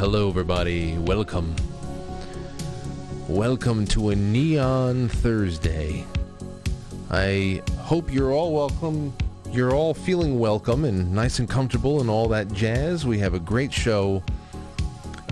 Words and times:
Hello 0.00 0.30
everybody. 0.30 0.96
Welcome. 0.96 1.54
Welcome 3.28 3.84
to 3.88 4.08
a 4.08 4.16
Neon 4.16 5.10
Thursday. 5.10 6.06
I 7.10 7.60
hope 7.80 8.10
you're 8.10 8.32
all 8.32 8.54
welcome. 8.54 9.12
You're 9.50 9.74
all 9.74 9.92
feeling 9.92 10.38
welcome 10.38 10.86
and 10.86 11.12
nice 11.12 11.38
and 11.38 11.46
comfortable 11.50 12.00
and 12.00 12.08
all 12.08 12.28
that 12.28 12.50
jazz. 12.50 13.04
We 13.04 13.18
have 13.18 13.34
a 13.34 13.38
great 13.38 13.74
show 13.74 14.22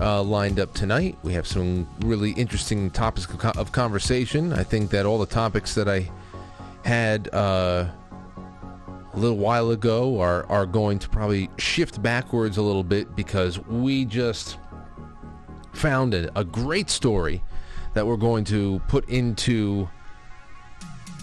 uh, 0.01 0.21
lined 0.21 0.59
up 0.59 0.71
tonight. 0.75 1.17
We 1.23 1.33
have 1.33 1.47
some 1.47 1.87
really 2.01 2.33
interesting 2.33 2.91
topics 2.91 3.25
of 3.25 3.43
of 3.57 3.71
conversation. 3.71 4.53
I 4.53 4.63
think 4.63 4.91
that 4.91 5.07
all 5.07 5.17
the 5.17 5.25
topics 5.25 5.73
that 5.73 5.89
I 5.89 6.07
had 6.85 7.27
uh, 7.33 7.87
a 9.19 9.21
little 9.21 9.37
while 9.37 9.71
ago 9.71 10.21
are, 10.21 10.45
are 10.49 10.65
going 10.65 10.97
to 10.97 11.09
probably 11.09 11.49
shift 11.57 12.01
backwards 12.01 12.55
a 12.55 12.61
little 12.61 12.85
bit 12.85 13.17
because 13.17 13.59
we 13.59 14.05
just 14.05 14.57
found 15.73 16.13
a, 16.13 16.39
a 16.39 16.43
great 16.45 16.89
story 16.89 17.43
that 17.93 18.07
we're 18.07 18.15
going 18.15 18.45
to 18.45 18.81
put 18.87 19.07
into 19.09 19.89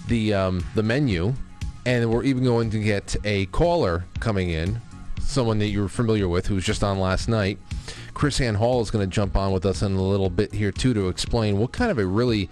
the 0.08 0.34
um, 0.34 0.64
the 0.74 0.82
menu, 0.82 1.32
and 1.86 2.10
we're 2.10 2.22
even 2.22 2.44
going 2.44 2.68
to 2.68 2.78
get 2.78 3.16
a 3.24 3.46
caller 3.46 4.04
coming 4.20 4.50
in, 4.50 4.78
someone 5.20 5.58
that 5.60 5.68
you're 5.68 5.88
familiar 5.88 6.28
with 6.28 6.46
who 6.46 6.56
was 6.56 6.64
just 6.64 6.84
on 6.84 7.00
last 7.00 7.28
night. 7.28 7.58
KrisAnne 8.12 8.56
Hall 8.56 8.82
is 8.82 8.90
going 8.90 9.08
to 9.08 9.12
jump 9.12 9.36
on 9.36 9.52
with 9.52 9.64
us 9.64 9.80
in 9.80 9.94
a 9.94 10.02
little 10.02 10.30
bit 10.30 10.52
here 10.52 10.70
too 10.70 10.92
to 10.92 11.08
explain 11.08 11.56
what 11.56 11.72
kind 11.72 11.90
of 11.90 11.98
a 11.98 12.04
really 12.04 12.50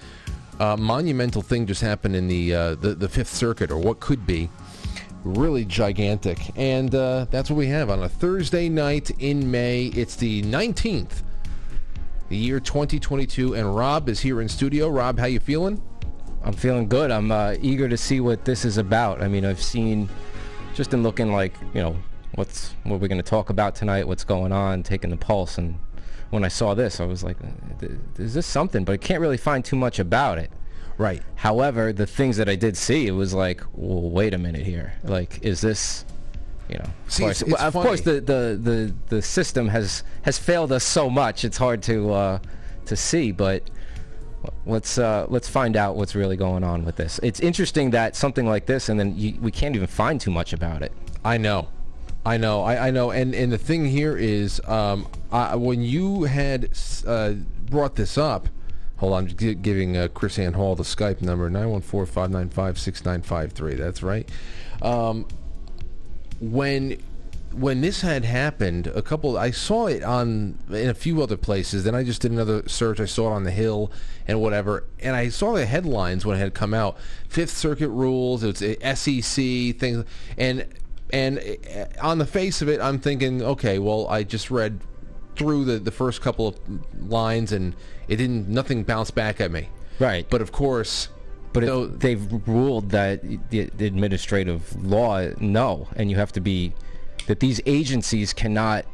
uh, 0.59 0.77
monumental 0.77 1.43
thing 1.43 1.67
just 1.67 1.83
happened 1.83 2.17
in 2.17 2.29
the, 2.29 2.55
uh, 2.55 2.75
the 2.77 2.95
the 2.95 3.11
Fifth 3.11 3.33
Circuit, 3.35 3.71
or 3.71 3.77
what 3.77 4.01
could 4.01 4.27
be 4.27 4.49
really 5.25 5.65
gigantic. 5.65 6.39
And 6.57 6.95
uh, 6.95 7.27
that's 7.31 7.51
what 7.51 7.57
we 7.57 7.67
have 7.69 7.91
on 7.91 8.03
a 8.03 8.09
Thursday 8.09 8.69
night 8.69 9.11
in 9.19 9.51
May. 9.51 9.87
It's 9.87 10.17
the 10.17 10.43
19th, 10.43 11.23
the 12.29 12.37
year 12.37 12.61
2022, 12.61 13.55
and 13.55 13.75
Rob 13.75 14.09
is 14.09 14.21
here 14.21 14.41
in 14.41 14.49
studio. 14.49 14.89
Rob, 14.89 15.19
how 15.19 15.27
you 15.27 15.41
feeling? 15.41 15.83
I'm 16.45 16.53
feeling 16.53 16.89
good. 16.89 17.11
I'm 17.11 17.33
uh, 17.33 17.57
eager 17.63 17.89
to 17.89 17.97
see 17.97 18.21
what 18.21 18.45
this 18.45 18.65
is 18.67 18.77
about. 18.77 19.23
I 19.23 19.29
mean, 19.29 19.47
I've 19.47 19.63
seen 19.63 20.09
just 20.75 20.93
in 20.93 21.03
looking 21.03 21.33
like 21.33 21.55
you 21.73 21.81
know 21.81 21.97
what's 22.35 22.75
what 22.83 23.01
we're 23.01 23.09
going 23.09 23.23
to 23.23 23.29
talk 23.29 23.49
about 23.49 23.75
tonight, 23.75 24.07
what's 24.07 24.25
going 24.25 24.53
on, 24.53 24.83
taking 24.83 25.11
the 25.11 25.17
pulse, 25.17 25.57
and 25.57 25.79
when 26.31 26.45
I 26.45 26.49
saw 26.49 26.75
this, 26.75 27.01
I 27.01 27.07
was 27.07 27.25
like, 27.25 27.39
uh, 27.43 27.87
"Is 28.19 28.35
this 28.35 28.47
something?" 28.47 28.85
But 28.85 28.93
I 28.93 28.97
can't 28.99 29.21
really 29.21 29.39
find 29.39 29.65
too 29.65 29.77
much 29.77 29.99
about 29.99 30.39
it. 30.39 30.51
Right. 30.99 31.23
However, 31.35 31.93
the 31.93 32.07
things 32.07 32.37
that 32.37 32.49
I 32.49 32.55
did 32.55 32.77
see, 32.77 33.07
it 33.07 33.13
was 33.13 33.35
like, 33.35 33.63
well, 33.73 34.09
wait 34.11 34.33
a 34.35 34.39
minute 34.39 34.63
here. 34.65 34.93
Like, 35.03 35.43
is 35.43 35.61
this, 35.61 36.05
you 36.69 36.77
know? 36.79 36.85
Of 36.85 37.13
See, 37.13 37.23
course, 37.25 37.43
it's- 37.43 37.53
it's 37.55 37.63
of 37.63 37.73
course 37.73 38.01
the, 38.03 38.21
the, 38.21 38.59
the, 38.61 38.95
the 39.09 39.23
system 39.23 39.69
has 39.69 40.05
has 40.23 40.39
failed 40.39 40.71
us 40.73 40.85
so 40.85 41.11
much. 41.11 41.45
It's 41.45 41.57
hard 41.59 41.83
to 41.85 42.13
uh, 42.13 42.39
to 42.87 42.97
see, 42.97 43.33
but 43.33 43.63
let's 44.67 44.99
uh, 44.99 45.27
let's 45.29 45.49
find 45.49 45.77
out 45.77 45.97
what's 45.97 46.15
really 46.15 46.37
going 46.37 46.63
on 46.65 46.85
with 46.85 46.97
this. 46.97 47.19
It's 47.23 47.41
interesting 47.41 47.91
that 47.91 48.15
something 48.17 48.47
like 48.47 48.67
this, 48.67 48.89
and 48.89 48.99
then 48.99 49.17
you, 49.17 49.37
we 49.41 49.51
can't 49.51 49.75
even 49.75 49.89
find 49.89 50.21
too 50.21 50.31
much 50.31 50.53
about 50.53 50.83
it. 50.83 50.93
I 51.25 51.39
know. 51.39 51.69
I 52.27 52.37
know. 52.39 52.63
I, 52.63 52.89
I 52.89 52.91
know. 52.91 53.11
And 53.11 53.35
and 53.35 53.53
the 53.53 53.59
thing 53.59 53.85
here 53.85 54.17
is, 54.17 54.61
um, 54.67 55.09
I, 55.33 55.57
when 55.57 55.83
you 55.83 56.23
had 56.25 56.71
uh, 57.07 57.33
brought 57.69 57.97
this 57.97 58.17
up, 58.17 58.49
hold 58.97 59.13
on, 59.13 59.27
giving 59.27 59.97
uh, 59.97 60.09
KrisAnne 60.09 60.55
Hall 60.55 60.75
the 60.75 60.83
Skype 60.83 61.23
number 61.23 61.49
914-595-6953. 61.51 63.77
That's 63.77 64.03
right. 64.03 64.29
Um, 64.83 65.29
when 66.41 66.99
when 67.55 67.83
this 67.83 68.01
had 68.01 68.25
happened, 68.25 68.89
a 68.89 69.03
couple 69.03 69.39
I 69.39 69.53
saw 69.53 69.87
it 69.87 70.03
on 70.03 70.59
in 70.71 70.89
a 70.89 70.95
few 70.95 71.23
other 71.23 71.37
places. 71.37 71.85
Then 71.85 71.95
I 71.95 72.03
just 72.03 72.23
did 72.23 72.33
another 72.33 72.69
search. 72.69 72.99
I 73.01 73.05
saw 73.05 73.31
it 73.31 73.35
on 73.35 73.45
the 73.45 73.53
Hill 73.53 73.93
and 74.27 74.41
whatever, 74.41 74.83
and 75.01 75.15
I 75.15 75.29
saw 75.29 75.53
the 75.53 75.67
headlines 75.67 76.27
when 76.27 76.37
it 76.37 76.41
had 76.41 76.55
come 76.55 76.75
out. 76.75 76.99
Fifth 77.29 77.57
Circuit 77.57 77.91
rules. 77.91 78.43
It's 78.43 78.61
a 78.61 78.97
SEC 78.97 79.79
things, 79.79 80.05
and 80.37 80.67
and 81.11 81.39
uh, 81.39 81.85
on 82.01 82.19
the 82.19 82.27
face 82.27 82.61
of 82.61 82.69
it, 82.69 82.81
I'm 82.81 82.99
thinking, 82.99 83.41
okay, 83.43 83.79
well, 83.79 84.09
I 84.09 84.25
just 84.25 84.51
read 84.51 84.81
through 85.37 85.65
the 85.65 85.79
the 85.79 85.91
first 85.91 86.21
couple 86.21 86.49
of 86.49 86.59
lines, 87.09 87.53
and 87.53 87.75
it 88.09 88.17
didn't. 88.17 88.49
Nothing 88.49 88.83
bounced 88.85 89.15
back 89.15 89.41
at 89.41 89.51
me. 89.51 89.69
Right. 89.99 90.27
But 90.29 90.41
of 90.43 90.53
course, 90.53 91.09
But 91.53 91.65
it, 91.65 92.01
they've 92.01 92.49
ruled 92.49 92.91
that 92.91 93.23
the, 93.51 93.71
the 93.77 93.87
administrative 93.87 94.85
law 94.85 95.29
no, 95.39 95.89
and 95.97 96.11
you 96.11 96.17
have 96.17 96.33
to 96.33 96.41
be 96.41 96.73
that 97.27 97.41
these 97.41 97.61
agencies 97.65 98.33
cannot, 98.33 98.85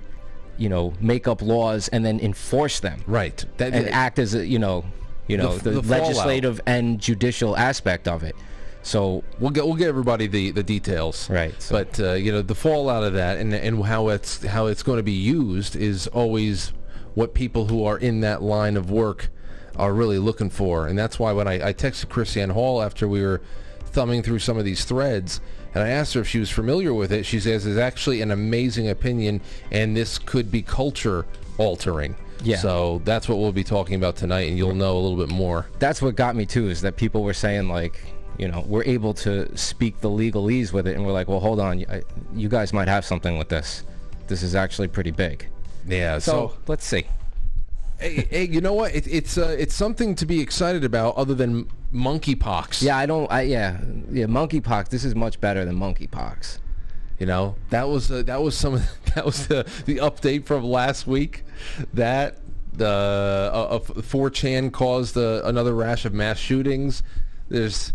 you 0.58 0.68
know, 0.68 0.92
make 1.00 1.26
up 1.26 1.40
laws 1.42 1.88
and 1.88 2.04
then 2.04 2.20
enforce 2.20 2.80
them 2.80 3.02
right. 3.06 3.44
That, 3.56 3.72
and 3.72 3.88
act 3.88 4.18
as 4.18 4.34
a 4.34 4.46
you 4.46 4.58
know, 4.58 4.84
you 5.26 5.36
know, 5.38 5.56
the, 5.56 5.70
the 5.70 5.82
fallout. 5.82 6.02
legislative 6.02 6.60
and 6.66 7.00
judicial 7.00 7.56
aspect 7.56 8.06
of 8.06 8.22
it. 8.22 8.36
So 8.82 9.22
We'll 9.38 9.50
get 9.50 9.64
we'll 9.66 9.76
get 9.76 9.88
everybody 9.88 10.26
the, 10.26 10.50
the 10.52 10.62
details. 10.62 11.28
Right, 11.30 11.54
so- 11.60 11.74
But 11.74 12.00
uh, 12.00 12.12
you 12.14 12.32
know 12.32 12.42
the 12.42 12.54
fallout 12.54 13.04
of 13.04 13.12
that 13.14 13.38
and 13.38 13.54
and 13.54 13.84
how 13.84 14.08
it's 14.08 14.44
how 14.44 14.66
it's 14.66 14.82
going 14.82 14.96
to 14.98 15.02
be 15.02 15.12
used 15.12 15.76
is 15.76 16.06
always 16.08 16.72
what 17.14 17.34
people 17.34 17.66
who 17.66 17.84
are 17.84 17.98
in 17.98 18.20
that 18.20 18.42
line 18.42 18.76
of 18.76 18.90
work 18.90 19.30
are 19.76 19.92
really 19.92 20.18
looking 20.18 20.50
for, 20.50 20.86
and 20.86 20.98
that's 20.98 21.18
why 21.18 21.32
when 21.32 21.48
I, 21.48 21.68
I 21.68 21.72
texted 21.72 22.06
KrisAnne 22.06 22.52
Hall 22.52 22.82
after 22.82 23.08
we 23.08 23.22
were 23.22 23.40
thumbing 23.86 24.22
through 24.22 24.38
some 24.40 24.58
of 24.58 24.64
these 24.64 24.84
threads. 24.84 25.40
And 25.74 25.84
I 25.84 25.88
asked 25.90 26.14
her 26.14 26.20
if 26.20 26.26
she 26.28 26.40
was 26.40 26.50
familiar 26.50 26.92
with 26.92 27.12
it. 27.12 27.24
She 27.24 27.38
says 27.38 27.64
it's 27.64 27.78
actually 27.78 28.22
an 28.22 28.32
amazing 28.32 28.88
opinion, 28.88 29.40
and 29.70 29.96
this 29.96 30.18
could 30.18 30.50
be 30.50 30.62
culture 30.62 31.26
altering. 31.58 32.16
Yeah. 32.42 32.56
So 32.56 33.00
that's 33.04 33.28
what 33.28 33.38
we'll 33.38 33.52
be 33.52 33.62
talking 33.64 33.94
about 33.94 34.16
tonight, 34.16 34.48
and 34.48 34.58
you'll 34.58 34.74
know 34.74 34.96
a 34.96 35.00
little 35.00 35.16
bit 35.24 35.32
more. 35.34 35.66
that's 35.78 36.02
what 36.02 36.16
got 36.16 36.34
me 36.34 36.44
too 36.46 36.68
is 36.68 36.80
that 36.82 36.96
people 36.96 37.22
were 37.22 37.34
saying 37.34 37.68
like 37.68 38.00
you 38.40 38.48
know 38.48 38.64
we're 38.66 38.84
able 38.84 39.12
to 39.12 39.54
speak 39.56 40.00
the 40.00 40.08
legalese 40.08 40.72
with 40.72 40.86
it 40.86 40.96
and 40.96 41.04
we're 41.06 41.12
like 41.12 41.28
well 41.28 41.40
hold 41.40 41.60
on 41.60 41.84
I, 41.90 42.02
you 42.34 42.48
guys 42.48 42.72
might 42.72 42.88
have 42.88 43.04
something 43.04 43.36
with 43.36 43.50
this 43.50 43.84
this 44.28 44.42
is 44.42 44.54
actually 44.54 44.88
pretty 44.88 45.10
big 45.10 45.46
Yeah. 45.86 46.18
so, 46.18 46.56
let's 46.66 46.86
see 46.86 47.04
hey, 47.98 48.26
hey, 48.30 48.48
you 48.48 48.62
know 48.62 48.72
what? 48.72 48.94
It, 48.94 49.06
it's 49.06 49.36
uh, 49.36 49.54
it's 49.58 49.74
something 49.74 50.14
to 50.14 50.24
be 50.24 50.40
excited 50.40 50.84
about, 50.84 51.16
other 51.16 51.34
than 51.34 51.68
monkeypox. 51.92 52.82
yeah 52.82 52.96
i 52.96 53.04
don't 53.04 53.30
i 53.30 53.42
yeah 53.42 53.78
yeah 54.10 54.24
monkeypox 54.24 54.88
this 54.88 55.04
is 55.04 55.14
much 55.14 55.40
better 55.40 55.64
than 55.64 55.76
monkeypox 55.76 56.60
you 57.18 57.26
know 57.26 57.56
that 57.70 57.88
was 57.88 58.10
uh, 58.10 58.22
that 58.22 58.40
was 58.40 58.56
some 58.56 58.74
of 58.74 58.88
that 59.14 59.26
was 59.26 59.48
the 59.48 59.68
the 59.84 59.96
update 59.96 60.46
from 60.46 60.64
last 60.64 61.06
week. 61.06 61.44
That 61.92 62.38
the 62.72 62.86
uh, 63.52 63.76
uh, 63.76 63.78
4chan 63.80 64.72
caused 64.72 65.16
uh, 65.18 65.42
another 65.44 65.74
rash 65.74 66.04
of 66.06 66.14
mass 66.14 66.38
shootings. 66.38 67.02
There's 67.48 67.92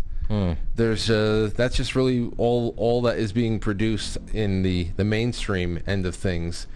there's 0.74 1.08
uh, 1.08 1.50
that's 1.54 1.76
just 1.76 1.94
really 1.94 2.30
all 2.36 2.74
all 2.76 3.02
that 3.02 3.18
is 3.18 3.32
being 3.32 3.58
produced 3.58 4.18
in 4.32 4.62
the 4.62 4.88
the 4.96 5.04
mainstream 5.04 5.80
end 5.86 6.06
of 6.06 6.14
things. 6.14 6.66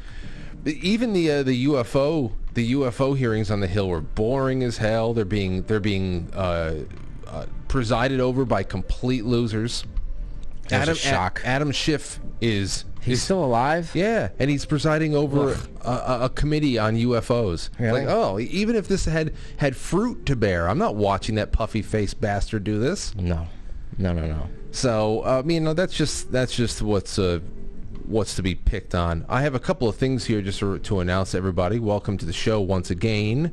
Even 0.65 1.13
the 1.13 1.31
uh, 1.31 1.43
the 1.43 1.67
UFO 1.67 2.33
the 2.55 2.73
UFO 2.73 3.17
hearings 3.17 3.51
on 3.51 3.61
the 3.61 3.67
Hill 3.67 3.89
were 3.89 4.01
boring 4.01 4.63
as 4.63 4.79
hell. 4.79 5.15
They're 5.15 5.25
being 5.25 5.63
they're 5.63 5.81
being 5.81 6.31
uh, 6.35 6.85
uh, 7.27 7.47
presided 7.69 8.21
over 8.21 8.45
by 8.45 8.63
complete 8.63 9.25
losers. 9.25 9.85
That 10.69 10.89
was 10.89 10.99
a 10.99 11.01
shock. 11.01 11.43
Adam 11.45 11.73
Schiff 11.73 12.21
is 12.41 12.85
he's 13.01 13.19
is- 13.19 13.23
still 13.23 13.45
alive 13.45 13.91
yeah, 13.95 14.29
and 14.39 14.51
he's 14.51 14.65
presiding 14.65 15.15
over 15.15 15.57
a, 15.85 16.19
a, 16.23 16.29
committee 16.29 16.79
on 16.79 16.97
UFOs. 16.97 17.71
Really? 17.79 18.05
Like, 18.05 18.09
oh, 18.09 18.39
even 18.39 18.77
if 18.77 18.89
this 18.89 19.05
had 19.05 19.35
had 19.57 19.77
fruit 19.77 20.27
to 20.27 20.37
bear, 20.37 20.69
I'm 20.69 20.79
not 20.79 20.97
watching 20.97 21.37
that 21.37 21.53
puffy 21.53 21.83
faced 21.83 22.21
bastard 22.21 22.65
do 22.65 22.79
this. 22.79 23.15
no 23.17 23.47
no 23.99 24.13
no 24.13 24.27
no 24.27 24.49
So, 24.73 25.25
uh, 25.25 25.41
I 25.41 25.43
mean, 25.43 25.65
no, 25.65 25.75
that's 25.75 25.95
just 25.95 26.33
that's 26.33 26.55
just 26.55 26.83
what's 26.83 27.19
uh, 27.19 27.41
what's 28.07 28.35
to 28.37 28.43
be 28.43 28.55
picked 28.55 28.95
on. 28.95 29.25
I 29.29 29.43
have 29.43 29.55
a 29.55 29.61
couple 29.61 29.89
of 29.89 29.97
things 29.97 30.25
here 30.25 30.43
just 30.43 30.59
to, 30.61 30.79
to 30.81 31.01
announce 31.01 31.35
everybody. 31.35 31.79
Welcome 31.79 32.19
to 32.19 32.27
the 32.27 32.33
show 32.33 32.61
once 32.61 32.91
again. 32.91 33.53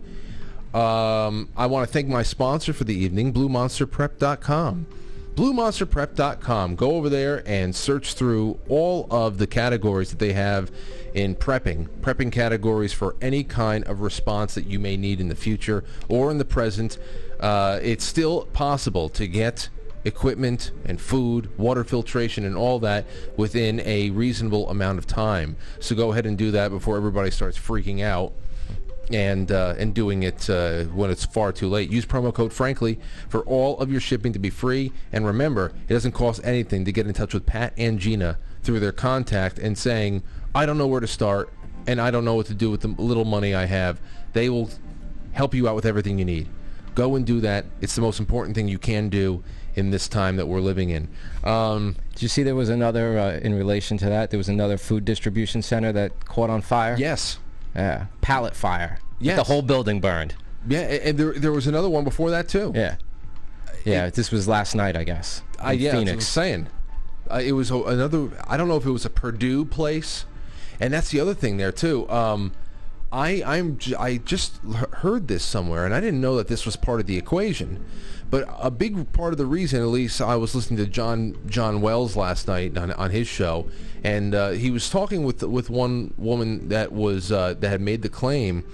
Um, 0.73 1.49
I 1.55 1.65
want 1.67 1.87
to 1.87 1.93
thank 1.93 2.07
my 2.07 2.23
sponsor 2.23 2.73
for 2.73 2.83
the 2.83 2.95
evening, 2.95 3.33
BlueMonsterPrep.com. 3.33 4.87
BlueMonsterPrep.com. 5.37 6.75
Go 6.75 6.93
over 6.93 7.09
there 7.09 7.43
and 7.45 7.75
search 7.75 8.15
through 8.15 8.57
all 8.67 9.05
of 9.11 9.37
the 9.37 9.45
categories 9.45 10.09
that 10.09 10.17
they 10.17 10.33
have 10.33 10.71
in 11.13 11.35
prepping. 11.35 11.87
Prepping 12.01 12.31
categories 12.31 12.91
for 12.91 13.15
any 13.21 13.43
kind 13.43 13.83
of 13.83 14.01
response 14.01 14.55
that 14.55 14.65
you 14.65 14.79
may 14.79 14.97
need 14.97 15.21
in 15.21 15.29
the 15.29 15.35
future 15.35 15.83
or 16.09 16.31
in 16.31 16.39
the 16.39 16.45
present. 16.45 16.97
Uh, 17.39 17.77
it's 17.83 18.03
still 18.03 18.45
possible 18.47 19.09
to 19.09 19.27
get 19.27 19.69
equipment 20.05 20.71
and 20.85 20.99
food, 20.99 21.55
water 21.55 21.83
filtration 21.83 22.43
and 22.43 22.57
all 22.57 22.79
that 22.79 23.05
within 23.35 23.79
a 23.81 24.09
reasonable 24.09 24.67
amount 24.71 24.97
of 24.97 25.05
time. 25.05 25.55
So 25.79 25.95
go 25.95 26.13
ahead 26.13 26.25
and 26.25 26.35
do 26.35 26.49
that 26.49 26.71
before 26.71 26.97
everybody 26.97 27.29
starts 27.29 27.59
freaking 27.59 28.01
out 28.01 28.33
and 29.11 29.51
uh, 29.51 29.75
and 29.77 29.93
doing 29.93 30.23
it 30.23 30.49
uh, 30.49 30.83
when 30.85 31.09
it's 31.09 31.25
far 31.25 31.51
too 31.51 31.67
late. 31.69 31.89
Use 31.91 32.05
promo 32.05 32.33
code 32.33 32.53
Frankly 32.53 32.99
for 33.29 33.41
all 33.41 33.79
of 33.79 33.91
your 33.91 34.01
shipping 34.01 34.33
to 34.33 34.39
be 34.39 34.49
free. 34.49 34.91
And 35.11 35.25
remember, 35.25 35.73
it 35.87 35.93
doesn't 35.93 36.11
cost 36.13 36.41
anything 36.43 36.85
to 36.85 36.91
get 36.91 37.07
in 37.07 37.13
touch 37.13 37.33
with 37.33 37.45
Pat 37.45 37.73
and 37.77 37.99
Gina 37.99 38.37
through 38.63 38.79
their 38.79 38.91
contact 38.91 39.59
and 39.59 39.77
saying, 39.77 40.23
"I 40.53 40.65
don't 40.65 40.77
know 40.77 40.87
where 40.87 41.01
to 41.01 41.07
start. 41.07 41.49
and 41.89 42.01
I 42.01 42.11
don't 42.11 42.25
know 42.25 42.35
what 42.35 42.47
to 42.47 42.53
do 42.53 42.69
with 42.69 42.81
the 42.81 42.89
little 42.89 43.23
money 43.23 43.55
I 43.55 43.63
have, 43.63 44.01
they 44.33 44.49
will 44.49 44.69
help 45.31 45.53
you 45.55 45.69
out 45.69 45.75
with 45.75 45.85
everything 45.85 46.19
you 46.19 46.25
need. 46.25 46.49
Go 46.95 47.15
and 47.15 47.25
do 47.25 47.39
that. 47.39 47.63
It's 47.79 47.95
the 47.95 48.01
most 48.01 48.19
important 48.19 48.55
thing 48.57 48.67
you 48.67 48.77
can 48.77 49.07
do 49.07 49.41
in 49.75 49.91
this 49.91 50.09
time 50.09 50.35
that 50.35 50.47
we're 50.47 50.59
living 50.59 50.89
in. 50.89 51.07
Um, 51.45 51.95
Did 52.11 52.23
you 52.23 52.27
see 52.27 52.43
there 52.43 52.55
was 52.55 52.67
another 52.67 53.17
uh, 53.17 53.37
in 53.37 53.53
relation 53.53 53.97
to 53.99 54.05
that? 54.07 54.31
There 54.31 54.37
was 54.37 54.49
another 54.49 54.77
food 54.77 55.05
distribution 55.05 55.61
center 55.61 55.93
that 55.93 56.25
caught 56.25 56.49
on 56.49 56.59
fire. 56.61 56.97
yes. 56.99 57.39
Yeah. 57.77 58.07
Pallet 58.21 58.55
fire. 58.55 58.99
Yes. 59.19 59.37
The 59.37 59.43
whole 59.43 59.61
building 59.61 60.01
burned. 60.01 60.35
Yeah, 60.67 60.79
and 60.81 61.17
there, 61.17 61.33
there 61.33 61.51
was 61.53 61.67
another 61.67 61.89
one 61.89 62.03
before 62.03 62.29
that 62.31 62.49
too. 62.49 62.73
Yeah. 62.75 62.95
Yeah. 63.85 64.09
this 64.09 64.31
was 64.31 64.47
last 64.47 64.75
night, 64.75 64.97
I 64.97 65.03
guess. 65.05 65.41
I, 65.59 65.71
yeah, 65.73 65.89
what 65.89 65.95
I 65.95 65.99
was 65.99 66.09
Phoenix. 66.09 66.27
saying. 66.27 66.67
Uh, 67.31 67.41
it 67.43 67.53
was 67.53 67.71
another. 67.71 68.29
I 68.47 68.57
don't 68.57 68.67
know 68.67 68.77
if 68.77 68.85
it 68.85 68.91
was 68.91 69.05
a 69.05 69.09
Perdue 69.09 69.65
place, 69.65 70.25
and 70.79 70.93
that's 70.93 71.09
the 71.09 71.19
other 71.19 71.33
thing 71.33 71.57
there 71.57 71.71
too. 71.71 72.09
Um, 72.09 72.51
I 73.11 73.41
I'm 73.45 73.77
j- 73.77 73.95
I 73.95 74.17
just 74.17 74.57
heard 74.93 75.27
this 75.27 75.43
somewhere, 75.43 75.85
and 75.85 75.93
I 75.93 75.99
didn't 75.99 76.21
know 76.21 76.35
that 76.37 76.47
this 76.47 76.65
was 76.65 76.75
part 76.75 76.99
of 76.99 77.05
the 77.05 77.17
equation. 77.17 77.85
But 78.29 78.47
a 78.59 78.69
big 78.69 79.11
part 79.13 79.31
of 79.33 79.37
the 79.37 79.45
reason, 79.45 79.79
at 79.81 79.87
least, 79.87 80.19
I 80.21 80.35
was 80.35 80.53
listening 80.53 80.77
to 80.77 80.85
John 80.85 81.37
John 81.47 81.79
Wells 81.81 82.15
last 82.17 82.47
night 82.47 82.77
on, 82.77 82.91
on 82.91 83.11
his 83.11 83.27
show, 83.27 83.67
and 84.03 84.35
uh, 84.35 84.49
he 84.49 84.69
was 84.69 84.89
talking 84.89 85.23
with 85.23 85.43
with 85.43 85.69
one 85.69 86.13
woman 86.17 86.67
that 86.69 86.91
was 86.91 87.31
uh, 87.31 87.53
that 87.59 87.69
had 87.69 87.79
made 87.81 88.01
the 88.01 88.09
claim 88.09 88.65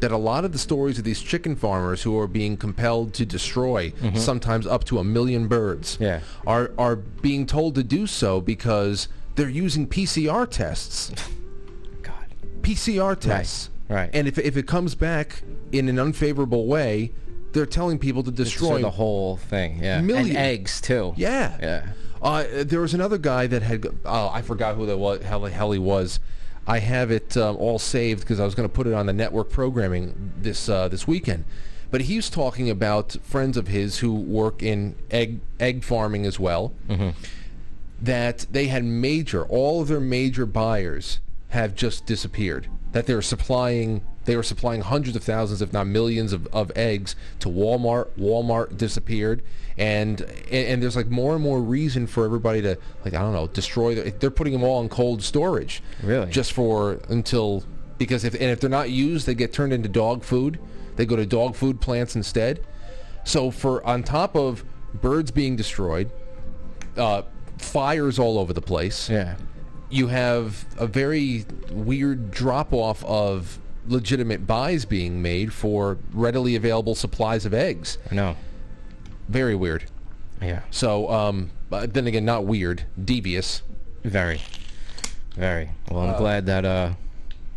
that 0.00 0.10
a 0.10 0.16
lot 0.16 0.44
of 0.44 0.50
the 0.52 0.58
stories 0.58 0.98
of 0.98 1.04
these 1.04 1.20
chicken 1.20 1.54
farmers 1.54 2.02
who 2.02 2.18
are 2.18 2.26
being 2.26 2.56
compelled 2.56 3.14
to 3.14 3.24
destroy 3.24 3.92
sometimes 4.16 4.66
up 4.66 4.82
to 4.82 4.98
a 4.98 5.04
million 5.04 5.46
birds 5.46 5.96
Yeah. 6.00 6.20
are 6.46 6.72
are 6.76 6.96
being 6.96 7.46
told 7.46 7.74
to 7.76 7.84
do 7.84 8.06
so 8.08 8.40
because 8.40 9.06
they're 9.36 9.48
using 9.48 9.86
PCR 9.86 10.48
tests. 10.50 11.12
God. 12.02 12.34
PCR 12.62 13.16
tests. 13.18 13.70
Right. 13.88 13.96
right. 13.96 14.10
And 14.14 14.26
if 14.26 14.38
if 14.38 14.56
it 14.56 14.66
comes 14.66 14.94
back 14.94 15.42
in 15.70 15.88
an 15.88 15.98
unfavorable 15.98 16.66
way, 16.66 17.12
they're 17.52 17.66
telling 17.66 17.98
people 17.98 18.22
to 18.22 18.30
Destroy 18.30 18.80
the 18.80 18.90
whole 18.90 19.36
thing. 19.36 19.82
Yeah. 19.82 20.00
Million. 20.00 20.28
And 20.28 20.36
eggs 20.36 20.80
too. 20.80 21.14
Yeah. 21.16 21.56
Yeah. 21.60 21.86
Uh, 22.20 22.44
there 22.64 22.80
was 22.80 22.94
another 22.94 23.18
guy 23.18 23.46
that 23.48 23.62
had. 23.62 23.86
Oh, 24.04 24.30
I 24.32 24.42
forgot 24.42 24.76
who 24.76 24.86
that 24.86 24.98
was. 24.98 25.22
Hell, 25.22 25.44
hell 25.46 25.72
he 25.72 25.78
was. 25.78 26.20
I 26.66 26.78
have 26.78 27.10
it 27.10 27.36
um, 27.36 27.56
all 27.56 27.78
saved 27.80 28.20
because 28.20 28.38
I 28.38 28.44
was 28.44 28.54
going 28.54 28.68
to 28.68 28.72
put 28.72 28.86
it 28.86 28.92
on 28.92 29.06
the 29.06 29.12
network 29.12 29.50
programming 29.50 30.32
this 30.38 30.68
uh, 30.68 30.88
this 30.88 31.06
weekend. 31.06 31.44
But 31.90 32.02
he 32.02 32.16
was 32.16 32.30
talking 32.30 32.70
about 32.70 33.16
friends 33.22 33.56
of 33.56 33.68
his 33.68 33.98
who 33.98 34.14
work 34.14 34.62
in 34.62 34.94
egg 35.10 35.40
egg 35.60 35.84
farming 35.84 36.24
as 36.24 36.38
well. 36.38 36.72
That 38.00 38.46
they 38.50 38.66
had 38.66 38.84
major, 38.84 39.44
all 39.44 39.80
of 39.82 39.88
their 39.88 40.00
major 40.00 40.46
buyers 40.46 41.20
have 41.50 41.74
just 41.74 42.06
disappeared. 42.06 42.66
That 42.92 43.06
they're 43.06 43.22
supplying, 43.22 44.02
they 44.24 44.36
were 44.36 44.42
supplying 44.42 44.80
hundreds 44.82 45.16
of 45.16 45.24
thousands, 45.24 45.62
if 45.62 45.72
not 45.72 45.86
millions, 45.86 46.32
of, 46.32 46.46
of 46.52 46.70
eggs 46.76 47.16
to 47.40 47.48
Walmart. 47.48 48.08
Walmart 48.18 48.76
disappeared, 48.76 49.42
and, 49.76 50.20
and 50.20 50.52
and 50.52 50.82
there's 50.82 50.96
like 50.96 51.08
more 51.08 51.34
and 51.34 51.42
more 51.42 51.60
reason 51.60 52.06
for 52.06 52.24
everybody 52.24 52.62
to 52.62 52.78
like 53.04 53.14
I 53.14 53.18
don't 53.20 53.32
know 53.32 53.48
destroy. 53.48 53.94
Their, 53.94 54.10
they're 54.10 54.30
putting 54.30 54.52
them 54.52 54.62
all 54.62 54.80
in 54.82 54.88
cold 54.88 55.22
storage, 55.22 55.82
Really? 56.02 56.30
just 56.30 56.52
for 56.52 57.00
until 57.08 57.64
because 57.98 58.24
if 58.24 58.34
and 58.34 58.44
if 58.44 58.60
they're 58.60 58.70
not 58.70 58.90
used, 58.90 59.26
they 59.26 59.34
get 59.34 59.52
turned 59.52 59.72
into 59.72 59.88
dog 59.88 60.22
food. 60.24 60.58
They 60.96 61.06
go 61.06 61.16
to 61.16 61.24
dog 61.26 61.54
food 61.56 61.80
plants 61.80 62.14
instead. 62.16 62.64
So 63.24 63.50
for 63.50 63.84
on 63.86 64.02
top 64.02 64.36
of 64.36 64.64
birds 64.94 65.30
being 65.30 65.56
destroyed, 65.56 66.10
uh, 66.96 67.22
fires 67.58 68.18
all 68.18 68.38
over 68.38 68.52
the 68.52 68.60
place 68.60 69.08
Yeah. 69.08 69.36
you 69.90 70.08
have 70.08 70.66
a 70.76 70.86
very 70.86 71.44
weird 71.70 72.30
drop 72.30 72.72
off 72.72 73.04
of 73.04 73.58
legitimate 73.86 74.46
buys 74.46 74.84
being 74.84 75.22
made 75.22 75.52
for 75.52 75.98
readily 76.12 76.56
available 76.56 76.94
supplies 76.94 77.44
of 77.44 77.54
eggs. 77.54 77.98
I 78.10 78.14
know. 78.14 78.36
Very 79.28 79.54
weird. 79.54 79.84
Yeah. 80.40 80.62
So, 80.70 81.10
um, 81.10 81.50
but 81.70 81.94
then 81.94 82.06
again, 82.06 82.24
not 82.24 82.44
weird, 82.44 82.84
devious. 83.02 83.62
Very. 84.04 84.42
Very. 85.34 85.70
Well, 85.90 86.10
I'm 86.10 86.18
glad 86.18 86.46
that 86.46 86.64
uh, 86.64 86.92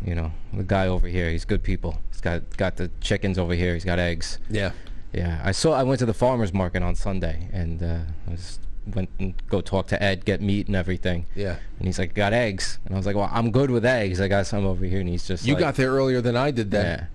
you 0.04 0.14
know, 0.14 0.32
the 0.52 0.62
guy 0.62 0.86
over 0.86 1.08
here, 1.08 1.30
he's 1.30 1.44
good 1.44 1.62
people. 1.62 2.00
He's 2.10 2.20
got 2.20 2.56
got 2.56 2.76
the 2.76 2.90
chickens 3.00 3.38
over 3.38 3.54
here. 3.54 3.74
He's 3.74 3.84
got 3.84 3.98
eggs. 3.98 4.38
Yeah. 4.48 4.72
Yeah, 5.12 5.40
I 5.42 5.52
saw. 5.52 5.72
I 5.72 5.82
went 5.82 5.98
to 6.00 6.06
the 6.06 6.12
farmers 6.14 6.52
market 6.52 6.82
on 6.82 6.94
Sunday, 6.94 7.48
and 7.52 7.82
uh, 7.82 8.00
I 8.26 8.30
was 8.30 8.58
went 8.94 9.10
and 9.18 9.34
go 9.48 9.60
talk 9.60 9.88
to 9.88 10.02
Ed, 10.02 10.24
get 10.24 10.40
meat 10.40 10.66
and 10.66 10.76
everything. 10.76 11.26
Yeah. 11.34 11.56
And 11.78 11.86
he's 11.86 11.98
like, 11.98 12.14
"Got 12.14 12.32
eggs?" 12.32 12.78
And 12.84 12.94
I 12.94 12.98
was 12.98 13.06
like, 13.06 13.16
"Well, 13.16 13.28
I'm 13.32 13.50
good 13.50 13.70
with 13.70 13.84
eggs. 13.84 14.20
I 14.20 14.28
got 14.28 14.46
some 14.46 14.64
over 14.64 14.84
here." 14.84 15.00
And 15.00 15.08
he's 15.08 15.26
just 15.26 15.44
You 15.46 15.54
like, 15.54 15.60
got 15.60 15.74
there 15.76 15.90
earlier 15.90 16.20
than 16.20 16.36
I 16.36 16.50
did. 16.50 16.70
Then 16.70 16.84
Yeah. 16.84 17.06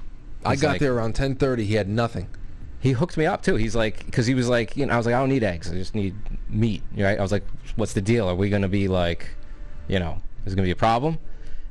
I 0.50 0.52
He's 0.54 0.62
got 0.62 0.70
like- 0.72 0.80
there 0.82 0.94
around 0.94 1.16
10:30. 1.16 1.66
He 1.66 1.76
had 1.76 1.88
nothing. 1.88 2.28
He 2.80 2.94
hooked 2.94 3.16
me 3.16 3.28
up 3.28 3.44
too. 3.44 3.56
He's 3.56 3.76
like, 3.76 4.06
because 4.06 4.26
he 4.26 4.34
was 4.34 4.50
like, 4.50 4.76
you 4.76 4.88
know, 4.88 4.94
I 4.94 4.98
was 4.98 5.06
like, 5.06 5.14
I 5.14 5.20
don't 5.20 5.30
need 5.30 5.44
eggs. 5.44 5.70
I 5.72 5.76
just 5.76 5.94
need 5.94 6.16
meat. 6.50 6.82
Right? 6.98 7.18
I 7.20 7.22
was 7.22 7.32
like, 7.32 7.46
what's 7.76 7.94
the 7.94 8.02
deal? 8.02 8.28
Are 8.28 8.34
we 8.36 8.50
gonna 8.50 8.68
be 8.68 8.88
like, 8.88 9.30
you 9.88 10.00
know, 10.00 10.22
is 10.46 10.56
gonna 10.56 10.66
be 10.66 10.72
a 10.72 10.76
problem? 10.76 11.20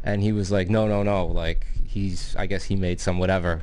And 0.05 0.23
he 0.23 0.31
was 0.33 0.51
like, 0.53 0.71
no, 0.71 0.87
no, 0.87 1.03
no. 1.03 1.27
Like 1.27 1.67
he's, 1.85 2.37
I 2.37 2.47
guess 2.47 2.65
he 2.65 2.77
made 2.77 3.01
some 3.01 3.19
whatever, 3.19 3.63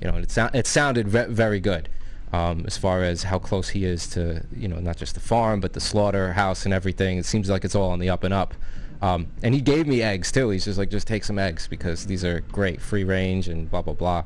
you 0.00 0.06
know. 0.08 0.14
And 0.16 0.24
it 0.24 0.30
sound 0.30 0.54
it 0.54 0.66
sounded 0.66 1.08
ve- 1.08 1.26
very 1.32 1.58
good. 1.58 1.88
Um, 2.34 2.64
as 2.66 2.76
far 2.76 3.04
as 3.04 3.22
how 3.22 3.38
close 3.38 3.68
he 3.68 3.84
is 3.84 4.08
to, 4.08 4.44
you 4.56 4.66
know, 4.66 4.80
not 4.80 4.96
just 4.96 5.14
the 5.14 5.20
farm, 5.20 5.60
but 5.60 5.72
the 5.72 5.80
slaughterhouse 5.80 6.64
and 6.64 6.74
everything. 6.74 7.16
It 7.16 7.26
seems 7.26 7.48
like 7.48 7.64
it's 7.64 7.76
all 7.76 7.90
on 7.90 8.00
the 8.00 8.10
up 8.10 8.24
and 8.24 8.34
up. 8.34 8.54
Um, 9.00 9.28
and 9.44 9.54
he 9.54 9.60
gave 9.60 9.86
me 9.86 10.02
eggs 10.02 10.32
too. 10.32 10.50
He's 10.50 10.64
just 10.64 10.76
like, 10.76 10.90
just 10.90 11.06
take 11.06 11.22
some 11.22 11.38
eggs 11.38 11.68
because 11.68 12.06
these 12.06 12.24
are 12.24 12.40
great, 12.40 12.80
free 12.80 13.04
range 13.04 13.46
and 13.46 13.70
blah 13.70 13.82
blah 13.82 13.94
blah. 13.94 14.24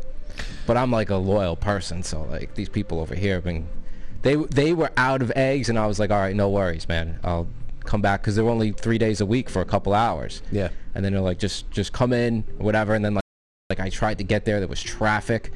But 0.67 0.79
I'm 0.79 0.91
like 0.91 1.11
a 1.11 1.17
loyal 1.17 1.55
person, 1.55 2.03
so 2.03 2.23
like 2.23 2.55
these 2.55 2.71
people 2.71 2.99
over 2.99 3.15
here 3.15 3.35
have 3.35 3.45
been, 3.45 3.69
they 4.23 4.37
they 4.37 4.73
were 4.73 4.91
out 4.97 5.21
of 5.21 5.31
eggs, 5.37 5.69
and 5.69 5.79
I 5.79 5.87
was 5.87 5.99
like, 5.99 6.11
all 6.11 6.19
right, 6.19 6.35
no 6.35 6.49
worries, 6.49 6.89
man. 6.89 7.21
I'll 7.23 7.47
come 7.85 8.01
back 8.01 8.23
because 8.23 8.37
they're 8.37 8.49
only 8.49 8.73
three 8.73 8.99
days 8.99 9.21
a 9.21 9.27
week 9.27 9.51
for 9.51 9.61
a 9.61 9.67
couple 9.67 9.93
hours. 9.93 10.41
Yeah. 10.51 10.71
And 10.95 11.05
then 11.05 11.13
they're 11.13 11.21
like, 11.21 11.39
just 11.39 11.71
just 11.71 11.93
come 11.93 12.15
in, 12.15 12.45
whatever. 12.57 12.95
And 12.95 13.05
then 13.05 13.15
like, 13.15 13.25
like 13.69 13.81
I 13.81 13.91
tried 13.91 14.17
to 14.17 14.25
get 14.25 14.47
there, 14.47 14.61
there 14.61 14.69
was 14.69 14.83
traffic. 14.83 15.53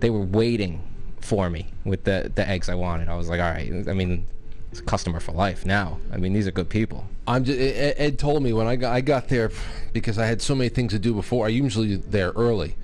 They 0.00 0.10
were 0.10 0.26
waiting 0.40 0.82
for 1.26 1.50
me 1.50 1.66
with 1.84 2.04
the 2.04 2.30
the 2.34 2.48
eggs 2.48 2.68
I 2.68 2.74
wanted. 2.74 3.08
I 3.08 3.16
was 3.16 3.28
like, 3.28 3.40
all 3.40 3.50
right. 3.50 3.70
I 3.88 3.92
mean, 3.92 4.26
it's 4.70 4.80
a 4.80 4.84
customer 4.84 5.20
for 5.20 5.32
life 5.32 5.66
now. 5.66 5.98
I 6.12 6.16
mean, 6.16 6.32
these 6.32 6.46
are 6.46 6.52
good 6.52 6.68
people. 6.68 7.04
I'm 7.28 7.42
just, 7.44 7.58
Ed 7.58 8.18
told 8.20 8.42
me 8.42 8.52
when 8.52 8.68
I 8.68 8.76
got, 8.76 8.92
I 8.94 9.00
got 9.00 9.28
there 9.28 9.50
because 9.92 10.16
I 10.16 10.26
had 10.26 10.40
so 10.40 10.54
many 10.54 10.68
things 10.68 10.92
to 10.92 10.98
do 11.00 11.12
before. 11.12 11.46
I 11.46 11.48
usually 11.48 11.96
there 11.96 12.30
early, 12.36 12.76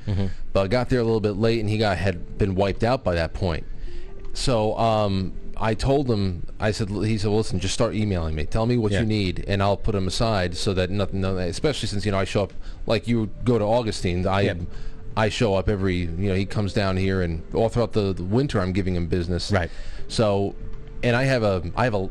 but 0.53 0.61
I 0.63 0.69
got 0.69 0.89
there 0.91 0.99
a 1.01 1.05
little 1.05 1.21
bit 1.21 1.37
late, 1.37 1.61
and 1.61 1.69
he 1.71 1.79
got 1.79 1.97
had 1.97 2.39
been 2.39 2.55
wiped 2.57 2.83
out 2.83 3.05
by 3.05 3.15
that 3.15 3.35
point. 3.35 3.65
So 4.35 4.77
um, 4.79 5.33
I 5.57 5.75
told 5.75 6.11
him, 6.11 6.47
I 6.59 6.71
said, 6.73 6.89
he 6.89 7.19
said, 7.19 7.29
well, 7.29 7.39
listen, 7.39 7.61
just 7.61 7.75
start 7.75 7.95
emailing 7.95 8.35
me. 8.35 8.45
Tell 8.47 8.67
me 8.67 8.77
what 8.79 8.91
Yeah. 8.93 9.01
you 9.01 9.07
need, 9.07 9.45
and 9.47 9.63
I'll 9.63 9.77
put 9.77 9.93
them 9.93 10.09
aside 10.09 10.57
so 10.57 10.75
that 10.75 10.91
nothing, 10.91 11.25
especially 11.25 11.89
since 11.89 12.05
you 12.05 12.13
know 12.13 12.19
I 12.19 12.25
show 12.25 12.43
up 12.45 12.53
like 12.87 13.07
you 13.07 13.31
go 13.45 13.59
to 13.59 13.65
Augustine. 13.65 14.27
I 14.27 14.41
Yeah. 14.43 14.55
I 15.17 15.29
show 15.29 15.55
up 15.55 15.69
every, 15.69 15.97
you 15.97 16.29
know, 16.29 16.35
he 16.35 16.47
comes 16.47 16.73
down 16.73 16.97
here, 16.97 17.23
and 17.23 17.43
all 17.55 17.69
throughout 17.69 17.93
the, 17.93 18.13
the 18.13 18.25
winter, 18.25 18.61
I'm 18.61 18.73
giving 18.73 18.95
him 18.97 19.07
business. 19.07 19.51
Right. 19.53 19.71
So, 20.09 20.55
and 21.03 21.15
I 21.17 21.25
have 21.25 21.43
a, 21.43 21.63
I 21.77 21.85
have 21.85 21.95
a, 21.95 22.09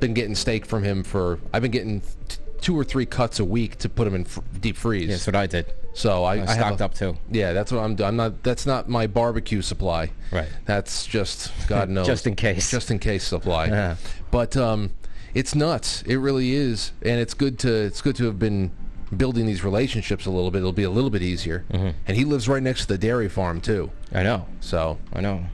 been 0.00 0.14
getting 0.14 0.34
steak 0.34 0.64
from 0.66 0.82
him 0.82 1.02
for, 1.02 1.38
I've 1.52 1.62
been 1.62 1.70
getting 1.70 2.00
t- 2.00 2.36
two 2.60 2.78
or 2.78 2.84
three 2.84 3.06
cuts 3.06 3.38
a 3.40 3.44
week 3.44 3.76
to 3.78 3.88
put 3.88 4.04
them 4.04 4.14
in 4.14 4.24
fr- 4.24 4.40
deep 4.60 4.76
freeze. 4.76 5.08
Yeah, 5.08 5.14
that's 5.14 5.26
what 5.26 5.36
I 5.36 5.46
did. 5.46 5.66
so 5.92 6.24
I, 6.24 6.36
I, 6.36 6.42
I 6.42 6.46
stocked 6.46 6.80
a- 6.80 6.84
up 6.84 6.94
too. 6.94 7.16
Yeah, 7.30 7.52
that's 7.52 7.70
what 7.72 7.80
I'm 7.80 7.94
doing. 7.96 8.08
I'm 8.08 8.16
not. 8.16 8.42
That's 8.42 8.64
not 8.66 8.88
my 8.88 9.06
barbecue 9.06 9.60
supply. 9.62 10.10
Right. 10.30 10.48
That's 10.64 11.06
just 11.06 11.52
God 11.68 11.88
knows. 11.90 12.06
Just 12.06 12.26
in 12.26 12.34
case. 12.36 12.70
Just 12.70 12.90
in 12.90 12.98
case 12.98 13.24
supply. 13.24 13.66
Yeah. 13.66 13.96
But 14.30 14.56
um, 14.56 14.90
it's 15.34 15.54
nuts. 15.54 16.02
It 16.02 16.16
really 16.16 16.54
is, 16.54 16.92
and 17.02 17.20
it's 17.20 17.34
good 17.34 17.58
to 17.60 17.72
it's 17.72 18.00
good 18.00 18.16
to 18.16 18.24
have 18.26 18.38
been 18.38 18.70
building 19.16 19.46
these 19.46 19.64
relationships 19.64 20.26
a 20.26 20.30
little 20.30 20.50
bit. 20.50 20.58
It'll 20.58 20.72
be 20.72 20.82
a 20.84 20.90
little 20.90 21.10
bit 21.10 21.22
easier. 21.22 21.64
Mm-hmm. 21.72 21.90
And 22.06 22.16
he 22.16 22.24
lives 22.24 22.48
right 22.48 22.62
next 22.62 22.82
to 22.82 22.88
the 22.88 22.98
dairy 22.98 23.28
farm 23.28 23.60
too. 23.60 23.90
I 24.12 24.22
know. 24.22 24.46
So 24.60 24.98
I 25.12 25.20
know. 25.20 25.46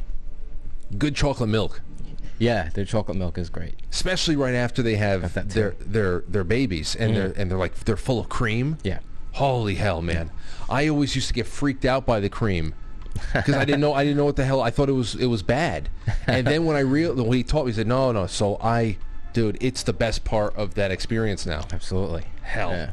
good 0.99 1.15
chocolate 1.15 1.49
milk, 1.51 1.81
Yeah, 2.39 2.69
their 2.75 2.85
chocolate 2.85 3.17
milk 3.17 3.39
is 3.39 3.49
great. 3.51 3.75
especially 3.91 4.37
right 4.37 4.55
after 4.55 4.83
they 4.83 4.97
have 4.97 5.33
their 5.53 5.75
their 5.81 6.21
their 6.29 6.45
babies, 6.45 6.97
and 6.97 7.15
they're 7.17 7.33
and 7.37 7.51
they're 7.51 7.59
like 7.59 7.75
they're 7.85 7.97
full 7.97 8.19
of 8.21 8.29
cream. 8.29 8.79
Yeah. 8.83 8.99
Holy 9.33 9.75
hell, 9.77 10.01
man! 10.03 10.31
I 10.71 10.87
always 10.89 11.15
used 11.17 11.27
to 11.29 11.35
get 11.35 11.47
freaked 11.47 11.85
out 11.85 12.07
by 12.07 12.21
the 12.21 12.29
cream 12.29 12.75
because 13.33 13.55
I 13.55 13.65
didn't 13.65 13.81
know 13.81 13.93
I 13.95 14.05
didn't 14.05 14.17
know 14.17 14.25
what 14.25 14.37
the 14.37 14.45
hell 14.45 14.61
I 14.61 14.71
thought 14.71 14.89
it 14.89 14.93
was 14.93 15.15
it 15.17 15.27
was 15.27 15.43
bad. 15.43 15.89
And 16.29 16.47
then 16.47 16.65
when 16.67 16.77
I 16.77 16.81
real 16.81 17.15
when 17.15 17.33
he 17.33 17.43
taught 17.43 17.67
me, 17.67 17.73
he 17.73 17.77
said, 17.77 17.87
"No, 17.89 18.13
no." 18.13 18.27
So 18.29 18.59
I, 18.61 18.97
dude, 19.33 19.59
it's 19.61 19.83
the 19.83 19.93
best 19.93 20.25
part 20.25 20.55
of 20.57 20.75
that 20.75 20.91
experience 20.93 21.47
now. 21.47 21.63
Absolutely. 21.73 22.25
Hell. 22.43 22.71
Yeah. 22.71 22.91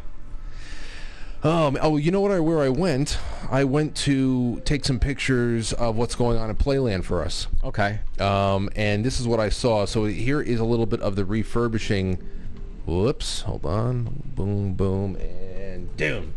Um, 1.44 1.78
oh, 1.82 1.98
you 1.98 2.12
know 2.12 2.22
what? 2.22 2.32
I 2.32 2.40
where 2.40 2.62
I 2.62 2.70
went? 2.70 3.18
I 3.50 3.64
went 3.64 3.96
to 3.98 4.60
take 4.62 4.86
some 4.86 5.00
pictures 5.00 5.74
of 5.74 5.96
what's 5.96 6.16
going 6.16 6.38
on 6.38 6.50
in 6.50 6.56
Playland 6.56 7.04
for 7.04 7.24
us. 7.24 7.48
Okay. 7.64 8.00
Um, 8.20 8.70
and 8.76 9.04
this 9.04 9.20
is 9.20 9.28
what 9.28 9.40
I 9.40 9.50
saw. 9.50 9.86
So 9.86 10.06
here 10.06 10.42
is 10.42 10.60
a 10.60 10.64
little 10.64 10.86
bit 10.86 11.02
of 11.02 11.16
the 11.16 11.26
refurbishing. 11.26 12.20
Whoops, 12.86 13.42
hold 13.42 13.66
on. 13.66 14.22
Boom, 14.36 14.74
boom, 14.74 15.16
and 15.16 15.96
doom. 15.98 16.34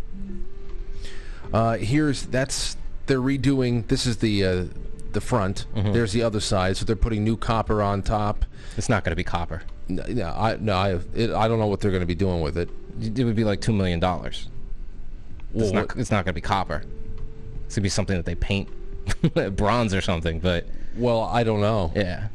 Uh, 1.52 1.76
here's 1.76 2.26
that's 2.26 2.76
they're 3.06 3.20
redoing. 3.20 3.86
This 3.88 4.06
is 4.06 4.18
the 4.18 4.44
uh, 4.44 4.64
the 5.12 5.20
front. 5.20 5.66
Mm-hmm. 5.74 5.92
There's 5.92 6.12
the 6.12 6.22
other 6.22 6.40
side. 6.40 6.76
So 6.78 6.84
they're 6.84 6.96
putting 6.96 7.24
new 7.24 7.36
copper 7.36 7.82
on 7.82 8.02
top. 8.02 8.44
It's 8.76 8.88
not 8.88 9.04
going 9.04 9.12
to 9.12 9.16
be 9.16 9.24
copper. 9.24 9.62
No, 9.88 10.02
no, 10.08 10.28
I 10.28 10.56
no, 10.56 10.74
I 10.74 10.98
it, 11.14 11.30
I 11.30 11.46
don't 11.46 11.58
know 11.58 11.66
what 11.66 11.80
they're 11.80 11.90
going 11.90 12.00
to 12.00 12.06
be 12.06 12.14
doing 12.14 12.40
with 12.40 12.56
it. 12.56 12.70
It 13.00 13.24
would 13.24 13.36
be 13.36 13.44
like 13.44 13.60
two 13.60 13.72
million 13.72 14.00
dollars. 14.00 14.48
Well, 15.54 15.64
It's 15.64 15.72
not. 15.72 15.96
It's 15.96 16.10
not 16.10 16.24
going 16.24 16.32
to 16.32 16.40
be 16.40 16.40
copper. 16.40 16.82
It's 17.66 17.74
going 17.74 17.76
to 17.76 17.80
be 17.82 17.88
something 17.88 18.16
that 18.16 18.26
they 18.26 18.34
paint 18.34 18.68
bronze 19.56 19.94
or 19.94 20.00
something. 20.00 20.40
But 20.40 20.66
well, 20.96 21.22
I 21.22 21.44
don't 21.44 21.60
know. 21.60 21.92
yeah, 21.94 22.28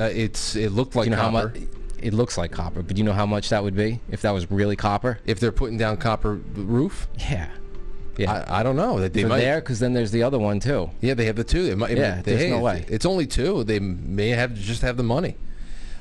Uh, 0.00 0.04
it's 0.04 0.56
it 0.56 0.70
looked 0.72 0.94
like 0.96 1.06
you 1.06 1.10
know 1.10 1.16
copper. 1.16 1.36
how 1.38 1.44
much? 1.44 1.58
It 2.00 2.12
looks 2.14 2.36
like 2.36 2.50
copper, 2.50 2.82
but 2.82 2.96
do 2.96 2.98
you 2.98 3.04
know 3.04 3.12
how 3.12 3.26
much 3.26 3.48
that 3.50 3.62
would 3.62 3.76
be 3.76 4.00
if 4.10 4.22
that 4.22 4.32
was 4.32 4.50
really 4.50 4.74
copper? 4.76 5.18
If 5.24 5.38
they're 5.38 5.52
putting 5.52 5.76
down 5.78 5.98
copper 5.98 6.34
roof, 6.34 7.06
Yeah. 7.30 7.48
Yeah. 8.18 8.44
I, 8.48 8.60
I 8.60 8.62
don't 8.62 8.76
know. 8.76 9.08
They 9.08 9.22
For 9.22 9.28
might. 9.28 9.38
there, 9.38 9.60
because 9.60 9.78
then 9.80 9.94
there's 9.94 10.10
the 10.10 10.22
other 10.22 10.38
one 10.38 10.58
too. 10.60 10.90
Yeah, 11.00 11.14
they 11.14 11.24
have 11.26 11.36
the 11.36 11.44
two. 11.44 11.64
It 11.70 11.78
might, 11.78 11.96
Yeah, 11.96 12.16
might- 12.16 12.24
there's 12.24 12.40
hey, 12.42 12.50
no 12.50 12.56
it's- 12.66 12.80
way. 12.88 12.94
It's 12.94 13.06
only 13.06 13.26
two. 13.26 13.64
They 13.64 13.78
may 13.78 14.28
have 14.30 14.54
just 14.54 14.82
have 14.82 14.96
the 14.98 15.02
money. 15.02 15.36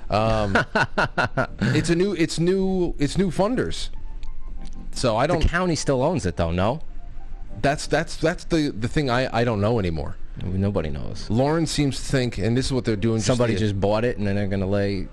Um, 0.10 0.58
it's 1.62 1.90
a 1.90 1.96
new. 1.96 2.14
It's 2.14 2.38
new. 2.40 2.96
It's 3.00 3.18
new 3.18 3.30
funders. 3.32 3.90
So 4.94 5.16
I 5.18 5.28
don't. 5.28 5.42
county 5.42 5.76
still 5.76 6.04
owns 6.04 6.26
it 6.26 6.36
though. 6.38 6.52
No, 6.52 6.82
That's 7.62 7.88
that's 7.88 8.16
that's 8.18 8.44
the 8.46 8.70
the 8.72 8.88
thing 8.88 9.10
I 9.10 9.30
I 9.42 9.44
don't 9.44 9.62
know 9.62 9.80
anymore. 9.80 10.16
nobody 10.44 10.90
knows. 10.90 11.30
Lauren 11.30 11.66
seems 11.66 11.98
to 11.98 12.04
think, 12.12 12.38
and 12.38 12.56
this 12.58 12.66
is 12.68 12.74
what 12.74 12.86
they're 12.86 12.96
doing. 12.96 13.20
Somebody 13.22 13.54
just 13.54 13.64
just 13.64 13.80
bought 13.80 14.04
it 14.06 14.18
and 14.18 14.26
then 14.28 14.36
they're 14.36 14.48
going 14.48 14.62
to 14.62 14.66
lay. 14.66 15.08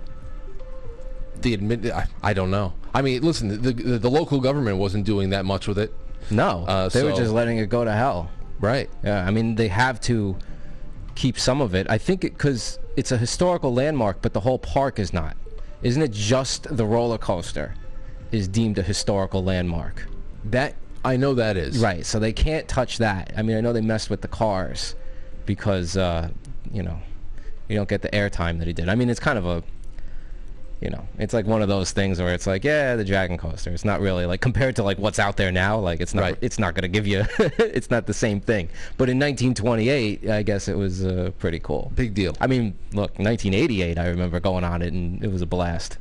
the, 1.35 1.41
the 1.41 1.53
admit. 1.53 1.85
I, 1.91 2.07
I 2.21 2.33
don't 2.33 2.51
know. 2.51 2.73
I 2.93 3.01
mean, 3.01 3.21
listen, 3.21 3.47
the, 3.61 3.71
the 3.71 3.97
the 3.99 4.09
local 4.09 4.39
government 4.39 4.77
wasn't 4.77 5.05
doing 5.05 5.29
that 5.29 5.45
much 5.45 5.67
with 5.67 5.77
it, 5.77 5.93
No, 6.31 6.65
Uh, 6.67 6.89
they 6.89 7.03
were 7.03 7.11
just 7.13 7.31
letting 7.31 7.57
it 7.59 7.69
go 7.69 7.85
to 7.85 7.91
hell. 7.91 8.29
right? 8.59 8.89
Yeah, 9.03 9.25
I 9.25 9.31
mean 9.31 9.55
they 9.55 9.67
have 9.69 10.01
to 10.01 10.35
keep 11.15 11.37
some 11.39 11.61
of 11.61 11.75
it. 11.75 11.87
I 11.89 11.97
think 11.97 12.21
because 12.21 12.79
it's 12.97 13.11
a 13.11 13.17
historical 13.17 13.73
landmark, 13.73 14.21
but 14.21 14.33
the 14.33 14.39
whole 14.41 14.59
park 14.59 14.99
is 14.99 15.13
not. 15.13 15.37
Isn't 15.83 16.01
it 16.01 16.11
just 16.11 16.75
the 16.75 16.85
roller 16.85 17.17
coaster 17.17 17.75
is 18.31 18.47
deemed 18.47 18.77
a 18.77 18.81
historical 18.83 19.43
landmark? 19.43 20.07
That 20.45 20.75
I 21.03 21.17
know 21.17 21.33
that 21.35 21.57
is 21.57 21.79
Right. 21.79 22.05
So 22.05 22.19
they 22.19 22.33
can't 22.33 22.67
touch 22.67 22.97
that. 22.97 23.33
I 23.37 23.41
mean, 23.41 23.57
I 23.57 23.61
know 23.61 23.73
they 23.73 23.81
messed 23.81 24.09
with 24.09 24.21
the 24.21 24.27
cars 24.27 24.95
because 25.45 25.97
uh, 25.97 26.29
you 26.71 26.83
know 26.83 26.99
you 27.67 27.75
don't 27.75 27.89
get 27.89 28.01
the 28.01 28.09
airtime 28.09 28.59
that 28.59 28.67
he 28.67 28.73
did. 28.73 28.89
I 28.89 28.95
mean, 28.95 29.09
it's 29.09 29.19
kind 29.19 29.37
of 29.37 29.45
a 29.45 29.63
you 30.81 30.89
know, 30.89 31.05
it's 31.17 31.33
like 31.33 31.45
one 31.45 31.61
of 31.61 31.67
those 31.67 31.91
things 31.91 32.19
where 32.21 32.33
it's 32.33 32.47
like, 32.47 32.63
yeah, 32.63 32.95
the 32.95 33.03
dragon 33.03 33.37
coaster. 33.37 33.69
It's 33.71 33.83
not 33.83 33.99
really 33.99 34.25
like 34.25 34.39
compared 34.39 34.77
to 34.77 34.83
like 34.83 34.97
what's 34.97 35.19
out 35.19 35.35
there 35.35 35.51
now. 35.51 35.77
Like 35.77 35.99
it's 35.99 36.13
not, 36.13 36.21
Right. 36.21 36.37
it's 36.39 36.57
not 36.57 36.73
going 36.73 36.83
to 36.83 36.87
give 36.87 37.05
you, 37.05 37.25
it's 37.37 37.89
not 37.91 38.07
the 38.07 38.13
same 38.13 38.39
thing. 38.39 38.69
But 38.97 39.09
in 39.09 39.19
1928, 39.19 40.29
I 40.29 40.41
guess 40.41 40.69
it 40.69 40.77
was 40.77 41.05
uh, 41.05 41.31
pretty 41.37 41.59
cool. 41.59 41.91
Big 41.95 42.13
deal. 42.13 42.33
I 42.39 42.47
mean, 42.47 42.77
look, 42.93 43.19
1988, 43.19 43.97
I 43.99 44.07
remember 44.07 44.39
going 44.39 44.63
on 44.63 44.81
it 44.81 44.93
and 44.93 45.21
it 45.21 45.29
was 45.29 45.41
a 45.41 45.45
blast. 45.45 45.97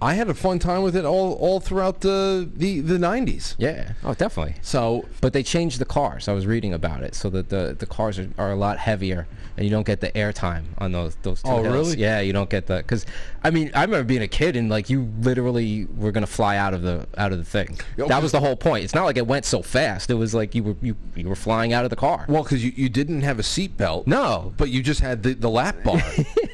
I 0.00 0.14
had 0.14 0.28
a 0.28 0.34
fun 0.34 0.58
time 0.58 0.82
with 0.82 0.94
it 0.94 1.04
all 1.04 1.32
all 1.34 1.60
throughout 1.60 2.00
the 2.00 2.48
the 2.54 2.80
the 2.80 2.98
nineties. 2.98 3.56
Yeah. 3.58 3.92
Oh, 4.04 4.14
definitely. 4.14 4.54
So 4.62 5.06
But 5.20 5.32
they 5.32 5.42
changed 5.42 5.78
the 5.80 5.84
cars. 5.84 6.28
I 6.28 6.32
was 6.32 6.46
reading 6.46 6.72
about 6.72 7.02
it, 7.02 7.14
so 7.14 7.28
that 7.30 7.48
the 7.48 7.74
the 7.78 7.86
cars 7.86 8.18
are, 8.18 8.30
are 8.38 8.52
a 8.52 8.56
lot 8.56 8.78
heavier, 8.78 9.26
and 9.58 9.64
you 9.66 9.70
don't 9.70 9.86
get 9.86 10.00
the 10.00 10.10
airtime 10.12 10.64
on 10.78 10.92
those 10.92 11.16
those 11.22 11.42
two 11.42 11.50
Oh, 11.50 11.62
hills. 11.62 11.88
really? 11.90 11.98
Yeah, 12.00 12.20
you 12.20 12.32
don't 12.32 12.48
get 12.48 12.66
the 12.66 12.76
because 12.78 13.04
I 13.44 13.50
mean 13.50 13.70
I 13.74 13.82
remember 13.82 14.04
being 14.04 14.22
a 14.22 14.28
kid 14.28 14.56
and 14.56 14.70
like 14.70 14.88
you 14.88 15.12
literally 15.20 15.86
were 15.96 16.12
gonna 16.12 16.26
fly 16.26 16.56
out 16.56 16.72
of 16.74 16.82
the 16.82 17.06
out 17.18 17.32
of 17.32 17.38
the 17.38 17.44
thing. 17.44 17.78
Yeah, 17.96 18.06
that 18.06 18.22
was 18.22 18.32
the 18.32 18.40
whole 18.40 18.56
point. 18.56 18.84
It's 18.84 18.94
not 18.94 19.04
like 19.04 19.16
it 19.16 19.26
went 19.26 19.44
so 19.44 19.60
fast. 19.62 20.10
It 20.10 20.14
was 20.14 20.32
like 20.32 20.54
you 20.54 20.62
were 20.62 20.76
you, 20.80 20.96
you 21.16 21.28
were 21.28 21.36
flying 21.36 21.72
out 21.72 21.84
of 21.84 21.90
the 21.90 21.96
car. 21.96 22.24
well, 22.28 22.42
because 22.44 22.64
you, 22.64 22.72
you 22.76 22.88
didn't 22.88 23.22
have 23.22 23.38
a 23.38 23.42
seatbelt. 23.42 24.06
no, 24.06 24.54
but 24.56 24.70
you 24.70 24.82
just 24.82 25.00
had 25.00 25.22
the, 25.22 25.34
the 25.34 25.50
lap 25.50 25.82
bar. 25.84 26.00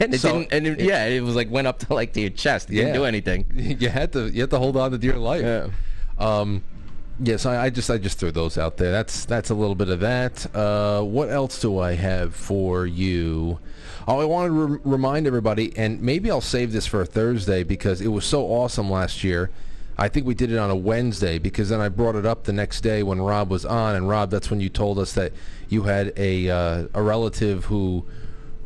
and 0.00 0.14
it 0.14 0.20
So- 0.20 0.32
didn't. 0.38 0.52
And 0.52 0.66
it, 0.66 0.80
yeah, 0.80 1.04
it 1.06 1.20
was 1.22 1.36
like 1.36 1.50
went 1.50 1.66
up 1.66 1.78
to 1.80 1.92
like 1.94 2.14
to 2.14 2.20
your 2.22 2.30
chest. 2.30 2.70
It 2.70 2.74
Yeah. 2.76 2.84
didn't 2.84 2.94
do 2.96 3.04
anything. 3.04 3.44
you 3.54 3.90
had 3.90 4.12
to 4.14 4.28
you 4.30 4.40
had 4.40 4.50
to 4.50 4.58
hold 4.58 4.76
on 4.76 4.90
to 4.92 4.98
dear 4.98 5.18
life. 5.18 5.42
Yeah. 5.42 5.68
Um, 6.18 6.62
yes, 7.20 7.46
I, 7.46 7.64
I 7.64 7.70
just 7.70 7.90
I 7.90 7.98
just 7.98 8.18
threw 8.18 8.32
those 8.32 8.58
out 8.58 8.76
there. 8.76 8.90
That's 8.90 9.24
that's 9.24 9.50
a 9.50 9.54
little 9.54 9.74
bit 9.74 9.88
of 9.88 10.00
that. 10.00 10.46
Uh, 10.54 11.02
what 11.02 11.30
else 11.30 11.60
do 11.60 11.78
I 11.78 11.92
have 11.94 12.34
for 12.34 12.86
you? 12.86 13.58
Oh, 14.06 14.20
I 14.20 14.24
want 14.24 14.48
to 14.48 14.52
re- 14.52 14.80
remind 14.84 15.26
everybody, 15.26 15.76
and 15.76 16.00
maybe 16.02 16.30
I'll 16.30 16.40
save 16.40 16.72
this 16.72 16.86
for 16.86 17.00
a 17.00 17.06
Thursday 17.06 17.62
because 17.62 18.00
it 18.00 18.08
was 18.08 18.24
so 18.24 18.44
awesome 18.46 18.90
last 18.90 19.24
year. 19.24 19.50
I 19.96 20.08
think 20.08 20.26
we 20.26 20.34
did 20.34 20.50
it 20.50 20.58
on 20.58 20.70
a 20.70 20.76
Wednesday 20.76 21.38
because 21.38 21.68
then 21.68 21.80
I 21.80 21.88
brought 21.88 22.16
it 22.16 22.26
up 22.26 22.44
the 22.44 22.52
next 22.52 22.80
day 22.80 23.02
when 23.02 23.20
Rob 23.20 23.48
was 23.48 23.64
on, 23.64 23.94
and 23.94 24.08
Rob, 24.08 24.30
that's 24.30 24.50
when 24.50 24.60
you 24.60 24.68
told 24.68 24.98
us 24.98 25.12
that 25.12 25.32
you 25.68 25.84
had 25.84 26.12
a 26.16 26.50
uh, 26.50 26.86
a 26.94 27.02
relative 27.02 27.66
who 27.66 28.04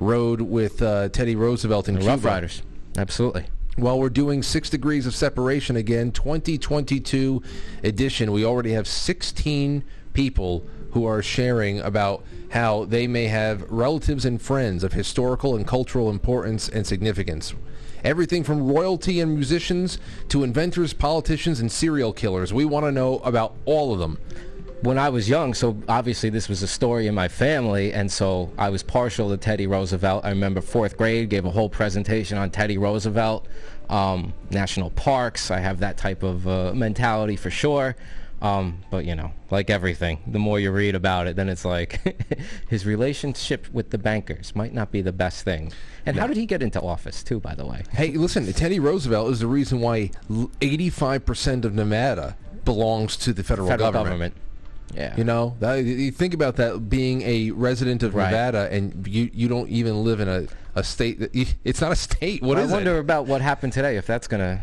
rode 0.00 0.40
with 0.40 0.80
uh, 0.80 1.08
Teddy 1.10 1.36
Roosevelt 1.36 1.88
in 1.88 1.96
The 1.96 2.00
Cuba. 2.00 2.12
Rough 2.12 2.24
Riders. 2.24 2.62
Absolutely. 2.96 3.44
Well, 3.78 4.00
we're 4.00 4.10
doing 4.10 4.42
Six 4.42 4.70
Degrees 4.70 5.06
of 5.06 5.14
Separation 5.14 5.76
again, 5.76 6.10
2022 6.10 7.40
edition. 7.84 8.32
We 8.32 8.44
already 8.44 8.72
have 8.72 8.88
16 8.88 9.84
people 10.14 10.66
who 10.90 11.04
are 11.04 11.22
sharing 11.22 11.78
about 11.78 12.24
how 12.50 12.86
they 12.86 13.06
may 13.06 13.28
have 13.28 13.62
relatives 13.70 14.24
and 14.24 14.42
friends 14.42 14.82
of 14.82 14.94
historical 14.94 15.54
and 15.54 15.64
cultural 15.64 16.10
importance 16.10 16.68
and 16.68 16.88
significance. 16.88 17.54
Everything 18.02 18.42
from 18.42 18.66
royalty 18.66 19.20
and 19.20 19.36
musicians 19.36 20.00
to 20.28 20.42
inventors, 20.42 20.92
politicians, 20.92 21.60
and 21.60 21.70
serial 21.70 22.12
killers. 22.12 22.52
We 22.52 22.64
want 22.64 22.84
to 22.84 22.90
know 22.90 23.20
about 23.20 23.54
all 23.64 23.92
of 23.92 24.00
them. 24.00 24.18
When 24.82 24.98
I 24.98 25.08
was 25.08 25.28
young, 25.28 25.54
so 25.54 25.76
obviously 25.88 26.30
this 26.30 26.48
was 26.48 26.62
a 26.62 26.68
story 26.68 27.06
in 27.06 27.14
my 27.14 27.28
family, 27.28 27.92
and 27.92 28.10
so 28.10 28.50
I 28.58 28.70
was 28.70 28.82
partial 28.82 29.30
to 29.30 29.36
Teddy 29.36 29.66
Roosevelt. 29.66 30.24
I 30.24 30.30
remember 30.30 30.60
fourth 30.60 30.96
grade, 30.96 31.28
gave 31.30 31.44
a 31.44 31.50
whole 31.50 31.68
presentation 31.68 32.38
on 32.38 32.50
Teddy 32.50 32.78
Roosevelt, 32.78 33.46
um, 33.88 34.32
national 34.50 34.90
parks. 34.90 35.50
I 35.50 35.58
have 35.58 35.80
that 35.80 35.96
type 35.96 36.22
of 36.22 36.46
uh, 36.46 36.72
mentality 36.74 37.36
for 37.36 37.50
sure. 37.50 37.96
Um, 38.40 38.82
but 38.90 39.04
you 39.04 39.16
know, 39.16 39.32
like 39.50 39.68
everything, 39.68 40.20
the 40.26 40.38
more 40.38 40.60
you 40.60 40.70
read 40.70 40.94
about 40.94 41.26
it, 41.26 41.34
then 41.34 41.48
it's 41.48 41.64
like 41.64 42.00
his 42.68 42.86
relationship 42.86 43.66
with 43.72 43.90
the 43.90 43.98
bankers 43.98 44.54
might 44.54 44.72
not 44.72 44.92
be 44.92 45.02
the 45.02 45.12
best 45.12 45.44
thing. 45.44 45.72
And 46.06 46.16
how 46.16 46.28
did 46.28 46.36
he 46.36 46.46
get 46.46 46.62
into 46.62 46.80
office, 46.80 47.22
too? 47.22 47.40
By 47.40 47.54
the 47.54 47.66
way, 47.66 47.82
Hey, 47.90 48.12
listen, 48.12 48.50
Teddy 48.52 48.78
Roosevelt 48.78 49.32
is 49.32 49.40
the 49.40 49.48
reason 49.48 49.80
why 49.80 50.10
85% 50.30 51.64
of 51.64 51.74
Nevada 51.74 52.36
belongs 52.64 53.16
to 53.16 53.32
the 53.32 53.42
federal, 53.42 53.68
federal 53.68 53.90
government. 53.90 54.34
government. 54.34 54.34
Yeah. 54.94 55.14
You 55.16 55.24
know, 55.24 55.54
that, 55.60 55.76
you 55.84 56.10
think 56.10 56.34
about 56.34 56.56
that 56.56 56.88
being 56.88 57.22
a 57.22 57.50
resident 57.50 58.02
of 58.02 58.14
Right. 58.14 58.30
Nevada, 58.30 58.68
and 58.72 59.06
you 59.06 59.30
you 59.32 59.46
don't 59.48 59.68
even 59.68 60.02
live 60.04 60.20
in 60.20 60.28
a, 60.28 60.46
a 60.74 60.82
state 60.82 61.20
that 61.20 61.30
it's 61.64 61.80
not 61.80 61.92
a 61.92 61.96
state. 61.96 62.42
What 62.42 62.58
I 62.58 62.62
is 62.62 62.70
wonder 62.72 62.96
it? 62.96 63.00
about 63.00 63.26
what 63.26 63.40
happened 63.42 63.72
today. 63.74 63.96
If 63.96 64.06
that's 64.06 64.26
gonna 64.26 64.62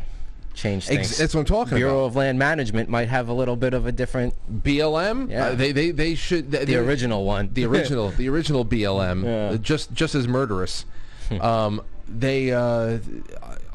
change 0.55 0.87
things. 0.87 0.99
Ex- 1.11 1.17
that's 1.17 1.35
what 1.35 1.41
I'm 1.41 1.45
talking 1.45 1.75
Bureau 1.77 1.99
about. 1.99 2.05
of 2.07 2.15
Land 2.15 2.39
Management 2.39 2.89
might 2.89 3.09
have 3.09 3.27
a 3.29 3.33
little 3.33 3.55
bit 3.55 3.73
of 3.73 3.85
a 3.85 3.91
different, 3.91 4.33
BLM. 4.63 5.29
Yeah. 5.29 5.47
Uh, 5.47 5.55
they 5.55 5.71
they 5.71 5.91
they 5.91 6.15
should 6.15 6.51
the, 6.51 6.59
the 6.65 6.75
original 6.77 7.23
one. 7.25 7.49
the 7.53 7.65
original 7.65 8.09
the 8.09 8.27
original 8.29 8.65
BLM 8.65 9.23
Yeah. 9.25 9.49
uh, 9.49 9.57
just 9.57 9.93
just 9.93 10.15
as 10.15 10.27
murderous. 10.27 10.85
um, 11.41 11.81
they 12.07 12.51
uh, 12.51 12.97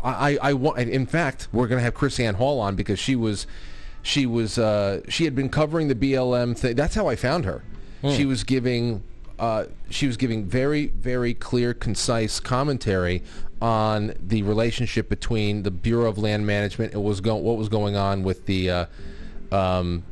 I 0.03 0.39
I 0.41 0.53
want 0.55 0.79
in 0.79 1.07
fact 1.07 1.49
we're 1.53 1.69
gonna 1.69 1.83
have 1.83 1.95
KrisAnne 1.95 2.35
Hall 2.37 2.61
on 2.61 2.75
because 2.77 2.99
she 2.99 3.15
was 3.15 3.47
she 4.03 4.27
was 4.27 4.59
uh, 4.59 5.01
she 5.09 5.25
had 5.25 5.35
been 5.35 5.49
covering 5.49 5.89
the 5.89 5.95
BLM 5.95 6.57
thing. 6.57 6.75
That's 6.77 6.95
how 6.95 7.07
I 7.09 7.17
found 7.17 7.45
her. 7.45 7.63
She 8.09 8.25
was 8.25 8.45
giving 8.45 9.03
uh, 9.39 9.65
she 9.91 10.07
was 10.07 10.17
giving 10.17 10.45
very 10.47 10.87
very 10.89 11.35
clear 11.35 11.75
concise 11.75 12.41
commentary 12.41 13.23
on 13.61 14.15
the 14.27 14.43
relationship 14.43 15.09
between 15.11 15.63
the 15.65 15.71
Bureau 15.71 16.09
of 16.09 16.17
Land 16.17 16.47
Management 16.47 16.95
and 16.95 17.05
was 17.05 17.21
go- 17.21 17.37
what 17.37 17.59
was 17.59 17.69
going 17.69 17.97
on 17.97 18.23
with 18.23 18.47
the 18.47 18.71
uh, 18.71 18.87
um, 19.53 20.03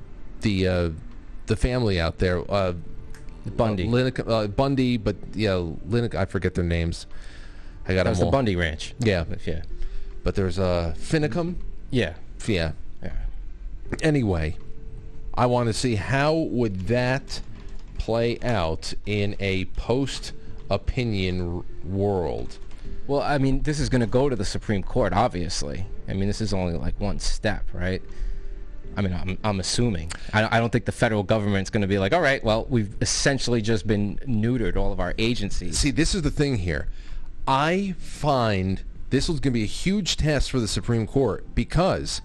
the 0.43 0.69
uh, 0.69 0.91
the 1.47 1.57
family 1.57 1.99
out 2.01 2.19
there. 2.19 2.43
Uh, 2.51 2.75
Bundy. 3.57 3.89
uh, 3.91 4.23
uh, 4.25 4.47
Bundy, 4.49 4.99
but 4.99 5.17
yeah, 5.35 5.53
Linick, 5.89 6.15
I 6.15 6.27
forget 6.27 6.55
their 6.55 6.65
names. 6.65 7.07
I 7.87 7.95
got 7.95 8.05
that 8.05 8.11
was 8.11 8.19
the. 8.21 8.27
Bundy 8.27 8.55
Ranch. 8.57 8.95
Yeah, 8.99 9.25
Yeah. 9.47 9.63
but 10.23 10.35
there's 10.35 10.59
uh, 10.59 10.95
Finicum. 10.99 11.55
Yeah. 11.91 12.15
Yeah. 12.47 12.73
Anyway, 14.03 14.57
I 15.35 15.47
want 15.47 15.69
to 15.69 15.73
see 15.73 15.95
how 15.95 16.35
would 16.35 16.89
that 16.89 17.41
play 17.99 18.39
out 18.41 18.95
in 19.07 19.37
a 19.41 19.67
post 19.67 20.33
opinion 20.71 21.57
r- 21.57 21.65
world. 21.85 22.59
Well, 23.07 23.23
I 23.23 23.39
mean, 23.39 23.63
this 23.63 23.81
is 23.81 23.89
going 23.89 24.01
to 24.01 24.07
go 24.07 24.29
to 24.29 24.37
the 24.37 24.45
Supreme 24.45 24.83
Court, 24.83 25.13
obviously. 25.13 25.87
I 26.09 26.15
mean, 26.15 26.27
this 26.27 26.41
is 26.41 26.53
only 26.53 26.75
like 26.75 26.99
one 27.01 27.19
step, 27.19 27.65
right? 27.73 28.03
I 28.97 29.03
mean, 29.03 29.13
I'm, 29.13 29.39
I'm 29.45 29.61
assuming. 29.61 30.11
I, 30.33 30.57
I 30.57 30.61
don't 30.61 30.71
think 30.71 30.85
the 30.85 30.93
federal 30.93 31.23
government's 31.23 31.71
going 31.71 31.83
to 31.83 31.87
be 31.87 31.99
like, 31.99 32.13
all 32.13 32.21
right, 32.21 32.43
well, 32.43 32.67
we've 32.69 32.97
essentially 33.01 33.63
just 33.63 33.87
been 33.87 34.19
neutered 34.27 34.77
all 34.77 34.93
of 34.93 35.01
our 35.01 35.15
agencies. 35.19 35.79
See, 35.79 35.91
this 35.91 36.15
is 36.15 36.23
the 36.23 36.31
thing 36.31 36.57
here. 36.57 36.89
I 37.47 37.95
find 37.99 38.83
this 39.11 39.29
is 39.29 39.41
going 39.41 39.53
to 39.53 39.59
be 39.59 39.63
a 39.63 39.67
huge 39.67 40.17
test 40.17 40.51
for 40.51 40.61
the 40.61 40.69
Supreme 40.69 41.07
Court 41.07 41.55
because 41.55 42.21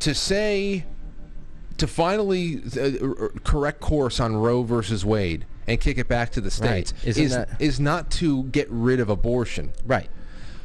to 0.00 0.14
say 0.14 0.84
to 1.78 1.86
finally 1.86 2.62
uh, 2.80 3.28
correct 3.44 3.80
course 3.80 4.18
on 4.20 4.36
Roe 4.36 4.62
versus 4.62 5.04
Wade 5.04 5.44
and 5.66 5.80
kick 5.80 5.98
it 5.98 6.08
back 6.08 6.30
to 6.32 6.40
the 6.40 6.50
states 6.50 6.94
Isn't 7.04 7.24
is 7.24 7.34
that- 7.34 7.48
is 7.60 7.80
not 7.80 8.10
to 8.12 8.44
get 8.44 8.66
rid 8.70 9.00
of 9.00 9.08
abortion, 9.08 9.72
Right. 9.84 10.08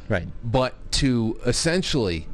Right. 0.08 0.28
but 0.44 0.74
to 0.92 1.38
essentially 1.46 2.28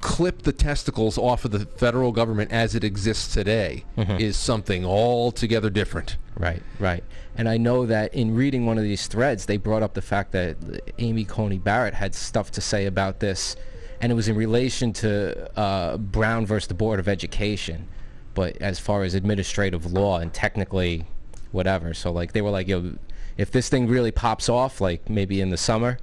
clip 0.00 0.42
the 0.42 0.52
testicles 0.52 1.16
off 1.16 1.44
of 1.44 1.52
the 1.52 1.60
federal 1.76 2.10
government 2.10 2.50
as 2.50 2.74
it 2.74 2.82
exists 2.84 3.32
today 3.32 3.84
Mm-hmm. 3.96 4.16
is 4.18 4.36
something 4.36 4.84
altogether 4.84 5.70
different. 5.70 6.16
Right, 6.36 6.62
right. 6.80 7.04
And 7.36 7.48
I 7.48 7.56
know 7.56 7.86
that 7.86 8.12
in 8.14 8.34
reading 8.34 8.66
one 8.66 8.78
of 8.78 8.84
these 8.84 9.06
threads, 9.06 9.46
they 9.46 9.56
brought 9.58 9.82
up 9.82 9.94
the 9.94 10.02
fact 10.02 10.32
that 10.32 10.56
Amy 10.98 11.24
Coney 11.24 11.58
Barrett 11.58 11.94
had 11.94 12.14
stuff 12.14 12.50
to 12.52 12.60
say 12.60 12.86
about 12.86 13.20
this, 13.20 13.54
and 14.02 14.10
it 14.10 14.16
was 14.16 14.28
in 14.28 14.34
relation 14.34 14.92
to 14.92 15.58
uh, 15.58 15.96
Brown 15.96 16.44
versus 16.44 16.66
the 16.66 16.74
Board 16.74 16.98
of 16.98 17.08
Education, 17.08 17.86
but 18.34 18.60
as 18.60 18.80
far 18.80 19.04
as 19.04 19.14
administrative 19.14 19.92
law 19.92 20.18
and 20.18 20.34
technically 20.34 21.06
whatever. 21.52 21.94
So 21.94 22.10
like 22.10 22.32
they 22.32 22.42
were 22.42 22.50
like, 22.50 22.66
yo, 22.66 22.94
if 23.38 23.52
this 23.52 23.68
thing 23.68 23.86
really 23.86 24.10
pops 24.10 24.48
off, 24.48 24.80
like 24.80 25.08
maybe 25.08 25.40
in 25.40 25.50
the 25.50 25.56
summer, 25.56 25.98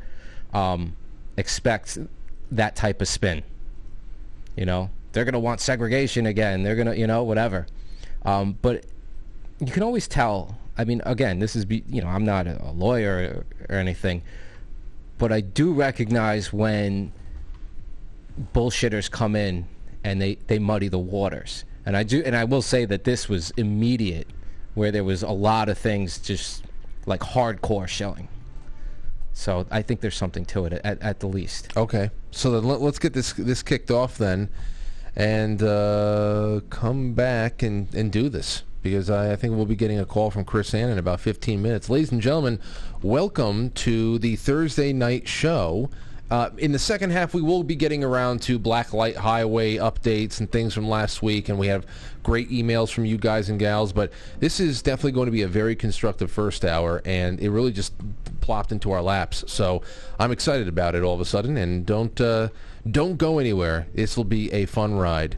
um, 0.53 0.95
expect 1.35 1.97
that 2.51 2.77
type 2.77 3.01
of 3.01 3.09
spin. 3.09 3.43
You 4.55 4.65
know, 4.65 4.89
they're 5.11 5.25
gonna 5.25 5.39
want 5.39 5.59
segregation 5.59 6.25
again. 6.25 6.63
They're 6.63 6.77
gonna, 6.77 6.95
you 6.95 7.05
know, 7.05 7.23
whatever. 7.23 7.67
Um, 8.23 8.57
but 8.61 8.85
you 9.59 9.71
can 9.73 9.83
always 9.83 10.07
tell. 10.07 10.57
I 10.77 10.85
mean, 10.85 11.01
again, 11.05 11.39
this 11.39 11.53
is 11.53 11.65
be, 11.65 11.83
you 11.89 12.01
know, 12.01 12.07
I'm 12.07 12.23
not 12.23 12.47
a, 12.47 12.71
lawyer 12.73 13.45
or, 13.69 13.75
or 13.75 13.77
anything, 13.77 14.21
but 15.17 15.33
I 15.33 15.41
do 15.41 15.73
recognize 15.73 16.53
when 16.53 17.11
bullshitters 18.53 19.09
come 19.09 19.35
in 19.35 19.67
and 20.03 20.21
they 20.21 20.35
they 20.47 20.59
muddy 20.59 20.87
the 20.87 20.99
waters. 20.99 21.65
And 21.85 21.97
I 21.97 22.03
do, 22.03 22.21
and 22.25 22.35
I 22.35 22.43
will 22.43 22.61
say 22.61 22.85
that 22.85 23.03
this 23.03 23.27
was 23.27 23.51
immediate, 23.51 24.27
where 24.75 24.91
there 24.91 25.03
was 25.03 25.23
a 25.23 25.31
lot 25.31 25.69
of 25.69 25.77
things 25.77 26.19
just 26.19 26.63
like 27.05 27.21
hardcore 27.21 27.87
shelling. 27.87 28.27
So 29.33 29.65
I 29.71 29.81
think 29.81 30.01
there's 30.01 30.17
something 30.17 30.45
to 30.45 30.65
it 30.65 30.73
at, 30.73 31.01
at 31.01 31.19
the 31.19 31.27
least. 31.27 31.75
Okay, 31.77 32.11
so 32.31 32.51
then 32.51 32.65
let, 32.65 32.81
let's 32.81 32.99
get 32.99 33.13
this 33.13 33.33
this 33.33 33.63
kicked 33.63 33.89
off 33.89 34.17
then, 34.17 34.49
and 35.15 35.63
uh, 35.63 36.61
come 36.69 37.13
back 37.13 37.63
and, 37.63 37.93
and 37.95 38.11
do 38.11 38.29
this 38.29 38.63
because 38.81 39.09
I, 39.09 39.33
I 39.33 39.35
think 39.35 39.55
we'll 39.55 39.65
be 39.65 39.75
getting 39.75 39.99
a 39.99 40.05
call 40.05 40.31
from 40.31 40.45
KrisAnne 40.45 40.91
in 40.91 40.97
about 40.97 41.19
15 41.19 41.61
minutes. 41.61 41.89
Ladies 41.89 42.11
and 42.11 42.21
gentlemen, 42.21 42.59
welcome 43.01 43.71
to 43.71 44.19
the 44.19 44.35
Thursday 44.35 44.93
night 44.93 45.27
show. 45.27 45.89
Uh, 46.31 46.51
in 46.57 46.71
the 46.71 46.79
second 46.79 47.09
half, 47.09 47.33
we 47.33 47.41
will 47.41 47.63
be 47.63 47.75
getting 47.75 48.03
around 48.03 48.41
to 48.43 48.59
Black 48.59 48.93
Light 48.93 49.17
Highway 49.17 49.75
updates 49.75 50.39
and 50.39 50.51
things 50.51 50.73
from 50.73 50.87
last 50.87 51.23
week, 51.23 51.49
and 51.49 51.57
we 51.57 51.67
have 51.67 51.85
great 52.21 52.49
emails 52.51 52.91
from 52.91 53.05
you 53.05 53.17
guys 53.17 53.49
and 53.49 53.59
gals. 53.59 53.91
But 53.93 54.11
this 54.39 54.59
is 54.59 54.83
definitely 54.83 55.13
going 55.13 55.25
to 55.25 55.31
be 55.31 55.41
a 55.41 55.47
very 55.47 55.75
constructive 55.75 56.29
first 56.29 56.63
hour, 56.63 57.01
and 57.03 57.39
it 57.39 57.49
really 57.49 57.71
just 57.71 57.93
plopped 58.41 58.71
into 58.71 58.91
our 58.91 59.01
laps. 59.01 59.43
So 59.47 59.81
I'm 60.19 60.31
excited 60.31 60.67
about 60.67 60.93
it 60.93 61.01
all 61.03 61.15
of 61.15 61.21
a 61.21 61.25
sudden, 61.25 61.57
and 61.57 61.85
don't 61.85 62.19
uh, 62.21 62.49
don't 62.89 63.17
go 63.17 63.39
anywhere. 63.39 63.87
This 63.93 64.15
will 64.15 64.23
be 64.23 64.51
a 64.53 64.65
fun 64.65 64.95
ride. 64.95 65.37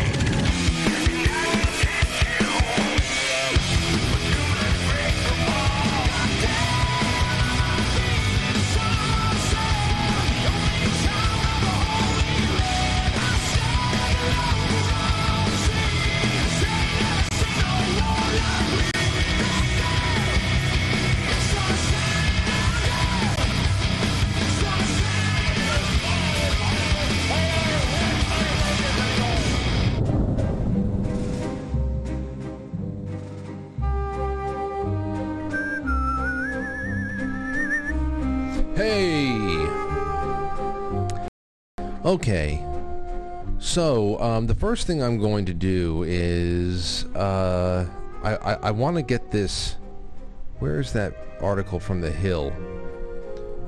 Okay. 42.11 42.61
So 43.59 44.19
um, 44.19 44.45
the 44.45 44.53
first 44.53 44.85
thing 44.85 45.01
I'm 45.01 45.17
going 45.17 45.45
to 45.45 45.53
do 45.53 46.03
is 46.05 47.05
uh, 47.15 47.87
I, 48.21 48.35
I, 48.35 48.53
I 48.55 48.71
want 48.71 48.97
to 48.97 49.01
get 49.01 49.31
this. 49.31 49.77
Where's 50.59 50.91
that 50.91 51.15
article 51.39 51.79
from 51.79 52.01
the 52.01 52.11
Hill? 52.11 52.51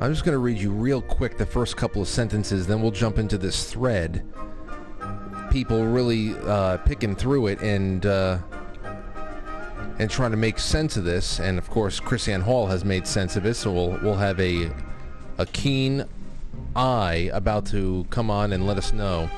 I'm 0.02 0.12
just 0.12 0.26
going 0.26 0.34
to 0.34 0.40
read 0.40 0.58
you 0.58 0.72
real 0.72 1.02
quick 1.02 1.38
the 1.38 1.46
first 1.46 1.78
couple 1.78 2.02
of 2.02 2.10
sentences, 2.10 2.68
then 2.68 2.82
we'll 2.82 2.92
jump 2.92 3.18
into 3.18 3.38
this 3.38 3.72
thread. 3.72 4.26
People 5.50 5.86
really 5.86 6.36
uh, 6.40 6.80
picking 6.80 7.16
through 7.16 7.48
it 7.48 7.62
and 7.62 8.06
uh, 8.06 8.40
and 10.00 10.12
trying 10.12 10.32
to 10.32 10.38
make 10.38 10.60
sense 10.60 10.98
of 10.98 11.06
this. 11.06 11.40
And 11.40 11.58
of 11.58 11.70
course, 11.70 12.02
KrisAnne 12.02 12.42
Hall 12.42 12.68
has 12.68 12.84
made 12.84 13.08
sense 13.08 13.38
of 13.38 13.46
it, 13.46 13.54
so 13.54 13.72
we'll 13.72 14.00
we'll 14.02 14.16
have 14.16 14.38
a 14.42 14.70
a 15.38 15.46
keen 15.46 16.06
eye 16.76 17.30
about 17.34 17.66
to 17.68 18.06
come 18.10 18.30
on 18.30 18.54
and 18.54 18.66
let 18.66 18.78
us 18.78 18.94
know. 18.94 19.30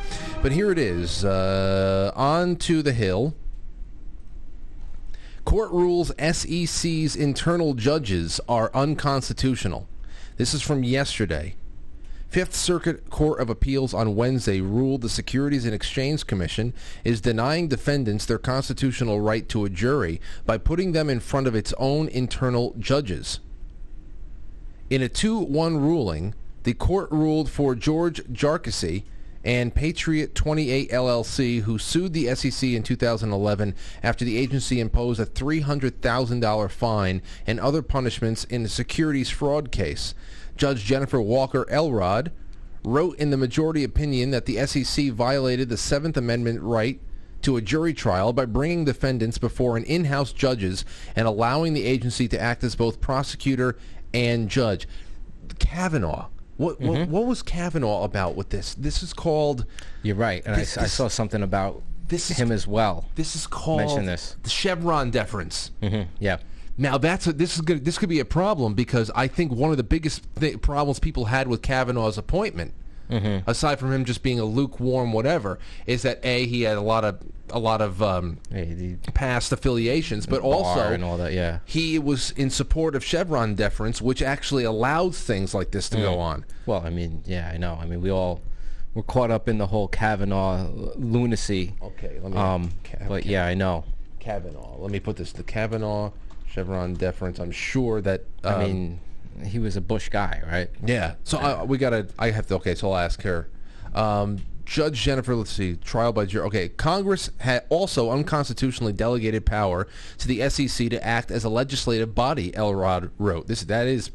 But 0.41 0.51
here 0.51 0.71
it 0.71 0.77
is. 0.77 1.25
Uh, 1.25 2.11
on 2.15 2.55
to 2.57 2.81
the 2.81 2.93
Hill. 2.93 3.33
Court 5.43 5.71
rules 5.71 6.11
SEC's 6.17 7.15
internal 7.15 7.75
judges 7.75 8.39
are 8.49 8.71
unconstitutional. 8.73 9.87
This 10.37 10.53
is 10.53 10.61
from 10.61 10.83
yesterday. 10.83 11.55
Fifth 12.27 12.55
Circuit 12.55 13.09
Court 13.09 13.39
of 13.39 13.49
Appeals 13.49 13.93
on 13.93 14.15
Wednesday 14.15 14.59
ruled 14.59 15.01
the 15.01 15.09
Securities 15.09 15.63
and 15.63 15.73
Exchange 15.73 16.27
Commission 16.27 16.73
is 17.05 17.21
denying 17.21 17.69
defendants 17.69 18.25
their 18.25 18.39
constitutional 18.39 19.21
right 19.21 19.47
to 19.47 19.63
a 19.63 19.69
jury 19.69 20.19
by 20.45 20.57
putting 20.57 20.91
them 20.91 21.09
in 21.09 21.21
front 21.21 21.47
of 21.47 21.55
its 21.55 21.73
own 21.77 22.09
internal 22.09 22.75
judges. 22.77 23.39
In 24.89 25.01
a 25.01 25.07
2-1 25.07 25.79
ruling, 25.79 26.35
the 26.65 26.73
court 26.73 27.11
ruled 27.11 27.49
for 27.49 27.75
George 27.75 28.23
Jarkesy 28.23 29.03
and 29.43 29.75
Patriot 29.75 30.33
28 30.33 30.89
LLC, 30.89 31.61
who 31.61 31.77
sued 31.77 32.13
the 32.13 32.33
SEC 32.33 32.71
in 32.71 32.81
2011 32.81 33.75
after 34.01 34.25
the 34.25 34.37
agency 34.39 34.79
imposed 34.79 35.19
a 35.19 35.27
$300,000 35.27 36.71
fine 36.71 37.21
and 37.45 37.59
other 37.59 37.83
punishments 37.83 38.45
in 38.45 38.65
a 38.65 38.67
securities 38.67 39.29
fraud 39.29 39.71
case. 39.71 40.15
Judge 40.57 40.83
Jennifer 40.83 41.21
Walker 41.21 41.69
Elrod 41.69 42.31
wrote 42.83 43.15
in 43.19 43.29
the 43.29 43.37
majority 43.37 43.83
opinion 43.83 44.31
that 44.31 44.47
the 44.47 44.65
SEC 44.65 45.11
violated 45.11 45.69
the 45.69 45.77
Seventh 45.77 46.17
Amendment 46.17 46.61
right 46.63 46.99
to 47.43 47.57
a 47.57 47.61
jury 47.61 47.93
trial 47.93 48.33
by 48.33 48.45
bringing 48.45 48.85
defendants 48.85 49.37
before 49.37 49.77
an 49.77 49.83
in-house 49.83 50.33
judges 50.33 50.83
and 51.15 51.27
allowing 51.27 51.73
the 51.73 51.85
agency 51.85 52.27
to 52.27 52.41
act 52.41 52.63
as 52.63 52.75
both 52.75 52.99
prosecutor 52.99 53.77
and 54.15 54.49
judge. 54.49 54.87
Kavanaugh. 55.59 56.29
What, 56.57 56.79
what 56.79 57.07
what 57.09 57.25
was 57.25 57.41
Kavanaugh 57.41 58.03
about 58.03 58.35
with 58.35 58.49
this? 58.49 58.73
This 58.75 59.03
is 59.03 59.13
called 59.13 59.65
You're 60.03 60.15
right, 60.15 60.41
and 60.45 60.55
This- 60.55 60.77
I, 60.77 60.83
I 60.83 60.87
saw 60.87 61.07
something 61.07 61.41
about 61.43 61.81
this 62.07 62.29
is 62.31 62.37
him 62.37 62.51
as 62.51 62.67
well. 62.67 63.05
this 63.15 63.35
is 63.35 63.47
called 63.47 63.79
Mention 63.79 64.05
this. 64.05 64.35
the 64.43 64.49
Chevron 64.49 65.09
deference. 65.11 65.71
hmm 65.81 66.03
Yeah, 66.19 66.37
Now 66.77 66.97
that's 66.97 67.25
a, 67.27 67.33
this 67.33 67.55
is 67.55 67.61
good. 67.61 67.83
This 67.83 67.97
could 67.97 68.09
be 68.09 68.19
a 68.19 68.25
problem 68.25 68.73
because 68.75 69.09
I 69.15 69.27
think 69.27 69.51
one 69.51 69.71
of 69.71 69.77
the 69.77 69.83
biggest 69.83 70.21
th- 70.39 70.61
problems 70.61 70.99
people 70.99 71.25
had 71.25 71.47
with 71.47 71.61
Kavanaugh's 71.61 72.17
appointment 72.17 72.73
mm-hmm. 73.09 73.49
aside 73.49 73.79
from 73.79 73.91
him 73.91 74.05
just 74.05 74.23
being 74.23 74.39
a 74.39 74.45
lukewarm 74.45 75.13
whatever, 75.13 75.59
is 75.85 76.01
that 76.03 76.19
a 76.23 76.45
he 76.45 76.63
had 76.63 76.77
a 76.77 76.81
lot 76.81 77.03
of 77.03 77.19
a 77.49 77.59
lot 77.59 77.81
of 77.81 78.01
um, 78.01 78.39
Hey, 78.51 78.97
past 79.13 79.51
affiliations, 79.51 80.25
but 80.25 80.41
also 80.41 80.79
and 80.91 81.03
all 81.03 81.17
that, 81.17 81.33
yeah. 81.33 81.59
he 81.65 81.99
was 81.99 82.31
in 82.31 82.49
support 82.49 82.95
of 82.95 83.03
Chevron 83.03 83.55
deference, 83.55 84.01
which 84.01 84.21
actually 84.21 84.63
allows 84.63 85.19
things 85.21 85.53
like 85.53 85.71
this 85.71 85.89
to 85.89 85.97
Mm. 85.97 86.01
go 86.01 86.19
on. 86.19 86.45
Well, 86.65 86.81
I 86.85 86.89
mean, 86.89 87.21
yeah, 87.25 87.49
I 87.53 87.57
know. 87.57 87.77
I 87.79 87.85
mean, 87.85 88.01
we 88.01 88.09
all 88.09 88.41
were 88.93 89.03
caught 89.03 89.29
up 89.29 89.47
in 89.47 89.57
the 89.57 89.67
whole 89.67 89.87
Kavanaugh 89.87 90.67
lunacy. 90.95 91.73
Okay, 91.81 92.19
let 92.21 92.31
me. 92.31 92.37
Um, 92.37 92.71
but 93.07 93.25
yeah, 93.25 93.45
I 93.45 93.53
know. 93.53 93.83
Kavanaugh. 94.19 94.77
Let 94.77 94.91
me 94.91 94.99
put 94.99 95.17
this: 95.17 95.31
the 95.31 95.43
Kavanaugh 95.43 96.11
Chevron 96.47 96.95
deference. 96.95 97.39
I'm 97.39 97.51
sure 97.51 98.01
that. 98.01 98.23
I 98.43 98.53
um, 98.53 98.59
mean, 98.63 98.99
he 99.43 99.59
was 99.59 99.75
a 99.75 99.81
Bush 99.81 100.09
guy, 100.09 100.41
right? 100.49 100.69
Yeah. 100.85 101.15
So 101.23 101.37
I, 101.37 101.63
we 101.63 101.77
gotta. 101.77 102.07
I 102.17 102.31
have 102.31 102.47
to. 102.47 102.55
Okay. 102.55 102.75
So 102.75 102.91
I'll 102.91 102.97
ask 102.97 103.21
her. 103.23 103.49
Um, 103.93 104.39
Judge 104.65 105.01
Jennifer, 105.01 105.35
let's 105.35 105.51
see, 105.51 105.75
trial 105.75 106.11
by 106.11 106.25
jury. 106.25 106.45
Okay, 106.47 106.69
Congress 106.69 107.29
had 107.39 107.63
also 107.69 108.09
unconstitutionally 108.09 108.93
delegated 108.93 109.45
power 109.45 109.87
to 110.17 110.27
the 110.27 110.49
SEC 110.49 110.89
to 110.89 111.05
act 111.05 111.29
as 111.29 111.43
a 111.43 111.49
legislative 111.49 112.15
body. 112.15 112.53
Elrod 112.55 113.11
wrote 113.19 113.47
this. 113.47 113.61
That 113.63 113.87
is 113.87 114.09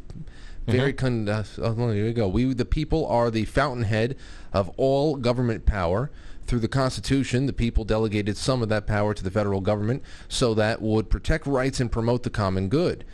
very. 0.67 0.93
Con- 0.93 1.29
uh, 1.29 1.45
oh, 1.59 1.91
here 1.93 2.05
we 2.05 2.13
go. 2.13 2.29
We, 2.29 2.53
the 2.53 2.65
people, 2.65 3.07
are 3.07 3.31
the 3.31 3.45
fountainhead 3.45 4.17
of 4.53 4.71
all 4.77 5.17
government 5.17 5.67
power. 5.67 6.11
Through 6.47 6.61
the 6.61 6.69
Constitution, 6.69 7.47
the 7.47 7.53
people 7.53 7.85
delegated 7.85 8.37
some 8.37 8.61
of 8.61 8.69
that 8.71 8.85
power 8.85 9.15
to 9.15 9.23
the 9.23 9.31
federal 9.31 9.61
government 9.61 10.03
so 10.29 10.53
that 10.55 10.83
would 10.83 11.09
protect 11.09 11.47
rights 11.47 11.79
and 11.79 11.93
promote 11.93 12.25
the 12.25 12.31
common 12.31 12.69
good. 12.69 13.05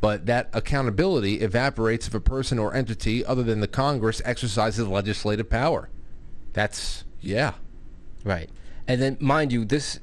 But 0.00 0.26
that 0.26 0.50
accountability 0.52 1.40
evaporates 1.40 2.06
if 2.06 2.14
a 2.14 2.20
person 2.20 2.58
or 2.58 2.74
entity 2.74 3.24
other 3.24 3.42
than 3.42 3.60
the 3.60 3.68
Congress 3.68 4.20
exercises 4.24 4.86
legislative 4.86 5.48
power. 5.48 5.88
That's, 6.52 7.04
yeah. 7.20 7.54
Right. 8.24 8.50
And 8.86 9.00
then, 9.00 9.16
mind 9.20 9.52
you, 9.52 9.64
this 9.64 10.00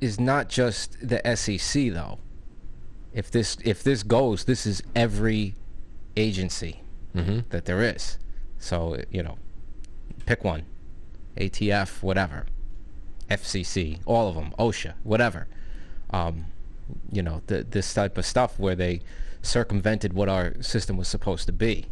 is 0.00 0.18
not 0.18 0.48
just 0.48 0.96
the 1.06 1.20
SEC, 1.36 1.92
though. 1.92 2.18
If 3.12 3.30
this 3.30 3.56
if 3.64 3.82
this 3.82 4.02
goes, 4.02 4.44
this 4.44 4.66
is 4.66 4.82
every 4.94 5.54
agency 6.16 6.82
that 7.48 7.64
there 7.64 7.82
is. 7.82 8.18
So 8.58 9.02
you 9.10 9.22
know, 9.22 9.38
pick 10.26 10.44
one, 10.44 10.66
ATF, 11.36 12.02
whatever, 12.02 12.46
FCC, 13.30 14.00
all 14.04 14.28
of 14.28 14.34
them, 14.34 14.52
OSHA, 14.58 14.94
whatever. 15.02 15.48
Um, 16.10 16.46
you 17.12 17.22
know, 17.22 17.42
th- 17.46 17.66
this 17.70 17.92
type 17.94 18.16
of 18.18 18.24
stuff 18.26 18.58
where 18.58 18.74
they 18.74 19.00
circumvented 19.42 20.12
what 20.12 20.28
our 20.28 20.60
system 20.62 20.96
was 20.96 21.08
supposed 21.08 21.46
to 21.46 21.52
be. 21.52 21.86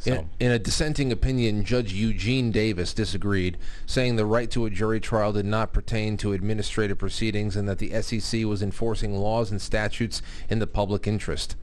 So, 0.00 0.12
In, 0.12 0.30
in 0.38 0.50
a 0.52 0.58
dissenting 0.60 1.10
opinion, 1.10 1.64
Judge 1.64 1.92
Eugene 1.92 2.52
Davis 2.52 2.94
disagreed, 2.94 3.58
saying 3.84 4.14
the 4.14 4.24
right 4.26 4.48
to 4.52 4.64
a 4.64 4.70
jury 4.70 5.00
trial 5.00 5.32
did 5.32 5.44
not 5.46 5.72
pertain 5.72 6.16
to 6.18 6.32
administrative 6.32 6.98
proceedings 6.98 7.56
and 7.56 7.68
that 7.68 7.78
the 7.78 7.90
SEC 8.00 8.44
was 8.44 8.62
enforcing 8.62 9.16
laws 9.16 9.50
and 9.50 9.60
statutes 9.60 10.22
in 10.48 10.60
the 10.60 10.68
public 10.68 11.08
interest. 11.08 11.56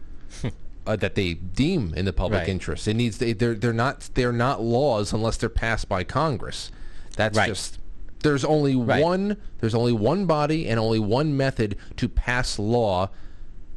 uh, 0.88 0.96
that 0.98 1.16
they 1.16 1.34
deem 1.36 1.94
in 1.96 2.04
the 2.06 2.12
public 2.14 2.42
Right. 2.42 2.50
interest. 2.50 2.88
It 2.90 2.96
needs 2.96 3.20
they, 3.20 3.32
they're 3.34 3.56
they're 3.56 3.72
not 3.74 4.10
they're 4.16 4.34
not 4.34 4.62
laws 4.62 5.14
unless 5.14 5.38
they're 5.38 5.48
passed 5.50 5.88
by 5.88 6.04
Congress. 6.04 6.72
That's 7.16 7.38
Right. 7.38 7.48
just 7.48 7.80
there's 8.26 8.44
only 8.44 8.76
Right. 8.76 9.02
one 9.02 9.38
there's 9.60 9.74
only 9.76 9.94
one 9.94 10.26
body 10.26 10.68
and 10.68 10.80
only 10.80 11.00
one 11.00 11.36
method 11.38 11.78
to 11.98 12.10
pass 12.10 12.60
law 12.60 13.10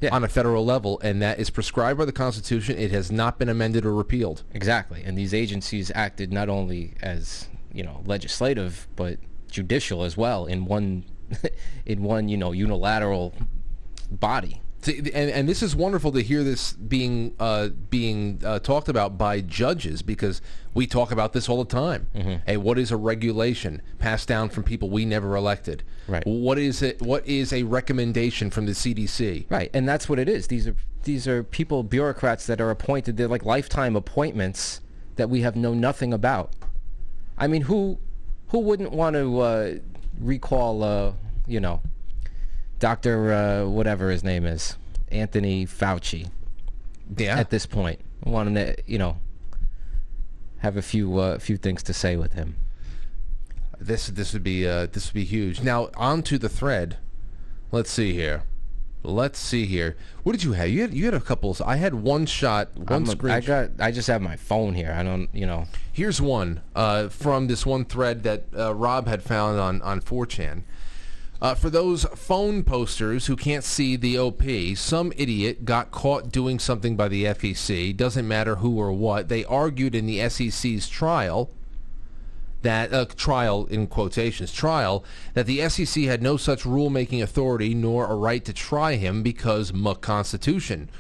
Yeah. 0.00 0.14
on 0.14 0.22
a 0.24 0.28
federal 0.28 0.64
level, 0.64 1.00
and 1.02 1.20
that 1.22 1.38
is 1.40 1.50
prescribed 1.50 1.98
by 1.98 2.04
the 2.04 2.12
Constitution. 2.12 2.76
It 2.78 2.90
has 2.92 3.10
not 3.12 3.38
been 3.38 3.48
amended 3.48 3.84
or 3.84 3.94
repealed. 3.94 4.42
Exactly. 4.54 5.02
And 5.04 5.16
these 5.18 5.34
agencies 5.34 5.90
acted 5.94 6.32
not 6.32 6.48
only 6.48 6.94
as, 7.02 7.48
you 7.72 7.82
know, 7.82 8.02
legislative, 8.06 8.86
but 8.96 9.18
judicial 9.50 10.04
as 10.04 10.16
well 10.16 10.46
in 10.46 10.64
one 10.66 11.04
in 11.86 12.02
one, 12.02 12.28
you 12.28 12.36
know, 12.36 12.52
unilateral 12.52 13.34
body. 14.10 14.62
See, 14.80 14.98
and, 15.12 15.30
and 15.30 15.48
this 15.48 15.62
is 15.62 15.74
wonderful 15.74 16.12
to 16.12 16.22
hear 16.22 16.44
this 16.44 16.72
being 16.72 17.34
uh, 17.40 17.68
being 17.68 18.40
uh, 18.44 18.60
talked 18.60 18.88
about 18.88 19.18
by 19.18 19.40
judges 19.40 20.02
because 20.02 20.40
we 20.72 20.86
talk 20.86 21.10
about 21.10 21.32
this 21.32 21.48
all 21.48 21.64
the 21.64 21.70
time. 21.70 22.06
Mm-hmm. 22.14 22.34
Hey, 22.46 22.56
what 22.56 22.78
is 22.78 22.92
a 22.92 22.96
regulation 22.96 23.82
passed 23.98 24.28
down 24.28 24.50
from 24.50 24.62
people 24.62 24.88
we 24.88 25.04
never 25.04 25.34
elected? 25.34 25.82
Right. 26.06 26.24
What 26.24 26.58
is 26.58 26.80
it? 26.80 27.02
What 27.02 27.26
is 27.26 27.52
a 27.52 27.64
recommendation 27.64 28.50
from 28.50 28.66
the 28.66 28.72
CDC? 28.72 29.46
Right. 29.50 29.70
And 29.74 29.88
that's 29.88 30.08
what 30.08 30.20
it 30.20 30.28
is. 30.28 30.46
These 30.46 30.68
are 30.68 30.76
these 31.02 31.26
are 31.26 31.42
people 31.42 31.82
bureaucrats 31.82 32.46
that 32.46 32.60
are 32.60 32.70
appointed 32.70 33.16
they're 33.16 33.28
like 33.28 33.44
lifetime 33.44 33.96
appointments 33.96 34.80
that 35.16 35.28
we 35.28 35.40
have 35.40 35.56
known 35.56 35.80
nothing 35.80 36.12
about. 36.12 36.52
I 37.36 37.48
mean, 37.48 37.62
who 37.62 37.98
who 38.48 38.60
wouldn't 38.60 38.92
want 38.92 39.14
to 39.16 39.40
uh, 39.40 39.74
recall 40.20 40.84
uh, 40.84 41.12
you 41.48 41.58
know, 41.58 41.80
Dr. 42.78 43.32
Uh, 43.32 43.68
whatever 43.68 44.10
his 44.10 44.22
name 44.22 44.44
is, 44.44 44.76
Anthony 45.10 45.66
Fauci. 45.66 46.28
Yeah. 47.16 47.38
at 47.38 47.50
this 47.50 47.66
point. 47.66 48.00
Wanting 48.22 48.54
to, 48.56 48.76
you 48.86 48.98
know, 48.98 49.18
have 50.58 50.76
a 50.76 50.82
few 50.82 51.18
uh, 51.18 51.38
few 51.38 51.56
things 51.56 51.82
to 51.84 51.92
say 51.92 52.16
with 52.16 52.34
him. 52.34 52.56
This 53.80 54.08
this 54.08 54.32
would 54.32 54.42
be 54.42 54.66
uh, 54.66 54.86
this 54.86 55.08
would 55.08 55.14
be 55.14 55.24
huge. 55.24 55.62
Now 55.62 55.90
onto 55.96 56.36
the 56.36 56.48
thread. 56.48 56.98
Let's 57.70 57.90
see 57.90 58.12
here. 58.12 58.42
Let's 59.04 59.38
see 59.38 59.66
here. 59.66 59.96
What 60.24 60.32
did 60.32 60.42
you 60.42 60.52
have? 60.52 60.68
You 60.68 60.82
had 60.82 60.94
you 60.94 61.04
had 61.04 61.14
a 61.14 61.20
couple. 61.20 61.56
I 61.64 61.76
had 61.76 61.94
one 61.94 62.26
shot, 62.26 62.76
one 62.76 62.86
I'm 62.90 63.02
a- 63.04 63.06
screen. 63.12 63.32
I 63.32 63.40
got. 63.40 63.70
I 63.78 63.92
just 63.92 64.08
have 64.08 64.20
my 64.20 64.36
phone 64.36 64.74
here. 64.74 64.92
I 64.92 65.02
don't. 65.04 65.28
You 65.32 65.46
know. 65.46 65.66
Here's 65.92 66.20
one 66.20 66.60
uh, 66.74 67.08
from 67.08 67.46
this 67.46 67.64
one 67.64 67.84
thread 67.84 68.24
that 68.24 68.44
uh, 68.56 68.74
Rob 68.74 69.06
had 69.06 69.22
found 69.22 69.58
on, 69.60 69.80
on 69.82 70.00
4chan. 70.00 70.62
Uh, 71.40 71.54
for 71.54 71.70
those 71.70 72.04
phone 72.16 72.64
posters 72.64 73.26
who 73.26 73.36
can't 73.36 73.62
see 73.62 73.94
the 73.94 74.18
OP, 74.18 74.42
some 74.74 75.12
idiot 75.16 75.64
got 75.64 75.92
caught 75.92 76.32
doing 76.32 76.58
something 76.58 76.96
by 76.96 77.06
the 77.06 77.24
FEC. 77.26 77.96
Doesn't 77.96 78.26
matter 78.26 78.56
who 78.56 78.80
or 78.80 78.90
what. 78.90 79.28
They 79.28 79.44
argued 79.44 79.94
in 79.94 80.06
the 80.06 80.28
SEC's 80.28 80.88
trial 80.88 81.50
that 82.62 82.92
uh, 82.92 83.04
trial 83.16 83.66
in 83.66 83.86
quotations 83.86 84.52
trial 84.52 85.04
that 85.34 85.46
the 85.46 85.68
SEC 85.68 86.04
had 86.04 86.20
no 86.20 86.36
such 86.36 86.64
rulemaking 86.64 87.22
authority 87.22 87.72
nor 87.72 88.10
a 88.10 88.16
right 88.16 88.44
to 88.44 88.52
try 88.52 88.94
him 88.96 89.22
because 89.22 89.72
muck 89.72 90.00
constitution. 90.00 90.90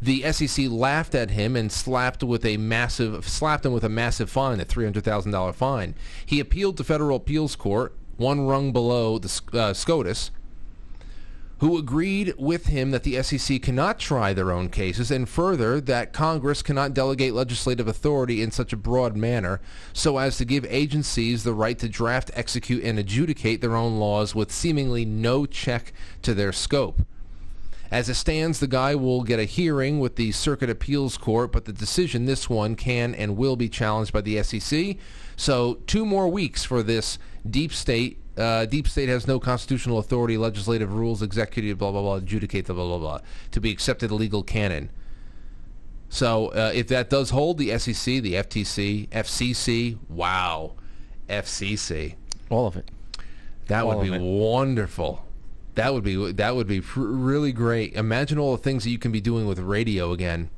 The 0.00 0.30
SEC 0.32 0.66
laughed 0.68 1.14
at 1.14 1.30
him 1.30 1.54
and 1.56 1.70
slapped 1.70 2.22
with 2.22 2.44
a 2.44 2.56
massive 2.56 3.28
slapped 3.28 3.66
him 3.66 3.72
with 3.72 3.84
a 3.84 3.88
massive 3.88 4.30
fine, 4.30 4.60
a 4.60 4.64
three 4.64 4.84
hundred 4.84 5.04
thousand 5.04 5.32
dollar 5.32 5.52
fine. 5.52 5.94
He 6.26 6.40
appealed 6.40 6.76
to 6.78 6.84
federal 6.84 7.16
appeals 7.16 7.56
court, 7.56 7.96
one 8.22 8.46
rung 8.46 8.72
below 8.72 9.18
the 9.18 9.42
uh, 9.52 9.74
SCOTUS, 9.74 10.30
who 11.58 11.78
agreed 11.78 12.34
with 12.38 12.66
him 12.66 12.90
that 12.90 13.04
the 13.04 13.22
SEC 13.22 13.62
cannot 13.62 13.98
try 13.98 14.32
their 14.32 14.50
own 14.50 14.68
cases, 14.68 15.12
and 15.12 15.28
further 15.28 15.80
that 15.80 16.12
Congress 16.12 16.60
cannot 16.60 16.94
delegate 16.94 17.34
legislative 17.34 17.86
authority 17.86 18.42
in 18.42 18.50
such 18.50 18.72
a 18.72 18.76
broad 18.76 19.16
manner 19.16 19.60
so 19.92 20.18
as 20.18 20.36
to 20.36 20.44
give 20.44 20.66
agencies 20.68 21.44
the 21.44 21.54
right 21.54 21.78
to 21.78 21.88
draft, 21.88 22.32
execute, 22.34 22.82
and 22.82 22.98
adjudicate 22.98 23.60
their 23.60 23.76
own 23.76 24.00
laws 24.00 24.34
with 24.34 24.50
seemingly 24.50 25.04
no 25.04 25.46
check 25.46 25.92
to 26.22 26.34
their 26.34 26.52
scope. 26.52 27.02
As 27.92 28.08
it 28.08 28.14
stands, 28.14 28.58
the 28.58 28.66
guy 28.66 28.94
will 28.94 29.22
get 29.22 29.38
a 29.38 29.44
hearing 29.44 30.00
with 30.00 30.16
the 30.16 30.32
Circuit 30.32 30.70
Appeals 30.70 31.18
Court, 31.18 31.52
but 31.52 31.66
the 31.66 31.74
decision, 31.74 32.24
this 32.24 32.48
one, 32.48 32.74
can 32.74 33.14
and 33.14 33.36
will 33.36 33.54
be 33.54 33.68
challenged 33.68 34.14
by 34.14 34.22
the 34.22 34.42
SEC. 34.42 34.96
So 35.42 35.80
two 35.88 36.06
more 36.06 36.28
weeks 36.28 36.62
for 36.62 36.84
this 36.84 37.18
deep 37.50 37.72
state. 37.72 38.20
Uh, 38.36 38.64
deep 38.64 38.86
state 38.86 39.08
has 39.08 39.26
no 39.26 39.40
constitutional 39.40 39.98
authority, 39.98 40.38
legislative 40.38 40.94
rules, 40.94 41.20
executive, 41.20 41.78
blah, 41.78 41.90
blah, 41.90 42.00
blah, 42.00 42.14
adjudicate 42.14 42.66
the 42.66 42.74
blah, 42.74 42.86
blah, 42.86 42.98
blah, 42.98 43.18
to 43.50 43.60
be 43.60 43.72
accepted 43.72 44.12
a 44.12 44.14
legal 44.14 44.44
canon. 44.44 44.88
So 46.08 46.46
uh, 46.50 46.70
if 46.72 46.86
that 46.88 47.10
does 47.10 47.30
hold, 47.30 47.58
the 47.58 47.76
SEC, 47.76 48.22
the 48.22 48.34
FTC, 48.34 49.08
FCC, 49.08 49.98
wow, 50.08 50.74
FCC. 51.28 52.14
All 52.48 52.68
of 52.68 52.76
it. 52.76 52.88
That 53.66 53.82
All 53.82 53.98
would 53.98 54.12
be 54.12 54.16
wonderful. 54.16 55.26
That 55.74 55.92
would 55.92 56.04
be 56.04 56.30
that 56.30 56.54
would 56.54 56.68
be 56.68 56.80
pr- 56.80 57.00
really 57.00 57.50
great. 57.50 57.94
Imagine 57.94 58.38
all 58.38 58.52
the 58.52 58.62
things 58.62 58.84
that 58.84 58.90
you 58.90 58.98
can 58.98 59.10
be 59.10 59.20
doing 59.20 59.48
with 59.48 59.58
radio 59.58 60.12
again. 60.12 60.50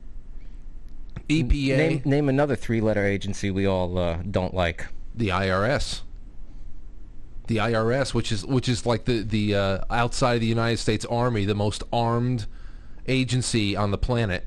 EPA, 1.28 1.76
Name 1.76 2.02
name 2.04 2.28
another 2.28 2.56
three 2.56 2.80
letter 2.80 3.04
agency 3.04 3.50
we 3.50 3.66
all 3.66 3.98
uh, 3.98 4.18
don't 4.30 4.54
like. 4.54 4.86
the 5.14 5.28
IRS, 5.28 6.02
the 7.46 7.56
IRS, 7.58 8.12
which 8.14 8.30
is 8.32 8.44
which 8.44 8.68
is 8.68 8.84
like 8.86 9.04
the 9.06 9.22
the 9.22 9.54
uh, 9.54 9.78
outside 9.90 10.34
of 10.34 10.40
the 10.40 10.46
United 10.46 10.78
States 10.78 11.04
Army, 11.06 11.44
the 11.44 11.54
most 11.54 11.82
armed 11.92 12.46
agency 13.06 13.76
on 13.76 13.90
the 13.90 13.98
planet. 13.98 14.44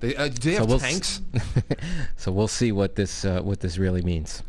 They, 0.00 0.16
uh, 0.16 0.28
do 0.28 0.50
they 0.50 0.54
have 0.56 0.66
we'll 0.66 0.82
s- 0.82 0.82
tanks? 0.82 1.20
So 2.16 2.32
we'll 2.32 2.48
see 2.48 2.72
what 2.72 2.96
this 2.96 3.24
uh, 3.24 3.40
what 3.42 3.60
this 3.60 3.78
really 3.78 4.02
means. 4.02 4.42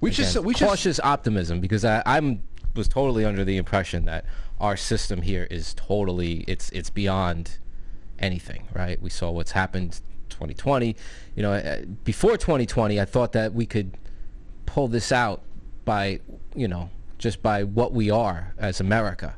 We 0.00 0.10
just 0.10 0.36
Again, 0.36 0.46
we 0.46 0.54
just 0.54 0.68
cautious 0.68 1.00
optimism 1.00 1.60
because 1.60 1.84
I, 1.84 2.02
I'm 2.06 2.42
was 2.74 2.88
totally 2.88 3.24
under 3.24 3.44
the 3.44 3.56
impression 3.56 4.04
that 4.06 4.24
our 4.60 4.76
system 4.76 5.22
here 5.22 5.46
is 5.50 5.74
totally 5.74 6.44
it's 6.48 6.70
it's 6.70 6.90
beyond 6.90 7.58
anything. 8.18 8.68
Right? 8.74 9.00
We 9.00 9.10
saw 9.10 9.30
what's 9.30 9.52
happened 9.52 10.00
2020. 10.34 10.96
You 11.34 11.42
know, 11.42 11.52
uh, 11.52 11.82
before 12.04 12.36
2020, 12.36 13.00
I 13.00 13.04
thought 13.04 13.32
that 13.32 13.54
we 13.54 13.66
could 13.66 13.96
pull 14.66 14.88
this 14.88 15.12
out 15.12 15.42
by, 15.84 16.20
you 16.54 16.68
know, 16.68 16.90
just 17.18 17.42
by 17.42 17.64
what 17.64 17.92
we 17.92 18.10
are 18.10 18.54
as 18.58 18.80
America 18.80 19.36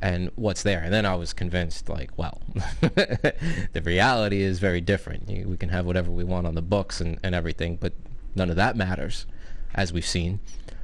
and 0.00 0.30
what's 0.36 0.62
there. 0.62 0.80
And 0.82 0.92
then 0.92 1.06
I 1.06 1.14
was 1.14 1.32
convinced, 1.32 1.88
like, 1.88 2.10
well, 2.16 2.40
the 2.80 3.82
reality 3.84 4.42
is 4.42 4.58
very 4.58 4.80
different. 4.80 5.26
We 5.28 5.56
can 5.56 5.70
have 5.70 5.86
whatever 5.86 6.10
we 6.10 6.24
want 6.24 6.46
on 6.46 6.54
the 6.54 6.62
books 6.62 7.00
and, 7.00 7.18
and 7.22 7.34
everything, 7.34 7.76
but 7.76 7.92
none 8.34 8.50
of 8.50 8.56
that 8.56 8.76
matters, 8.76 9.26
as 9.74 9.92
we've 9.92 10.06
seen. 10.06 10.40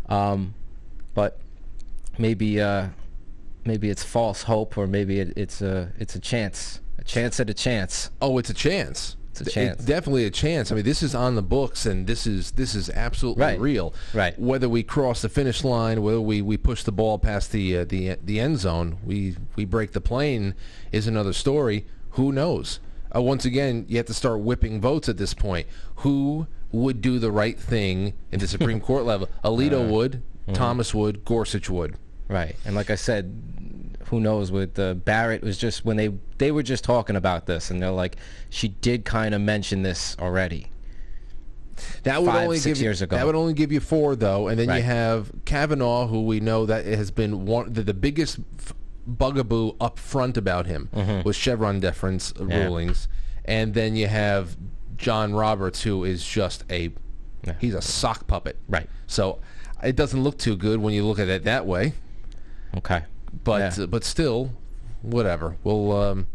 Um, 0.08 0.54
but 1.14 1.38
maybe 2.18 2.60
uh, 2.60 2.88
maybe 3.64 3.90
it's 3.90 4.02
false 4.02 4.44
hope, 4.44 4.78
or 4.78 4.86
maybe 4.86 5.20
it, 5.20 5.32
it's 5.36 5.60
a 5.60 5.92
it's 5.98 6.14
a 6.14 6.20
chance, 6.20 6.80
a 6.98 7.04
chance 7.04 7.38
at 7.40 7.50
a 7.50 7.54
chance. 7.54 8.10
Oh, 8.20 8.38
it's 8.38 8.50
a 8.50 8.54
chance. 8.54 9.16
It's 9.40 9.50
a 9.50 9.52
chance. 9.52 9.76
It's 9.78 9.84
definitely 9.84 10.24
a 10.26 10.30
chance. 10.30 10.70
I 10.70 10.74
mean, 10.74 10.84
this 10.84 11.02
is 11.02 11.14
on 11.14 11.34
the 11.34 11.42
books, 11.42 11.86
and 11.86 12.06
this 12.06 12.26
is 12.26 12.52
this 12.52 12.74
is 12.74 12.90
absolutely 12.90 13.42
Right. 13.42 13.60
real. 13.60 13.94
Right. 14.14 14.38
Whether 14.38 14.68
we 14.68 14.82
cross 14.82 15.22
the 15.22 15.28
finish 15.28 15.64
line, 15.64 16.02
whether 16.02 16.20
we, 16.20 16.42
we 16.42 16.56
push 16.56 16.82
the 16.82 16.92
ball 16.92 17.18
past 17.18 17.52
the 17.52 17.78
uh, 17.78 17.84
the 17.84 18.16
the 18.22 18.40
end 18.40 18.58
zone, 18.58 18.98
we 19.04 19.36
we 19.56 19.64
break 19.64 19.92
the 19.92 20.00
plane 20.00 20.54
is 20.92 21.06
another 21.06 21.32
story. 21.32 21.86
Who 22.10 22.32
knows? 22.32 22.80
Uh, 23.14 23.22
once 23.22 23.44
again, 23.44 23.86
you 23.88 23.96
have 23.96 24.06
to 24.06 24.14
start 24.14 24.40
whipping 24.40 24.80
votes 24.80 25.08
at 25.08 25.16
this 25.16 25.34
point. 25.34 25.66
Who 25.96 26.46
would 26.72 27.00
do 27.00 27.18
the 27.18 27.32
right 27.32 27.58
thing 27.58 28.12
in 28.30 28.38
the 28.40 28.46
Supreme 28.46 28.80
Court 28.88 29.04
level? 29.04 29.28
Alito 29.44 29.88
would, 29.88 30.22
Thomas 30.52 30.94
would, 30.94 31.24
Gorsuch 31.24 31.68
would. 31.68 31.96
Right. 32.28 32.54
And 32.64 32.76
like 32.76 32.90
I 32.90 32.94
said, 32.94 33.69
who 34.06 34.20
knows 34.20 34.50
with 34.50 34.78
uh, 34.78 34.94
Barrett 34.94 35.42
was 35.42 35.56
just 35.58 35.84
when 35.84 35.96
they 35.96 36.10
they 36.38 36.50
were 36.50 36.62
just 36.62 36.84
talking 36.84 37.16
about 37.16 37.46
this 37.46 37.70
and 37.70 37.82
they're 37.82 37.90
like 37.90 38.16
she 38.48 38.68
did 38.68 39.04
kind 39.04 39.34
of 39.34 39.40
mention 39.40 39.82
this 39.82 40.16
already. 40.18 40.66
That 42.02 42.20
would 42.20 42.30
five, 42.30 42.44
only 42.44 42.60
give 42.60 42.78
you, 42.78 42.90
ago. 42.90 43.16
That 43.16 43.24
would 43.24 43.34
only 43.34 43.54
give 43.54 43.72
you 43.72 43.80
four, 43.80 44.14
though, 44.14 44.48
and 44.48 44.58
then 44.58 44.68
you 44.76 44.82
have 44.82 45.30
Kavanaugh, 45.46 46.06
who 46.08 46.24
we 46.24 46.38
know 46.40 46.66
that 46.66 46.84
has 46.84 47.10
been 47.10 47.46
one 47.46 47.72
the, 47.72 47.82
the 47.82 47.94
biggest 47.94 48.38
bugaboo 49.06 49.72
up 49.80 49.98
front 49.98 50.36
about 50.36 50.66
him 50.66 50.88
was 51.24 51.36
Chevron 51.36 51.80
deference 51.80 52.32
Mm-hmm. 52.34 52.50
Yeah. 52.50 52.64
rulings, 52.64 53.08
and 53.46 53.72
then 53.74 53.96
you 53.96 54.08
have 54.08 54.56
John 54.96 55.32
Roberts, 55.32 55.82
who 55.82 56.04
is 56.04 56.22
just 56.26 56.64
a 56.70 56.92
Yeah. 57.46 57.54
he's 57.58 57.74
a 57.74 57.80
sock 57.82 58.26
puppet. 58.26 58.58
Right. 58.68 58.88
So 59.06 59.40
it 59.82 59.96
doesn't 59.96 60.22
look 60.22 60.36
too 60.36 60.56
good 60.56 60.80
when 60.80 60.92
you 60.92 61.06
look 61.06 61.18
at 61.18 61.28
it 61.28 61.44
that 61.44 61.64
way, 61.66 61.94
Okay. 62.76 63.04
But 63.44 63.76
Yeah. 63.78 63.86
but 63.86 64.04
still, 64.04 64.52
whatever. 65.02 65.56
We'll 65.64 65.92
um, 65.92 66.26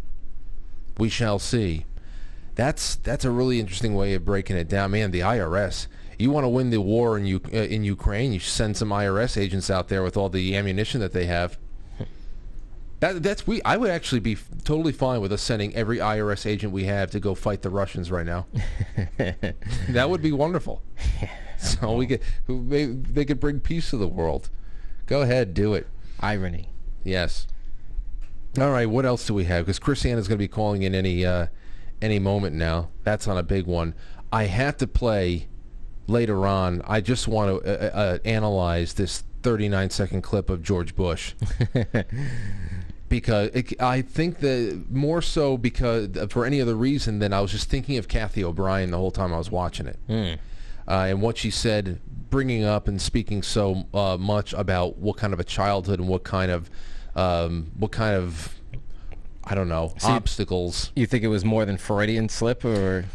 we 0.98 1.10
shall 1.10 1.40
see. 1.40 1.86
That's 2.56 2.96
that's 2.96 3.26
a 3.26 3.32
really 3.32 3.60
interesting 3.60 3.96
way 3.96 4.14
of 4.14 4.24
breaking 4.26 4.56
it 4.58 4.68
down, 4.70 4.92
man. 4.92 5.12
The 5.12 5.20
IRS. 5.22 5.88
You 6.18 6.32
want 6.32 6.46
to 6.46 6.50
win 6.50 6.70
the 6.70 6.80
war 6.80 7.18
in 7.18 7.26
U- 7.26 7.42
uh, 7.54 7.58
in 7.58 7.84
Ukraine? 7.84 8.32
You 8.32 8.40
send 8.40 8.78
some 8.78 8.90
IRS 8.90 9.36
agents 9.38 9.70
out 9.70 9.90
there 9.90 10.02
with 10.02 10.16
all 10.16 10.30
the 10.30 10.56
ammunition 10.56 11.02
that 11.02 11.12
they 11.12 11.26
have. 11.26 11.58
That, 13.02 13.22
that's 13.22 13.46
we. 13.46 13.62
I 13.64 13.76
would 13.76 13.90
actually 13.90 14.22
be 14.22 14.32
f- 14.34 14.48
totally 14.64 14.94
fine 14.94 15.20
with 15.20 15.34
us 15.34 15.42
sending 15.42 15.76
every 15.76 15.98
IRS 15.98 16.46
agent 16.46 16.72
we 16.72 16.86
have 16.86 17.12
to 17.12 17.20
go 17.20 17.36
fight 17.36 17.62
the 17.62 17.70
Russians 17.70 18.10
right 18.10 18.26
now. 18.26 18.46
that 19.90 20.10
would 20.10 20.22
be 20.22 20.32
wonderful. 20.32 20.82
So 21.58 21.94
we 21.94 22.06
could 22.06 22.20
they, 22.48 22.86
they 22.86 23.24
could 23.26 23.40
bring 23.40 23.60
peace 23.62 23.90
to 23.92 23.98
the 23.98 24.10
world. 24.10 24.50
Go 25.08 25.22
ahead, 25.22 25.54
do 25.54 25.74
it. 25.74 25.88
Irony. 26.20 26.70
Yes. 27.06 27.48
All 28.60 28.72
right. 28.72 28.90
What 28.90 29.06
else 29.06 29.26
do 29.26 29.34
we 29.34 29.46
have? 29.46 29.66
Because 29.66 29.80
KrisAnne 29.80 30.18
is 30.18 30.28
going 30.28 30.38
to 30.38 30.44
be 30.44 30.48
calling 30.48 30.84
in 30.84 30.94
any 30.94 31.26
uh, 31.26 31.48
any 32.02 32.20
moment 32.20 32.56
now. 32.56 32.90
That's 33.04 33.28
on 33.28 33.38
a 33.38 33.44
big 33.44 33.66
one. 33.66 33.94
I 34.32 34.46
have 34.46 34.76
to 34.78 34.88
play 34.88 35.48
later 36.08 36.46
on. 36.46 36.82
I 36.86 37.00
just 37.02 37.28
want 37.28 37.64
to 37.64 37.70
uh, 37.70 37.98
uh, 37.98 38.18
analyze 38.26 38.94
this 38.96 39.24
39 39.44 39.90
second 39.92 40.22
clip 40.24 40.50
of 40.50 40.64
George 40.64 40.96
Bush 40.96 41.36
because 43.10 43.50
it, 43.54 43.80
I 43.82 44.02
think 44.02 44.40
that 44.40 44.86
more 44.90 45.22
so 45.22 45.58
because 45.58 46.10
for 46.30 46.46
any 46.46 46.60
other 46.60 46.76
reason 46.76 47.20
than 47.20 47.32
I 47.32 47.42
was 47.42 47.52
just 47.52 47.70
thinking 47.70 47.98
of 47.98 48.08
Cathy 48.08 48.44
O'Brien 48.44 48.90
the 48.92 48.98
whole 48.98 49.12
time 49.12 49.34
I 49.34 49.38
was 49.38 49.52
watching 49.52 49.86
it 49.88 50.00
uh, 50.88 50.92
and 50.92 51.22
what 51.22 51.38
she 51.38 51.52
said, 51.52 52.02
bringing 52.30 52.64
up 52.64 52.88
and 52.88 53.02
speaking 53.02 53.44
so 53.44 53.86
uh, 53.94 54.18
much 54.20 54.54
about 54.54 54.98
what 54.98 55.18
kind 55.18 55.34
of 55.34 55.40
a 55.40 55.44
childhood 55.44 56.00
and 56.00 56.08
what 56.10 56.24
kind 56.24 56.52
of 56.52 56.70
um, 57.16 57.72
what 57.78 57.92
kind 57.92 58.16
of 58.16 58.54
I 59.44 59.56
don't 59.56 59.70
know 59.70 59.94
obstacles. 60.04 60.92
You 60.96 61.06
think 61.06 61.24
it 61.24 61.28
was 61.30 61.46
more 61.46 61.66
than 61.66 61.78
Freudian 61.78 62.30
slip 62.30 62.66
or 62.66 63.06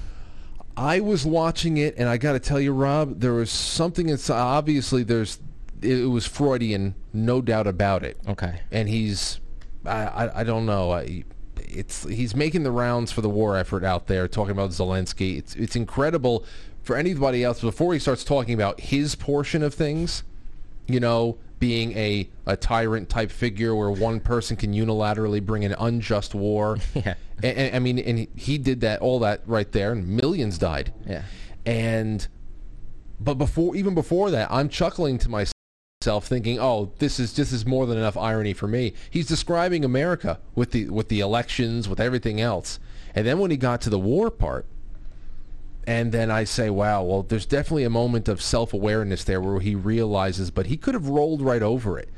I 0.76 1.00
was 1.00 1.26
watching 1.26 1.76
it, 1.76 1.96
and 1.98 2.08
I 2.08 2.16
got 2.16 2.32
to 2.32 2.40
tell 2.40 2.60
you, 2.60 2.72
Rob, 2.72 3.20
there 3.20 3.34
was 3.34 3.50
something. 3.50 4.08
It's 4.08 4.30
obviously 4.30 5.02
there's 5.02 5.38
it 5.82 6.08
was 6.08 6.26
Freudian, 6.26 6.94
no 7.12 7.40
doubt 7.42 7.66
about 7.66 8.04
it. 8.04 8.16
okay. 8.28 8.60
and 8.70 8.88
he's 8.88 9.40
I, 9.84 10.06
I, 10.06 10.40
I 10.40 10.44
don't 10.44 10.66
know 10.66 10.90
I, 10.92 11.24
it's 11.56 12.04
he's 12.04 12.34
making 12.34 12.62
the 12.64 12.70
rounds 12.70 13.12
for 13.12 13.20
the 13.20 13.28
war 13.30 13.56
effort 13.56 13.84
out 13.84 14.06
there 14.06 14.28
talking 14.28 14.52
about 14.52 14.70
Zelensky 14.70 15.38
it's 15.38 15.54
it's 15.56 15.76
incredible 15.76 16.44
for 16.82 16.96
anybody 16.96 17.44
else 17.44 17.60
before 17.60 17.92
he 17.92 17.98
starts 17.98 18.24
talking 18.24 18.54
about 18.54 18.80
his 18.80 19.14
portion 19.14 19.62
of 19.62 19.72
things 19.72 20.22
you 20.86 21.00
know 21.00 21.38
being 21.60 21.92
a, 21.96 22.28
a 22.46 22.56
tyrant 22.56 23.08
type 23.08 23.30
figure 23.30 23.76
where 23.76 23.90
one 23.90 24.18
person 24.18 24.56
can 24.56 24.72
unilaterally 24.74 25.44
bring 25.44 25.64
an 25.64 25.74
unjust 25.78 26.34
war 26.34 26.78
Yeah. 26.94 27.14
and, 27.42 27.56
and- 27.56 27.76
I 27.76 27.78
mean 27.78 27.98
and 28.00 28.18
he- 28.18 28.28
he 28.34 28.58
did 28.58 28.80
that 28.80 29.00
all 29.00 29.20
that 29.20 29.42
right 29.46 29.70
there 29.70 29.92
and 29.92 30.08
millions 30.08 30.58
died 30.58 30.92
Yeah. 31.06 31.22
and 31.64 32.26
but 33.20 33.34
before 33.34 33.76
even 33.76 33.94
before 33.94 34.30
that 34.30 34.50
i'm 34.50 34.68
chuckling 34.70 35.18
to 35.18 35.28
myself 35.28 36.26
thinking 36.26 36.58
oh 36.58 36.92
this 36.98 37.20
is 37.20 37.34
this 37.36 37.52
is 37.52 37.66
more 37.66 37.86
than 37.86 37.98
enough 37.98 38.16
irony 38.16 38.54
for 38.54 38.66
me 38.66 38.94
he's 39.10 39.26
describing 39.28 39.84
america 39.84 40.40
with 40.54 40.70
the 40.72 40.88
with 40.88 41.08
the 41.08 41.20
elections 41.20 41.86
with 41.86 42.00
everything 42.00 42.40
else 42.40 42.78
and 43.14 43.26
then 43.26 43.38
when 43.38 43.50
he 43.50 43.58
got 43.58 43.82
to 43.82 43.90
the 43.90 43.98
war 43.98 44.30
part 44.30 44.64
and 45.86 46.12
then 46.12 46.30
I 46.30 46.44
say, 46.44 46.70
wow, 46.70 47.02
well, 47.02 47.22
there's 47.22 47.46
definitely 47.46 47.84
a 47.84 47.90
moment 47.90 48.28
of 48.28 48.42
self-awareness 48.42 49.24
there 49.24 49.40
where 49.40 49.60
he 49.60 49.74
realizes, 49.74 50.50
but 50.50 50.66
he 50.66 50.76
could 50.76 50.94
have 50.94 51.08
rolled 51.08 51.42
right 51.42 51.62
over 51.62 51.98
it. 51.98 52.08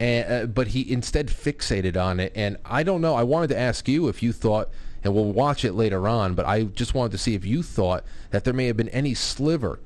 And, 0.00 0.32
uh, 0.32 0.46
but 0.46 0.68
he 0.68 0.90
instead 0.90 1.28
fixated 1.28 1.96
on 1.96 2.18
it. 2.18 2.32
And 2.34 2.56
I 2.64 2.82
don't 2.82 3.00
know. 3.00 3.14
I 3.14 3.22
wanted 3.22 3.48
to 3.48 3.58
ask 3.58 3.88
you 3.88 4.08
if 4.08 4.22
you 4.22 4.32
thought, 4.32 4.68
and 5.04 5.14
we'll 5.14 5.32
watch 5.32 5.64
it 5.64 5.74
later 5.74 6.08
on, 6.08 6.34
but 6.34 6.44
I 6.46 6.64
just 6.64 6.94
wanted 6.94 7.12
to 7.12 7.18
see 7.18 7.34
if 7.34 7.44
you 7.44 7.62
thought 7.62 8.04
that 8.30 8.44
there 8.44 8.54
may 8.54 8.66
have 8.66 8.76
been 8.76 8.88
any 8.88 9.14
sliver, 9.14 9.78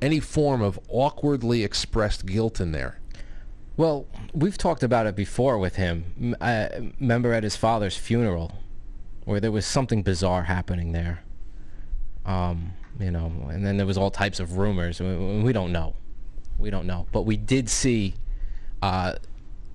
any 0.00 0.18
form 0.18 0.60
of 0.60 0.80
awkwardly 0.88 1.62
expressed 1.62 2.26
guilt 2.26 2.60
in 2.60 2.72
there. 2.72 2.98
Well, 3.76 4.06
we've 4.34 4.58
talked 4.58 4.82
about 4.82 5.06
it 5.06 5.14
before 5.14 5.56
with 5.58 5.76
him. 5.76 6.36
I 6.40 6.92
remember 6.98 7.32
at 7.32 7.44
his 7.44 7.56
father's 7.56 7.96
funeral, 7.96 8.58
where 9.24 9.40
there 9.40 9.52
was 9.52 9.64
something 9.64 10.02
bizarre 10.02 10.42
happening 10.44 10.92
there. 10.92 11.22
Um, 12.24 12.72
you 13.00 13.10
know, 13.10 13.32
and 13.50 13.64
then 13.64 13.76
there 13.76 13.86
was 13.86 13.98
all 13.98 14.10
types 14.10 14.38
of 14.38 14.58
rumors. 14.58 15.00
We, 15.00 15.42
we 15.42 15.52
don't 15.52 15.72
know, 15.72 15.94
we 16.58 16.70
don't 16.70 16.86
know, 16.86 17.06
but 17.12 17.22
we 17.22 17.36
did 17.36 17.68
see 17.68 18.14
uh, 18.82 19.14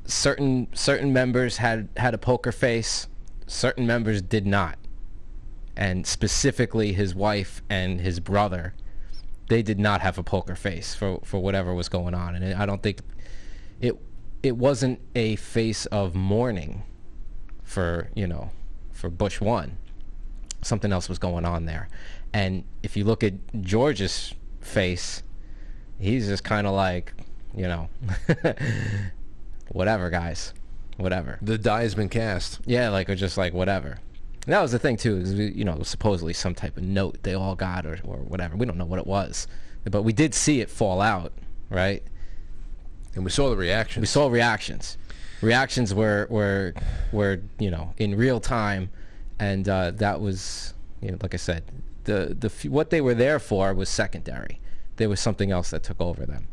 certain 0.06 0.68
certain 0.74 1.14
members 1.14 1.58
had 1.58 1.90
had 1.98 2.14
a 2.14 2.18
poker 2.18 2.52
face, 2.52 3.08
certain 3.46 3.86
members 3.86 4.22
did 4.22 4.46
not, 4.46 4.78
and 5.76 6.08
specifically 6.08 6.94
his 6.94 7.14
wife 7.14 7.62
and 7.70 8.02
his 8.02 8.20
brother, 8.20 8.74
they 9.50 9.62
did 9.62 9.80
not 9.80 10.02
have 10.02 10.18
a 10.18 10.24
poker 10.24 10.56
face 10.56 10.96
for 10.96 11.20
for 11.24 11.40
whatever 11.40 11.74
was 11.74 11.90
going 11.90 12.14
on, 12.14 12.36
and 12.36 12.54
I 12.54 12.66
don't 12.66 12.82
think 12.82 13.02
it 13.82 13.96
it 14.44 14.58
wasn't 14.58 15.00
a 15.16 15.36
face 15.36 15.86
of 15.88 16.16
mourning 16.16 16.84
for 17.64 18.10
you 18.16 18.28
know 18.28 18.52
for 18.92 19.10
Bush 19.10 19.42
one. 19.42 19.78
Something 20.64 20.92
else 20.92 21.08
was 21.08 21.20
going 21.20 21.46
on 21.46 21.66
there, 21.66 21.88
and 22.38 22.64
if 22.84 22.96
you 22.96 23.04
look 23.04 23.24
at 23.24 23.34
George's 23.62 24.36
face, 24.62 25.24
he's 25.98 26.28
just 26.28 26.44
kind 26.44 26.68
of 26.68 26.74
like 26.74 27.12
you 27.56 27.68
know 27.68 27.90
whatever 29.70 30.12
guys, 30.12 30.54
whatever. 30.98 31.40
The 31.42 31.58
die 31.58 31.82
has 31.82 31.96
been 31.96 32.10
cast. 32.10 32.60
Yeah, 32.68 32.90
like 32.90 33.10
or 33.10 33.16
just 33.16 33.40
like 33.40 33.56
whatever. 33.56 33.98
And 34.46 34.54
that 34.54 34.62
was 34.62 34.72
the 34.72 34.78
thing 34.78 34.98
too, 34.98 35.18
is 35.18 35.34
you 35.34 35.66
know 35.66 35.82
supposedly 35.82 36.34
some 36.34 36.54
type 36.54 36.78
of 36.78 36.84
note 36.84 37.24
they 37.24 37.34
all 37.34 37.56
got 37.56 37.88
or 37.88 37.98
or 38.04 38.18
whatever. 38.18 38.56
We 38.56 38.68
don't 38.68 38.78
know 38.78 38.86
what 38.86 39.00
it 39.00 39.08
was, 39.08 39.48
but 39.86 40.04
we 40.04 40.14
did 40.14 40.36
see 40.36 40.62
it 40.62 40.70
fall 40.70 41.02
out, 41.02 41.34
right? 41.72 42.04
And 43.16 43.26
we 43.26 43.32
saw 43.32 43.50
the 43.50 43.58
reactions. 43.58 44.02
we 44.02 44.08
saw 44.08 44.28
reactions. 44.28 45.00
Reactions 45.42 45.92
were 45.92 46.28
were 46.30 46.76
were 47.12 47.42
you 47.58 47.72
know 47.72 47.96
in 47.98 48.14
real 48.14 48.40
time, 48.40 48.92
and 49.40 49.68
uh, 49.68 49.90
that 49.96 50.22
was 50.22 50.76
you 51.02 51.10
know 51.10 51.18
like 51.20 51.34
I 51.34 51.38
said, 51.38 51.64
the 52.08 52.36
the 52.38 52.70
what 52.70 52.90
they 52.90 53.00
were 53.00 53.14
there 53.14 53.38
for 53.38 53.74
was 53.74 53.88
secondary. 53.90 54.60
There 54.96 55.10
was 55.10 55.20
something 55.20 55.52
else 55.52 55.70
that 55.70 55.84
took 55.84 56.02
over 56.02 56.26
them. 56.26 56.48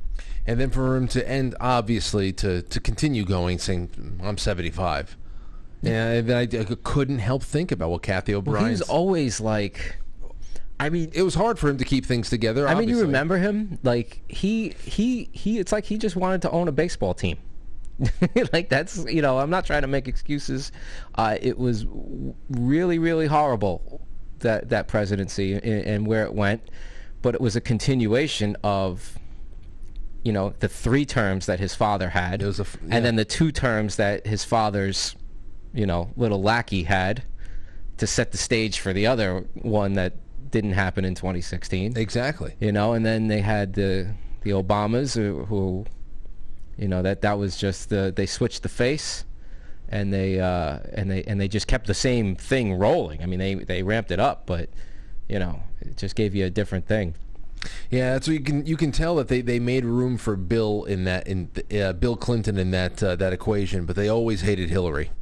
And 0.46 0.60
then 0.60 0.68
for 0.68 0.96
him 0.96 1.08
to 1.08 1.26
end, 1.26 1.54
obviously, 1.58 2.30
to, 2.34 2.60
to 2.60 2.80
continue 2.80 3.24
going, 3.24 3.58
saying, 3.58 4.20
I'm 4.22 4.36
75. 4.36 5.16
And 5.82 6.30
I, 6.30 6.42
I 6.42 6.64
couldn't 6.82 7.20
help 7.20 7.42
think 7.42 7.72
about 7.72 7.90
what 7.90 8.02
Cathy 8.02 8.32
He 8.32 8.36
O'Brien 8.36 8.70
was 8.70 8.82
always 8.82 9.40
like 9.40 9.96
I 10.80 10.88
mean, 10.90 11.10
it 11.14 11.22
was 11.22 11.34
hard 11.34 11.58
for 11.58 11.68
him 11.68 11.78
to 11.78 11.84
keep 11.84 12.04
things 12.04 12.28
together. 12.30 12.66
I 12.66 12.74
mean, 12.74 12.88
you 12.88 13.00
remember 13.00 13.38
him? 13.38 13.78
Like 13.82 14.22
he 14.28 14.70
he 14.82 15.28
he. 15.32 15.58
It's 15.58 15.72
like 15.72 15.84
he 15.84 15.98
just 15.98 16.16
wanted 16.16 16.42
to 16.42 16.50
own 16.50 16.68
a 16.68 16.72
baseball 16.72 17.14
team. 17.14 17.38
like 18.52 18.70
that's 18.70 19.04
you 19.04 19.22
know. 19.22 19.38
I'm 19.38 19.50
not 19.50 19.66
trying 19.66 19.82
to 19.82 19.88
make 19.88 20.08
excuses. 20.08 20.72
Uh, 21.14 21.36
it 21.40 21.58
was 21.58 21.86
really 22.50 22.98
really 22.98 23.26
horrible 23.26 24.04
that 24.44 24.68
that 24.70 24.87
presidency 24.88 25.52
and, 25.54 25.62
and 25.64 26.07
where 26.07 26.24
it 26.24 26.33
went, 26.33 26.62
but 27.20 27.35
it 27.35 27.40
was 27.40 27.57
a 27.57 27.61
continuation 27.61 28.57
of 28.64 29.18
you 30.22 30.33
know 30.33 30.54
the 30.61 30.68
three 30.68 31.04
terms 31.04 31.44
that 31.46 31.59
his 31.61 31.74
father 31.74 32.09
had, 32.11 32.40
It 32.40 32.46
was 32.46 32.61
a 32.61 32.62
f- 32.62 32.76
yeah. 32.87 32.96
and 32.96 33.04
then 33.04 33.16
the 33.16 33.24
two 33.26 33.52
terms 33.52 33.96
that 33.96 34.26
his 34.26 34.44
father's 34.44 35.14
you 35.74 35.85
know 35.87 36.11
little 36.16 36.40
lackey 36.40 36.85
had 36.85 37.24
to 37.98 38.07
set 38.07 38.33
the 38.33 38.38
stage 38.38 38.78
for 38.78 38.92
the 38.92 39.07
other 39.07 39.44
one 39.62 39.92
that 39.94 40.14
didn't 40.50 40.72
happen 40.72 41.04
in 41.04 41.14
2016 41.14 41.96
Exactly. 41.96 42.54
you 42.61 42.70
know 42.72 42.92
and 42.92 43.04
then 43.04 43.26
they 43.28 43.40
had 43.40 43.72
the 43.74 44.14
the 44.42 44.50
obamas 44.50 45.14
who, 45.16 45.44
who 45.46 45.85
you 46.78 46.87
know 46.88 47.02
that 47.02 47.20
that 47.22 47.38
was 47.38 47.57
just 47.57 47.88
the 47.90 48.12
they 48.14 48.24
switched 48.26 48.62
the 48.62 48.68
face 48.68 49.24
and 49.94 50.12
they 50.12 50.40
uh 50.40 50.80
and 50.92 51.09
they 51.11 51.22
and 51.22 51.40
they 51.40 51.46
just 51.46 51.68
kept 51.68 51.87
the 51.87 51.94
same 51.94 52.35
thing 52.35 52.74
rolling 52.74 53.22
i 53.22 53.26
mean 53.26 53.38
they 53.38 53.54
they 53.54 53.83
ramped 53.83 54.11
it 54.11 54.18
up 54.18 54.44
but 54.44 54.68
you 55.28 55.38
know 55.38 55.62
it 55.80 55.96
just 55.96 56.16
gave 56.16 56.35
you 56.35 56.44
a 56.44 56.50
different 56.50 56.87
thing 56.87 57.14
Yeah, 57.90 58.18
so 58.20 58.30
you 58.33 58.40
can 58.40 58.66
you 58.66 58.76
can 58.76 58.92
tell 58.92 59.14
that 59.16 59.28
they, 59.28 59.40
they 59.40 59.59
made 59.59 59.85
room 59.87 60.18
for 60.18 60.37
Bill 60.37 60.85
in 60.85 61.04
that 61.04 61.26
in 61.26 61.48
uh, 61.72 61.94
Bill 61.94 62.16
Clinton 62.16 62.59
in 62.59 62.72
that 62.72 63.02
uh, 63.02 63.16
that 63.16 63.33
equation, 63.33 63.87
but 63.87 63.96
they 63.96 64.09
always 64.09 64.42
hated 64.42 64.68
Hillary. 64.68 65.11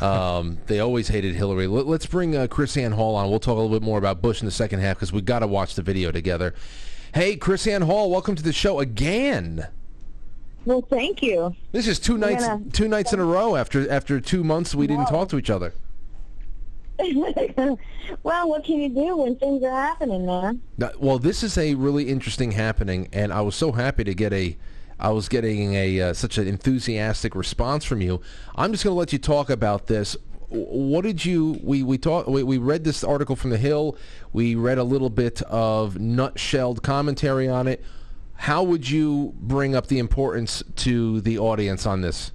Um, 0.00 0.58
they 0.68 0.78
always 0.78 1.08
hated 1.08 1.34
Hillary. 1.34 1.66
Let, 1.66 1.88
us 1.88 2.06
bring 2.06 2.36
uh, 2.36 2.46
KrisAnne 2.46 2.94
Hall 2.94 3.16
on. 3.16 3.28
We'll 3.28 3.40
talk 3.40 3.56
a 3.58 3.60
little 3.60 3.76
bit 3.76 3.82
more 3.82 3.98
about 3.98 4.22
Bush 4.22 4.40
in 4.40 4.46
the 4.46 4.52
second 4.52 4.78
half 4.78 4.96
because 4.96 5.12
we 5.12 5.22
got 5.22 5.40
to 5.40 5.48
watch 5.48 5.74
the 5.74 5.82
video 5.82 6.12
together. 6.12 6.54
Hey, 7.12 7.36
KrisAnne 7.36 7.82
Hall, 7.82 8.08
welcome 8.08 8.36
to 8.36 8.44
the 8.44 8.52
show 8.52 8.78
again. 8.78 9.66
Well, 10.64 10.82
thank 10.88 11.22
you. 11.22 11.54
This 11.72 11.88
is 11.88 11.98
two 11.98 12.16
nights 12.18 12.44
Yeah. 12.44 12.58
two 12.72 12.88
nights 12.88 13.12
in 13.12 13.18
a 13.20 13.24
row 13.24 13.56
after 13.56 13.90
after 13.90 14.20
two 14.20 14.44
months 14.44 14.74
we 14.74 14.86
didn't 14.86 15.06
talk 15.06 15.28
to 15.30 15.38
each 15.38 15.50
other. 15.50 15.74
well, 18.22 18.48
what 18.48 18.64
can 18.64 18.80
you 18.80 18.88
do 18.88 19.16
when 19.16 19.36
things 19.36 19.62
are 19.64 19.70
happening, 19.70 20.26
man? 20.26 20.60
Now, 20.78 20.90
Well, 20.98 21.18
this 21.18 21.42
is 21.42 21.58
a 21.58 21.74
really 21.74 22.08
interesting 22.08 22.52
happening, 22.52 23.08
and 23.12 23.32
I 23.32 23.40
was 23.40 23.56
so 23.56 23.72
happy 23.72 24.04
to 24.04 24.14
get 24.14 24.32
a. 24.32 24.56
I 25.00 25.10
was 25.10 25.28
getting 25.28 25.74
a 25.74 26.00
uh, 26.00 26.12
such 26.12 26.38
an 26.38 26.46
enthusiastic 26.46 27.34
response 27.34 27.84
from 27.84 28.00
you. 28.00 28.20
I'm 28.54 28.70
just 28.70 28.84
going 28.84 28.94
to 28.94 28.98
let 28.98 29.12
you 29.12 29.18
talk 29.18 29.50
about 29.50 29.88
this. 29.88 30.16
What 30.48 31.02
did 31.02 31.24
you? 31.24 31.58
We 31.64 31.82
we 31.82 31.98
talked. 31.98 32.28
We, 32.28 32.44
we 32.44 32.58
read 32.58 32.84
this 32.84 33.02
article 33.02 33.34
from 33.34 33.50
the 33.50 33.58
Hill. 33.58 33.96
We 34.32 34.54
read 34.54 34.78
a 34.78 34.84
little 34.84 35.10
bit 35.10 35.42
of 35.42 35.94
nutshelled 35.94 36.82
commentary 36.82 37.48
on 37.48 37.66
it. 37.66 37.82
How 38.42 38.64
would 38.64 38.90
you 38.90 39.34
bring 39.38 39.76
up 39.76 39.86
the 39.86 40.00
importance 40.00 40.64
to 40.78 41.20
the 41.20 41.38
audience 41.38 41.86
on 41.86 42.00
this? 42.00 42.32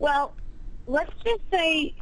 Well, 0.00 0.34
let's 0.88 1.12
just 1.24 1.42
say 1.48 1.94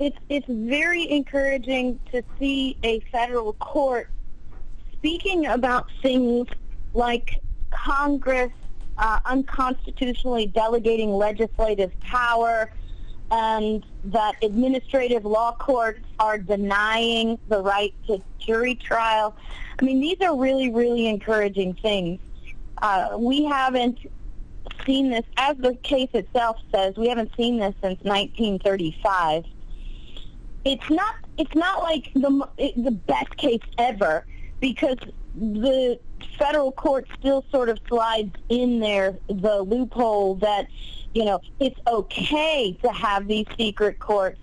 it's 0.00 0.16
it's 0.28 0.46
very 0.48 1.08
encouraging 1.08 2.00
to 2.10 2.24
see 2.40 2.76
a 2.82 2.98
federal 3.12 3.52
court 3.52 4.10
speaking 4.94 5.46
about 5.46 5.86
things 6.02 6.48
like 6.92 7.40
Congress 7.70 8.50
uh, 8.98 9.20
unconstitutionally 9.24 10.46
delegating 10.46 11.12
legislative 11.12 11.92
power 12.00 12.72
and 13.30 13.84
that 14.04 14.36
administrative 14.42 15.24
law 15.24 15.52
courts 15.52 16.00
are 16.18 16.38
denying 16.38 17.38
the 17.48 17.62
right 17.62 17.94
to 18.06 18.22
jury 18.38 18.74
trial. 18.74 19.36
I 19.78 19.84
mean, 19.84 20.00
these 20.00 20.16
are 20.22 20.36
really, 20.36 20.70
really 20.70 21.06
encouraging 21.06 21.74
things. 21.74 22.20
Uh, 22.80 23.16
we 23.18 23.44
haven't 23.44 23.98
seen 24.86 25.10
this, 25.10 25.24
as 25.36 25.56
the 25.58 25.74
case 25.76 26.10
itself 26.14 26.56
says, 26.72 26.96
we 26.96 27.08
haven't 27.08 27.30
seen 27.36 27.58
this 27.58 27.74
since 27.82 28.02
1935. 28.02 29.44
It's 30.64 30.90
not. 30.90 31.14
It's 31.38 31.54
not 31.54 31.82
like 31.82 32.12
the 32.14 32.48
the 32.76 32.90
best 32.90 33.36
case 33.36 33.60
ever 33.78 34.26
because 34.60 34.98
the 35.34 35.98
federal 36.38 36.72
court 36.72 37.06
still 37.18 37.44
sort 37.50 37.68
of 37.68 37.78
slides 37.88 38.34
in 38.48 38.80
there 38.80 39.16
the 39.28 39.62
loophole 39.62 40.34
that 40.36 40.66
you 41.14 41.24
know 41.24 41.40
it's 41.60 41.78
okay 41.86 42.72
to 42.82 42.92
have 42.92 43.26
these 43.26 43.46
secret 43.56 43.98
courts 43.98 44.38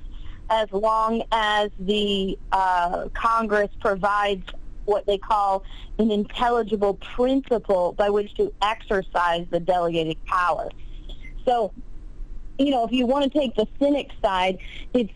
as 0.50 0.72
long 0.72 1.24
as 1.32 1.72
the 1.80 2.38
uh, 2.52 3.10
Congress 3.14 3.70
provides 3.82 4.46
what 4.86 5.06
they 5.06 5.18
call 5.18 5.64
an 5.98 6.12
intelligible 6.12 6.96
principle 6.96 7.94
by 7.94 8.10
which 8.10 8.34
to 8.36 8.54
exercise 8.62 9.48
the 9.50 9.60
delegated 9.60 10.24
power. 10.26 10.70
So, 11.44 11.74
you 12.60 12.72
know, 12.72 12.86
if 12.86 12.92
you 12.92 13.06
want 13.08 13.32
to 13.32 13.40
take 13.40 13.56
the 13.56 13.68
cynic 13.80 14.12
side, 14.22 14.60
it's 14.94 15.14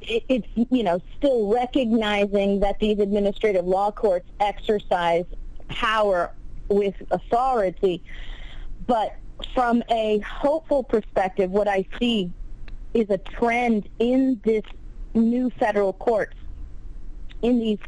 it's 0.00 0.46
you 0.70 0.82
know 0.82 1.00
still 1.16 1.48
recognizing 1.48 2.60
that 2.60 2.78
these 2.78 2.98
administrative 2.98 3.66
law 3.66 3.90
courts 3.90 4.28
exercise 4.40 5.24
power 5.68 6.32
with 6.68 6.94
authority, 7.10 8.02
but 8.86 9.16
from 9.54 9.82
a 9.90 10.18
hopeful 10.20 10.82
perspective, 10.82 11.50
what 11.50 11.68
I 11.68 11.86
see 11.98 12.30
is 12.94 13.08
a 13.10 13.18
trend 13.18 13.88
in 13.98 14.40
this 14.44 14.64
new 15.14 15.50
federal 15.50 15.92
courts, 15.92 16.36
in 17.42 17.58
these 17.58 17.78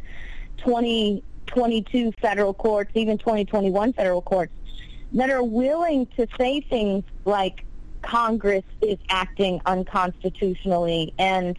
2022 0.59 2.13
federal 2.21 2.55
courts, 2.55 2.91
even 2.95 3.19
2021 3.19 3.93
federal 3.93 4.23
courts, 4.23 4.53
that 5.13 5.31
are 5.31 5.43
willing 5.43 6.07
to 6.17 6.27
say 6.39 6.61
things 6.61 7.05
like 7.25 7.65
Congress 8.03 8.65
is 8.81 8.99
acting 9.09 9.61
unconstitutionally 9.67 11.13
and 11.19 11.59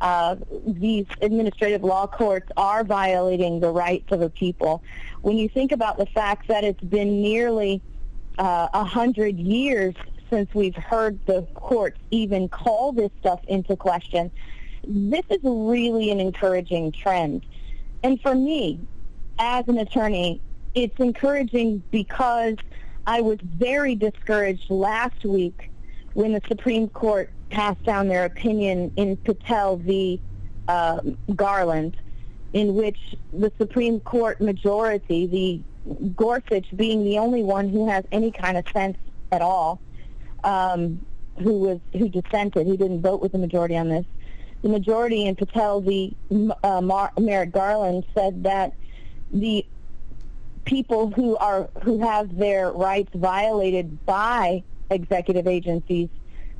uh, 0.00 0.36
these 0.66 1.06
administrative 1.22 1.82
law 1.82 2.06
courts 2.06 2.50
are 2.56 2.84
violating 2.84 3.60
the 3.60 3.70
rights 3.70 4.12
of 4.12 4.20
the 4.20 4.28
people. 4.28 4.82
When 5.22 5.38
you 5.38 5.48
think 5.48 5.72
about 5.72 5.96
the 5.96 6.06
fact 6.06 6.48
that 6.48 6.64
it's 6.64 6.82
been 6.82 7.22
nearly 7.22 7.80
uh, 8.38 8.68
a 8.72 8.84
hundred 8.84 9.38
years 9.38 9.94
since 10.30 10.52
we've 10.54 10.76
heard 10.76 11.18
the 11.26 11.42
courts 11.54 11.98
even 12.10 12.48
call 12.48 12.92
this 12.92 13.10
stuff 13.20 13.40
into 13.48 13.76
question, 13.76 14.30
this 14.86 15.24
is 15.30 15.38
really 15.42 16.10
an 16.10 16.20
encouraging 16.20 16.92
trend. 16.92 17.44
And 18.02 18.20
for 18.20 18.34
me, 18.34 18.80
as 19.38 19.66
an 19.68 19.78
attorney, 19.78 20.40
it's 20.74 20.98
encouraging 20.98 21.82
because 21.90 22.56
I 23.06 23.20
was 23.20 23.38
very 23.42 23.94
discouraged 23.94 24.70
last 24.70 25.24
week 25.24 25.70
when 26.14 26.32
the 26.32 26.42
Supreme 26.48 26.88
Court 26.88 27.30
passed 27.50 27.82
down 27.84 28.08
their 28.08 28.24
opinion 28.24 28.92
in 28.96 29.16
Patel 29.18 29.76
v. 29.76 30.20
Uh, 30.68 31.00
Garland, 31.36 31.96
in 32.52 32.74
which 32.74 32.98
the 33.32 33.52
Supreme 33.58 34.00
Court 34.00 34.40
majority, 34.40 35.26
the 35.26 35.62
Gorsuch 36.14 36.66
being 36.76 37.04
the 37.04 37.18
only 37.18 37.42
one 37.42 37.68
who 37.68 37.88
has 37.88 38.04
any 38.12 38.30
kind 38.30 38.56
of 38.56 38.64
sense 38.72 38.96
at 39.32 39.42
all, 39.42 39.80
um, 40.44 41.04
who 41.38 41.58
was 41.58 41.80
who 41.92 42.08
dissented, 42.08 42.66
who 42.66 42.76
didn't 42.76 43.02
vote 43.02 43.20
with 43.20 43.32
the 43.32 43.38
majority 43.38 43.76
on 43.76 43.88
this. 43.88 44.04
The 44.62 44.68
majority 44.68 45.26
in 45.26 45.36
Patel 45.36 45.80
v. 45.80 46.16
Uh, 46.62 46.80
Mar- 46.80 47.12
Merrick 47.18 47.52
Garland 47.52 48.04
said 48.14 48.42
that 48.44 48.72
the 49.32 49.64
people 50.64 51.10
who 51.10 51.36
are 51.36 51.68
who 51.82 52.00
have 52.00 52.36
their 52.36 52.72
rights 52.72 53.10
violated 53.14 54.04
by 54.06 54.64
executive 54.90 55.46
agencies 55.46 56.08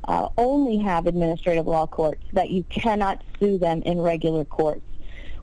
uh, 0.07 0.29
only 0.37 0.77
have 0.77 1.07
administrative 1.07 1.67
law 1.67 1.87
courts 1.87 2.23
that 2.33 2.49
you 2.49 2.63
cannot 2.69 3.23
sue 3.39 3.57
them 3.57 3.81
in 3.81 3.99
regular 3.99 4.45
courts 4.45 4.81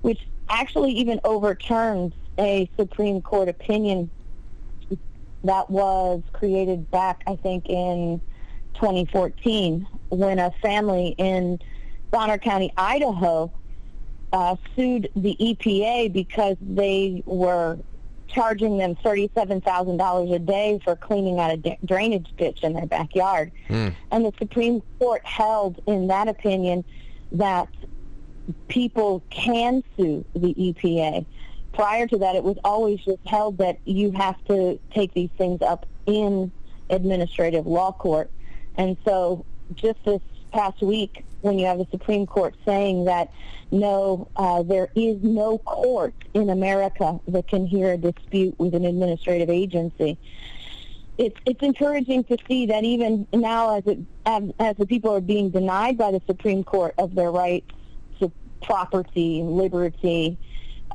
which 0.04 0.20
actually 0.50 0.92
even 0.92 1.18
overturns 1.24 2.12
a 2.38 2.68
supreme 2.76 3.22
court 3.22 3.48
opinion 3.48 4.10
that 5.44 5.68
was 5.70 6.22
created 6.32 6.90
back 6.90 7.22
i 7.26 7.36
think 7.36 7.68
in 7.68 8.20
2014 8.74 9.86
when 10.10 10.38
a 10.38 10.50
family 10.62 11.14
in 11.18 11.58
bonner 12.10 12.38
county 12.38 12.72
idaho 12.76 13.50
uh, 14.34 14.56
sued 14.74 15.08
the 15.14 15.36
EPA 15.40 16.12
because 16.12 16.56
they 16.60 17.22
were 17.24 17.78
charging 18.26 18.78
them 18.78 18.96
$37,000 18.96 20.34
a 20.34 20.38
day 20.40 20.80
for 20.82 20.96
cleaning 20.96 21.38
out 21.38 21.52
a 21.52 21.78
drainage 21.84 22.26
ditch 22.36 22.64
in 22.64 22.72
their 22.72 22.86
backyard. 22.86 23.52
And 24.10 24.24
the 24.24 24.32
Supreme 24.38 24.82
Court 24.98 25.24
held 25.24 25.80
in 25.86 26.08
that 26.08 26.26
opinion 26.26 26.84
that 27.30 27.68
people 28.66 29.22
can 29.30 29.84
sue 29.96 30.24
the 30.34 30.52
EPA. 30.54 31.24
Prior 31.74 32.06
to 32.06 32.18
that, 32.18 32.36
it 32.36 32.44
was 32.44 32.56
always 32.64 33.00
just 33.00 33.26
held 33.26 33.58
that 33.58 33.78
you 33.84 34.12
have 34.12 34.42
to 34.46 34.78
take 34.92 35.12
these 35.12 35.30
things 35.36 35.60
up 35.60 35.86
in 36.06 36.52
administrative 36.88 37.66
law 37.66 37.92
court. 37.92 38.30
And 38.76 38.96
so 39.04 39.44
just 39.74 40.02
this 40.04 40.20
past 40.52 40.80
week 40.82 41.24
when 41.40 41.58
you 41.58 41.66
have 41.66 41.78
the 41.78 41.86
Supreme 41.90 42.26
Court 42.26 42.54
saying 42.64 43.06
that 43.06 43.32
no, 43.70 44.28
uh, 44.36 44.62
there 44.62 44.88
is 44.94 45.22
no 45.22 45.58
court 45.58 46.14
in 46.32 46.48
America 46.48 47.18
that 47.28 47.48
can 47.48 47.66
hear 47.66 47.92
a 47.92 47.96
dispute 47.96 48.58
with 48.58 48.74
an 48.74 48.84
administrative 48.84 49.50
agency. 49.50 50.16
It's 51.18 51.36
it's 51.44 51.62
encouraging 51.62 52.24
to 52.24 52.36
see 52.48 52.66
that 52.66 52.84
even 52.84 53.26
now, 53.32 53.76
as 53.78 53.86
it 53.86 53.98
as, 54.26 54.42
as 54.58 54.76
the 54.76 54.86
people 54.86 55.12
are 55.12 55.20
being 55.20 55.50
denied 55.50 55.96
by 55.98 56.10
the 56.12 56.22
Supreme 56.26 56.64
Court 56.64 56.94
of 56.98 57.14
their 57.14 57.30
rights 57.30 57.70
to 58.18 58.32
property 58.62 59.40
and 59.40 59.56
liberty, 59.56 60.38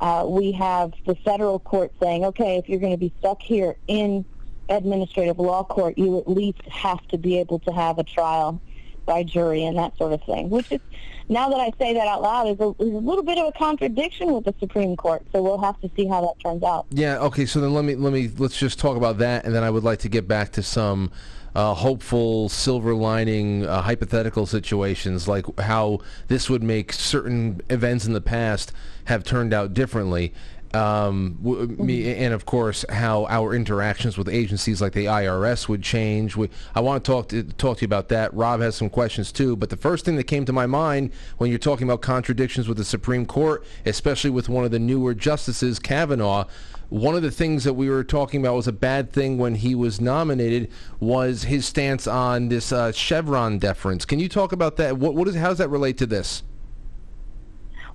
uh, 0.00 0.24
we 0.26 0.52
have 0.52 0.92
the 1.06 1.14
federal 1.16 1.58
court 1.58 1.92
saying, 2.02 2.24
okay, 2.24 2.56
if 2.56 2.68
you're 2.68 2.80
going 2.80 2.92
to 2.92 2.98
be 2.98 3.12
stuck 3.18 3.40
here 3.40 3.76
in 3.86 4.24
administrative 4.68 5.38
law 5.38 5.62
court, 5.62 5.98
you 5.98 6.18
at 6.18 6.28
least 6.28 6.62
have 6.70 7.06
to 7.08 7.18
be 7.18 7.38
able 7.38 7.58
to 7.60 7.72
have 7.72 7.98
a 7.98 8.04
trial 8.04 8.60
by 9.04 9.22
jury 9.22 9.64
and 9.64 9.76
that 9.76 9.96
sort 9.98 10.12
of 10.12 10.22
thing, 10.24 10.48
which 10.48 10.70
is, 10.70 10.80
now 11.28 11.48
that 11.48 11.60
I 11.60 11.72
say 11.78 11.94
that 11.94 12.06
out 12.06 12.22
loud, 12.22 12.48
is 12.48 12.60
a, 12.60 12.70
is 12.82 12.94
a 12.94 12.98
little 12.98 13.24
bit 13.24 13.38
of 13.38 13.46
a 13.46 13.52
contradiction 13.52 14.32
with 14.32 14.44
the 14.44 14.54
Supreme 14.58 14.96
Court. 14.96 15.22
So 15.32 15.42
we'll 15.42 15.60
have 15.60 15.80
to 15.80 15.90
see 15.96 16.06
how 16.06 16.20
that 16.22 16.40
turns 16.42 16.62
out. 16.62 16.86
Yeah. 16.90 17.18
Okay. 17.18 17.46
So 17.46 17.60
then 17.60 17.72
let 17.72 17.84
me 17.84 17.94
let 17.94 18.12
me 18.12 18.30
let's 18.38 18.58
just 18.58 18.78
talk 18.78 18.96
about 18.96 19.18
that, 19.18 19.44
and 19.44 19.54
then 19.54 19.62
I 19.62 19.70
would 19.70 19.84
like 19.84 20.00
to 20.00 20.08
get 20.08 20.26
back 20.26 20.52
to 20.52 20.62
some 20.62 21.10
uh, 21.54 21.74
hopeful 21.74 22.48
silver 22.48 22.94
lining 22.94 23.66
uh, 23.66 23.82
hypothetical 23.82 24.46
situations, 24.46 25.28
like 25.28 25.44
how 25.60 26.00
this 26.28 26.48
would 26.48 26.62
make 26.62 26.92
certain 26.92 27.60
events 27.68 28.06
in 28.06 28.12
the 28.12 28.20
past 28.20 28.72
have 29.06 29.24
turned 29.24 29.52
out 29.54 29.74
differently 29.74 30.32
um, 30.72 31.36
w- 31.42 31.66
me, 31.66 32.04
Mm-hmm. 32.04 32.22
and 32.22 32.34
of 32.34 32.46
course 32.46 32.84
how 32.88 33.26
our 33.26 33.54
interactions 33.54 34.16
with 34.16 34.28
agencies 34.28 34.80
like 34.80 34.92
the 34.92 35.06
IRS 35.06 35.68
would 35.68 35.82
change. 35.82 36.36
We, 36.36 36.48
I 36.76 36.80
want 36.80 37.02
to 37.04 37.10
talk 37.10 37.28
to 37.30 37.42
talk 37.42 37.78
to 37.78 37.82
you 37.82 37.86
about 37.86 38.08
that. 38.10 38.32
Rob 38.34 38.60
has 38.60 38.76
some 38.76 38.88
questions 38.88 39.32
too, 39.32 39.56
but 39.56 39.68
the 39.70 39.76
first 39.76 40.04
thing 40.04 40.14
that 40.14 40.24
came 40.24 40.44
to 40.44 40.52
my 40.52 40.66
mind 40.66 41.10
when 41.38 41.50
you're 41.50 41.58
talking 41.58 41.88
about 41.88 42.02
contradictions 42.02 42.68
with 42.68 42.76
the 42.76 42.84
Supreme 42.84 43.26
Court, 43.26 43.64
especially 43.84 44.30
with 44.30 44.48
one 44.48 44.64
of 44.64 44.70
the 44.70 44.78
newer 44.78 45.12
justices, 45.12 45.80
Kavanaugh. 45.80 46.44
One 46.88 47.14
of 47.14 47.22
the 47.22 47.30
things 47.30 47.62
that 47.64 47.74
we 47.74 47.88
were 47.88 48.02
talking 48.02 48.40
about 48.40 48.54
was 48.56 48.66
a 48.66 48.72
bad 48.72 49.12
thing 49.12 49.38
when 49.38 49.54
he 49.56 49.76
was 49.76 50.00
nominated 50.00 50.70
was 50.98 51.44
his 51.44 51.64
stance 51.64 52.08
on 52.08 52.48
this 52.48 52.72
uh, 52.72 52.90
Chevron 52.90 53.58
deference. 53.60 54.04
Can 54.04 54.18
you 54.18 54.28
talk 54.28 54.50
about 54.52 54.76
that? 54.76 54.98
What, 54.98 55.14
what 55.14 55.26
is 55.28 55.36
how 55.36 55.48
does 55.50 55.58
that 55.58 55.68
relate 55.68 55.98
to 55.98 56.06
this? 56.06 56.42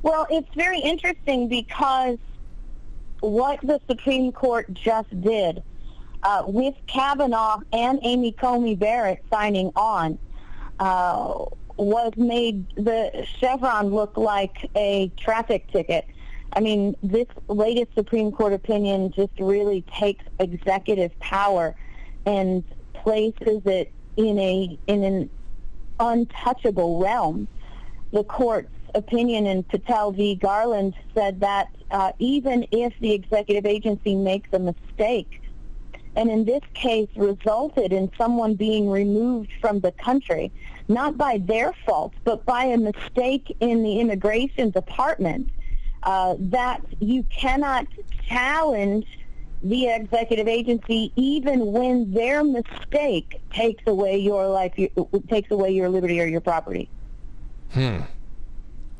Well, 0.05 0.27
it's 0.29 0.53
very 0.53 0.79
interesting 0.81 1.47
because 1.47 2.19
what 3.21 3.59
the 3.61 3.81
Supreme 3.89 4.31
Court 4.31 4.71
just 4.71 5.09
did 5.19 5.63
uh, 6.21 6.43
with 6.45 6.75
Kavanaugh 6.85 7.61
and 7.73 7.99
Amy 8.03 8.31
Coney 8.31 8.75
Barrett 8.75 9.25
signing 9.33 9.71
on 9.75 10.19
uh, 10.79 11.45
was 11.77 12.13
made 12.17 12.67
the 12.75 13.25
Chevron 13.39 13.87
look 13.87 14.15
like 14.15 14.69
a 14.75 15.11
traffic 15.17 15.71
ticket. 15.71 16.05
I 16.53 16.59
mean, 16.59 16.95
this 17.01 17.25
latest 17.47 17.95
Supreme 17.95 18.31
Court 18.31 18.53
opinion 18.53 19.11
just 19.11 19.33
really 19.39 19.81
takes 19.91 20.23
executive 20.39 21.19
power 21.19 21.75
and 22.27 22.63
places 22.93 23.63
it 23.65 23.91
in 24.17 24.37
a 24.37 24.77
in 24.85 25.03
an 25.03 25.31
untouchable 25.99 26.99
realm. 26.99 27.47
The 28.13 28.23
court's 28.23 28.69
opinion 28.95 29.45
in 29.45 29.63
Patel 29.63 30.11
v. 30.11 30.35
Garland 30.35 30.95
said 31.13 31.39
that 31.41 31.67
uh, 31.91 32.11
even 32.17 32.65
if 32.71 32.93
the 32.99 33.13
executive 33.13 33.65
agency 33.65 34.15
makes 34.15 34.49
a 34.53 34.59
mistake, 34.59 35.41
and 36.15 36.29
in 36.29 36.45
this 36.45 36.61
case 36.73 37.09
resulted 37.15 37.91
in 37.91 38.09
someone 38.17 38.55
being 38.55 38.89
removed 38.89 39.51
from 39.59 39.81
the 39.81 39.91
country, 39.91 40.51
not 40.87 41.17
by 41.17 41.37
their 41.39 41.73
fault, 41.85 42.13
but 42.23 42.45
by 42.45 42.65
a 42.65 42.77
mistake 42.77 43.55
in 43.59 43.83
the 43.83 43.99
immigration 43.99 44.69
department, 44.69 45.49
uh, 46.03 46.35
that 46.39 46.81
you 46.99 47.23
cannot 47.23 47.85
challenge 48.27 49.05
the 49.63 49.87
executive 49.89 50.47
agency 50.47 51.11
even 51.15 51.71
when 51.71 52.11
their 52.13 52.43
mistake 52.43 53.41
takes 53.51 53.83
away 53.87 54.17
your 54.17 54.47
life, 54.47 54.73
takes 55.27 55.51
away 55.51 55.71
your 55.71 55.89
liberty 55.89 56.21
or 56.21 56.25
your 56.25 56.41
property. 56.41 56.89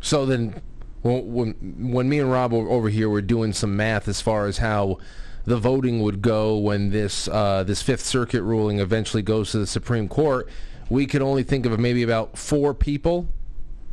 So 0.05 0.27
then, 0.27 0.61
when, 1.01 1.55
when 1.91 2.07
me 2.07 2.19
and 2.19 2.31
Rob 2.31 2.53
over 2.53 2.89
here 2.89 3.09
were 3.09 3.23
doing 3.23 3.53
some 3.53 3.75
math 3.75 4.07
as 4.07 4.21
far 4.21 4.45
as 4.45 4.59
how 4.59 4.99
the 5.45 5.57
voting 5.57 5.99
would 6.03 6.21
go 6.21 6.59
when 6.59 6.91
this 6.91 7.27
uh, 7.27 7.63
this 7.63 7.81
Fifth 7.81 8.05
Circuit 8.05 8.43
ruling 8.43 8.79
eventually 8.79 9.23
goes 9.23 9.49
to 9.53 9.57
the 9.57 9.65
Supreme 9.65 10.07
Court, 10.07 10.47
we 10.91 11.07
could 11.07 11.23
only 11.23 11.41
think 11.41 11.65
of 11.65 11.79
maybe 11.79 12.03
about 12.03 12.37
four 12.37 12.75
people, 12.75 13.27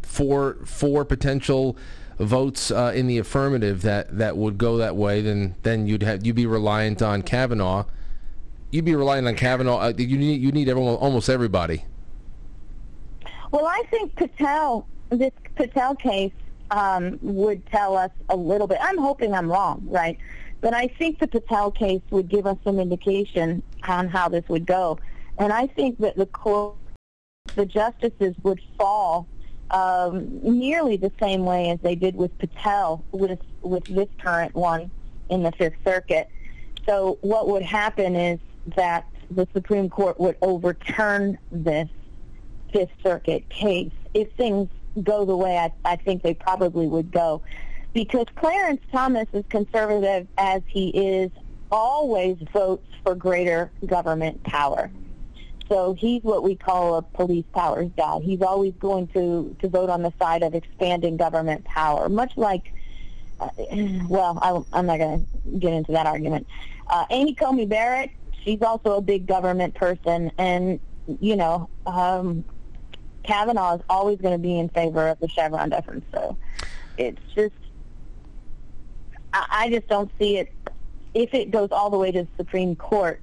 four 0.02 0.58
four 0.66 1.06
potential 1.06 1.78
votes 2.18 2.70
uh, 2.70 2.92
in 2.94 3.06
the 3.06 3.16
affirmative 3.16 3.80
that, 3.80 4.18
that 4.18 4.36
would 4.36 4.58
go 4.58 4.76
that 4.76 4.94
way. 4.94 5.22
Then 5.22 5.54
then 5.62 5.86
you'd 5.86 6.02
have 6.02 6.26
you'd 6.26 6.36
be 6.36 6.44
reliant 6.44 7.00
on 7.00 7.22
Kavanaugh. 7.22 7.86
You'd 8.70 8.84
be 8.84 8.94
reliant 8.94 9.28
on 9.28 9.34
Kavanaugh. 9.34 9.78
Uh, 9.78 9.92
you 9.96 10.18
need 10.18 10.42
you 10.42 10.52
need 10.52 10.68
everyone, 10.68 10.96
almost 10.96 11.30
everybody. 11.30 11.86
Well, 13.50 13.66
I 13.66 13.82
think 13.90 14.14
Patel, 14.14 14.86
this 15.18 15.32
Patel 15.56 15.94
case 15.94 16.32
um, 16.70 17.18
would 17.22 17.64
tell 17.66 17.96
us 17.96 18.10
a 18.28 18.36
little 18.36 18.66
bit. 18.66 18.78
I'm 18.80 18.98
hoping 18.98 19.34
I'm 19.34 19.50
wrong, 19.50 19.82
right? 19.86 20.18
But 20.60 20.74
I 20.74 20.86
think 20.86 21.18
the 21.18 21.28
Patel 21.28 21.70
case 21.70 22.02
would 22.10 22.28
give 22.28 22.46
us 22.46 22.56
some 22.64 22.78
indication 22.78 23.62
on 23.86 24.08
how 24.08 24.28
this 24.28 24.48
would 24.48 24.66
go. 24.66 24.98
And 25.38 25.52
I 25.52 25.66
think 25.66 25.98
that 25.98 26.16
the 26.16 26.26
court, 26.26 26.76
the 27.56 27.66
justices 27.66 28.34
would 28.42 28.60
fall 28.78 29.26
um, 29.70 30.40
nearly 30.42 30.96
the 30.96 31.12
same 31.20 31.44
way 31.44 31.70
as 31.70 31.80
they 31.80 31.94
did 31.94 32.14
with 32.14 32.36
Patel 32.38 33.04
with 33.10 33.40
with 33.62 33.84
this 33.84 34.08
current 34.20 34.54
one 34.54 34.90
in 35.30 35.42
the 35.42 35.52
Fifth 35.52 35.76
Circuit. 35.84 36.28
So 36.86 37.18
what 37.22 37.48
would 37.48 37.62
happen 37.62 38.14
is 38.14 38.38
that 38.76 39.06
the 39.30 39.48
Supreme 39.52 39.88
Court 39.88 40.20
would 40.20 40.36
overturn 40.42 41.38
this 41.50 41.88
Fifth 42.72 42.90
Circuit 43.02 43.48
case 43.48 43.92
if 44.14 44.30
things 44.32 44.68
go 45.02 45.24
the 45.24 45.36
way 45.36 45.58
I, 45.58 45.72
I 45.84 45.96
think 45.96 46.22
they 46.22 46.34
probably 46.34 46.86
would 46.86 47.10
go. 47.10 47.42
Because 47.92 48.26
Clarence 48.36 48.80
Thomas, 48.90 49.28
as 49.32 49.44
conservative 49.48 50.26
as 50.38 50.62
he 50.66 50.88
is, 50.88 51.30
always 51.70 52.36
votes 52.52 52.86
for 53.04 53.14
greater 53.14 53.70
government 53.86 54.42
power. 54.44 54.90
So 55.68 55.94
he's 55.94 56.22
what 56.22 56.42
we 56.42 56.54
call 56.54 56.96
a 56.96 57.02
police 57.02 57.46
powers 57.54 57.90
guy. 57.96 58.20
He's 58.20 58.42
always 58.42 58.74
going 58.74 59.08
to, 59.08 59.56
to 59.60 59.68
vote 59.68 59.88
on 59.88 60.02
the 60.02 60.12
side 60.18 60.42
of 60.42 60.54
expanding 60.54 61.16
government 61.16 61.64
power, 61.64 62.08
much 62.08 62.36
like, 62.36 62.72
uh, 63.40 63.48
well, 64.08 64.38
I, 64.42 64.78
I'm 64.78 64.86
not 64.86 64.98
going 64.98 65.26
to 65.26 65.58
get 65.58 65.72
into 65.72 65.92
that 65.92 66.06
argument. 66.06 66.46
Uh, 66.88 67.06
Amy 67.10 67.34
Coney 67.34 67.64
Barrett, 67.64 68.10
she's 68.44 68.60
also 68.60 68.96
a 68.96 69.00
big 69.00 69.26
government 69.26 69.74
person, 69.74 70.30
and, 70.36 70.78
you 71.20 71.36
know, 71.36 71.70
um, 71.86 72.44
Kavanaugh 73.22 73.76
is 73.76 73.82
always 73.88 74.18
going 74.18 74.34
to 74.34 74.38
be 74.38 74.58
in 74.58 74.68
favor 74.68 75.08
of 75.08 75.18
the 75.20 75.28
Chevron 75.28 75.70
deference. 75.70 76.04
So 76.12 76.36
it's 76.98 77.20
just, 77.34 77.54
I, 79.32 79.46
I 79.50 79.70
just 79.70 79.86
don't 79.88 80.10
see 80.18 80.38
it. 80.38 80.52
If 81.14 81.34
it 81.34 81.50
goes 81.50 81.68
all 81.72 81.90
the 81.90 81.98
way 81.98 82.10
to 82.10 82.22
the 82.22 82.28
Supreme 82.36 82.74
Court, 82.76 83.20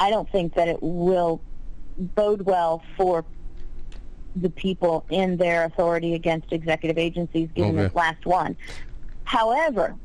I 0.00 0.10
don't 0.10 0.30
think 0.30 0.54
that 0.54 0.68
it 0.68 0.78
will 0.82 1.40
bode 1.98 2.42
well 2.42 2.82
for 2.96 3.24
the 4.34 4.50
people 4.50 5.04
in 5.08 5.36
their 5.36 5.64
authority 5.64 6.14
against 6.14 6.52
executive 6.52 6.98
agencies, 6.98 7.48
given 7.54 7.72
Okay. 7.78 7.82
this 7.88 7.94
last 7.94 8.26
one. 8.26 8.56
However, 9.24 9.96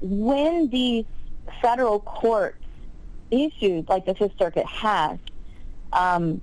when 0.00 0.68
these 0.68 1.06
federal 1.62 2.00
courts 2.00 2.58
issued, 3.30 3.88
like 3.88 4.04
the 4.04 4.14
Fifth 4.14 4.34
Circuit 4.38 4.66
has, 4.66 5.18
um, 5.92 6.40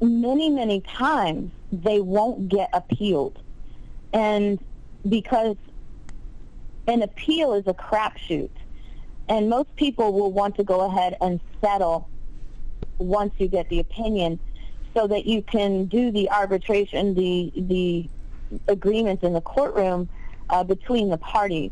many, 0.00 0.50
many 0.50 0.80
times 0.80 1.50
they 1.72 2.00
won't 2.00 2.48
get 2.48 2.70
appealed. 2.72 3.38
And 4.12 4.58
because 5.08 5.56
an 6.86 7.02
appeal 7.02 7.54
is 7.54 7.66
a 7.66 7.74
crapshoot, 7.74 8.50
and 9.28 9.50
most 9.50 9.74
people 9.76 10.12
will 10.12 10.32
want 10.32 10.56
to 10.56 10.64
go 10.64 10.80
ahead 10.80 11.16
and 11.20 11.40
settle 11.60 12.08
once 12.98 13.32
you 13.38 13.46
get 13.46 13.68
the 13.68 13.78
opinion 13.78 14.38
so 14.94 15.06
that 15.06 15.26
you 15.26 15.42
can 15.42 15.84
do 15.84 16.10
the 16.10 16.30
arbitration, 16.30 17.14
the, 17.14 17.52
the 17.54 18.08
agreements 18.66 19.22
in 19.22 19.34
the 19.34 19.40
courtroom 19.40 20.08
uh, 20.50 20.64
between 20.64 21.10
the 21.10 21.18
parties. 21.18 21.70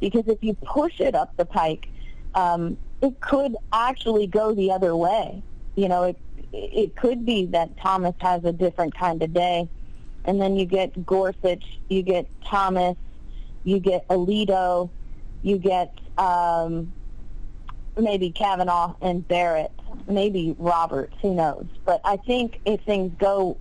Because 0.00 0.26
if 0.28 0.38
you 0.42 0.54
push 0.54 1.00
it 1.00 1.14
up 1.14 1.36
the 1.36 1.44
pike, 1.44 1.88
um, 2.34 2.76
it 3.02 3.20
could 3.20 3.56
actually 3.72 4.26
go 4.26 4.54
the 4.54 4.70
other 4.70 4.94
way. 4.94 5.42
You 5.74 5.88
know, 5.88 6.04
it, 6.04 6.16
it 6.52 6.96
could 6.96 7.24
be 7.24 7.46
that 7.46 7.76
Thomas 7.78 8.14
has 8.20 8.44
a 8.44 8.52
different 8.52 8.94
kind 8.94 9.22
of 9.22 9.32
day, 9.32 9.68
and 10.24 10.40
then 10.40 10.56
you 10.56 10.64
get 10.64 11.04
Gorsuch, 11.04 11.64
you 11.88 12.02
get 12.02 12.26
Thomas, 12.44 12.96
you 13.64 13.78
get 13.78 14.06
Alito, 14.08 14.90
you 15.42 15.58
get 15.58 15.92
um, 16.18 16.92
maybe 17.96 18.30
Kavanaugh 18.30 18.94
and 19.00 19.26
Barrett, 19.26 19.72
maybe 20.06 20.54
Roberts, 20.58 21.14
who 21.22 21.34
knows. 21.34 21.66
But 21.84 22.00
I 22.04 22.16
think 22.18 22.60
if 22.64 22.80
things 22.82 23.12
go 23.18 23.58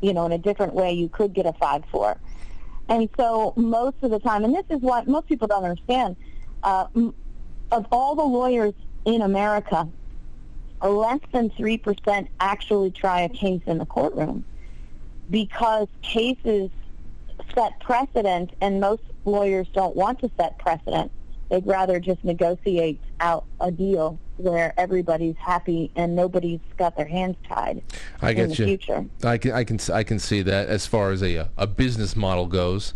you 0.00 0.12
know, 0.12 0.26
in 0.26 0.32
a 0.32 0.38
different 0.38 0.74
way, 0.74 0.92
you 0.92 1.08
could 1.08 1.32
get 1.32 1.46
a 1.46 1.52
5-4. 1.52 2.16
And 2.88 3.08
so 3.16 3.52
most 3.56 3.96
of 4.02 4.10
the 4.10 4.20
time, 4.20 4.44
and 4.44 4.54
this 4.54 4.64
is 4.70 4.80
what 4.80 5.08
most 5.08 5.26
people 5.26 5.48
don't 5.48 5.64
understand, 5.64 6.16
uh, 6.62 6.86
of 7.72 7.86
all 7.90 8.14
the 8.14 8.22
lawyers 8.22 8.74
in 9.04 9.22
America, 9.22 9.88
less 10.82 11.20
than 11.32 11.50
3% 11.50 12.28
actually 12.40 12.90
try 12.90 13.22
a 13.22 13.28
case 13.28 13.62
in 13.66 13.78
the 13.78 13.86
courtroom 13.86 14.44
because 15.30 15.88
cases 16.02 16.70
set 17.54 17.78
precedent 17.80 18.50
and 18.60 18.80
most 18.80 19.02
lawyers 19.24 19.66
don't 19.72 19.96
want 19.96 20.20
to 20.20 20.30
set 20.36 20.58
precedent. 20.58 21.10
They'd 21.50 21.66
rather 21.66 22.00
just 22.00 22.24
negotiate 22.24 23.00
out 23.20 23.44
a 23.60 23.70
deal 23.70 24.18
where 24.36 24.74
everybody's 24.76 25.36
happy 25.36 25.90
and 25.96 26.14
nobody's 26.14 26.60
got 26.76 26.96
their 26.96 27.06
hands 27.06 27.36
tied 27.48 27.82
I 28.20 28.30
in 28.30 28.36
get 28.36 28.48
the 28.50 28.56
you. 28.56 28.64
future. 28.66 29.06
I 29.24 29.38
can 29.38 29.52
I 29.52 29.64
can 29.64 29.78
I 29.92 30.02
can 30.02 30.18
see 30.18 30.42
that 30.42 30.68
as 30.68 30.86
far 30.86 31.10
as 31.12 31.22
a 31.22 31.48
a 31.56 31.66
business 31.66 32.16
model 32.16 32.46
goes. 32.46 32.94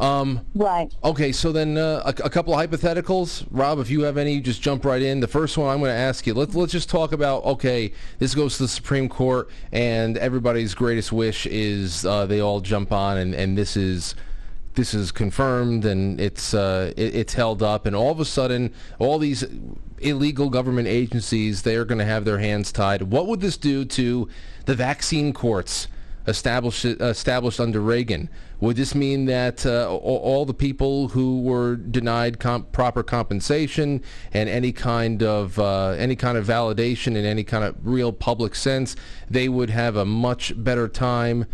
Um, 0.00 0.40
Right. 0.54 0.92
okay, 1.04 1.30
so 1.30 1.52
then 1.52 1.76
uh, 1.76 2.02
a, 2.06 2.26
a 2.26 2.30
couple 2.30 2.58
of 2.58 2.70
hypotheticals, 2.70 3.46
Rob. 3.50 3.78
If 3.78 3.90
you 3.90 4.00
have 4.02 4.16
any, 4.16 4.40
just 4.40 4.62
jump 4.62 4.84
right 4.84 5.02
in. 5.02 5.20
The 5.20 5.28
first 5.28 5.58
one 5.58 5.68
I'm 5.68 5.80
going 5.80 5.90
to 5.90 5.94
ask 5.94 6.26
you. 6.26 6.32
Let's 6.34 6.54
let's 6.54 6.72
just 6.72 6.88
talk 6.88 7.12
about. 7.12 7.44
Okay, 7.44 7.92
this 8.18 8.34
goes 8.34 8.56
to 8.56 8.62
the 8.62 8.68
Supreme 8.68 9.08
Court, 9.08 9.50
and 9.72 10.16
everybody's 10.16 10.74
greatest 10.74 11.12
wish 11.12 11.46
is 11.46 12.06
uh, 12.06 12.24
they 12.26 12.40
all 12.40 12.60
jump 12.60 12.92
on, 12.92 13.18
and, 13.18 13.34
and 13.34 13.58
this 13.58 13.76
is 13.76 14.14
this 14.74 14.94
is 14.94 15.10
confirmed 15.12 15.84
and 15.84 16.20
it's 16.20 16.54
uh, 16.54 16.92
it, 16.96 17.14
it's 17.14 17.34
held 17.34 17.62
up, 17.62 17.84
and 17.86 17.94
all 17.94 18.10
of 18.10 18.20
a 18.20 18.24
sudden, 18.24 18.72
all 18.98 19.18
these 19.18 19.44
illegal 19.98 20.48
government 20.48 20.88
agencies 20.88 21.60
they 21.60 21.76
are 21.76 21.84
going 21.84 21.98
to 21.98 22.04
have 22.06 22.24
their 22.24 22.38
hands 22.38 22.72
tied. 22.72 23.02
What 23.02 23.26
would 23.26 23.40
this 23.40 23.58
do 23.58 23.84
to 23.84 24.28
the 24.64 24.74
vaccine 24.74 25.34
courts 25.34 25.88
established 26.26 26.84
established 26.86 27.60
under 27.60 27.80
Reagan? 27.80 28.30
Would 28.60 28.76
this 28.76 28.94
mean 28.94 29.24
that 29.24 29.64
uh, 29.64 29.88
all, 29.90 30.44
the 30.44 30.52
people 30.52 31.08
who 31.08 31.40
were 31.40 31.76
denied 31.76 32.38
comp- 32.38 32.72
proper 32.72 33.02
compensation 33.02 34.02
and 34.34 34.50
any 34.50 34.70
kind 34.70 35.22
of 35.22 35.58
uh, 35.58 35.90
any 35.90 36.14
kind 36.14 36.36
of 36.36 36.46
validation 36.46 37.16
in 37.16 37.24
any 37.24 37.42
kind 37.42 37.64
of 37.64 37.74
real 37.82 38.12
public 38.12 38.54
sense, 38.54 38.96
they 39.30 39.48
would 39.48 39.70
have 39.70 39.96
a 39.96 40.04
much 40.04 40.52
better 40.62 40.88
time 40.88 41.46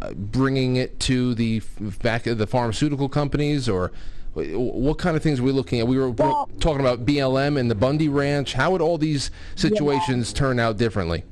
uh, 0.00 0.14
bringing 0.14 0.76
it 0.76 0.98
to 1.00 1.34
the 1.34 1.60
back 2.02 2.22
the 2.24 2.46
pharmaceutical 2.46 3.10
companies 3.10 3.68
or 3.68 3.92
what 4.34 4.98
kind 4.98 5.16
of 5.16 5.22
things 5.22 5.40
are 5.40 5.42
we 5.42 5.52
looking 5.52 5.80
at? 5.80 5.86
We 5.86 5.98
were 5.98 6.10
Well- 6.10 6.48
talking 6.60 6.80
about 6.80 7.04
BLM 7.04 7.58
and 7.58 7.70
the 7.70 7.74
Bundy 7.74 8.08
Ranch. 8.08 8.54
How 8.54 8.70
would 8.70 8.80
all 8.82 8.98
these 8.98 9.30
situations 9.54 10.32
turn 10.32 10.58
out 10.60 10.76
differently? 10.76 11.24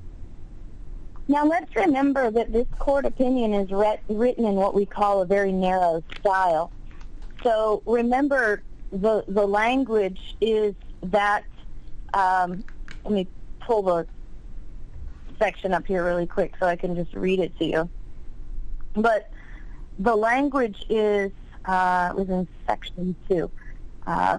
Now 1.27 1.45
let's 1.47 1.75
remember 1.75 2.31
that 2.31 2.53
this 2.53 2.66
court 2.79 3.07
opinion 3.07 3.55
is 3.55 3.70
written 3.70 4.45
in 4.45 4.55
what 4.55 4.75
we 4.75 4.85
call 4.85 5.22
a 5.22 5.27
very 5.27 5.53
narrow 5.53 6.03
style. 6.20 6.70
So 7.43 7.83
remember, 7.87 8.62
the 8.93 9.25
the 9.29 9.47
language 9.47 10.37
is 10.41 10.75
that. 11.03 11.45
Um, 12.12 12.64
let 13.05 13.12
me 13.12 13.27
pull 13.61 13.83
the 13.83 14.07
section 15.39 15.72
up 15.72 15.87
here 15.87 16.05
really 16.05 16.27
quick 16.27 16.55
so 16.59 16.66
I 16.66 16.77
can 16.77 16.95
just 16.95 17.12
read 17.14 17.41
it 17.41 17.57
to 17.59 17.64
you. 17.64 17.91
But 18.95 19.31
the 19.99 20.14
language 20.14 20.85
is 20.89 21.33
uh, 21.64 22.12
was 22.16 22.29
in 22.29 22.47
section 22.66 23.14
two. 23.29 23.51
Uh, 24.07 24.39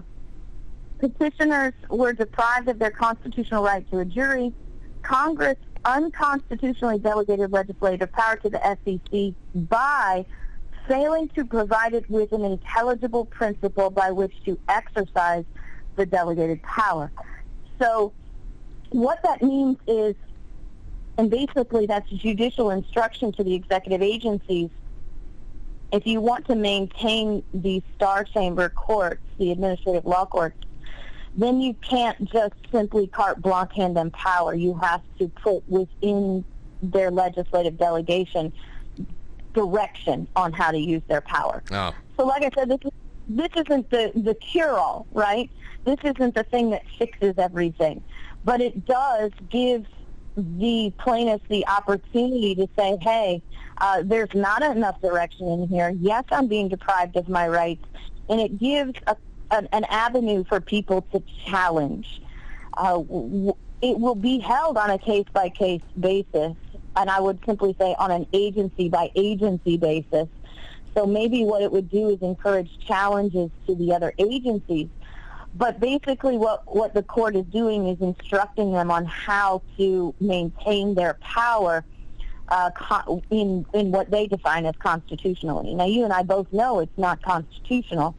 petitioners 0.98 1.74
were 1.90 2.12
deprived 2.12 2.68
of 2.68 2.78
their 2.78 2.90
constitutional 2.90 3.62
right 3.62 3.88
to 3.90 3.98
a 3.98 4.04
jury. 4.04 4.52
Congress 5.02 5.58
unconstitutionally 5.86 6.98
delegated 6.98 7.52
legislative 7.52 8.12
power 8.12 8.36
to 8.36 8.50
the 8.50 8.60
SEC 8.84 9.34
by 9.68 10.26
failing 10.88 11.28
to 11.30 11.44
provide 11.44 11.94
it 11.94 12.08
with 12.10 12.32
an 12.32 12.44
intelligible 12.44 13.24
principle 13.24 13.88
by 13.88 14.10
which 14.10 14.34
to 14.44 14.58
exercise 14.68 15.44
the 15.94 16.04
delegated 16.04 16.62
power. 16.62 17.10
So 17.80 18.12
what 18.90 19.22
that 19.22 19.42
means 19.42 19.78
is, 19.86 20.14
and 21.18 21.30
basically 21.30 21.86
that's 21.86 22.08
judicial 22.10 22.70
instruction 22.70 23.32
to 23.32 23.44
the 23.44 23.54
executive 23.54 24.02
agencies, 24.02 24.70
if 25.92 26.06
you 26.06 26.20
want 26.20 26.46
to 26.46 26.56
maintain 26.56 27.42
the 27.54 27.82
star 27.94 28.24
chamber 28.24 28.68
courts, 28.68 29.22
the 29.38 29.52
administrative 29.52 30.04
law 30.04 30.26
courts, 30.26 30.56
then 31.36 31.60
you 31.60 31.74
can't 31.74 32.30
just 32.30 32.54
simply 32.72 33.06
carte 33.06 33.40
blanche 33.42 33.72
hand 33.74 33.96
them 33.96 34.10
power. 34.10 34.54
You 34.54 34.74
have 34.78 35.02
to 35.18 35.28
put 35.28 35.68
within 35.68 36.44
their 36.82 37.10
legislative 37.10 37.78
delegation 37.78 38.52
direction 39.52 40.28
on 40.36 40.52
how 40.52 40.70
to 40.70 40.78
use 40.78 41.02
their 41.08 41.20
power. 41.20 41.62
Oh. 41.70 41.94
So 42.16 42.26
like 42.26 42.42
I 42.42 42.50
said, 42.54 42.68
this 42.68 42.78
is 42.84 42.92
this 43.28 43.48
isn't 43.56 43.90
the, 43.90 44.12
the 44.14 44.34
cure-all, 44.34 45.06
right? 45.12 45.50
This 45.84 45.96
isn't 46.04 46.34
the 46.34 46.44
thing 46.44 46.70
that 46.70 46.82
fixes 46.98 47.34
everything. 47.38 48.02
But 48.44 48.60
it 48.60 48.86
does 48.86 49.32
give 49.50 49.86
the 50.36 50.92
plaintiffs 50.98 51.44
the 51.48 51.66
opportunity 51.66 52.54
to 52.54 52.68
say, 52.78 52.96
hey, 53.00 53.42
uh, 53.78 54.02
there's 54.04 54.32
not 54.34 54.62
enough 54.62 55.00
direction 55.00 55.48
in 55.48 55.66
here. 55.66 55.92
Yes, 55.98 56.24
I'm 56.30 56.46
being 56.46 56.68
deprived 56.68 57.16
of 57.16 57.28
my 57.28 57.48
rights. 57.48 57.84
And 58.28 58.40
it 58.40 58.58
gives 58.58 58.92
a, 59.06 59.16
an, 59.50 59.68
an 59.72 59.84
avenue 59.84 60.44
for 60.44 60.60
people 60.60 61.02
to 61.12 61.22
challenge. 61.44 62.20
Uh, 62.76 63.02
it 63.82 63.98
will 63.98 64.14
be 64.14 64.38
held 64.38 64.76
on 64.76 64.90
a 64.90 64.98
case-by-case 64.98 65.82
basis, 65.98 66.54
and 66.96 67.10
I 67.10 67.20
would 67.20 67.38
simply 67.44 67.74
say 67.78 67.94
on 67.98 68.10
an 68.10 68.26
agency-by-agency 68.32 69.76
basis. 69.76 70.28
So 70.94 71.06
maybe 71.06 71.44
what 71.44 71.62
it 71.62 71.70
would 71.70 71.90
do 71.90 72.08
is 72.08 72.22
encourage 72.22 72.70
challenges 72.86 73.50
to 73.66 73.74
the 73.74 73.92
other 73.92 74.14
agencies. 74.18 74.88
But 75.54 75.80
basically 75.80 76.36
what, 76.36 76.62
what 76.66 76.94
the 76.94 77.02
court 77.02 77.36
is 77.36 77.44
doing 77.46 77.88
is 77.88 78.00
instructing 78.00 78.72
them 78.72 78.90
on 78.90 79.04
how 79.06 79.62
to 79.76 80.14
maintain 80.20 80.94
their 80.94 81.14
power 81.14 81.84
uh, 82.48 82.70
in, 83.30 83.66
in 83.72 83.90
what 83.90 84.10
they 84.10 84.26
define 84.26 84.66
as 84.66 84.76
constitutionally. 84.76 85.74
Now, 85.74 85.86
you 85.86 86.04
and 86.04 86.12
I 86.12 86.22
both 86.22 86.52
know 86.52 86.80
it's 86.80 86.96
not 86.98 87.22
constitutional. 87.22 88.14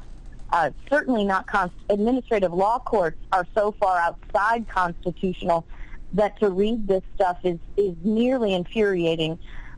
Uh, 0.50 0.72
certainly 0.90 1.26
not 1.26 1.46
administrative 1.90 2.54
law 2.54 2.80
courts 2.80 3.18
are 3.34 3.46
so 3.54 3.76
far 3.80 4.00
outside 4.00 4.68
constitutional 4.70 5.66
that 6.14 6.40
to 6.40 6.50
read 6.50 6.88
this 6.88 7.04
stuff 7.16 7.38
is, 7.44 7.60
is 7.76 7.94
nearly 8.04 8.54
infuriating. 8.54 9.38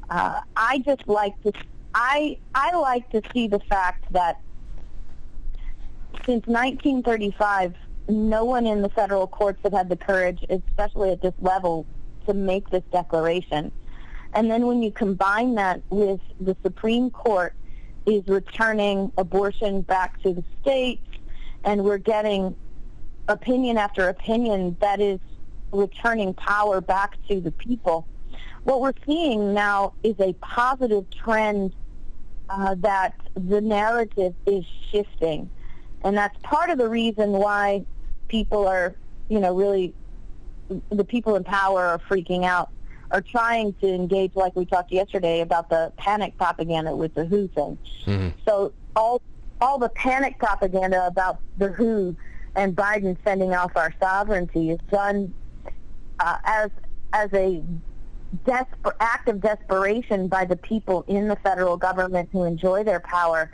Uh, 0.09 0.41
I 0.55 0.79
just 0.79 1.07
like 1.07 1.41
to 1.43 1.51
I 1.93 2.37
I 2.53 2.75
like 2.75 3.09
to 3.11 3.21
see 3.33 3.47
the 3.47 3.59
fact 3.59 4.05
that 4.13 4.39
since 6.25 6.45
1935, 6.45 7.75
no 8.07 8.45
one 8.45 8.67
in 8.67 8.81
the 8.81 8.89
federal 8.89 9.27
courts 9.27 9.59
have 9.63 9.73
had 9.73 9.89
the 9.89 9.97
courage, 9.97 10.45
especially 10.49 11.11
at 11.11 11.21
this 11.21 11.33
level, 11.39 11.85
to 12.27 12.33
make 12.33 12.69
this 12.69 12.83
declaration. 12.91 13.71
And 14.33 14.49
then 14.51 14.67
when 14.67 14.83
you 14.83 14.91
combine 14.91 15.55
that 15.55 15.81
with 15.89 16.19
the 16.39 16.55
Supreme 16.61 17.09
Court 17.09 17.53
is 18.05 18.27
returning 18.27 19.11
abortion 19.17 19.81
back 19.81 20.21
to 20.23 20.33
the 20.33 20.43
states, 20.61 21.05
and 21.63 21.83
we're 21.83 21.97
getting 21.97 22.55
opinion 23.27 23.77
after 23.77 24.09
opinion 24.09 24.75
that 24.81 24.99
is 24.99 25.19
returning 25.71 26.33
power 26.33 26.81
back 26.81 27.15
to 27.27 27.39
the 27.39 27.51
people. 27.51 28.07
What 28.63 28.81
we're 28.81 28.93
seeing 29.05 29.53
now 29.53 29.93
is 30.03 30.15
a 30.19 30.33
positive 30.33 31.05
trend 31.11 31.73
uh, 32.49 32.75
that 32.79 33.13
the 33.35 33.61
narrative 33.61 34.33
is 34.45 34.65
shifting. 34.91 35.49
And 36.03 36.17
that's 36.17 36.37
part 36.43 36.69
of 36.69 36.77
the 36.77 36.89
reason 36.89 37.31
why 37.31 37.85
people 38.27 38.67
are, 38.67 38.95
you 39.29 39.39
know, 39.39 39.55
really, 39.55 39.93
the 40.89 41.03
people 41.03 41.35
in 41.35 41.43
power 41.43 41.85
are 41.85 41.99
freaking 42.09 42.45
out, 42.45 42.69
are 43.11 43.21
trying 43.21 43.73
to 43.81 43.87
engage, 43.87 44.35
like 44.35 44.55
we 44.55 44.65
talked 44.65 44.91
yesterday 44.91 45.41
about 45.41 45.69
the 45.69 45.91
panic 45.97 46.37
propaganda 46.37 46.95
with 46.95 47.13
the 47.13 47.25
WHO 47.25 47.47
thing. 47.49 47.79
So 48.45 48.73
all, 48.95 49.21
all 49.61 49.79
the 49.79 49.89
panic 49.89 50.37
propaganda 50.39 51.05
about 51.07 51.39
the 51.57 51.69
WHO 51.69 52.15
and 52.55 52.75
Biden 52.75 53.17
sending 53.23 53.53
off 53.53 53.71
our 53.75 53.93
sovereignty 53.99 54.71
is 54.71 54.79
done 54.91 55.33
uh, 56.19 56.37
as 56.45 56.71
as 57.13 57.33
a 57.33 57.63
desper- 58.45 58.93
act 58.99 59.27
of 59.29 59.41
desperation 59.41 60.27
by 60.27 60.45
the 60.45 60.55
people 60.55 61.03
in 61.07 61.27
the 61.27 61.35
federal 61.37 61.77
government 61.77 62.29
who 62.31 62.43
enjoy 62.43 62.83
their 62.83 62.99
power 62.99 63.49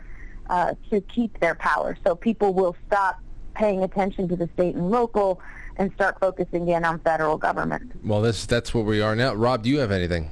uh, 0.49 0.73
to 0.89 1.01
keep 1.01 1.39
their 1.39 1.55
power. 1.55 1.97
So 2.05 2.15
people 2.15 2.53
will 2.53 2.75
stop 2.87 3.19
paying 3.55 3.83
attention 3.83 4.27
to 4.27 4.35
the 4.35 4.49
state 4.53 4.75
and 4.75 4.89
local 4.89 5.39
and 5.77 5.91
start 5.93 6.19
focusing 6.19 6.67
in 6.67 6.85
on 6.85 6.99
federal 6.99 7.37
government. 7.37 7.91
Well, 8.03 8.21
that's 8.21 8.45
that's 8.45 8.73
where 8.73 8.83
we 8.83 9.01
are 9.01 9.15
now. 9.15 9.33
Rob, 9.33 9.63
do 9.63 9.69
you 9.69 9.79
have 9.79 9.91
anything? 9.91 10.31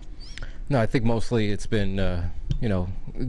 No, 0.70 0.80
I 0.80 0.86
think 0.86 1.04
mostly 1.04 1.52
it's 1.52 1.66
been, 1.66 2.00
uh, 2.00 2.30
you 2.62 2.70
know, 2.70 2.88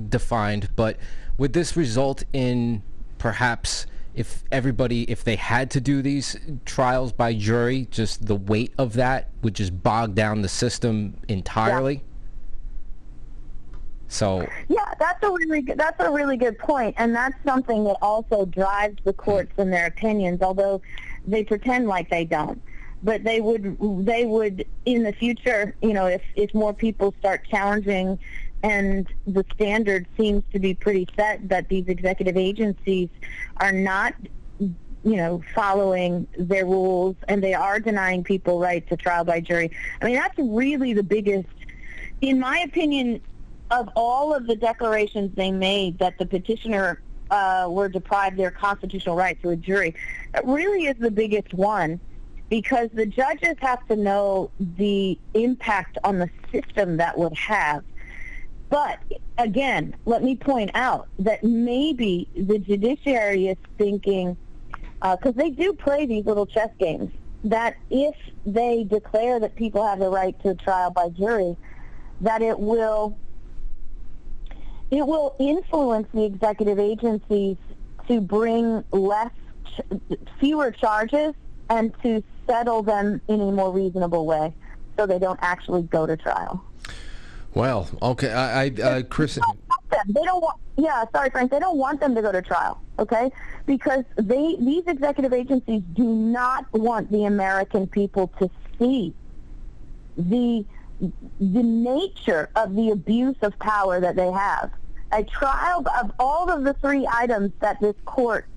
defined. 0.08 0.70
But 0.76 0.98
would 1.36 1.52
this 1.52 1.76
result 1.76 2.22
in 2.32 2.82
perhaps 3.18 3.86
if 4.14 4.44
everybody, 4.52 5.02
if 5.10 5.24
they 5.24 5.36
had 5.36 5.70
to 5.72 5.80
do 5.80 6.00
these 6.00 6.36
trials 6.64 7.12
by 7.12 7.34
jury, 7.34 7.88
just 7.90 8.26
the 8.26 8.36
weight 8.36 8.72
of 8.78 8.94
that 8.94 9.30
would 9.42 9.54
just 9.54 9.82
bog 9.82 10.14
down 10.14 10.42
the 10.42 10.48
system 10.48 11.16
entirely? 11.28 11.94
Yeah. 11.94 12.00
So 14.06 14.46
Yeah, 14.68 14.94
that's 15.00 15.22
a 15.24 15.30
really 15.30 15.62
good, 15.62 15.76
that's 15.76 16.00
a 16.00 16.10
really 16.10 16.36
good 16.36 16.56
point, 16.58 16.94
and 16.98 17.12
that's 17.12 17.34
something 17.44 17.82
that 17.84 17.96
also 18.00 18.46
drives 18.46 18.98
the 19.02 19.12
courts 19.12 19.52
in 19.58 19.70
their 19.70 19.86
opinions. 19.86 20.40
Although 20.40 20.80
they 21.26 21.44
pretend 21.44 21.86
like 21.86 22.10
they 22.10 22.24
don't, 22.24 22.60
but 23.02 23.24
they 23.24 23.40
would 23.40 23.76
they 24.04 24.24
would 24.24 24.64
in 24.84 25.02
the 25.02 25.12
future, 25.12 25.74
you 25.82 25.92
know, 25.92 26.06
if 26.06 26.22
if 26.36 26.54
more 26.54 26.74
people 26.74 27.14
start 27.18 27.46
challenging, 27.48 28.18
and 28.62 29.06
the 29.26 29.44
standard 29.54 30.06
seems 30.16 30.42
to 30.52 30.58
be 30.58 30.74
pretty 30.74 31.06
set 31.16 31.48
that 31.48 31.68
these 31.68 31.86
executive 31.88 32.36
agencies 32.36 33.08
are 33.58 33.72
not 33.72 34.14
you 35.04 35.16
know, 35.16 35.42
following 35.54 36.26
their 36.38 36.64
rules 36.64 37.14
and 37.28 37.44
they 37.44 37.52
are 37.52 37.78
denying 37.78 38.24
people 38.24 38.58
right 38.58 38.88
to 38.88 38.96
trial 38.96 39.22
by 39.22 39.38
jury. 39.38 39.70
I 40.00 40.06
mean, 40.06 40.14
that's 40.14 40.38
really 40.38 40.94
the 40.94 41.02
biggest, 41.02 41.46
in 42.22 42.40
my 42.40 42.60
opinion, 42.60 43.20
of 43.70 43.90
all 43.96 44.34
of 44.34 44.46
the 44.46 44.56
declarations 44.56 45.34
they 45.34 45.52
made 45.52 45.98
that 45.98 46.16
the 46.18 46.24
petitioner 46.26 47.02
uh, 47.34 47.68
were 47.68 47.88
deprived 47.88 48.36
their 48.36 48.52
constitutional 48.52 49.16
right 49.16 49.40
to 49.42 49.50
a 49.50 49.56
jury. 49.56 49.94
That 50.32 50.46
really 50.46 50.86
is 50.86 50.96
the 50.98 51.10
biggest 51.10 51.52
one 51.52 52.00
because 52.48 52.88
the 52.92 53.06
judges 53.06 53.56
have 53.58 53.84
to 53.88 53.96
know 53.96 54.50
the 54.58 55.18
impact 55.34 55.98
on 56.04 56.18
the 56.18 56.30
system 56.52 56.98
that 56.98 57.18
would 57.18 57.36
have. 57.36 57.82
But 58.70 58.98
again, 59.38 59.94
let 60.04 60.22
me 60.22 60.36
point 60.36 60.70
out 60.74 61.08
that 61.18 61.42
maybe 61.42 62.28
the 62.36 62.58
judiciary 62.58 63.48
is 63.48 63.58
thinking, 63.78 64.36
because 65.00 65.34
uh, 65.36 65.42
they 65.42 65.50
do 65.50 65.72
play 65.72 66.06
these 66.06 66.24
little 66.24 66.46
chess 66.46 66.70
games, 66.78 67.10
that 67.42 67.76
if 67.90 68.14
they 68.46 68.84
declare 68.84 69.40
that 69.40 69.54
people 69.56 69.86
have 69.86 69.98
the 69.98 70.08
right 70.08 70.40
to 70.42 70.54
trial 70.54 70.90
by 70.90 71.08
jury, 71.08 71.56
that 72.20 72.40
it 72.42 72.58
will 72.58 73.18
it 74.94 75.06
will 75.06 75.34
influence 75.38 76.06
the 76.14 76.24
executive 76.24 76.78
agencies 76.78 77.56
to 78.08 78.20
bring 78.20 78.84
less, 78.92 79.30
fewer 80.38 80.70
charges 80.70 81.34
and 81.70 81.92
to 82.02 82.22
settle 82.46 82.82
them 82.82 83.20
in 83.28 83.40
a 83.40 83.50
more 83.50 83.72
reasonable 83.72 84.26
way, 84.26 84.54
so 84.96 85.06
they 85.06 85.18
don't 85.18 85.40
actually 85.42 85.82
go 85.82 86.06
to 86.06 86.16
trial. 86.16 86.64
Well, 87.54 87.88
okay, 88.02 88.32
I, 88.32 88.64
I 88.64 88.70
uh, 88.82 89.02
Chris. 89.02 89.34
They 89.34 90.22
don't 90.22 90.42
want. 90.42 90.58
Yeah, 90.76 91.04
sorry, 91.14 91.30
Frank. 91.30 91.52
They 91.52 91.60
don't 91.60 91.78
want 91.78 92.00
them 92.00 92.14
to 92.14 92.22
go 92.22 92.32
to 92.32 92.42
trial. 92.42 92.80
Okay, 92.98 93.30
because 93.64 94.04
they 94.16 94.56
these 94.58 94.84
executive 94.86 95.32
agencies 95.32 95.82
do 95.94 96.04
not 96.04 96.70
want 96.72 97.10
the 97.10 97.24
American 97.24 97.86
people 97.86 98.28
to 98.38 98.50
see 98.78 99.14
the 100.16 100.64
the 101.00 101.62
nature 101.62 102.50
of 102.56 102.74
the 102.74 102.90
abuse 102.90 103.36
of 103.42 103.58
power 103.58 104.00
that 104.00 104.16
they 104.16 104.30
have. 104.30 104.70
A 105.14 105.22
trial 105.22 105.84
of 106.00 106.10
all 106.18 106.50
of 106.50 106.64
the 106.64 106.74
three 106.74 107.06
items 107.08 107.52
that 107.60 107.80
this 107.80 107.94
court 108.04 108.48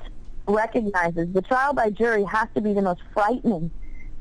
recognizes, 0.48 1.32
the 1.32 1.44
trial 1.44 1.72
by 1.72 1.92
jury 1.92 2.24
has 2.24 2.48
to 2.56 2.62
be 2.62 2.74
the 2.74 2.82
most 2.82 3.02
frightening 3.14 3.70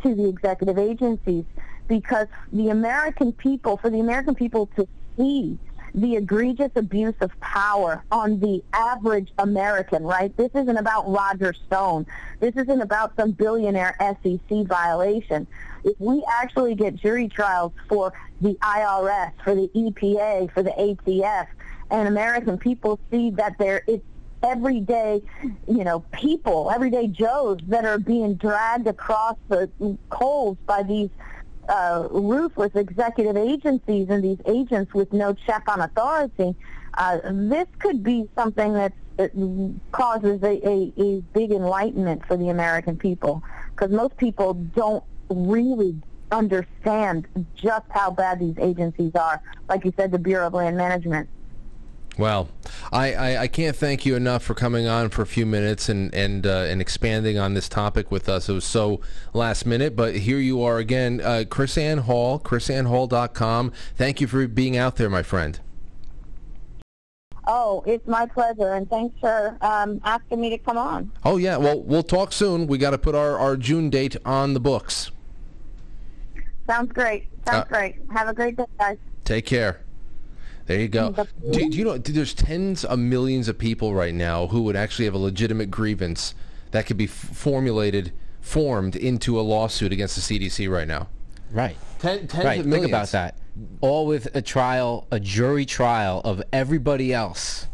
to 0.03 0.14
the 0.14 0.28
executive 0.28 0.76
agencies 0.76 1.47
because 1.89 2.26
the 2.53 2.68
American 2.68 3.32
people, 3.32 3.78
for 3.78 3.89
the 3.89 4.01
American 4.01 4.34
people 4.34 4.68
to 4.76 4.87
see 5.16 5.59
the 5.95 6.16
egregious 6.16 6.70
abuse 6.76 7.14
of 7.22 7.30
power 7.41 8.05
on 8.12 8.39
the 8.41 8.62
average 8.74 9.32
American, 9.39 10.03
right? 10.03 10.37
This 10.37 10.51
isn't 10.55 10.76
about 10.76 11.11
Roger 11.11 11.55
Stone. 11.55 12.05
This 12.41 12.55
isn't 12.55 12.82
about 12.82 13.16
some 13.16 13.30
billionaire 13.30 13.97
SEC 13.99 14.66
violation. 14.66 15.47
If 15.84 15.99
we 15.99 16.22
actually 16.30 16.74
get 16.74 16.97
jury 16.97 17.28
trials 17.28 17.72
for 17.89 18.12
the 18.43 18.59
IRS, 18.61 19.32
for 19.43 19.55
the 19.55 19.70
EPA, 19.74 20.53
for 20.53 20.62
the 20.62 20.72
ATF, 20.72 21.47
and 21.91 22.09
American 22.09 22.59
people 22.59 22.99
see 23.11 23.30
that 23.30 23.57
there 23.59 23.82
it's 23.87 24.05
everyday, 24.43 25.22
you 25.66 25.84
know, 25.84 26.01
people, 26.12 26.70
everyday 26.70 27.09
Joes 27.09 27.59
that 27.68 27.84
are 27.84 27.99
being 27.99 28.34
dragged 28.34 28.87
across 28.87 29.37
the 29.49 29.70
coals 30.11 30.59
by 30.66 30.82
these 30.82 31.11
uh, 31.68 32.07
ruthless 32.11 32.74
executive 32.74 33.37
agencies 33.37 34.09
and 34.09 34.22
these 34.22 34.39
agents 34.47 34.95
with 34.95 35.12
no 35.12 35.32
check 35.32 35.64
on 35.68 35.80
authority, 35.80 36.55
uh, 36.95 37.18
this 37.24 37.66
could 37.78 38.03
be 38.03 38.28
something 38.37 38.72
that 38.72 38.93
causes 39.93 40.43
a, 40.43 40.68
a, 40.68 40.93
a 40.99 41.20
big 41.32 41.51
enlightenment 41.51 42.24
for 42.26 42.37
the 42.37 42.51
American 42.51 42.97
people 42.97 43.43
because 43.74 43.91
most 43.91 44.16
people 44.16 44.55
don't 44.55 45.03
really 45.30 46.01
understand 46.30 47.26
just 47.55 47.84
how 47.91 48.11
bad 48.11 48.39
these 48.39 48.57
agencies 48.59 49.14
are. 49.14 49.41
Like 49.68 49.84
you 49.84 49.93
said, 49.97 50.12
the 50.12 50.18
Bureau 50.18 50.49
of 50.49 50.55
Land 50.55 50.76
Management. 50.76 51.28
Well, 52.19 52.49
I, 52.93 53.12
I, 53.12 53.43
I, 53.43 53.49
can't 53.49 53.77
thank 53.77 54.07
you 54.07 54.17
enough 54.17 54.43
for 54.43 54.55
coming 54.55 54.87
on 54.87 55.11
for 55.11 55.21
a 55.21 55.27
few 55.27 55.45
minutes 55.45 55.91
and 55.91 56.14
and 56.14 56.47
uh, 56.47 56.64
and 56.69 56.81
expanding 56.81 57.39
on 57.39 57.53
this 57.53 57.69
topic 57.69 58.11
with 58.11 58.27
us. 58.27 58.49
It 58.49 58.55
was 58.55 58.64
so 58.64 59.03
last 59.35 59.67
minute, 59.67 59.95
but 59.95 60.17
here 60.17 60.39
you 60.39 60.62
are 60.62 60.79
again, 60.79 61.21
uh, 61.23 61.45
KrisAnne 61.47 62.01
Hall, 62.01 62.39
krisannehall.com. 62.39 63.71
Thank 63.97 64.23
you 64.23 64.27
for 64.27 64.49
being 64.49 64.79
out 64.79 64.97
there, 64.97 65.11
my 65.11 65.23
friend. 65.23 65.61
Oh, 67.47 67.85
it's 67.87 68.07
my 68.09 68.27
pleasure, 68.27 68.73
and 68.73 68.89
thanks 68.89 69.14
for 69.21 69.57
um, 69.61 70.01
asking 70.03 70.41
me 70.41 70.51
to 70.51 70.59
come 70.59 70.79
on. 70.79 71.12
Oh 71.23 71.37
yeah, 71.37 71.59
well 71.59 71.83
we'll 71.83 72.03
talk 72.03 72.33
soon. 72.33 72.67
We 72.67 72.79
got 72.79 72.91
to 72.91 72.99
put 72.99 73.14
our, 73.14 73.39
our 73.39 73.57
June 73.57 73.91
date 73.91 74.17
on 74.25 74.55
the 74.55 74.61
books. 74.61 75.11
Sounds 76.67 76.93
great. 76.93 77.29
Sounds 77.47 77.67
uh, 77.67 77.69
great. 77.69 77.97
Have 78.12 78.29
a 78.29 78.35
great 78.35 78.57
day, 78.57 78.64
guys. 78.79 78.97
Take 79.25 79.47
care. 79.47 79.86
There 80.67 80.81
you 80.81 80.89
go. 80.89 81.11
Mm, 81.11 81.53
do, 81.53 81.71
do, 81.71 81.79
you 81.79 81.85
know 81.85 81.97
there's 81.99 82.35
tens 82.35 82.85
of 82.85 82.99
millions 82.99 83.49
of 83.49 83.57
people 83.57 83.95
right 83.95 84.14
now 84.14 84.49
who 84.49 84.62
would 84.62 84.77
actually 84.77 85.05
have 85.05 85.14
a 85.14 85.19
legitimate 85.19 85.71
grievance 85.71 86.35
that 86.73 86.87
could 86.87 86.97
be 86.97 87.05
f- 87.05 87.11
formulated, 87.11 88.12
formed 88.41 88.97
into 88.97 89.39
a 89.39 89.43
lawsuit 89.43 89.93
against 89.93 90.17
the 90.17 90.39
CDC 90.39 90.69
right 90.71 90.89
now. 90.89 91.09
Right. 91.53 91.77
Ten, 92.01 92.27
tens 92.27 92.45
right. 92.45 92.61
of 92.61 92.67
millions. 92.67 92.87
Think 92.87 92.93
about 92.93 93.09
that. 93.11 93.37
All 93.81 94.07
with 94.07 94.29
a 94.35 94.43
trial, 94.43 95.07
a 95.11 95.21
jury 95.21 95.64
trial 95.64 96.21
of 96.25 96.43
everybody 96.53 97.14
else 97.14 97.69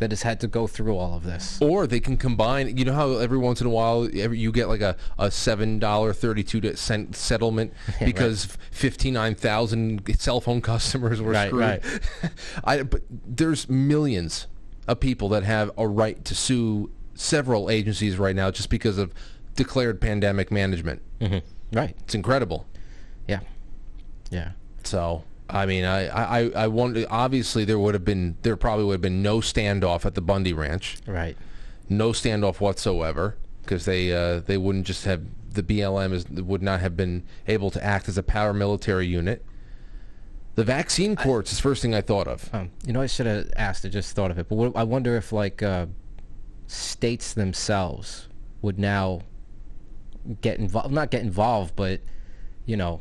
that 0.00 0.10
has 0.10 0.22
had 0.22 0.40
to 0.40 0.48
go 0.48 0.66
through 0.66 0.96
all 0.96 1.14
of 1.14 1.22
this. 1.22 1.60
Or 1.62 1.86
they 1.86 2.00
can 2.00 2.16
combine. 2.16 2.76
You 2.76 2.84
know 2.84 2.94
how 2.94 3.12
every 3.18 3.38
once 3.38 3.60
in 3.60 3.66
a 3.66 3.70
while 3.70 4.08
every, 4.14 4.38
you 4.38 4.50
get 4.50 4.68
like 4.68 4.80
a, 4.80 4.96
a 5.18 5.30
seven 5.30 5.78
dollar 5.78 6.12
thirty 6.12 6.42
two 6.42 6.74
cent 6.74 7.14
settlement 7.14 7.72
because 8.04 8.48
right. 8.48 8.58
fifty 8.70 9.10
nine 9.10 9.34
thousand 9.34 10.02
cell 10.18 10.40
phone 10.40 10.60
customers 10.60 11.20
were 11.22 11.32
right, 11.32 11.48
screwed. 11.48 11.62
Right. 11.62 11.82
I, 12.64 12.82
but 12.82 13.02
there's 13.10 13.68
millions 13.68 14.46
of 14.88 14.98
people 14.98 15.28
that 15.28 15.44
have 15.44 15.70
a 15.78 15.86
right 15.86 16.24
to 16.24 16.34
sue 16.34 16.90
several 17.14 17.70
agencies 17.70 18.16
right 18.18 18.34
now 18.34 18.50
just 18.50 18.70
because 18.70 18.98
of 18.98 19.12
declared 19.54 20.00
pandemic 20.00 20.50
management. 20.50 21.02
Mm-hmm. 21.20 21.76
Right. 21.76 21.94
It's 22.00 22.14
incredible. 22.14 22.66
Yeah. 23.28 23.40
Yeah. 24.30 24.52
So 24.82 25.24
I 25.52 25.66
mean, 25.66 25.84
I, 25.84 26.08
I, 26.08 26.50
I 26.50 26.66
wonder. 26.68 27.06
Obviously, 27.10 27.64
there 27.64 27.78
would 27.78 27.94
have 27.94 28.04
been, 28.04 28.36
there 28.42 28.56
probably 28.56 28.84
would 28.84 28.94
have 28.94 29.00
been 29.00 29.22
no 29.22 29.38
standoff 29.38 30.04
at 30.04 30.14
the 30.14 30.20
Bundy 30.20 30.52
Ranch. 30.52 30.98
Right. 31.06 31.36
No 31.88 32.10
standoff 32.10 32.60
whatsoever, 32.60 33.36
because 33.62 33.84
they, 33.84 34.12
uh, 34.12 34.40
they 34.40 34.56
wouldn't 34.56 34.86
just 34.86 35.04
have 35.04 35.22
the 35.52 35.62
BLM 35.62 36.12
is 36.12 36.28
would 36.28 36.62
not 36.62 36.80
have 36.80 36.96
been 36.96 37.24
able 37.46 37.70
to 37.70 37.84
act 37.84 38.08
as 38.08 38.16
a 38.16 38.22
paramilitary 38.22 39.08
unit. 39.08 39.44
The 40.54 40.64
vaccine 40.64 41.16
courts 41.16 41.50
I, 41.50 41.52
is 41.52 41.58
the 41.58 41.62
first 41.62 41.82
thing 41.82 41.94
I 41.94 42.00
thought 42.00 42.28
of. 42.28 42.52
Um, 42.52 42.70
you 42.84 42.92
know, 42.92 43.00
I 43.00 43.06
should 43.06 43.26
have 43.26 43.50
asked. 43.56 43.84
I 43.84 43.88
just 43.88 44.14
thought 44.14 44.30
of 44.30 44.38
it, 44.38 44.48
but 44.48 44.56
what, 44.56 44.76
I 44.76 44.84
wonder 44.84 45.16
if 45.16 45.32
like 45.32 45.62
uh, 45.62 45.86
states 46.66 47.34
themselves 47.34 48.28
would 48.62 48.78
now 48.78 49.22
get 50.40 50.58
involved, 50.58 50.92
not 50.92 51.10
get 51.10 51.22
involved, 51.22 51.74
but 51.76 52.00
you 52.66 52.76
know, 52.76 53.00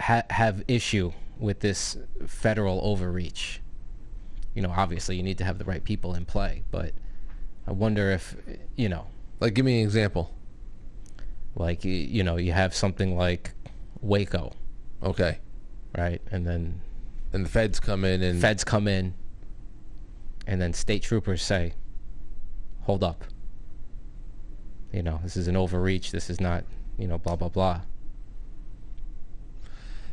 ha- 0.00 0.24
have 0.30 0.64
issue 0.68 1.12
with 1.38 1.60
this 1.60 1.96
federal 2.26 2.80
overreach. 2.82 3.60
You 4.54 4.62
know, 4.62 4.72
obviously 4.74 5.16
you 5.16 5.22
need 5.22 5.38
to 5.38 5.44
have 5.44 5.58
the 5.58 5.64
right 5.64 5.84
people 5.84 6.14
in 6.14 6.24
play, 6.24 6.62
but 6.70 6.92
I 7.66 7.72
wonder 7.72 8.10
if, 8.10 8.36
you 8.76 8.88
know. 8.88 9.06
Like, 9.38 9.54
give 9.54 9.66
me 9.66 9.80
an 9.80 9.84
example. 9.84 10.34
Like, 11.54 11.84
you 11.84 12.22
know, 12.22 12.36
you 12.36 12.52
have 12.52 12.74
something 12.74 13.16
like 13.16 13.52
Waco. 14.00 14.52
Okay. 15.02 15.40
Right? 15.96 16.22
And 16.30 16.46
then. 16.46 16.80
And 17.32 17.44
the 17.44 17.50
feds 17.50 17.80
come 17.80 18.04
in 18.04 18.22
and. 18.22 18.40
Feds 18.40 18.64
come 18.64 18.88
in. 18.88 19.14
And 20.46 20.60
then 20.60 20.72
state 20.72 21.02
troopers 21.02 21.42
say, 21.42 21.74
hold 22.82 23.02
up. 23.02 23.24
You 24.92 25.02
know, 25.02 25.20
this 25.22 25.36
is 25.36 25.48
an 25.48 25.56
overreach. 25.56 26.12
This 26.12 26.30
is 26.30 26.40
not, 26.40 26.64
you 26.96 27.08
know, 27.08 27.18
blah, 27.18 27.36
blah, 27.36 27.48
blah. 27.48 27.80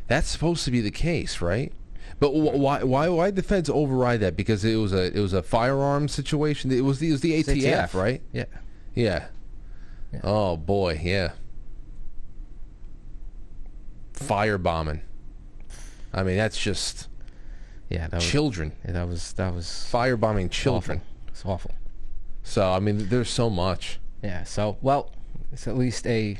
That's 0.06 0.28
supposed 0.28 0.64
to 0.66 0.70
be 0.70 0.80
the 0.80 0.90
case, 0.90 1.40
right? 1.40 1.72
But 2.20 2.30
why 2.34 2.82
why 2.84 3.08
why 3.08 3.26
did 3.26 3.36
the 3.36 3.42
feds 3.42 3.68
override 3.70 4.20
that? 4.20 4.36
Because 4.36 4.64
it 4.64 4.76
was 4.76 4.92
a 4.92 5.16
it 5.16 5.20
was 5.20 5.32
a 5.32 5.42
firearm 5.42 6.08
situation. 6.08 6.70
It 6.70 6.82
was 6.82 6.98
the 7.00 7.08
it 7.08 7.12
was 7.12 7.20
the 7.22 7.42
ATF, 7.42 7.62
ATF. 7.90 7.94
right? 7.94 8.22
Yeah. 8.32 8.44
yeah. 8.94 9.26
Yeah. 10.12 10.20
Oh 10.22 10.56
boy, 10.56 11.00
yeah. 11.02 11.32
Firebombing. 14.14 15.00
I 16.12 16.22
mean, 16.22 16.36
that's 16.36 16.60
just 16.60 17.08
Yeah, 17.88 18.06
that 18.08 18.16
was 18.16 18.26
children, 18.30 18.72
yeah, 18.84 18.92
that 18.92 19.08
was 19.08 19.32
that 19.34 19.52
was 19.52 19.66
firebombing 19.90 20.50
children. 20.50 20.98
awful. 20.98 21.28
It's 21.28 21.44
awful. 21.44 21.74
So 22.44 22.72
I 22.72 22.78
mean, 22.78 23.08
there's 23.08 23.30
so 23.30 23.50
much. 23.50 23.98
Yeah. 24.22 24.44
So 24.44 24.76
well, 24.80 25.10
it's 25.52 25.66
at 25.66 25.76
least 25.76 26.06
a 26.06 26.38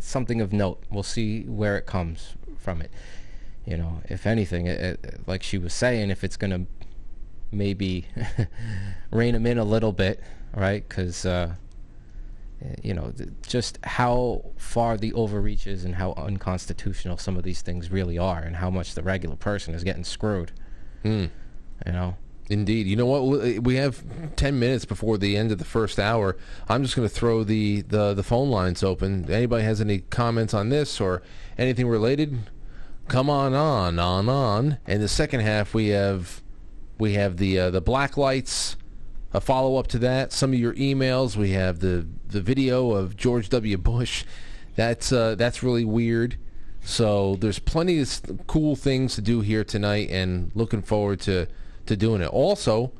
something 0.00 0.40
of 0.40 0.52
note. 0.52 0.82
We'll 0.90 1.02
see 1.02 1.42
where 1.42 1.76
it 1.76 1.86
comes 1.86 2.34
from 2.56 2.80
it. 2.82 2.90
You 3.64 3.76
know, 3.76 4.02
if 4.08 4.26
anything, 4.26 4.66
it, 4.66 4.80
it, 4.80 5.28
like 5.28 5.42
she 5.42 5.58
was 5.58 5.72
saying, 5.72 6.10
if 6.10 6.24
it's 6.24 6.36
gonna 6.36 6.66
maybe 7.50 8.06
rein 9.10 9.34
him 9.34 9.46
in 9.46 9.58
a 9.58 9.64
little 9.64 9.92
bit, 9.92 10.20
right? 10.54 10.86
Because 10.88 11.26
uh, 11.26 11.54
you 12.82 12.94
know, 12.94 13.12
th- 13.16 13.30
just 13.46 13.78
how 13.84 14.44
far 14.56 14.96
the 14.96 15.12
overreach 15.12 15.66
is 15.66 15.84
and 15.84 15.94
how 15.94 16.14
unconstitutional 16.16 17.16
some 17.16 17.36
of 17.36 17.42
these 17.42 17.62
things 17.62 17.90
really 17.90 18.18
are, 18.18 18.40
and 18.40 18.56
how 18.56 18.70
much 18.70 18.94
the 18.94 19.02
regular 19.02 19.36
person 19.36 19.74
is 19.74 19.84
getting 19.84 20.04
screwed. 20.04 20.52
You 21.86 21.92
know. 21.92 22.16
Indeed. 22.50 22.86
You 22.86 22.96
know 22.96 23.06
what? 23.06 23.62
We 23.62 23.76
have 23.76 24.02
10 24.36 24.58
minutes 24.58 24.84
before 24.84 25.18
the 25.18 25.36
end 25.36 25.52
of 25.52 25.58
the 25.58 25.64
first 25.64 25.98
hour. 25.98 26.36
I'm 26.68 26.82
just 26.82 26.96
going 26.96 27.06
to 27.06 27.14
throw 27.14 27.44
the, 27.44 27.82
the, 27.82 28.14
the 28.14 28.22
phone 28.22 28.50
lines 28.50 28.82
open. 28.82 29.30
Anybody 29.30 29.64
has 29.64 29.80
any 29.80 29.98
comments 29.98 30.54
on 30.54 30.70
this 30.70 31.00
or 31.00 31.22
anything 31.58 31.88
related? 31.88 32.38
Come 33.08 33.28
on 33.28 33.54
on, 33.54 33.98
on, 33.98 34.28
on. 34.28 34.78
And 34.86 35.02
the 35.02 35.08
second 35.08 35.40
half, 35.40 35.74
we 35.74 35.88
have 35.88 36.42
we 36.98 37.14
have 37.14 37.36
the 37.38 37.58
uh, 37.58 37.70
the 37.70 37.80
black 37.80 38.16
lights, 38.16 38.76
a 39.32 39.40
follow 39.40 39.76
up 39.76 39.86
to 39.88 39.98
that. 40.00 40.32
Some 40.32 40.52
of 40.52 40.58
your 40.58 40.74
emails. 40.74 41.36
We 41.36 41.52
have 41.52 41.78
the 41.78 42.06
the 42.26 42.42
video 42.42 42.90
of 42.92 43.16
George 43.16 43.48
W. 43.48 43.78
Bush. 43.78 44.24
That's 44.76 45.10
uh, 45.10 45.36
that's 45.36 45.62
really 45.62 45.84
weird. 45.84 46.36
So 46.82 47.36
there's 47.36 47.58
plenty 47.58 48.00
of 48.00 48.20
cool 48.46 48.76
things 48.76 49.14
to 49.14 49.22
do 49.22 49.40
here 49.40 49.64
tonight, 49.64 50.10
and 50.10 50.50
looking 50.54 50.82
forward 50.82 51.20
to 51.20 51.46
to 51.88 51.96
doing 51.96 52.20
it. 52.22 52.28
Also, 52.28 52.92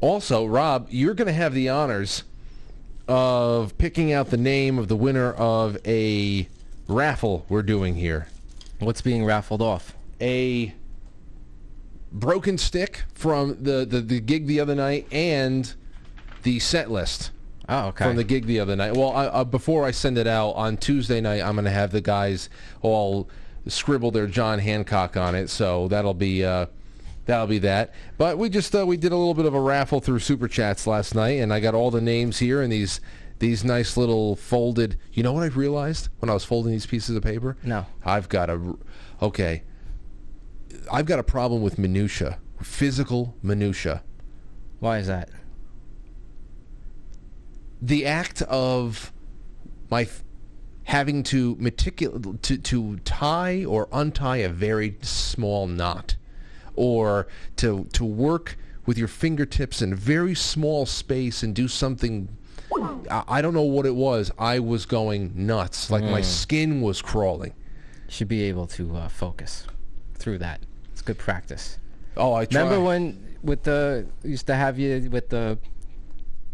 also, 0.00 0.46
Rob, 0.46 0.86
you're 0.90 1.14
going 1.14 1.26
to 1.26 1.32
have 1.32 1.52
the 1.52 1.68
honors 1.68 2.24
of 3.08 3.76
picking 3.76 4.12
out 4.12 4.30
the 4.30 4.36
name 4.36 4.78
of 4.78 4.88
the 4.88 4.96
winner 4.96 5.32
of 5.32 5.76
a 5.84 6.48
raffle 6.88 7.44
we're 7.48 7.62
doing 7.62 7.96
here. 7.96 8.28
What's 8.78 9.02
being 9.02 9.24
raffled 9.24 9.60
off? 9.60 9.94
A 10.20 10.72
broken 12.12 12.56
stick 12.58 13.04
from 13.14 13.62
the, 13.62 13.84
the, 13.84 14.00
the 14.00 14.20
gig 14.20 14.46
the 14.46 14.60
other 14.60 14.74
night 14.74 15.06
and 15.12 15.72
the 16.42 16.58
set 16.60 16.90
list 16.90 17.30
Oh, 17.68 17.88
okay. 17.88 18.04
from 18.04 18.16
the 18.16 18.24
gig 18.24 18.46
the 18.46 18.58
other 18.58 18.74
night. 18.74 18.96
Well, 18.96 19.12
I, 19.12 19.26
uh, 19.26 19.44
before 19.44 19.84
I 19.84 19.90
send 19.92 20.18
it 20.18 20.26
out 20.26 20.50
on 20.52 20.76
Tuesday 20.76 21.20
night, 21.20 21.42
I'm 21.42 21.54
going 21.54 21.66
to 21.66 21.70
have 21.70 21.92
the 21.92 22.00
guys 22.00 22.48
all 22.82 23.28
scribble 23.68 24.10
their 24.10 24.26
John 24.26 24.58
Hancock 24.58 25.16
on 25.16 25.34
it, 25.34 25.50
so 25.50 25.86
that'll 25.88 26.14
be 26.14 26.44
uh, 26.44 26.66
that'll 27.26 27.46
be 27.46 27.58
that. 27.60 27.92
But 28.18 28.38
we 28.38 28.48
just 28.48 28.74
uh, 28.74 28.86
we 28.86 28.96
did 28.96 29.12
a 29.12 29.16
little 29.16 29.34
bit 29.34 29.46
of 29.46 29.54
a 29.54 29.60
raffle 29.60 30.00
through 30.00 30.20
super 30.20 30.48
chats 30.48 30.86
last 30.86 31.14
night, 31.14 31.40
and 31.40 31.52
I 31.52 31.60
got 31.60 31.74
all 31.74 31.90
the 31.90 32.00
names 32.00 32.38
here 32.38 32.62
and 32.62 32.72
these 32.72 33.00
these 33.38 33.64
nice 33.64 33.96
little 33.96 34.36
folded. 34.36 34.98
You 35.12 35.22
know 35.22 35.32
what 35.32 35.42
I 35.42 35.46
realized 35.46 36.08
when 36.18 36.30
I 36.30 36.34
was 36.34 36.44
folding 36.44 36.72
these 36.72 36.86
pieces 36.86 37.16
of 37.16 37.22
paper? 37.22 37.56
No. 37.62 37.86
I've 38.04 38.28
got 38.28 38.50
a 38.50 38.76
okay. 39.22 39.62
I've 40.92 41.06
got 41.06 41.18
a 41.18 41.24
problem 41.24 41.62
with 41.62 41.78
minutia, 41.78 42.38
physical 42.62 43.36
minutia. 43.42 44.02
Why 44.78 44.98
is 44.98 45.06
that? 45.06 45.30
the 47.80 48.06
act 48.06 48.42
of 48.42 49.12
my 49.90 50.02
f- 50.02 50.22
having 50.84 51.22
to 51.22 51.56
meticulous 51.58 52.36
to, 52.42 52.58
to 52.58 52.96
tie 52.98 53.64
or 53.64 53.88
untie 53.92 54.38
a 54.38 54.48
very 54.48 54.96
small 55.02 55.66
knot 55.66 56.16
or 56.76 57.26
to 57.56 57.84
to 57.92 58.04
work 58.04 58.56
with 58.86 58.98
your 58.98 59.08
fingertips 59.08 59.82
in 59.82 59.92
a 59.92 59.96
very 59.96 60.34
small 60.34 60.86
space 60.86 61.42
and 61.42 61.54
do 61.54 61.68
something 61.68 62.28
I, 63.10 63.24
I 63.28 63.42
don't 63.42 63.54
know 63.54 63.62
what 63.62 63.86
it 63.86 63.94
was 63.94 64.30
I 64.38 64.58
was 64.58 64.86
going 64.86 65.32
nuts 65.34 65.90
like 65.90 66.04
my 66.04 66.20
skin 66.22 66.80
was 66.80 67.02
crawling 67.02 67.54
should 68.08 68.28
be 68.28 68.42
able 68.42 68.66
to 68.66 68.96
uh, 68.96 69.08
focus 69.08 69.66
through 70.14 70.38
that. 70.38 70.60
It's 70.92 71.02
good 71.02 71.18
practice. 71.18 71.78
oh 72.16 72.34
I 72.34 72.44
tried. 72.44 72.64
Remember 72.64 72.84
when 72.84 73.36
with 73.42 73.62
the 73.62 74.06
used 74.22 74.46
to 74.48 74.54
have 74.54 74.78
you 74.78 75.08
with 75.10 75.30
the 75.30 75.58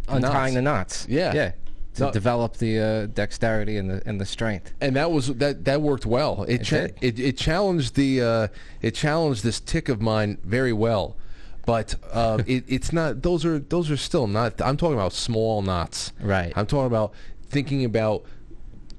untying 0.08 0.54
Knots. 0.54 0.54
the 0.54 0.62
knots? 0.62 1.06
Yeah. 1.08 1.34
yeah. 1.34 1.52
To 1.96 2.04
No. 2.04 2.10
develop 2.12 2.56
the 2.58 2.78
uh, 2.78 3.06
dexterity 3.06 3.76
and 3.78 3.88
the 3.90 4.02
and 4.06 4.20
the 4.20 4.26
strength. 4.26 4.72
and 4.80 4.94
that 4.96 5.10
was 5.10 5.28
that 5.28 5.64
that 5.64 5.80
worked 5.80 6.04
well. 6.06 6.44
It 6.46 6.62
cha- 6.64 6.88
it, 7.00 7.18
it 7.18 7.36
challenged 7.38 7.94
the 7.94 8.20
uh, 8.22 8.48
it 8.82 8.94
challenged 8.94 9.42
this 9.42 9.60
tick 9.60 9.88
of 9.88 10.00
mine 10.02 10.36
very 10.44 10.72
well, 10.74 11.16
but 11.64 11.94
uh, 12.12 12.42
it, 12.46 12.64
it's 12.68 12.92
not. 12.92 13.22
Those 13.22 13.44
are 13.46 13.58
those 13.58 13.90
are 13.90 13.96
still 13.96 14.26
not. 14.26 14.60
I'm 14.60 14.76
talking 14.76 14.94
about 14.94 15.12
small 15.14 15.62
knots. 15.62 16.12
Right. 16.20 16.52
I'm 16.54 16.66
talking 16.66 16.86
about 16.86 17.12
thinking 17.48 17.84
about 17.84 18.24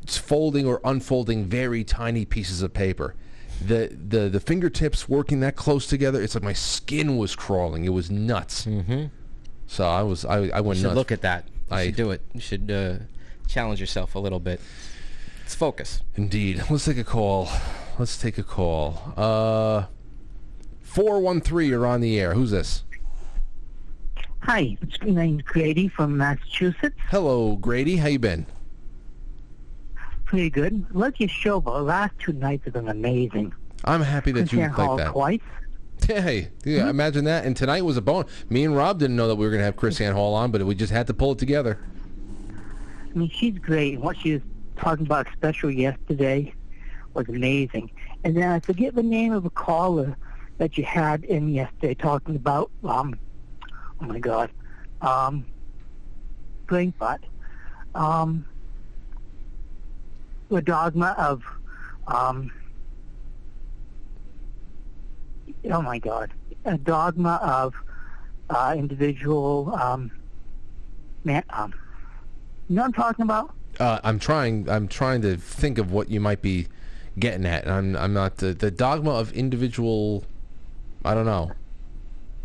folding 0.07 0.65
or 0.65 0.79
unfolding 0.83 1.45
very 1.45 1.83
tiny 1.83 2.25
pieces 2.25 2.61
of 2.61 2.73
paper. 2.73 3.13
The, 3.65 3.89
the 4.07 4.29
the 4.29 4.39
fingertips 4.39 5.09
working 5.09 5.39
that 5.41 5.55
close 5.55 5.87
together, 5.87 6.21
it's 6.21 6.35
like 6.35 6.43
my 6.43 6.53
skin 6.53 7.17
was 7.17 7.35
crawling. 7.35 7.85
It 7.85 7.89
was 7.93 8.09
nuts. 8.09 8.65
Mm-hmm. 8.65 9.05
So 9.67 9.85
I 9.87 10.03
was 10.03 10.25
I, 10.25 10.49
I 10.49 10.61
went 10.61 10.81
nuts. 10.81 10.95
look 10.95 11.11
at 11.11 11.21
that. 11.21 11.45
You 11.69 11.75
I- 11.77 11.85
should 11.85 11.95
do 11.95 12.11
it. 12.11 12.21
You 12.33 12.39
should 12.41 12.71
uh, 12.71 12.95
challenge 13.47 13.79
yourself 13.79 14.15
a 14.15 14.19
little 14.19 14.39
bit. 14.39 14.61
Let's 15.41 15.55
focus. 15.55 16.01
Indeed. 16.15 16.63
Let's 16.69 16.85
take 16.85 16.97
a 16.97 17.03
call. 17.03 17.47
Let's 17.97 18.17
take 18.17 18.37
a 18.37 18.43
call. 18.43 19.13
Uh, 19.17 19.85
413, 20.83 21.69
you're 21.69 21.85
on 21.87 22.01
the 22.01 22.19
air. 22.19 22.33
Who's 22.33 22.51
this? 22.51 22.83
Hi, 24.41 24.77
it's 24.81 25.01
my 25.01 25.09
name's 25.11 25.41
Grady 25.43 25.87
from 25.89 26.15
Massachusetts. 26.17 26.95
Hello, 27.09 27.55
Grady. 27.55 27.97
How 27.97 28.07
you 28.07 28.19
been? 28.19 28.45
Pretty 30.25 30.49
good. 30.49 30.85
Love 30.93 31.13
your 31.17 31.29
show, 31.29 31.59
but 31.59 31.77
the 31.77 31.83
last 31.83 32.13
two 32.19 32.33
nights 32.33 32.65
have 32.65 32.73
been 32.73 32.87
amazing. 32.89 33.53
I'm 33.83 34.01
happy 34.01 34.31
that 34.33 34.51
you 34.51 34.59
Christian 34.59 34.61
like 34.69 34.71
Hall 34.73 34.97
that. 34.97 35.11
twice. 35.11 35.39
Hey, 36.07 36.51
yeah, 36.63 36.89
imagine 36.89 37.25
that. 37.25 37.43
And 37.43 37.55
tonight 37.55 37.83
was 37.83 37.97
a 37.97 38.01
bone. 38.01 38.25
Me 38.49 38.63
and 38.63 38.73
Rob 38.73 38.97
didn't 38.97 39.17
know 39.17 39.27
that 39.27 39.35
we 39.35 39.45
were 39.45 39.51
going 39.51 39.59
to 39.59 39.65
have 39.65 39.75
KrisAnne 39.75 40.13
Hall 40.13 40.33
on, 40.35 40.51
but 40.51 40.65
we 40.65 40.73
just 40.73 40.93
had 40.93 41.05
to 41.07 41.13
pull 41.13 41.33
it 41.33 41.37
together. 41.37 41.77
I 43.13 43.17
mean, 43.17 43.29
she's 43.29 43.57
great. 43.57 43.95
And 43.95 44.03
what 44.03 44.15
she 44.15 44.33
was 44.33 44.41
talking 44.77 45.05
about 45.05 45.27
special 45.33 45.69
yesterday 45.69 46.53
was 47.13 47.27
amazing. 47.27 47.91
And 48.23 48.37
then 48.37 48.49
I 48.49 48.61
forget 48.61 48.95
the 48.95 49.03
name 49.03 49.33
of 49.33 49.43
a 49.43 49.49
caller 49.49 50.15
that 50.59 50.77
you 50.77 50.85
had 50.85 51.25
in 51.25 51.49
yesterday 51.53 51.93
talking 51.93 52.37
about, 52.37 52.71
um, 52.85 53.19
oh 54.01 54.05
my 54.05 54.19
God, 54.19 54.49
um, 55.01 55.45
brain 56.67 56.93
fart. 56.97 57.21
Um, 57.95 58.45
the 60.49 60.61
dogma 60.61 61.15
of, 61.17 61.43
um, 62.07 62.49
oh 65.71 65.81
my 65.81 65.99
God, 65.99 66.31
a 66.65 66.77
dogma 66.77 67.39
of 67.41 67.73
uh, 68.49 68.75
individual, 68.77 69.75
um, 69.75 70.11
man, 71.23 71.43
um, 71.49 71.73
you 72.69 72.75
know 72.75 72.81
what 72.83 72.87
I'm 72.87 72.93
talking 72.93 73.23
about? 73.23 73.53
Uh, 73.79 73.99
I'm 74.03 74.19
trying. 74.19 74.67
I'm 74.69 74.87
trying 74.87 75.21
to 75.21 75.37
think 75.37 75.77
of 75.77 75.91
what 75.91 76.09
you 76.09 76.19
might 76.19 76.41
be 76.41 76.67
getting 77.19 77.45
at. 77.45 77.63
And 77.65 77.71
I'm. 77.71 77.95
I'm 77.95 78.13
not 78.13 78.37
the 78.37 78.53
the 78.53 78.71
dogma 78.71 79.11
of 79.11 79.31
individual. 79.33 80.23
I 81.05 81.13
don't 81.13 81.25
know. 81.25 81.51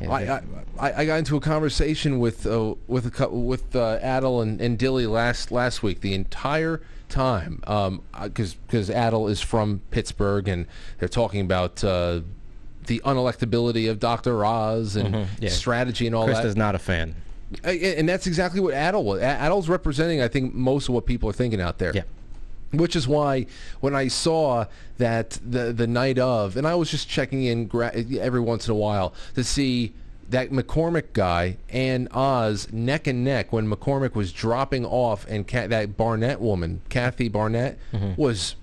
Yeah, 0.00 0.10
I, 0.10 0.20
I, 0.22 0.42
I 0.80 0.92
I 1.02 1.04
got 1.06 1.16
into 1.20 1.36
a 1.36 1.40
conversation 1.40 2.18
with 2.18 2.44
uh, 2.46 2.74
with 2.88 3.20
a 3.20 3.28
with 3.28 3.76
uh, 3.76 3.98
Adel 4.02 4.40
and, 4.40 4.60
and 4.60 4.76
Dilly 4.76 5.06
last 5.06 5.52
last 5.52 5.84
week. 5.84 6.00
The 6.00 6.14
entire 6.14 6.80
time, 7.08 7.62
because 8.22 8.54
because 8.54 8.90
Adel 8.90 9.28
is 9.28 9.40
from 9.40 9.80
Pittsburgh, 9.90 10.48
and 10.48 10.66
they're 10.98 11.08
talking 11.08 11.40
about 11.40 11.82
uh, 11.84 12.20
the 12.86 13.00
unelectability 13.04 13.90
of 13.90 13.98
Dr. 13.98 14.44
Oz 14.44 14.96
and 14.96 15.26
yeah. 15.40 15.48
strategy 15.48 16.06
and 16.06 16.14
all 16.14 16.26
that. 16.26 16.36
Krista's 16.36 16.56
not 16.56 16.74
a 16.74 16.78
fan. 16.78 17.14
And 17.62 18.08
that's 18.08 18.26
exactly 18.26 18.60
what 18.60 18.74
Adel 18.74 19.04
was. 19.04 19.20
Adel's 19.20 19.68
representing, 19.68 20.20
I 20.20 20.28
think, 20.28 20.54
most 20.54 20.88
of 20.88 20.94
what 20.94 21.06
people 21.06 21.28
are 21.28 21.34
thinking 21.34 21.60
out 21.60 21.78
there. 21.78 21.92
Yeah. 21.94 22.02
Which 22.72 22.96
is 22.96 23.06
why 23.06 23.46
when 23.80 23.94
I 23.94 24.08
saw 24.08 24.66
that 24.98 25.38
the 25.44 25.72
the 25.72 25.86
night 25.86 26.18
of, 26.18 26.56
and 26.56 26.66
I 26.66 26.74
was 26.74 26.90
just 26.90 27.08
checking 27.08 27.44
in 27.44 27.66
gra- 27.66 27.94
every 27.94 28.40
once 28.40 28.66
in 28.66 28.72
a 28.72 28.76
while 28.76 29.14
to 29.34 29.44
see 29.44 29.94
that 30.30 30.50
McCormick 30.50 31.12
guy 31.12 31.58
and 31.68 32.08
Oz 32.12 32.68
neck 32.72 33.06
and 33.06 33.22
neck 33.24 33.52
when 33.52 33.68
McCormick 33.68 34.14
was 34.14 34.32
dropping 34.32 34.84
off, 34.86 35.26
and 35.28 35.46
that 35.46 35.96
Barnett 35.96 36.40
woman, 36.40 36.80
Kathy 36.88 37.28
Barnett, 37.28 37.78
was 38.16 38.56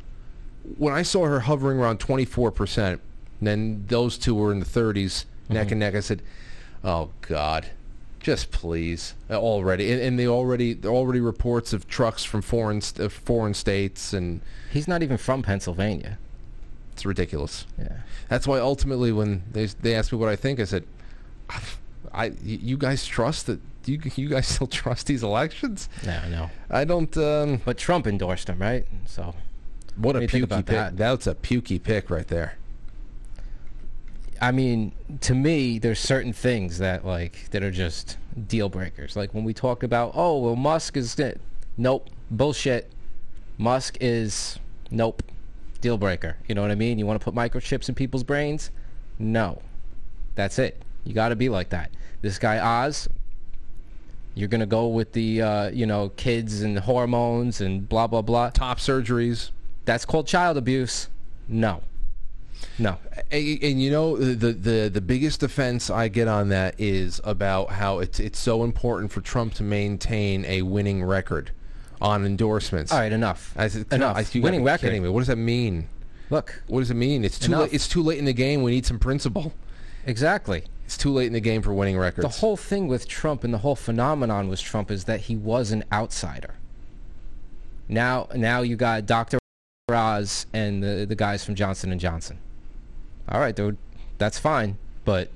when 0.77 0.93
I 0.93 1.01
saw 1.01 1.25
her 1.25 1.41
hovering 1.41 1.79
around 1.79 1.99
24%, 1.99 2.99
then 3.41 3.85
those 3.87 4.17
two 4.17 4.35
were 4.35 4.51
in 4.51 4.59
the 4.59 4.65
30s, 4.65 5.25
neck 5.49 5.71
and 5.71 5.79
neck, 5.79 5.95
I 5.95 5.99
said, 5.99 6.21
oh, 6.83 7.09
God, 7.21 7.67
just 8.19 8.51
please, 8.51 9.15
already. 9.29 9.91
And, 9.91 10.01
and 10.01 10.19
they 10.19 10.27
already, 10.27 10.73
there 10.73 10.91
are 10.91 10.95
already 10.95 11.19
reports 11.19 11.73
of 11.73 11.87
trucks 11.87 12.23
from 12.23 12.41
foreign, 12.41 12.81
uh, 12.99 13.09
foreign 13.09 13.53
states, 13.53 14.13
and 14.13 14.41
He's 14.71 14.87
not 14.87 15.01
even 15.03 15.17
from 15.17 15.41
Pennsylvania. 15.41 16.17
it's 16.93 17.05
ridiculous. 17.05 17.65
Yeah. 17.79 17.97
That's 18.29 18.47
why 18.47 18.59
ultimately 18.59 19.11
when 19.11 19.43
they, 19.51 19.65
they 19.65 19.95
asked 19.95 20.11
me 20.11 20.17
what 20.19 20.29
I 20.29 20.35
think, 20.35 20.59
I 20.59 20.65
said, 20.65 20.85
I, 22.13 22.33
you 22.43 22.77
guys 22.77 23.05
trust 23.05 23.47
that, 23.47 23.59
you, 23.85 23.99
you 24.15 24.29
guys 24.29 24.47
still 24.55 24.67
trust 24.67 25.07
these 25.07 25.23
elections? 25.23 25.89
Yeah, 26.03 26.21
I 26.25 26.29
know. 26.29 26.49
I 26.69 26.83
don't, 26.85 27.15
um, 27.17 27.61
But 27.63 27.77
Trump 27.77 28.07
endorsed 28.07 28.49
him, 28.49 28.59
right? 28.59 28.85
So 29.05 29.33
what 29.95 30.15
a 30.15 30.27
do 30.27 30.45
pukey 30.45 30.57
pick. 30.57 30.65
that? 30.67 30.97
That's 30.97 31.27
a 31.27 31.35
pukey 31.35 31.81
pick 31.81 32.09
right 32.09 32.27
there. 32.27 32.57
I 34.41 34.51
mean, 34.51 34.91
to 35.21 35.35
me, 35.35 35.77
there's 35.77 35.99
certain 35.99 36.33
things 36.33 36.79
that 36.79 37.05
like 37.05 37.51
that 37.51 37.63
are 37.63 37.69
just 37.71 38.17
deal 38.47 38.69
breakers. 38.69 39.15
Like 39.15 39.33
when 39.35 39.43
we 39.43 39.53
talk 39.53 39.83
about, 39.83 40.13
oh, 40.15 40.39
well, 40.39 40.55
Musk 40.55 40.97
is. 40.97 41.15
Nope, 41.77 42.09
bullshit. 42.31 42.91
Musk 43.57 43.97
is 44.01 44.57
nope, 44.89 45.21
deal 45.79 45.97
breaker. 45.97 46.37
You 46.47 46.55
know 46.55 46.61
what 46.63 46.71
I 46.71 46.75
mean? 46.75 46.97
You 46.97 47.05
want 47.05 47.19
to 47.19 47.23
put 47.23 47.35
microchips 47.35 47.87
in 47.87 47.95
people's 47.95 48.23
brains? 48.23 48.71
No, 49.19 49.61
that's 50.33 50.57
it. 50.57 50.81
You 51.03 51.13
got 51.13 51.29
to 51.29 51.35
be 51.35 51.49
like 51.49 51.69
that. 51.69 51.91
This 52.21 52.37
guy 52.37 52.59
Oz, 52.59 53.07
you're 54.35 54.47
gonna 54.47 54.65
go 54.65 54.87
with 54.87 55.13
the 55.13 55.41
uh, 55.41 55.69
you 55.71 55.85
know 55.85 56.09
kids 56.09 56.61
and 56.61 56.79
hormones 56.79 57.61
and 57.61 57.87
blah 57.89 58.07
blah 58.07 58.21
blah. 58.21 58.49
Top 58.51 58.77
surgeries. 58.79 59.51
That's 59.85 60.05
called 60.05 60.27
child 60.27 60.57
abuse. 60.57 61.09
No, 61.47 61.81
no. 62.77 62.97
And, 63.31 63.63
and 63.63 63.81
you 63.81 63.89
know 63.91 64.15
the, 64.17 64.53
the 64.53 64.89
the 64.89 65.01
biggest 65.01 65.39
defense 65.39 65.89
I 65.89 66.07
get 66.07 66.27
on 66.27 66.49
that 66.49 66.75
is 66.79 67.19
about 67.23 67.71
how 67.71 67.99
it's 67.99 68.19
it's 68.19 68.39
so 68.39 68.63
important 68.63 69.11
for 69.11 69.21
Trump 69.21 69.55
to 69.55 69.63
maintain 69.63 70.45
a 70.45 70.61
winning 70.61 71.03
record 71.03 71.51
on 71.99 72.25
endorsements. 72.25 72.91
All 72.91 72.99
right, 72.99 73.11
enough. 73.11 73.53
I 73.57 73.67
said, 73.67 73.85
enough. 73.91 74.17
I, 74.17 74.25
you 74.31 74.41
Winning 74.41 74.63
record. 74.63 74.87
kidding 74.87 75.03
me. 75.03 75.09
What 75.09 75.21
does 75.21 75.27
that 75.27 75.35
mean? 75.35 75.87
Look, 76.31 76.61
What 76.67 76.79
does 76.79 76.89
it 76.89 76.95
mean? 76.95 77.25
It's 77.25 77.37
too 77.37 77.47
Enough. 77.51 77.61
late. 77.63 77.73
It's 77.73 77.87
too 77.87 78.01
late 78.01 78.17
in 78.17 78.25
the 78.25 78.33
game. 78.33 78.63
We 78.63 78.71
need 78.71 78.85
some 78.85 78.97
principle. 78.99 79.53
exactly. 80.05 80.63
It's 80.91 80.97
too 80.97 81.13
late 81.13 81.27
in 81.27 81.31
the 81.31 81.39
game 81.39 81.61
for 81.61 81.73
winning 81.73 81.97
records. 81.97 82.27
The 82.27 82.41
whole 82.41 82.57
thing 82.57 82.89
with 82.89 83.07
Trump 83.07 83.45
and 83.45 83.53
the 83.53 83.59
whole 83.59 83.77
phenomenon 83.77 84.49
with 84.49 84.59
Trump 84.59 84.91
is 84.91 85.05
that 85.05 85.21
he 85.21 85.37
was 85.37 85.71
an 85.71 85.85
outsider. 85.89 86.55
Now, 87.87 88.27
now 88.35 88.61
you 88.61 88.75
got 88.75 89.05
Dr. 89.05 89.39
Oz 89.87 90.47
and 90.51 90.83
the 90.83 91.05
the 91.07 91.15
guys 91.15 91.45
from 91.45 91.55
Johnson 91.55 91.93
and 91.93 92.01
Johnson. 92.01 92.39
All 93.29 93.39
right, 93.39 93.55
dude, 93.55 93.77
that's 94.17 94.37
fine, 94.37 94.77
but 95.05 95.29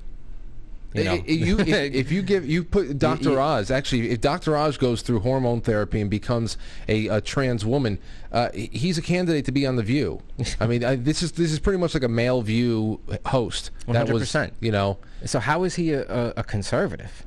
you 0.94 1.04
know, 1.04 1.14
you- 1.26 1.58
if, 1.60 1.68
if 1.94 2.12
you 2.12 2.22
give 2.22 2.48
you 2.48 2.64
put 2.64 2.98
Dr. 2.98 3.38
Oz 3.40 3.70
actually 3.70 4.10
if 4.10 4.20
Dr. 4.20 4.56
Oz 4.56 4.76
goes 4.76 5.02
through 5.02 5.20
hormone 5.20 5.60
therapy 5.60 6.00
and 6.00 6.08
becomes 6.08 6.56
a, 6.88 7.08
a 7.08 7.20
trans 7.20 7.64
woman, 7.64 7.98
uh, 8.32 8.50
he's 8.52 8.96
a 8.98 9.02
candidate 9.02 9.44
to 9.44 9.52
be 9.52 9.66
on 9.66 9.76
the 9.76 9.82
View. 9.82 10.20
I 10.60 10.66
mean, 10.66 10.84
I, 10.84 10.96
this 10.96 11.22
is 11.22 11.32
this 11.32 11.52
is 11.52 11.58
pretty 11.58 11.78
much 11.78 11.94
like 11.94 12.02
a 12.02 12.08
male 12.08 12.42
View 12.42 13.00
host. 13.26 13.70
That 13.88 14.08
was 14.08 14.22
100%. 14.22 14.52
you 14.60 14.72
know 14.72 14.98
so 15.24 15.40
how 15.40 15.64
is 15.64 15.74
he 15.74 15.92
a, 15.92 16.02
a, 16.02 16.32
a 16.38 16.44
conservative? 16.44 17.24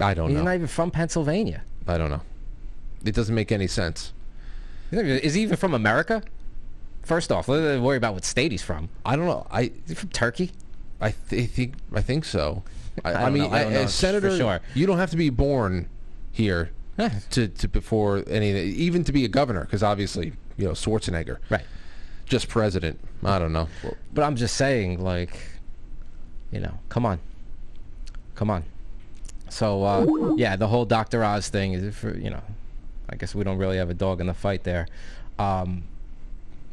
I 0.00 0.14
don't 0.14 0.26
know. 0.26 0.28
He's 0.28 0.38
know. 0.38 0.44
not 0.44 0.54
even 0.54 0.66
from 0.66 0.90
Pennsylvania. 0.90 1.62
I 1.86 1.98
don't 1.98 2.10
know. 2.10 2.22
It 3.04 3.14
doesn't 3.14 3.34
make 3.34 3.52
any 3.52 3.66
sense. 3.66 4.12
He's 4.90 5.00
Is 5.00 5.34
he 5.34 5.42
even 5.42 5.56
from 5.56 5.74
America? 5.74 6.22
First 7.02 7.32
off, 7.32 7.48
let's 7.48 7.80
worry 7.80 7.96
about 7.96 8.14
what 8.14 8.24
state 8.24 8.52
he's 8.52 8.62
from. 8.62 8.88
I 9.04 9.16
don't 9.16 9.26
know. 9.26 9.46
I 9.50 9.62
Is 9.62 9.72
he 9.88 9.94
from 9.94 10.08
Turkey? 10.10 10.52
I 11.00 11.14
th- 11.30 11.50
think 11.50 11.74
I 11.92 12.02
think 12.02 12.24
so. 12.24 12.62
I, 13.04 13.14
I 13.14 13.24
don't 13.24 13.32
mean. 13.34 13.52
I 13.52 13.64
don't 13.64 13.72
know 13.72 13.80
as 13.80 13.94
for 13.94 14.00
senator, 14.00 14.36
sure. 14.36 14.60
you 14.74 14.86
don't 14.86 14.98
have 14.98 15.10
to 15.10 15.16
be 15.16 15.30
born 15.30 15.88
here 16.32 16.70
to, 17.30 17.48
to 17.48 17.68
before 17.68 18.24
any 18.26 18.50
even 18.52 19.04
to 19.04 19.12
be 19.12 19.24
a 19.24 19.28
governor 19.28 19.62
because 19.62 19.82
obviously 19.82 20.32
you 20.56 20.66
know 20.66 20.72
Schwarzenegger. 20.72 21.38
Right. 21.48 21.64
Just 22.26 22.48
president. 22.48 22.98
I 23.24 23.38
don't 23.38 23.52
know. 23.52 23.68
But 24.12 24.24
I'm 24.24 24.36
just 24.36 24.56
saying, 24.56 25.02
like, 25.02 25.40
you 26.50 26.60
know, 26.60 26.78
come 26.88 27.06
on, 27.06 27.20
come 28.34 28.50
on. 28.50 28.64
So 29.48 29.82
uh, 29.82 30.34
yeah, 30.36 30.56
the 30.56 30.68
whole 30.68 30.84
Dr. 30.84 31.24
Oz 31.24 31.48
thing 31.48 31.72
is 31.72 31.96
for 31.96 32.14
you 32.16 32.30
know, 32.30 32.42
I 33.08 33.16
guess 33.16 33.34
we 33.34 33.44
don't 33.44 33.58
really 33.58 33.78
have 33.78 33.90
a 33.90 33.94
dog 33.94 34.20
in 34.20 34.26
the 34.26 34.34
fight 34.34 34.64
there. 34.64 34.88
Um, 35.38 35.84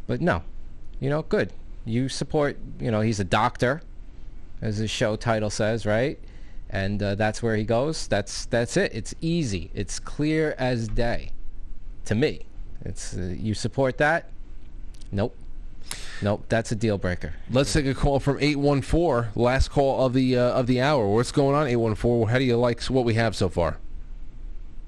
but 0.07 0.21
no, 0.21 0.43
you 0.99 1.09
know, 1.09 1.21
good. 1.21 1.53
You 1.85 2.09
support. 2.09 2.57
You 2.79 2.91
know, 2.91 3.01
he's 3.01 3.19
a 3.19 3.23
doctor, 3.23 3.81
as 4.61 4.79
the 4.79 4.87
show 4.87 5.15
title 5.15 5.49
says, 5.49 5.85
right? 5.85 6.19
And 6.69 7.01
uh, 7.01 7.15
that's 7.15 7.43
where 7.43 7.55
he 7.55 7.63
goes. 7.63 8.07
That's 8.07 8.45
that's 8.47 8.75
it. 8.77 8.91
It's 8.93 9.13
easy. 9.21 9.71
It's 9.73 9.99
clear 9.99 10.55
as 10.57 10.87
day, 10.87 11.31
to 12.05 12.15
me. 12.15 12.45
It's 12.83 13.15
uh, 13.15 13.35
you 13.37 13.53
support 13.53 13.97
that. 13.97 14.29
Nope. 15.11 15.35
Nope, 16.21 16.45
that's 16.49 16.71
a 16.71 16.75
deal 16.75 16.97
breaker. 16.97 17.33
let's 17.51 17.71
take 17.71 17.85
a 17.85 17.93
call 17.93 18.19
from 18.19 18.37
eight 18.41 18.57
one 18.57 18.81
four. 18.81 19.29
Last 19.35 19.69
call 19.69 20.05
of 20.05 20.13
the 20.13 20.37
uh, 20.37 20.51
of 20.53 20.67
the 20.67 20.81
hour. 20.81 21.07
What's 21.07 21.31
going 21.31 21.55
on? 21.55 21.67
Eight 21.67 21.75
one 21.75 21.95
four. 21.95 22.29
How 22.29 22.39
do 22.39 22.43
you 22.43 22.57
like 22.57 22.81
what 22.83 23.05
we 23.05 23.13
have 23.15 23.35
so 23.35 23.49
far? 23.49 23.77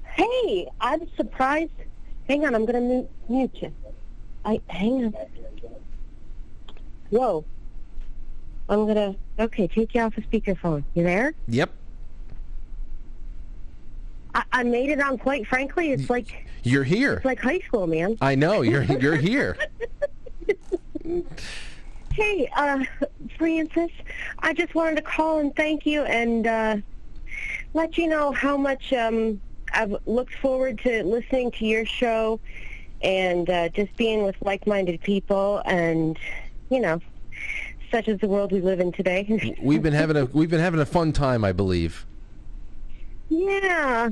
Hey, 0.04 0.68
I'm 0.80 1.08
surprised. 1.16 1.70
Hang 2.28 2.44
on, 2.44 2.54
I'm 2.54 2.66
going 2.66 2.74
to 2.74 2.80
mute, 2.80 3.10
mute 3.28 3.62
you. 3.62 3.72
I 4.44 4.60
hang 4.68 5.04
on. 5.04 5.14
Whoa. 7.10 7.44
I'm 8.68 8.84
going 8.84 8.94
to 8.96 9.44
okay, 9.44 9.66
take 9.68 9.94
you 9.94 10.02
off 10.02 10.14
the 10.14 10.22
speakerphone. 10.22 10.84
You 10.94 11.04
there? 11.04 11.34
Yep. 11.48 11.70
I, 14.34 14.44
I 14.52 14.62
made 14.62 14.90
it 14.90 15.00
on 15.00 15.18
quite 15.18 15.46
frankly, 15.46 15.92
it's 15.92 16.10
like 16.10 16.46
You're 16.62 16.84
here. 16.84 17.14
it's 17.14 17.24
like 17.24 17.40
high 17.40 17.60
school, 17.60 17.86
man. 17.86 18.18
I 18.20 18.34
know. 18.34 18.62
You're 18.62 18.82
you're 18.84 19.16
here. 19.16 19.56
Hey, 22.18 22.50
uh, 22.56 22.84
Francis, 23.38 23.92
I 24.40 24.52
just 24.52 24.74
wanted 24.74 24.96
to 24.96 25.02
call 25.02 25.38
and 25.38 25.54
thank 25.54 25.86
you 25.86 26.02
and 26.02 26.48
uh, 26.48 26.76
let 27.74 27.96
you 27.96 28.08
know 28.08 28.32
how 28.32 28.56
much 28.56 28.92
um, 28.92 29.40
I've 29.72 29.94
looked 30.04 30.34
forward 30.34 30.80
to 30.80 31.04
listening 31.04 31.52
to 31.52 31.64
your 31.64 31.86
show 31.86 32.40
and 33.02 33.48
uh, 33.48 33.68
just 33.68 33.96
being 33.96 34.24
with 34.24 34.34
like-minded 34.40 35.00
people 35.02 35.62
and, 35.64 36.18
you 36.70 36.80
know, 36.80 37.00
such 37.90 38.08
is 38.08 38.20
the 38.20 38.28
world 38.28 38.52
we 38.52 38.60
live 38.60 38.80
in 38.80 38.92
today. 38.92 39.56
We've 39.62 39.82
been 39.82 39.92
having 39.92 40.16
a 40.16 40.24
we've 40.26 40.50
been 40.50 40.60
having 40.60 40.80
a 40.80 40.86
fun 40.86 41.12
time, 41.12 41.44
I 41.44 41.52
believe. 41.52 42.06
Yeah. 43.28 44.10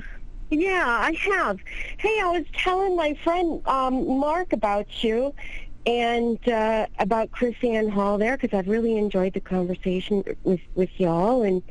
Yeah, 0.49 0.85
I 0.87 1.13
have. 1.13 1.59
Hey, 1.99 2.21
I 2.21 2.31
was 2.31 2.45
telling 2.53 2.95
my 2.95 3.15
friend 3.25 3.61
um, 3.67 4.19
Mark 4.19 4.53
about 4.53 5.03
you 5.03 5.35
and 5.87 6.39
uh, 6.49 6.87
about 7.01 7.33
KrisAnne 7.33 7.91
Hall 7.91 8.17
there 8.17 8.37
because 8.37 8.57
I've 8.57 8.69
really 8.69 8.97
enjoyed 8.97 9.33
the 9.33 9.41
conversation 9.41 10.23
with 10.45 10.61
with 10.75 10.91
y'all 10.99 11.43
and 11.43 11.63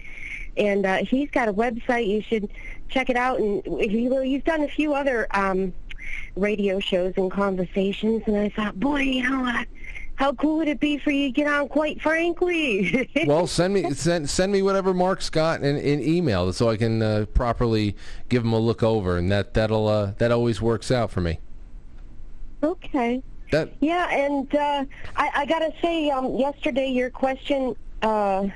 and 0.57 0.85
uh, 0.85 0.97
he's 0.97 1.29
got 1.31 1.47
a 1.47 1.53
website. 1.53 2.07
You 2.07 2.21
should 2.21 2.49
check 2.89 3.09
it 3.09 3.17
out. 3.17 3.39
And 3.39 3.65
he, 3.81 4.07
well, 4.09 4.21
he's 4.21 4.43
done 4.43 4.61
a 4.61 4.67
few 4.67 4.93
other 4.93 5.27
um, 5.31 5.73
radio 6.35 6.79
shows 6.79 7.13
and 7.17 7.31
conversations. 7.31 8.23
And 8.25 8.37
I 8.37 8.49
thought, 8.49 8.79
boy, 8.79 9.01
you 9.01 9.29
know 9.29 9.41
what? 9.41 9.67
How 10.15 10.33
cool 10.33 10.57
would 10.57 10.67
it 10.67 10.79
be 10.79 10.97
for 10.97 11.11
you 11.11 11.27
to 11.27 11.31
get 11.31 11.47
on? 11.47 11.67
Quite 11.67 12.01
frankly. 12.01 13.09
well, 13.27 13.47
send 13.47 13.73
me 13.73 13.93
send 13.93 14.29
send 14.29 14.51
me 14.51 14.61
whatever 14.61 14.93
Mark's 14.93 15.29
got 15.29 15.61
in, 15.61 15.77
in 15.77 16.01
email 16.01 16.53
so 16.53 16.69
I 16.69 16.77
can 16.77 17.01
uh, 17.01 17.25
properly 17.33 17.95
give 18.29 18.43
him 18.43 18.53
a 18.53 18.59
look 18.59 18.81
over, 18.81 19.17
and 19.17 19.29
that 19.31 19.53
that'll 19.53 19.87
uh, 19.87 20.13
that 20.17 20.31
always 20.31 20.61
works 20.61 20.89
out 20.89 21.11
for 21.11 21.21
me. 21.21 21.39
Okay. 22.63 23.21
That 23.51 23.73
yeah, 23.79 24.09
and 24.09 24.53
uh, 24.55 24.85
I, 25.15 25.31
I 25.35 25.45
gotta 25.45 25.71
say, 25.81 26.09
um, 26.09 26.35
yesterday 26.35 26.87
your 26.87 27.09
question, 27.09 27.75
uh, 28.01 28.47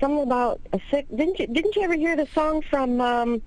something 0.00 0.22
about 0.22 0.60
a 0.72 0.80
six. 0.90 1.08
Didn't 1.10 1.38
you 1.38 1.46
didn't 1.48 1.76
you 1.76 1.82
ever 1.82 1.94
hear 1.94 2.16
the 2.16 2.26
song 2.32 2.62
from 2.70 3.00
um, 3.00 3.42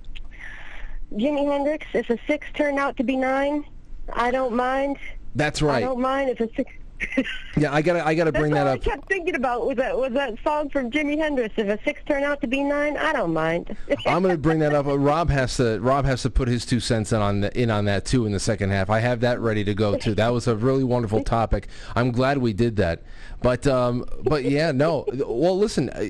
Jimi 1.13 1.51
Hendrix? 1.51 1.87
If 1.93 2.09
a 2.09 2.17
six 2.27 2.45
turned 2.53 2.77
out 2.77 2.97
to 2.97 3.03
be 3.03 3.15
nine, 3.15 3.65
I 4.13 4.29
don't 4.29 4.53
mind. 4.53 4.97
that's 5.35 5.61
right. 5.61 5.77
I 5.77 5.81
don't 5.81 6.01
mind 6.01 6.29
if 6.29 6.39
a 6.39 6.53
six. 6.53 6.71
Yeah, 7.57 7.73
I 7.73 7.81
gotta 7.81 8.05
I 8.05 8.13
gotta 8.13 8.31
bring 8.31 8.53
that 8.53 8.67
up. 8.67 8.75
I 8.75 8.77
kept 8.77 9.09
thinking 9.09 9.35
about 9.35 9.65
was 9.65 9.75
that 9.77 9.97
was 9.97 10.13
that 10.13 10.35
song 10.45 10.69
from 10.69 10.89
Jimi 10.89 11.17
Hendrix. 11.17 11.53
If 11.57 11.67
a 11.67 11.83
six 11.83 12.01
turned 12.05 12.23
out 12.23 12.39
to 12.39 12.47
be 12.47 12.63
nine, 12.63 12.95
I 12.95 13.11
don't 13.11 13.33
mind. 13.33 13.75
I'm 14.05 14.21
going 14.21 14.33
to 14.33 14.37
bring 14.37 14.59
that 14.59 14.73
up. 14.73 14.87
Uh, 14.87 14.97
Rob 14.97 15.29
has 15.29 15.57
to 15.57 15.79
Rob 15.79 16.05
has 16.05 16.21
to 16.21 16.29
put 16.29 16.47
his 16.47 16.65
two 16.65 16.79
cents 16.79 17.11
in 17.11 17.19
on 17.19 17.41
the, 17.41 17.59
in 17.59 17.69
on 17.69 17.83
that 17.85 18.05
too 18.05 18.25
in 18.25 18.31
the 18.31 18.39
second 18.39 18.69
half. 18.69 18.89
I 18.89 18.99
have 18.99 19.19
that 19.21 19.41
ready 19.41 19.65
to 19.65 19.73
go 19.73 19.97
too. 19.97 20.15
That 20.15 20.29
was 20.29 20.47
a 20.47 20.55
really 20.55 20.85
wonderful 20.85 21.21
topic. 21.23 21.67
I'm 21.95 22.11
glad 22.11 22.37
we 22.37 22.53
did 22.53 22.77
that. 22.77 23.03
But 23.41 23.67
um, 23.67 24.05
but 24.23 24.45
yeah, 24.45 24.71
no. 24.71 25.05
Well, 25.25 25.57
listen. 25.57 25.89
uh, 25.89 26.05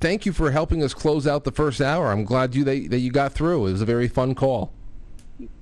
Thank 0.00 0.24
you 0.24 0.32
for 0.32 0.50
helping 0.52 0.82
us 0.82 0.94
close 0.94 1.26
out 1.26 1.44
the 1.44 1.52
first 1.52 1.80
hour. 1.82 2.10
I'm 2.10 2.24
glad 2.24 2.54
you 2.54 2.64
that, 2.64 2.90
that 2.90 3.00
you 3.00 3.10
got 3.10 3.32
through. 3.32 3.66
It 3.66 3.72
was 3.72 3.82
a 3.82 3.86
very 3.86 4.08
fun 4.08 4.34
call. 4.34 4.72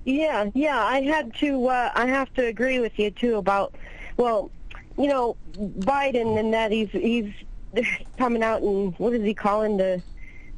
Yeah, 0.04 0.50
yeah, 0.54 0.84
I 0.84 1.00
had 1.02 1.34
to. 1.36 1.66
Uh, 1.66 1.90
I 1.94 2.06
have 2.06 2.32
to 2.34 2.46
agree 2.46 2.78
with 2.78 2.98
you 2.98 3.10
too 3.10 3.36
about, 3.36 3.74
well, 4.16 4.50
you 4.98 5.08
know, 5.08 5.36
Biden 5.52 6.38
and 6.38 6.52
that 6.54 6.70
he's 6.70 6.90
he's 6.90 7.32
coming 8.18 8.42
out 8.42 8.62
and 8.62 8.94
what 8.98 9.12
is 9.12 9.22
he 9.22 9.34
calling 9.34 9.76
the 9.76 10.02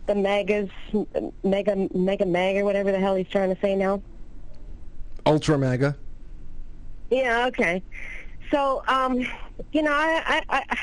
the 0.06 0.14
megas 0.14 0.70
mega 1.42 1.88
mega 1.94 2.26
mag 2.26 2.56
or 2.56 2.64
whatever 2.64 2.92
the 2.92 2.98
hell 2.98 3.14
he's 3.14 3.28
trying 3.28 3.54
to 3.54 3.60
say 3.60 3.74
now. 3.74 4.02
Ultra 5.26 5.56
mega. 5.58 5.96
Yeah, 7.10 7.46
okay. 7.46 7.82
So, 8.50 8.82
um, 8.88 9.26
you 9.72 9.82
know, 9.82 9.92
I, 9.92 10.42
I, 10.48 10.62
I 10.68 10.76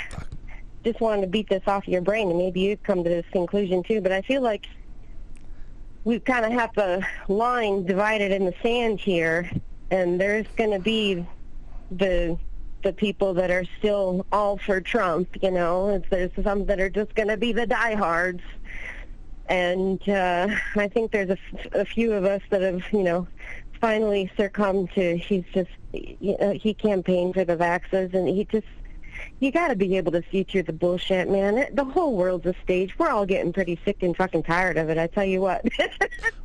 just 0.84 1.00
wanted 1.00 1.22
to 1.22 1.28
beat 1.28 1.50
this 1.50 1.64
off 1.68 1.88
your 1.88 2.02
brain, 2.02 2.30
and 2.30 2.38
maybe 2.38 2.62
you 2.62 2.78
come 2.78 3.04
to 3.04 3.10
this 3.10 3.26
conclusion 3.32 3.84
too. 3.84 4.02
But 4.02 4.12
I 4.12 4.22
feel 4.22 4.42
like 4.42 4.66
we 6.04 6.20
kind 6.20 6.46
of 6.46 6.52
have 6.52 6.76
a 6.78 7.06
line 7.28 7.86
divided 7.86 8.32
in 8.32 8.46
the 8.46 8.54
sand 8.64 9.00
here, 9.00 9.50
and 9.92 10.20
there's 10.20 10.48
going 10.56 10.72
to 10.72 10.80
be 10.80 11.26
the 11.92 12.38
the 12.84 12.94
people 12.94 13.34
that 13.36 13.52
are 13.52 13.66
still 13.80 14.26
all 14.32 14.58
for 14.58 14.82
Trump. 14.82 15.30
You 15.42 15.52
know, 15.52 16.02
there's 16.10 16.32
some 16.44 16.66
that 16.66 16.80
are 16.80 16.90
just 16.90 17.14
going 17.16 17.28
to 17.30 17.38
be 17.38 17.52
the 17.52 17.68
diehards, 17.68 18.44
and 19.48 20.02
uh, 20.10 20.48
I 20.76 20.88
think 20.88 21.12
there's 21.12 21.30
a, 21.30 21.38
f- 21.54 21.68
a 21.74 21.86
few 21.86 22.14
of 22.14 22.26
us 22.26 22.42
that 22.50 22.62
have, 22.62 22.84
you 22.92 23.04
know, 23.04 23.28
finally 23.80 24.32
succumbed 24.38 24.92
to. 24.94 25.18
He's 25.18 25.46
just, 25.54 25.72
you 25.94 26.38
know, 26.40 26.52
he 26.54 26.74
campaigned 26.74 27.34
for 27.34 27.46
the 27.46 27.58
vaxxers, 27.58 28.14
and 28.14 28.28
he 28.28 28.46
just. 28.46 28.68
You 29.42 29.52
got 29.52 29.70
to 29.70 29.76
be 29.76 29.98
able 29.98 30.12
to 30.12 30.24
see 30.32 30.44
through 30.44 30.64
the 30.64 30.74
bullshit, 30.74 31.28
man. 31.28 31.58
It, 31.58 31.76
the 31.76 31.84
whole 31.84 32.16
world's 32.16 32.46
a 32.46 32.54
stage. 32.64 32.98
We're 33.00 33.10
all 33.10 33.26
getting 33.26 33.52
pretty 33.52 33.80
sick 33.84 34.04
and 34.04 34.16
fucking 34.16 34.44
tired 34.44 34.78
of 34.78 34.90
it. 34.90 35.00
I 35.00 35.08
tell 35.08 35.26
you 35.26 35.42
what. 35.42 35.66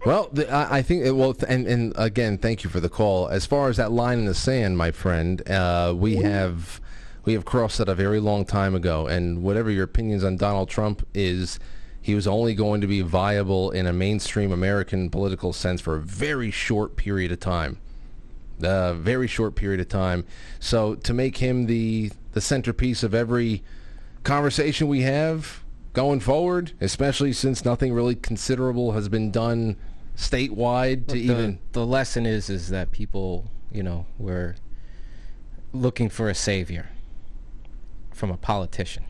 Well, 0.05 0.29
the, 0.33 0.49
I, 0.49 0.79
I 0.79 0.83
think 0.83 1.05
it, 1.05 1.11
well, 1.11 1.35
and 1.49 1.67
and 1.67 1.93
again, 1.97 2.39
thank 2.39 2.63
you 2.63 2.71
for 2.71 2.79
the 2.79 2.89
call. 2.89 3.27
As 3.27 3.45
far 3.45 3.69
as 3.69 3.77
that 3.79 3.91
line 3.91 4.21
in 4.21 4.27
the 4.27 4.35
sand, 4.35 4.79
my 4.79 4.93
friend, 4.93 5.43
uh, 5.51 5.95
we 5.97 6.15
have 6.17 6.81
we 7.25 7.33
have 7.33 7.45
crossed 7.45 7.79
that 7.79 7.89
a 7.89 7.95
very 7.95 8.21
long 8.21 8.45
time 8.45 8.75
ago. 8.75 9.09
And 9.09 9.43
whatever 9.43 9.69
your 9.69 9.83
opinions 9.83 10.23
on 10.23 10.37
Donald 10.37 10.69
Trump 10.69 11.05
is, 11.13 11.59
he 12.01 12.15
was 12.15 12.29
only 12.29 12.55
going 12.55 12.81
to 12.81 12.87
be 12.87 13.01
viable 13.01 13.73
in 13.73 13.87
a 13.87 13.93
mainstream 13.93 14.53
American 14.53 15.11
political 15.11 15.53
sense 15.53 15.81
for 15.81 15.97
a 15.97 16.01
very 16.01 16.53
short 16.53 16.97
period 16.97 17.33
of 17.33 17.41
time. 17.41 17.79
A 18.63 18.95
very 18.95 19.27
short 19.27 19.55
period 19.55 19.81
of 19.81 19.89
time. 19.89 20.25
So 20.61 20.95
to 20.95 21.13
make 21.15 21.39
him 21.39 21.67
the 21.67 22.11
the 22.33 22.41
centerpiece 22.41 23.03
of 23.03 23.15
every 23.15 23.63
conversation 24.25 24.89
we 24.89 25.03
have 25.03 25.63
going 25.93 26.21
forward, 26.21 26.73
especially 26.81 27.33
since 27.33 27.65
nothing 27.65 27.93
really 27.93 28.15
considerable 28.15 28.93
has 28.93 29.09
been 29.09 29.31
done 29.31 29.77
statewide 30.17 31.07
to 31.09 31.13
the, 31.15 31.21
even 31.21 31.59
the 31.73 31.85
lesson 31.87 32.25
is 32.25 32.49
is 32.49 32.71
that 32.71 32.91
people 32.91 33.51
you 33.71 33.83
know 33.83 34.07
were 34.19 34.55
looking 35.75 36.09
for 36.09 36.31
a 36.31 36.35
savior 36.35 36.89
from 38.15 38.31
a 38.31 38.37
politician 38.39 39.05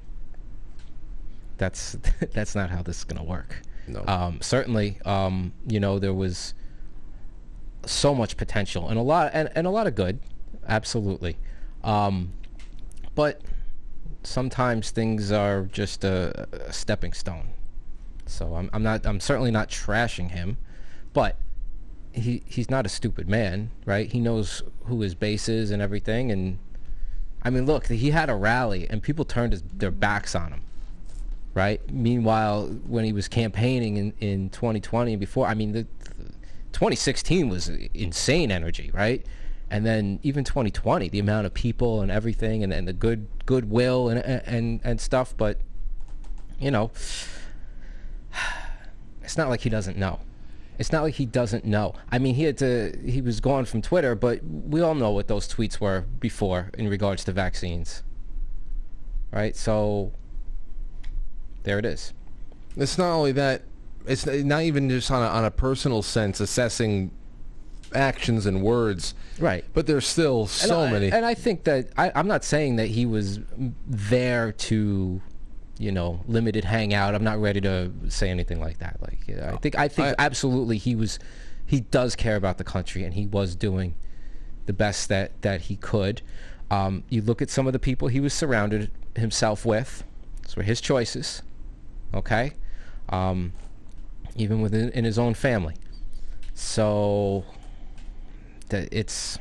that's 1.58 1.96
that's 2.32 2.54
not 2.56 2.70
how 2.70 2.82
this 2.82 2.98
is 2.98 3.04
going 3.04 3.18
to 3.18 3.22
work 3.24 3.62
No. 3.86 4.02
um, 4.08 4.40
certainly 4.40 4.98
um, 5.04 5.52
you 5.68 5.78
know 5.78 5.98
there 6.00 6.14
was 6.14 6.54
so 7.86 8.14
much 8.14 8.36
potential 8.36 8.88
and 8.88 8.98
a 8.98 9.02
lot 9.02 9.30
and, 9.32 9.48
and 9.54 9.66
a 9.66 9.70
lot 9.70 9.86
of 9.86 9.94
good 9.94 10.18
absolutely 10.68 11.36
um, 11.84 12.32
but 13.14 13.40
sometimes 14.22 14.90
things 14.90 15.30
are 15.30 15.62
just 15.64 16.04
a, 16.04 16.48
a 16.52 16.72
stepping 16.72 17.12
stone 17.12 17.48
so 18.26 18.54
I'm, 18.54 18.68
I'm 18.72 18.82
not 18.82 19.06
I'm 19.06 19.20
certainly 19.20 19.50
not 19.50 19.68
trashing 19.68 20.32
him 20.32 20.58
but 21.12 21.38
he 22.16 22.42
he's 22.46 22.70
not 22.70 22.86
a 22.86 22.88
stupid 22.88 23.28
man, 23.28 23.70
right? 23.84 24.10
He 24.10 24.20
knows 24.20 24.62
who 24.84 25.00
his 25.00 25.14
base 25.14 25.48
is 25.48 25.70
and 25.70 25.80
everything. 25.82 26.32
And 26.32 26.58
I 27.42 27.50
mean, 27.50 27.66
look, 27.66 27.86
he 27.86 28.10
had 28.10 28.30
a 28.30 28.34
rally 28.34 28.86
and 28.88 29.02
people 29.02 29.24
turned 29.24 29.52
his, 29.52 29.62
their 29.62 29.90
backs 29.90 30.34
on 30.34 30.52
him, 30.52 30.62
right? 31.54 31.80
Meanwhile, 31.90 32.66
when 32.86 33.04
he 33.04 33.12
was 33.12 33.28
campaigning 33.28 33.96
in, 33.96 34.12
in 34.20 34.50
2020 34.50 35.12
and 35.12 35.20
before, 35.20 35.46
I 35.46 35.54
mean, 35.54 35.72
the, 35.72 35.86
2016 36.76 37.48
was 37.48 37.68
insane 37.94 38.50
energy, 38.50 38.90
right? 38.92 39.24
And 39.70 39.86
then 39.86 40.20
even 40.22 40.44
2020, 40.44 41.08
the 41.08 41.18
amount 41.18 41.46
of 41.46 41.54
people 41.54 42.02
and 42.02 42.10
everything, 42.10 42.62
and, 42.62 42.70
and 42.70 42.86
the 42.86 42.92
good 42.92 43.28
goodwill 43.46 44.10
and 44.10 44.20
and 44.20 44.82
and 44.84 45.00
stuff. 45.00 45.34
But 45.34 45.58
you 46.60 46.70
know, 46.70 46.90
it's 49.22 49.38
not 49.38 49.48
like 49.48 49.62
he 49.62 49.70
doesn't 49.70 49.96
know. 49.96 50.20
It's 50.78 50.92
not 50.92 51.02
like 51.02 51.14
he 51.14 51.24
doesn't 51.24 51.64
know. 51.64 51.94
I 52.12 52.18
mean, 52.18 52.34
he 52.34 52.42
had 52.42 52.58
to. 52.58 52.94
He 53.02 53.22
was 53.22 53.40
gone 53.40 53.64
from 53.64 53.80
Twitter, 53.80 54.14
but 54.14 54.44
we 54.44 54.82
all 54.82 54.94
know 54.94 55.12
what 55.12 55.28
those 55.28 55.48
tweets 55.48 55.80
were 55.80 56.04
before 56.20 56.70
in 56.76 56.88
regards 56.88 57.24
to 57.24 57.32
vaccines. 57.32 58.02
Right. 59.32 59.56
So 59.56 60.12
there 61.62 61.78
it 61.78 61.86
is. 61.86 62.12
it's 62.76 62.98
not 62.98 63.12
only 63.14 63.32
that 63.32 63.62
it's 64.06 64.26
not 64.26 64.62
even 64.62 64.88
just 64.88 65.10
on 65.10 65.22
a, 65.22 65.26
on 65.26 65.44
a 65.44 65.50
personal 65.50 66.02
sense 66.02 66.40
assessing 66.40 67.10
actions 67.94 68.46
and 68.46 68.62
words 68.62 69.14
Right. 69.38 69.64
but 69.74 69.86
there's 69.86 70.06
still 70.06 70.46
so 70.46 70.80
and 70.80 70.88
I, 70.88 70.92
many 70.92 71.12
And 71.12 71.24
I 71.24 71.34
think 71.34 71.64
that 71.64 71.88
I, 71.96 72.10
I'm 72.14 72.26
not 72.26 72.44
saying 72.44 72.76
that 72.76 72.86
he 72.88 73.06
was 73.06 73.40
there 73.86 74.52
to, 74.52 75.20
you 75.78 75.92
know, 75.92 76.20
limited 76.26 76.64
hangout. 76.64 77.14
I'm 77.14 77.22
not 77.24 77.38
ready 77.40 77.60
to 77.60 77.92
say 78.08 78.30
anything 78.30 78.60
like 78.60 78.78
that. 78.78 78.96
Like 79.00 79.20
you 79.28 79.36
know, 79.36 79.52
I 79.54 79.56
think 79.58 79.78
I 79.78 79.88
think 79.88 80.08
I- 80.08 80.14
absolutely 80.18 80.78
he 80.78 80.96
was, 80.96 81.18
he 81.66 81.80
does 81.80 82.16
care 82.16 82.36
about 82.36 82.58
the 82.58 82.64
country 82.64 83.04
and 83.04 83.14
he 83.14 83.26
was 83.26 83.54
doing 83.54 83.94
the 84.66 84.72
best 84.72 85.08
that 85.10 85.40
that 85.42 85.62
he 85.62 85.76
could. 85.76 86.22
Um, 86.70 87.04
you 87.08 87.22
look 87.22 87.40
at 87.42 87.50
some 87.50 87.66
of 87.68 87.72
the 87.72 87.78
people 87.78 88.08
he 88.08 88.20
was 88.20 88.32
surrounded 88.34 88.90
himself 89.14 89.64
with. 89.64 90.02
Those 90.42 90.56
were 90.56 90.62
his 90.64 90.80
choices. 90.80 91.42
Okay, 92.14 92.52
um, 93.10 93.52
even 94.36 94.60
within 94.60 94.90
in 94.90 95.04
his 95.04 95.18
own 95.18 95.34
family. 95.34 95.74
So 96.54 97.44
that 98.68 98.88
it's 98.92 99.38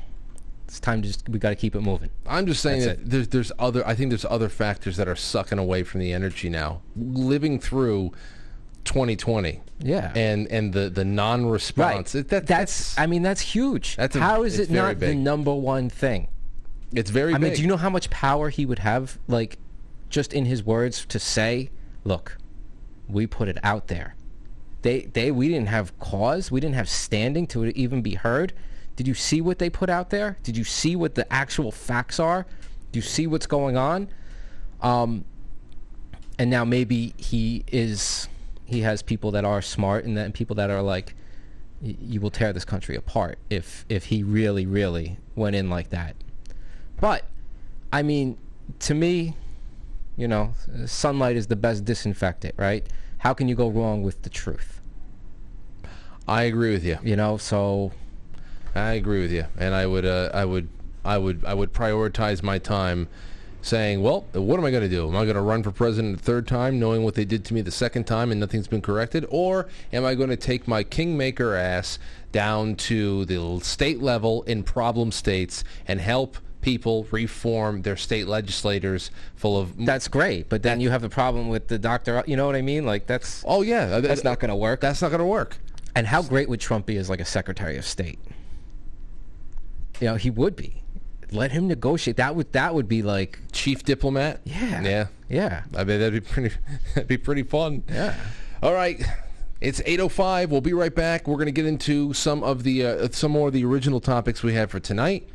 it's 0.66 0.80
time 0.80 1.02
to 1.02 1.08
just 1.08 1.28
we 1.30 1.39
got 1.39 1.50
to 1.50 1.56
keep 1.56 1.76
it 1.76 1.82
moving. 1.82 2.10
I'm 2.26 2.46
just 2.48 2.62
saying 2.62 2.82
That's 2.82 3.00
that 3.00 3.10
there's 3.10 3.28
there's 3.30 3.52
other 3.60 3.86
I 3.88 3.96
think 3.96 4.10
there's 4.10 4.26
other 4.26 4.50
factors 4.50 4.98
that 4.98 5.08
are 5.08 5.16
sucking 5.16 5.58
away 5.60 5.84
from 5.84 6.02
the 6.02 6.12
energy 6.12 6.50
now. 6.50 6.82
Living 6.96 7.60
through 7.60 8.12
2020 8.84 9.62
Yeah. 9.80 10.12
and 10.16 10.48
and 10.52 10.74
the 10.74 10.89
the 10.89 11.06
non-response 11.06 12.14
it- 12.16 12.30
that, 12.30 12.46
that's, 12.48 12.98
I 12.98 13.08
mean 13.08 13.22
that's 13.22 13.41
huge. 13.41 13.96
That's 13.96 14.16
a- 14.16 14.20
How 14.20 14.43
is 14.43 14.60
it 14.60 14.70
not 14.70 15.00
the 15.00 15.16
number 15.16 15.54
one 15.54 15.89
thing? 15.89 16.28
it's 16.93 17.10
very 17.10 17.34
I 17.34 17.38
mean, 17.38 17.54
do 17.54 17.62
you 17.62 17.68
know 17.68 17.78
how 17.78 17.89
much 17.89 18.10
power 18.10 18.50
he 18.50 18.66
would 18.66 18.80
have, 18.80 19.18
like, 19.28 19.58
just 20.10 20.32
in 20.32 20.46
his 20.46 20.64
words 20.64 21.06
to 21.08 21.20
say, 21.20 21.70
"Look, 22.06 22.38
we 23.10 23.28
put 23.28 23.50
it 23.50 23.58
out 23.64 23.88
there. 23.88 24.16
They 24.86 25.02
they 25.02 25.32
we 25.32 25.48
didn't 25.50 25.70
have 25.70 25.98
cause, 26.00 26.52
we 26.52 26.60
didn't 26.60 26.76
have 26.76 26.88
standing 26.88 27.48
to 27.48 27.66
even 27.76 28.04
be 28.04 28.14
heard. 28.14 28.54
Did 28.96 29.08
you 29.08 29.16
see 29.16 29.42
what 29.42 29.58
they 29.58 29.68
put 29.68 29.90
out 29.90 30.12
there? 30.12 30.38
Did 30.44 30.56
you 30.56 30.64
see 30.64 30.96
what 30.96 31.16
the 31.16 31.32
actual 31.34 31.72
facts 31.72 32.20
are? 32.20 32.46
Do 32.92 33.00
you 33.00 33.02
see 33.02 33.26
what's 33.26 33.48
going 33.48 33.78
on? 33.78 34.10
Um, 34.82 35.26
and 36.38 36.52
now 36.52 36.64
maybe 36.64 37.16
he 37.18 37.64
is 37.72 38.30
he 38.66 38.82
has 38.82 39.02
people 39.02 39.32
that 39.32 39.44
are 39.44 39.60
smart 39.60 40.06
and 40.06 40.16
then 40.16 40.32
people 40.32 40.56
that 40.56 40.70
are 40.70 40.84
like 40.84 41.16
you 41.82 42.22
will 42.22 42.32
tear 42.32 42.54
this 42.54 42.66
country 42.66 42.96
apart 42.96 43.40
if 43.50 43.86
if 43.90 44.06
he 44.06 44.22
really 44.22 44.68
really 44.68 45.18
went 45.36 45.56
in 45.56 45.70
like 45.70 45.90
that 45.90 46.16
but 47.00 47.28
i 47.92 48.02
mean 48.02 48.38
to 48.80 48.94
me 48.94 49.36
you 50.16 50.28
know 50.28 50.54
sunlight 50.86 51.36
is 51.36 51.48
the 51.48 51.56
best 51.56 51.86
disinfectant 51.86 52.54
right 52.58 52.88
how 53.26 53.34
can 53.34 53.47
you 53.47 53.55
go 53.55 53.67
wrong 53.67 54.03
with 54.03 54.21
the 54.21 54.30
truth 54.30 54.80
I 56.28 56.43
agree 56.43 56.71
with 56.71 56.86
you. 56.86 56.99
you 57.03 57.15
know 57.15 57.38
so 57.38 57.91
I 58.76 58.91
agree 58.91 59.21
with 59.21 59.32
you, 59.32 59.45
and 59.57 59.73
I 59.73 59.86
would, 59.86 60.05
uh, 60.05 60.32
I 60.34 60.43
would, 60.43 60.67
I 61.05 61.17
would, 61.17 61.45
I 61.45 61.53
would 61.53 61.71
prioritize 61.71 62.43
my 62.43 62.59
time, 62.59 63.07
saying, 63.61 64.01
"Well, 64.01 64.26
what 64.34 64.59
am 64.59 64.65
I 64.65 64.71
going 64.71 64.84
to 64.84 64.89
do? 64.89 65.07
Am 65.07 65.15
I 65.15 65.23
going 65.23 65.36
to 65.36 65.41
run 65.41 65.63
for 65.63 65.71
president 65.71 66.19
a 66.19 66.21
third 66.21 66.45
time, 66.45 66.78
knowing 66.78 67.03
what 67.03 67.15
they 67.15 67.23
did 67.23 67.45
to 67.45 67.53
me 67.53 67.61
the 67.61 67.71
second 67.71 68.03
time 68.03 68.32
and 68.32 68.39
nothing's 68.39 68.67
been 68.67 68.82
corrected, 68.82 69.26
or 69.30 69.67
am 69.93 70.03
I 70.03 70.13
going 70.13 70.30
to 70.30 70.36
take 70.36 70.67
my 70.67 70.84
kingmaker 70.84 71.55
ass 71.55 71.97
down 72.34 72.76
to 72.76 73.23
the 73.23 73.61
state 73.61 74.01
level 74.01 74.43
in 74.43 74.63
problem 74.63 75.13
states 75.13 75.63
and 75.88 76.01
help?" 76.01 76.38
People 76.66 77.05
reform 77.11 77.84
their 77.84 77.95
state 77.95 78.28
legislators 78.28 79.11
full 79.36 79.55
of 79.59 79.86
that's 79.86 80.07
great 80.07 80.49
but 80.49 80.63
then 80.63 80.82
you 80.82 80.89
have 80.89 81.03
a 81.03 81.09
problem 81.09 81.47
with 81.47 81.68
the 81.68 81.78
doctor 81.78 82.24
you 82.26 82.36
know 82.36 82.47
what 82.47 82.55
i 82.55 82.61
mean 82.63 82.88
like 82.88 83.05
that's 83.05 83.43
oh 83.45 83.61
yeah 83.61 83.99
that's 83.99 84.24
not 84.24 84.39
going 84.39 84.49
to 84.49 84.55
work 84.55 84.82
that's 84.82 84.99
not 84.99 85.09
going 85.09 85.20
to 85.20 85.26
work 85.26 85.59
and 85.95 86.07
how 86.07 86.24
great 86.24 86.49
would 86.49 86.59
trump 86.59 86.88
be 86.88 86.97
as 86.97 87.07
like 87.07 87.20
a 87.20 87.26
secretary 87.26 87.78
of 87.78 87.86
state 87.86 88.18
you 89.99 90.07
know 90.07 90.16
he 90.16 90.32
would 90.32 90.55
be 90.55 90.82
let 91.32 91.51
him 91.51 91.68
negotiate 91.68 92.18
that 92.18 92.36
would 92.36 92.51
that 92.53 92.74
would 92.74 92.88
be 92.88 93.03
like 93.03 93.38
chief 93.51 93.84
diplomat 93.84 94.41
yeah 94.43 94.82
yeah 94.82 95.07
yeah 95.30 95.63
I 95.76 95.84
mean 95.84 95.99
that'd 95.99 96.13
be 96.13 96.28
pretty 96.28 96.55
that'd 96.95 97.07
be 97.07 97.18
pretty 97.18 97.43
fun. 97.43 97.84
Yeah. 97.89 98.16
All 98.61 98.74
right. 98.74 99.03
It's 99.61 99.82
8:05. 99.82 100.49
We'll 100.49 100.61
be 100.61 100.74
right 100.74 100.93
back. 100.93 101.28
We're 101.28 101.36
going 101.36 101.47
to 101.47 101.51
get 101.51 101.66
into 101.66 102.13
some 102.13 102.43
of 102.43 102.63
the 102.63 102.86
uh, 102.86 103.07
some 103.11 103.32
more 103.32 103.47
of 103.47 103.53
the 103.53 103.66
original 103.66 103.99
topics 103.99 104.43
we 104.43 104.53
had 104.53 104.70
for 104.70 104.80
tonight. 104.80 105.28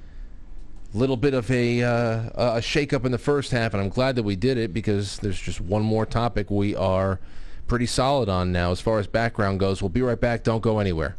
Little 0.93 1.17
bit 1.17 1.35
of 1.35 1.49
a 1.53 1.83
uh, 1.85 2.57
a 2.57 2.63
shake 2.63 2.93
up 2.93 3.05
in 3.05 3.13
the 3.13 3.19
first 3.19 3.53
half 3.53 3.75
and 3.75 3.83
I'm 3.83 3.91
glad 3.91 4.17
that 4.17 4.25
we 4.25 4.35
did 4.35 4.59
it 4.59 4.75
because 4.75 5.19
there's 5.19 5.41
just 5.41 5.61
one 5.61 5.83
more 5.83 6.05
topic 6.05 6.51
we 6.51 6.75
are 6.75 7.21
pretty 7.69 7.87
solid 7.87 8.29
on 8.29 8.51
now 8.51 8.73
as 8.73 8.81
far 8.81 8.99
as 8.99 9.07
background 9.07 9.61
goes. 9.61 9.81
We'll 9.81 9.89
be 9.89 10.03
right 10.03 10.21
back. 10.21 10.43
Don't 10.43 10.61
go 10.61 10.81
anywhere. 10.81 11.17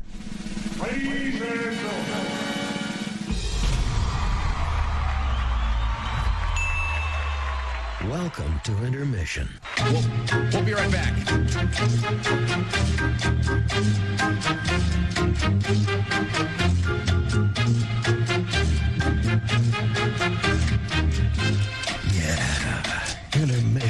Welcome 8.10 8.60
to 8.66 8.86
intermission. 8.86 9.48
We'll, 9.86 10.04
we'll 10.52 10.64
be 10.64 10.74
right 10.74 10.92
back. 10.92 11.16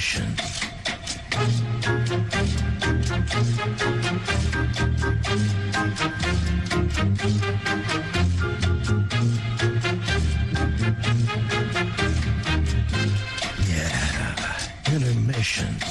Intermission. 0.01 0.35
Yeah, 13.67 14.95
intermission. 14.95 15.90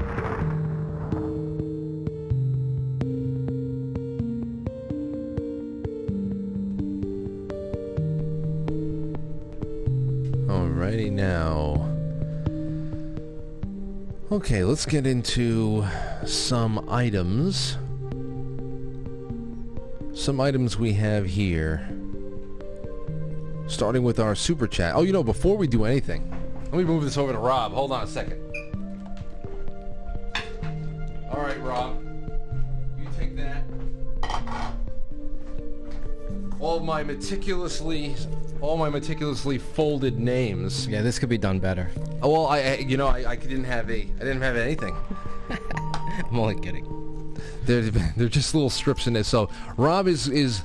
Alrighty 10.81 11.11
now. 11.11 11.75
Okay, 14.31 14.63
let's 14.63 14.83
get 14.87 15.05
into 15.05 15.85
some 16.25 16.89
items. 16.89 17.77
Some 20.13 20.41
items 20.41 20.79
we 20.79 20.93
have 20.93 21.27
here. 21.27 21.87
Starting 23.67 24.01
with 24.01 24.19
our 24.19 24.33
super 24.33 24.65
chat. 24.65 24.95
Oh, 24.95 25.03
you 25.03 25.13
know, 25.13 25.23
before 25.23 25.55
we 25.55 25.67
do 25.67 25.85
anything, 25.85 26.27
let 26.71 26.73
me 26.73 26.83
move 26.83 27.03
this 27.03 27.15
over 27.15 27.31
to 27.31 27.37
Rob. 27.37 27.73
Hold 27.73 27.91
on 27.91 28.05
a 28.05 28.07
second. 28.07 28.41
All 31.29 31.41
right, 31.43 31.61
Rob. 31.61 32.03
You 32.97 33.07
take 33.19 33.35
that. 33.35 33.65
All 36.59 36.79
my 36.79 37.03
meticulously, 37.03 38.15
all 38.61 38.77
my 38.77 38.89
meticulously 38.89 39.57
folded 39.57 40.19
names. 40.19 40.87
Yeah, 40.87 41.01
this 41.01 41.19
could 41.19 41.29
be 41.29 41.37
done 41.37 41.59
better. 41.59 41.89
Oh, 42.21 42.29
well, 42.29 42.45
I, 42.45 42.59
I 42.59 42.75
you 42.77 42.95
know, 42.95 43.07
I, 43.07 43.31
I 43.31 43.35
didn't 43.35 43.65
have 43.65 43.89
a, 43.89 44.01
I 44.01 44.19
didn't 44.19 44.41
have 44.41 44.55
anything. 44.55 44.95
I'm 45.49 46.39
only 46.39 46.59
kidding. 46.59 47.37
They're 47.65 47.81
they're 47.81 48.29
just 48.29 48.53
little 48.53 48.69
strips 48.69 49.07
in 49.07 49.13
there. 49.13 49.23
So 49.23 49.49
Rob 49.77 50.07
is 50.07 50.27
is 50.27 50.63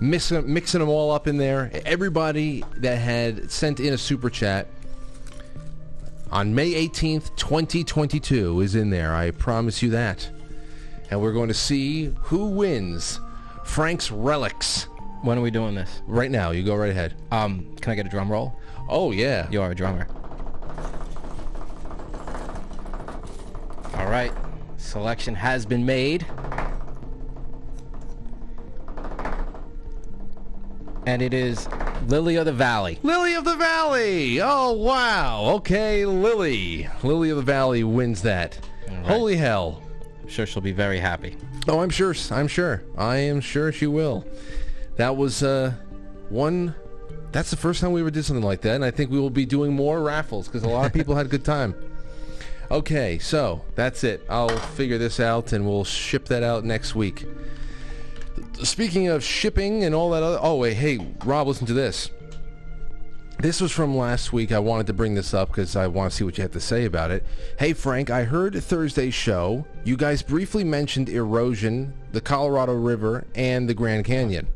mixing 0.00 0.52
mixing 0.52 0.80
them 0.80 0.88
all 0.88 1.10
up 1.10 1.26
in 1.26 1.36
there. 1.36 1.70
Everybody 1.84 2.64
that 2.78 2.96
had 2.96 3.50
sent 3.50 3.80
in 3.80 3.92
a 3.92 3.98
super 3.98 4.30
chat 4.30 4.68
on 6.30 6.54
May 6.54 6.72
18th, 6.88 7.34
2022 7.36 8.60
is 8.60 8.74
in 8.74 8.90
there. 8.90 9.14
I 9.14 9.32
promise 9.32 9.82
you 9.82 9.90
that. 9.90 10.30
And 11.10 11.20
we're 11.20 11.32
going 11.32 11.48
to 11.48 11.54
see 11.54 12.14
who 12.22 12.46
wins 12.46 13.20
Frank's 13.64 14.12
Relics. 14.12 14.86
When 15.22 15.38
are 15.38 15.42
we 15.42 15.50
doing 15.50 15.74
this? 15.74 16.02
Right 16.06 16.30
now. 16.30 16.50
You 16.50 16.62
go 16.62 16.74
right 16.74 16.90
ahead. 16.90 17.14
Um, 17.30 17.76
can 17.80 17.92
I 17.92 17.94
get 17.94 18.06
a 18.06 18.08
drum 18.08 18.30
roll? 18.30 18.54
Oh 18.88 19.10
yeah. 19.10 19.48
You 19.50 19.62
are 19.62 19.70
a 19.70 19.74
drummer. 19.74 20.06
All 23.96 24.08
right. 24.08 24.32
Selection 24.78 25.34
has 25.34 25.66
been 25.66 25.84
made. 25.84 26.26
and 31.10 31.22
it 31.22 31.34
is 31.34 31.68
Lily 32.06 32.36
of 32.36 32.46
the 32.46 32.52
Valley. 32.52 33.00
Lily 33.02 33.34
of 33.34 33.44
the 33.44 33.56
Valley. 33.56 34.40
Oh 34.40 34.72
wow. 34.72 35.42
Okay, 35.56 36.06
Lily. 36.06 36.88
Lily 37.02 37.30
of 37.30 37.36
the 37.36 37.42
Valley 37.42 37.82
wins 37.82 38.22
that. 38.22 38.58
Holy 39.04 39.36
hell. 39.36 39.82
I'm 40.22 40.28
sure 40.28 40.46
she'll 40.46 40.62
be 40.62 40.72
very 40.72 41.00
happy. 41.00 41.36
Oh, 41.66 41.80
I'm 41.80 41.90
sure. 41.90 42.14
I'm 42.30 42.46
sure. 42.46 42.84
I 42.96 43.16
am 43.16 43.40
sure 43.40 43.72
she 43.72 43.88
will. 43.88 44.24
That 45.00 45.16
was 45.16 45.42
uh, 45.42 45.72
one. 46.28 46.74
That's 47.32 47.48
the 47.48 47.56
first 47.56 47.80
time 47.80 47.92
we 47.92 48.02
ever 48.02 48.10
did 48.10 48.22
something 48.22 48.44
like 48.44 48.60
that, 48.60 48.74
and 48.74 48.84
I 48.84 48.90
think 48.90 49.10
we 49.10 49.18
will 49.18 49.30
be 49.30 49.46
doing 49.46 49.72
more 49.72 50.02
raffles 50.02 50.46
because 50.46 50.62
a 50.62 50.68
lot 50.68 50.84
of 50.84 50.92
people 50.92 51.14
had 51.16 51.24
a 51.24 51.28
good 51.30 51.42
time. 51.42 51.74
Okay, 52.70 53.18
so 53.18 53.64
that's 53.74 54.04
it. 54.04 54.22
I'll 54.28 54.50
figure 54.50 54.98
this 54.98 55.18
out, 55.18 55.54
and 55.54 55.66
we'll 55.66 55.84
ship 55.84 56.26
that 56.26 56.42
out 56.42 56.66
next 56.66 56.94
week. 56.94 57.24
Speaking 58.62 59.08
of 59.08 59.24
shipping 59.24 59.84
and 59.84 59.94
all 59.94 60.10
that 60.10 60.22
other... 60.22 60.38
Oh, 60.38 60.56
wait, 60.56 60.74
hey, 60.74 60.98
Rob, 61.24 61.46
listen 61.46 61.66
to 61.68 61.72
this. 61.72 62.10
This 63.38 63.62
was 63.62 63.72
from 63.72 63.96
last 63.96 64.34
week. 64.34 64.52
I 64.52 64.58
wanted 64.58 64.86
to 64.88 64.92
bring 64.92 65.14
this 65.14 65.32
up 65.32 65.48
because 65.48 65.76
I 65.76 65.86
want 65.86 66.10
to 66.10 66.16
see 66.18 66.24
what 66.24 66.36
you 66.36 66.42
have 66.42 66.52
to 66.52 66.60
say 66.60 66.84
about 66.84 67.10
it. 67.10 67.24
Hey, 67.58 67.72
Frank, 67.72 68.10
I 68.10 68.24
heard 68.24 68.54
Thursday's 68.54 69.14
show. 69.14 69.64
You 69.82 69.96
guys 69.96 70.20
briefly 70.20 70.62
mentioned 70.62 71.08
erosion, 71.08 71.94
the 72.12 72.20
Colorado 72.20 72.74
River, 72.74 73.26
and 73.34 73.66
the 73.66 73.72
Grand 73.72 74.04
Canyon. 74.04 74.48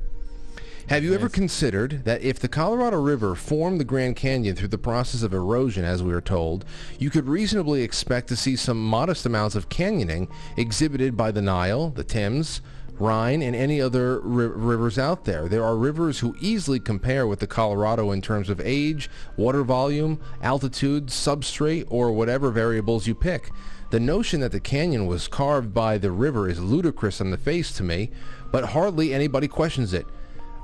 Have 0.89 1.03
you 1.03 1.15
ever 1.15 1.31
considered 1.31 2.05
that 2.05 2.21
if 2.21 2.39
the 2.39 2.47
Colorado 2.47 3.01
River 3.01 3.35
formed 3.35 3.81
the 3.81 3.85
Grand 3.85 4.17
Canyon 4.17 4.55
through 4.55 4.69
the 4.69 4.77
process 4.77 5.23
of 5.23 5.33
erosion, 5.33 5.83
as 5.83 6.03
we 6.03 6.13
are 6.13 6.21
told, 6.21 6.67
you 6.99 7.09
could 7.09 7.27
reasonably 7.27 7.83
expect 7.83 8.29
to 8.29 8.37
see 8.37 8.55
some 8.55 8.85
modest 8.85 9.25
amounts 9.25 9.55
of 9.55 9.71
canyoning 9.71 10.29
exhibited 10.59 11.17
by 11.17 11.31
the 11.31 11.41
Nile, 11.41 11.89
the 11.89 12.05
Thames, 12.05 12.61
Rhine, 12.99 13.41
and 13.41 13.57
any 13.57 13.81
other 13.81 14.21
ri- 14.21 14.47
rivers 14.47 14.99
out 14.99 15.25
there. 15.25 15.49
There 15.49 15.65
are 15.65 15.75
rivers 15.75 16.19
who 16.19 16.37
easily 16.39 16.81
compare 16.81 17.27
with 17.27 17.41
the 17.41 17.47
Colorado 17.47 18.11
in 18.11 18.21
terms 18.21 18.51
of 18.51 18.61
age, 18.61 19.09
water 19.39 19.65
volume, 19.65 20.21
altitude, 20.43 21.07
substrate, 21.07 21.87
or 21.89 22.13
whatever 22.13 22.51
variables 22.51 23.07
you 23.07 23.15
pick. 23.15 23.49
The 23.89 24.01
notion 24.01 24.41
that 24.41 24.53
the 24.53 24.61
canyon 24.61 25.07
was 25.07 25.29
carved 25.29 25.73
by 25.73 25.97
the 25.97 26.11
river 26.11 26.47
is 26.47 26.61
ludicrous 26.61 27.23
on 27.23 27.31
the 27.31 27.39
face 27.39 27.73
to 27.79 27.83
me, 27.83 28.11
but 28.53 28.67
hardly 28.67 29.15
anybody 29.15 29.49
questions 29.49 29.95
it. 29.95 30.07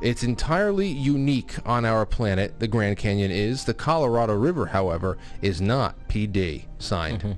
It's 0.00 0.22
entirely 0.22 0.88
unique 0.88 1.56
on 1.66 1.84
our 1.84 2.06
planet, 2.06 2.58
the 2.58 2.66
Grand 2.66 2.96
Canyon 2.96 3.30
is. 3.30 3.64
The 3.64 3.74
Colorado 3.74 4.34
River, 4.34 4.66
however, 4.66 5.18
is 5.42 5.60
not 5.60 6.08
PD 6.08 6.64
signed. 6.78 7.36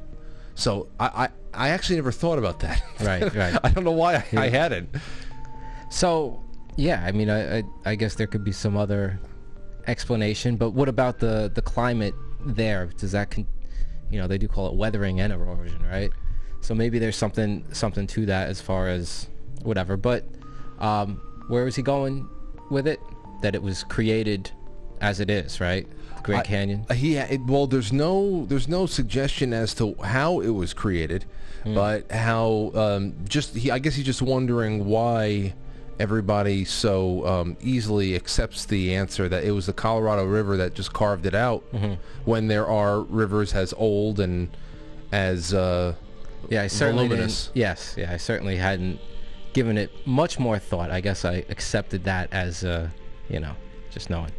So 0.54 0.88
I, 1.00 1.06
I, 1.06 1.28
I 1.54 1.68
actually 1.70 1.96
never 1.96 2.12
thought 2.12 2.38
about 2.38 2.60
that. 2.60 2.82
Right, 3.00 3.34
right. 3.34 3.58
I 3.64 3.70
don't 3.70 3.82
know 3.82 3.90
why 3.90 4.24
I, 4.32 4.44
I 4.44 4.48
hadn't. 4.48 4.90
So, 5.90 6.40
yeah, 6.76 7.02
I 7.04 7.10
mean, 7.10 7.28
I, 7.28 7.58
I, 7.58 7.62
I 7.84 7.94
guess 7.96 8.14
there 8.14 8.28
could 8.28 8.44
be 8.44 8.52
some 8.52 8.76
other 8.76 9.18
explanation, 9.88 10.56
but 10.56 10.70
what 10.70 10.88
about 10.88 11.18
the, 11.18 11.50
the 11.52 11.62
climate 11.62 12.14
there? 12.40 12.86
Does 12.96 13.10
that, 13.10 13.32
con- 13.32 13.48
you 14.08 14.20
know, 14.20 14.28
they 14.28 14.38
do 14.38 14.46
call 14.46 14.68
it 14.68 14.74
weathering 14.74 15.20
and 15.20 15.32
erosion, 15.32 15.84
right? 15.84 16.10
So 16.60 16.76
maybe 16.76 17.00
there's 17.00 17.16
something 17.16 17.64
something 17.72 18.06
to 18.06 18.26
that 18.26 18.48
as 18.48 18.60
far 18.60 18.86
as 18.88 19.28
whatever. 19.62 19.96
But 19.96 20.24
um, 20.78 21.16
where 21.48 21.64
was 21.64 21.74
he 21.74 21.82
going 21.82 22.28
with 22.72 22.86
it? 22.88 23.00
That 23.42 23.54
it 23.54 23.62
was 23.62 23.84
created 23.84 24.50
as 25.00 25.20
it 25.20 25.30
is, 25.30 25.60
right? 25.60 25.86
The 26.16 26.22
Grand 26.22 26.44
Canyon. 26.44 26.86
uh, 26.90 26.94
He 26.94 27.16
it, 27.16 27.40
well, 27.46 27.66
there's 27.66 27.92
no 27.92 28.46
there's 28.46 28.68
no 28.68 28.86
suggestion 28.86 29.52
as 29.52 29.74
to 29.74 29.94
how 30.02 30.40
it 30.40 30.50
was 30.50 30.72
created, 30.74 31.24
Hmm. 31.64 31.74
but 31.74 32.10
how 32.10 32.72
um, 32.74 33.14
just 33.28 33.54
he, 33.54 33.70
I 33.70 33.78
guess 33.78 33.94
he's 33.94 34.06
just 34.06 34.22
wondering 34.22 34.84
why 34.86 35.54
everybody 36.00 36.64
so 36.64 37.24
um, 37.26 37.56
easily 37.60 38.16
accepts 38.16 38.64
the 38.64 38.94
answer 38.96 39.28
that 39.28 39.44
it 39.44 39.52
was 39.52 39.66
the 39.66 39.72
Colorado 39.72 40.24
River 40.24 40.56
that 40.56 40.74
just 40.74 40.92
carved 40.92 41.26
it 41.26 41.34
out, 41.34 41.62
Mhm. 41.72 41.98
when 42.24 42.48
there 42.48 42.66
are 42.66 43.00
rivers 43.02 43.54
as 43.54 43.72
old 43.76 44.18
and 44.18 44.48
as 45.12 45.52
uh, 45.54 45.94
Yeah, 46.48 46.62
I 46.62 46.66
certainly 46.68 47.06
voluminous. 47.06 47.50
Yes, 47.54 47.94
yeah, 47.96 48.10
I 48.12 48.16
certainly 48.16 48.56
hadn't 48.56 48.98
given 49.52 49.78
it 49.78 49.90
much 50.06 50.38
more 50.38 50.58
thought. 50.58 50.90
I 50.90 51.00
guess 51.00 51.24
I 51.24 51.44
accepted 51.48 52.04
that 52.04 52.32
as, 52.32 52.64
uh, 52.64 52.88
you 53.28 53.40
know, 53.40 53.54
just 53.90 54.10
knowing. 54.10 54.32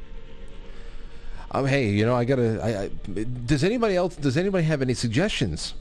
Um, 1.52 1.68
hey, 1.68 1.90
you 1.90 2.06
know, 2.06 2.16
I 2.16 2.26
gotta. 2.26 2.60
I, 2.64 2.84
I, 2.84 3.24
does 3.46 3.64
anybody 3.64 3.96
else? 3.96 4.16
Does 4.16 4.38
anybody 4.38 4.64
have 4.66 4.82
any 4.82 4.96
suggestions? 4.96 5.76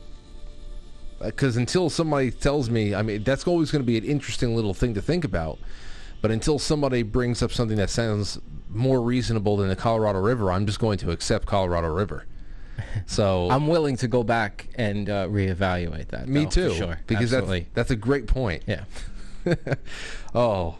Because 1.18 1.56
until 1.56 1.88
somebody 1.88 2.30
tells 2.30 2.68
me, 2.68 2.94
I 2.94 3.02
mean, 3.02 3.22
that's 3.22 3.46
always 3.46 3.70
going 3.70 3.82
to 3.82 3.86
be 3.86 3.96
an 3.96 4.04
interesting 4.04 4.54
little 4.56 4.74
thing 4.74 4.92
to 4.94 5.02
think 5.02 5.24
about. 5.24 5.58
But 6.20 6.30
until 6.30 6.58
somebody 6.58 7.02
brings 7.02 7.42
up 7.42 7.52
something 7.52 7.76
that 7.76 7.90
sounds 7.90 8.38
more 8.68 9.00
reasonable 9.00 9.56
than 9.56 9.68
the 9.68 9.76
Colorado 9.76 10.20
River, 10.20 10.52
I'm 10.52 10.66
just 10.66 10.78
going 10.78 10.98
to 10.98 11.10
accept 11.10 11.46
Colorado 11.46 11.88
River. 11.88 12.26
So 13.06 13.48
I'm 13.50 13.68
willing 13.68 13.96
to 13.98 14.08
go 14.08 14.22
back 14.22 14.68
and 14.74 15.08
uh, 15.08 15.26
reevaluate 15.28 16.08
that. 16.08 16.26
me 16.28 16.44
though, 16.44 16.50
too, 16.50 16.68
for 16.70 16.74
sure. 16.74 17.00
because 17.06 17.32
Absolutely. 17.32 17.60
that's 17.60 17.74
that's 17.74 17.90
a 17.90 17.96
great 17.96 18.26
point. 18.26 18.64
Yeah. 18.66 18.84
oh, 20.34 20.76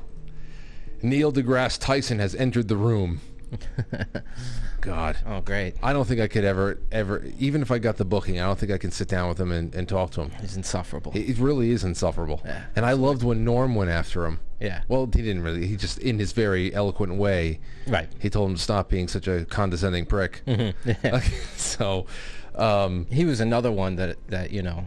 Neil 1.02 1.32
deGrasse 1.32 1.78
Tyson 1.80 2.18
has 2.18 2.34
entered 2.34 2.68
the 2.68 2.76
room. 2.76 3.20
God. 4.80 5.16
Oh, 5.26 5.40
great. 5.40 5.74
I 5.82 5.92
don't 5.92 6.06
think 6.08 6.20
I 6.20 6.26
could 6.26 6.44
ever, 6.44 6.80
ever, 6.90 7.24
even 7.38 7.62
if 7.62 7.70
I 7.70 7.78
got 7.78 7.98
the 7.98 8.04
booking, 8.04 8.40
I 8.40 8.46
don't 8.46 8.58
think 8.58 8.72
I 8.72 8.78
can 8.78 8.90
sit 8.90 9.08
down 9.08 9.28
with 9.28 9.38
him 9.38 9.52
and, 9.52 9.72
and 9.74 9.88
talk 9.88 10.10
to 10.12 10.22
him. 10.22 10.32
He's 10.40 10.56
insufferable. 10.56 11.12
It, 11.14 11.30
it 11.30 11.38
really 11.38 11.70
is 11.70 11.84
insufferable. 11.84 12.40
Yeah, 12.44 12.64
and 12.74 12.84
I 12.84 12.92
loved 12.94 13.22
when 13.22 13.44
Norm 13.44 13.74
went 13.74 13.90
after 13.90 14.26
him. 14.26 14.40
Yeah. 14.60 14.82
Well, 14.88 15.06
he 15.06 15.22
didn't 15.22 15.42
really. 15.42 15.66
He 15.66 15.76
just, 15.76 15.98
in 15.98 16.18
his 16.18 16.32
very 16.32 16.74
eloquent 16.74 17.14
way, 17.14 17.60
Right. 17.86 18.08
He 18.20 18.28
told 18.30 18.50
him 18.50 18.56
to 18.56 18.62
stop 18.62 18.88
being 18.88 19.06
such 19.08 19.28
a 19.28 19.44
condescending 19.44 20.06
prick. 20.06 20.42
Mhm. 20.46 20.74
Yeah. 21.04 21.20
so, 21.56 22.06
um, 22.56 23.06
he 23.10 23.24
was 23.24 23.40
another 23.40 23.70
one 23.72 23.96
that 23.96 24.16
that 24.28 24.50
you 24.50 24.62
know 24.62 24.84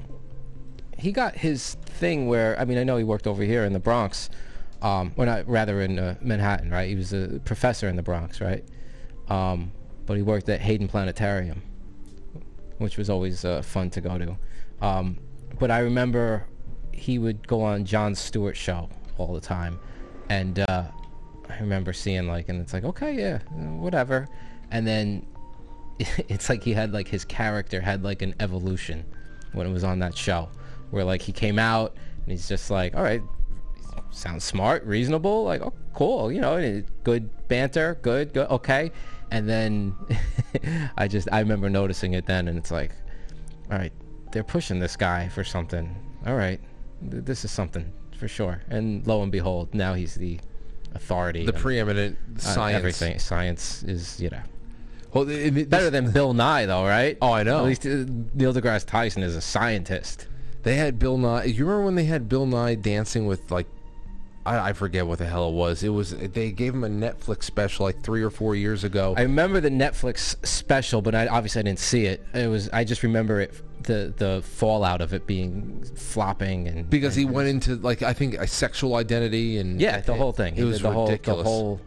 he 1.05 1.11
got 1.11 1.35
his 1.35 1.75
thing 1.85 2.25
where 2.25 2.59
I 2.59 2.65
mean 2.65 2.79
I 2.79 2.83
know 2.83 2.97
he 2.97 3.03
worked 3.03 3.27
over 3.27 3.43
here 3.43 3.63
in 3.63 3.73
the 3.73 3.79
Bronx, 3.79 4.31
um, 4.81 5.13
or 5.15 5.27
not 5.27 5.47
rather 5.47 5.79
in 5.81 5.99
uh, 5.99 6.15
Manhattan, 6.19 6.71
right? 6.71 6.89
He 6.89 6.95
was 6.95 7.13
a 7.13 7.39
professor 7.45 7.87
in 7.87 7.95
the 7.95 8.01
Bronx, 8.01 8.41
right? 8.41 8.65
Um, 9.29 9.71
but 10.07 10.17
he 10.17 10.23
worked 10.23 10.49
at 10.49 10.61
Hayden 10.61 10.87
Planetarium, 10.87 11.61
which 12.79 12.97
was 12.97 13.11
always 13.11 13.45
uh, 13.45 13.61
fun 13.61 13.91
to 13.91 14.01
go 14.01 14.17
to. 14.17 14.35
Um, 14.81 15.19
but 15.59 15.69
I 15.69 15.79
remember 15.81 16.47
he 16.91 17.19
would 17.19 17.47
go 17.47 17.61
on 17.61 17.85
Jon 17.85 18.15
Stewart 18.15 18.57
show 18.57 18.89
all 19.19 19.35
the 19.35 19.41
time, 19.41 19.79
and 20.29 20.57
uh, 20.67 20.85
I 21.47 21.59
remember 21.59 21.93
seeing 21.93 22.27
like, 22.27 22.49
and 22.49 22.59
it's 22.59 22.73
like, 22.73 22.83
okay, 22.83 23.13
yeah, 23.13 23.37
whatever, 23.77 24.27
and 24.71 24.87
then 24.87 25.27
it's 25.99 26.49
like 26.49 26.63
he 26.63 26.73
had 26.73 26.93
like 26.93 27.07
his 27.07 27.25
character 27.25 27.79
had 27.79 28.03
like 28.03 28.23
an 28.23 28.33
evolution 28.39 29.05
when 29.53 29.67
it 29.67 29.71
was 29.71 29.83
on 29.83 29.99
that 29.99 30.17
show 30.17 30.49
where 30.91 31.03
like 31.03 31.21
he 31.21 31.31
came 31.31 31.59
out 31.59 31.95
and 32.23 32.31
he's 32.31 32.47
just 32.47 32.69
like 32.69 32.95
all 32.95 33.03
right 33.03 33.21
sounds 34.11 34.43
smart 34.43 34.83
reasonable 34.85 35.43
like 35.43 35.61
oh 35.61 35.73
cool 35.93 36.31
you 36.31 36.39
know 36.39 36.81
good 37.03 37.29
banter 37.47 37.97
good 38.01 38.33
good 38.33 38.47
okay 38.49 38.91
and 39.31 39.47
then 39.47 39.93
i 40.97 41.07
just 41.07 41.27
i 41.31 41.39
remember 41.39 41.69
noticing 41.69 42.13
it 42.13 42.25
then 42.25 42.47
and 42.47 42.57
it's 42.57 42.71
like 42.71 42.91
all 43.71 43.77
right 43.77 43.91
they're 44.31 44.43
pushing 44.43 44.79
this 44.79 44.95
guy 44.95 45.27
for 45.27 45.43
something 45.43 45.95
all 46.25 46.35
right 46.35 46.61
th- 47.11 47.25
this 47.25 47.43
is 47.43 47.51
something 47.51 47.91
for 48.17 48.27
sure 48.27 48.61
and 48.69 49.05
lo 49.05 49.21
and 49.21 49.31
behold 49.31 49.73
now 49.73 49.93
he's 49.93 50.15
the 50.15 50.39
authority 50.93 51.45
the 51.45 51.51
preeminent 51.53 52.17
uh, 52.37 52.39
science. 52.39 52.77
everything 52.77 53.19
science 53.19 53.83
is 53.83 54.19
you 54.21 54.29
know 54.29 54.41
Well, 55.13 55.29
it, 55.29 55.57
it, 55.57 55.69
better 55.69 55.89
than 55.89 56.11
Bill 56.11 56.33
Nye, 56.33 56.65
though, 56.65 56.83
right? 56.83 57.17
Oh, 57.21 57.31
I 57.31 57.43
know. 57.43 57.59
At 57.59 57.63
least 57.63 57.85
uh, 57.85 58.03
Neil 58.33 58.53
deGrasse 58.53 58.85
Tyson 58.85 59.23
is 59.23 59.37
a 59.37 59.41
scientist. 59.41 60.27
They 60.65 60.75
had 60.75 60.99
Bill 60.99 61.17
Nye. 61.17 61.43
You 61.45 61.63
remember 61.65 61.85
when 61.85 61.95
they 61.95 62.05
had 62.05 62.27
Bill 62.27 62.45
Nye 62.45 62.75
dancing 62.75 63.25
with 63.27 63.51
like, 63.51 63.67
I, 64.47 64.69
I 64.69 64.73
forget 64.73 65.05
what 65.07 65.19
the 65.19 65.25
hell 65.25 65.47
it 65.49 65.53
was. 65.53 65.83
It 65.83 65.89
was 65.89 66.11
they 66.17 66.51
gave 66.51 66.73
him 66.73 66.83
a 66.83 66.89
Netflix 66.89 67.43
special 67.43 67.85
like 67.85 68.01
three 68.03 68.21
or 68.23 68.29
four 68.31 68.55
years 68.55 68.83
ago. 68.83 69.13
I 69.15 69.21
remember 69.21 69.61
the 69.61 69.69
Netflix 69.69 70.35
special, 70.45 71.01
but 71.01 71.15
I 71.15 71.27
obviously 71.27 71.59
I 71.59 71.63
didn't 71.63 71.79
see 71.79 72.05
it. 72.07 72.25
It 72.33 72.47
was 72.49 72.67
I 72.69 72.83
just 72.83 73.03
remember 73.03 73.39
it 73.41 73.53
the 73.83 74.11
the 74.17 74.41
fallout 74.43 75.01
of 75.01 75.13
it 75.13 75.27
being 75.27 75.83
flopping 75.95 76.67
and 76.67 76.89
because 76.89 77.13
he 77.15 77.23
and- 77.23 77.33
went 77.33 77.47
into 77.47 77.75
like 77.75 78.01
I 78.01 78.13
think 78.13 78.33
a 78.33 78.47
sexual 78.47 78.95
identity 78.95 79.57
and 79.59 79.79
yeah 79.79 80.01
the 80.01 80.15
whole 80.15 80.31
thing. 80.31 80.53
It 80.53 80.57
He 80.59 80.63
was 80.63 80.81
the 80.81 80.91
whole 80.91 81.05
ridiculous. 81.07 81.43
the 81.43 81.49
whole 81.49 81.79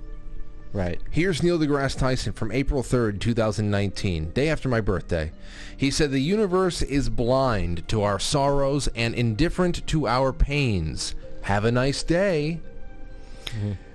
right. 0.73 1.01
Here's 1.11 1.43
Neil 1.43 1.59
deGrasse 1.59 1.99
Tyson 1.99 2.33
from 2.33 2.53
April 2.53 2.83
3rd, 2.83 3.21
2019, 3.21 4.31
day 4.31 4.49
after 4.49 4.69
my 4.69 4.81
birthday. 4.81 5.33
He 5.77 5.91
said, 5.91 6.11
The 6.11 6.21
universe 6.21 6.83
is 6.83 7.09
blind 7.09 7.87
to 7.89 8.03
our 8.03 8.19
sorrows 8.19 8.89
and 8.95 9.15
indifferent 9.15 9.87
to 9.89 10.07
our 10.07 10.33
pains. 10.33 11.15
Have 11.43 11.65
a 11.65 11.73
nice 11.73 12.03
day. 12.03 12.61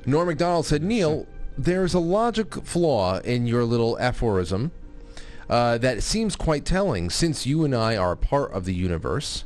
Norm 0.06 0.28
MacDonald 0.28 0.66
said, 0.66 0.84
Neil, 0.84 1.28
there's 1.58 1.94
a 1.94 2.00
logic 2.00 2.54
flaw 2.66 3.20
in 3.20 3.46
your 3.46 3.64
little 3.64 3.98
aphorism 4.00 4.72
uh, 5.50 5.78
that 5.78 6.04
seems 6.04 6.36
quite 6.36 6.66
telling. 6.66 7.10
Since 7.10 7.46
you 7.46 7.64
and 7.64 7.76
I 7.76 7.96
are 7.96 8.14
a 8.14 8.18
part 8.18 8.52
of 8.54 8.66
the 8.66 8.74
universe, 8.74 9.44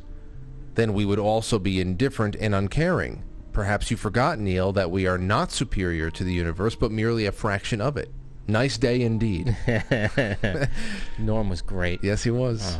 then 0.74 0.94
we 0.94 1.04
would 1.04 1.18
also 1.18 1.58
be 1.58 1.80
indifferent 1.80 2.36
and 2.40 2.54
uncaring. 2.54 3.22
Perhaps 3.58 3.90
you 3.90 3.96
forgot, 3.96 4.38
Neil, 4.38 4.72
that 4.72 4.88
we 4.88 5.04
are 5.08 5.18
not 5.18 5.50
superior 5.50 6.12
to 6.12 6.22
the 6.22 6.32
universe, 6.32 6.76
but 6.76 6.92
merely 6.92 7.26
a 7.26 7.32
fraction 7.32 7.80
of 7.80 7.96
it. 7.96 8.08
Nice 8.46 8.78
day 8.78 9.02
indeed. 9.02 9.56
Norm 11.18 11.48
was 11.48 11.60
great. 11.60 11.98
Yes, 12.04 12.22
he 12.22 12.30
was. 12.30 12.78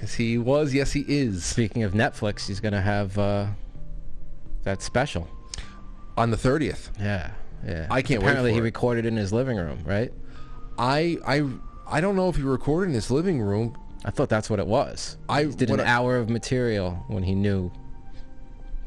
Yes, 0.00 0.14
he 0.14 0.38
was. 0.38 0.72
Yes, 0.72 0.92
he 0.92 1.04
is. 1.06 1.44
Speaking 1.44 1.82
of 1.82 1.92
Netflix, 1.92 2.46
he's 2.46 2.60
going 2.60 2.72
to 2.72 2.80
have 2.80 3.18
uh, 3.18 3.48
that 4.62 4.80
special. 4.80 5.28
On 6.16 6.30
the 6.30 6.36
30th. 6.38 6.88
Yeah, 6.98 7.32
yeah. 7.62 7.86
I 7.90 8.00
can't 8.00 8.22
wait 8.22 8.28
Apparently 8.30 8.52
he 8.54 8.58
it. 8.58 8.62
recorded 8.62 9.04
in 9.04 9.18
his 9.18 9.34
living 9.34 9.58
room, 9.58 9.80
right? 9.84 10.10
I 10.78 11.18
I 11.26 11.46
I 11.86 12.00
don't 12.00 12.16
know 12.16 12.30
if 12.30 12.36
he 12.36 12.42
recorded 12.42 12.88
in 12.88 12.94
his 12.94 13.10
living 13.10 13.42
room. 13.42 13.76
I 14.06 14.10
thought 14.10 14.30
that's 14.30 14.48
what 14.48 14.60
it 14.60 14.66
was. 14.66 15.18
I 15.28 15.44
He 15.44 15.50
did 15.52 15.68
an 15.68 15.80
I- 15.80 15.84
hour 15.84 16.16
of 16.16 16.30
material 16.30 17.04
when 17.08 17.22
he 17.22 17.34
knew 17.34 17.70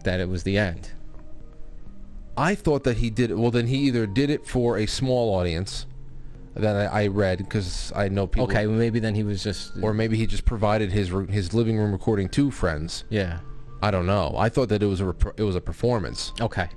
that 0.06 0.20
it 0.20 0.28
was 0.28 0.42
the 0.42 0.58
end. 0.58 0.90
I 2.38 2.56
thought 2.56 2.84
that 2.86 2.98
he 2.98 3.10
did 3.10 3.32
it. 3.32 3.38
Well, 3.38 3.52
then 3.52 3.68
he 3.68 3.78
either 3.78 4.06
did 4.08 4.30
it 4.30 4.46
for 4.48 4.78
a 4.78 4.86
small 4.86 5.36
audience 5.36 5.86
that 6.56 6.76
I, 6.92 7.04
I 7.04 7.08
read 7.08 7.40
because 7.40 7.92
I 7.96 8.10
know 8.10 8.28
people. 8.28 8.46
Okay, 8.50 8.66
well, 8.68 8.76
maybe 8.78 9.00
then 9.00 9.16
he 9.16 9.24
was 9.24 9.44
just 9.44 9.74
Or 9.82 9.94
maybe 9.94 10.18
he 10.18 10.26
just 10.28 10.46
provided 10.46 10.92
his 10.92 11.12
re- 11.12 11.32
his 11.32 11.54
living 11.54 11.78
room 11.78 11.92
recording 11.92 12.30
to 12.30 12.52
friends. 12.52 13.04
yeah. 13.10 13.40
I 13.82 13.92
don't 13.92 14.06
know. 14.06 14.34
I 14.38 14.48
thought 14.48 14.70
that 14.70 14.82
it 14.82 14.86
was 14.86 15.02
a 15.02 15.08
rep- 15.08 15.38
it 15.38 15.44
was 15.44 15.58
a 15.58 15.62
performance. 15.62 16.32
Okay. 16.40 16.70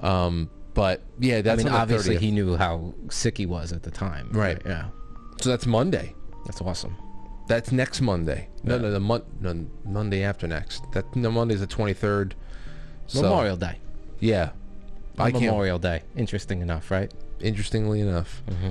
Um, 0.00 0.48
but 0.74 1.02
yeah, 1.18 1.40
that's 1.42 1.60
I 1.60 1.64
mean, 1.64 1.72
obviously 1.74 2.14
30th. 2.16 2.20
he 2.20 2.30
knew 2.30 2.56
how 2.56 2.94
sick 3.10 3.36
he 3.36 3.46
was 3.46 3.72
at 3.72 3.82
the 3.82 3.90
time. 3.90 4.28
Right. 4.30 4.62
Yeah. 4.64 4.90
So 5.40 5.50
that's 5.50 5.66
Monday. 5.66 6.14
That's 6.46 6.60
awesome. 6.60 6.96
That's 7.48 7.72
next 7.72 8.00
Monday. 8.00 8.48
No, 8.62 8.78
no, 8.78 8.92
the 8.92 9.00
mon- 9.00 9.24
no, 9.40 9.66
Monday 9.84 10.22
after 10.22 10.46
next. 10.46 10.84
That 10.92 11.16
no 11.16 11.32
Monday's 11.32 11.58
the 11.60 11.66
twenty 11.66 11.94
third. 11.94 12.36
Memorial 13.12 13.56
Day. 13.56 13.78
Yeah, 14.20 14.50
I 15.22 15.30
can't. 15.30 15.44
Memorial 15.44 15.78
Day. 15.78 16.02
Interesting 16.16 16.60
enough, 16.62 16.90
right? 16.90 17.12
Interestingly 17.40 18.00
enough. 18.00 18.42
Mm-hmm. 18.48 18.70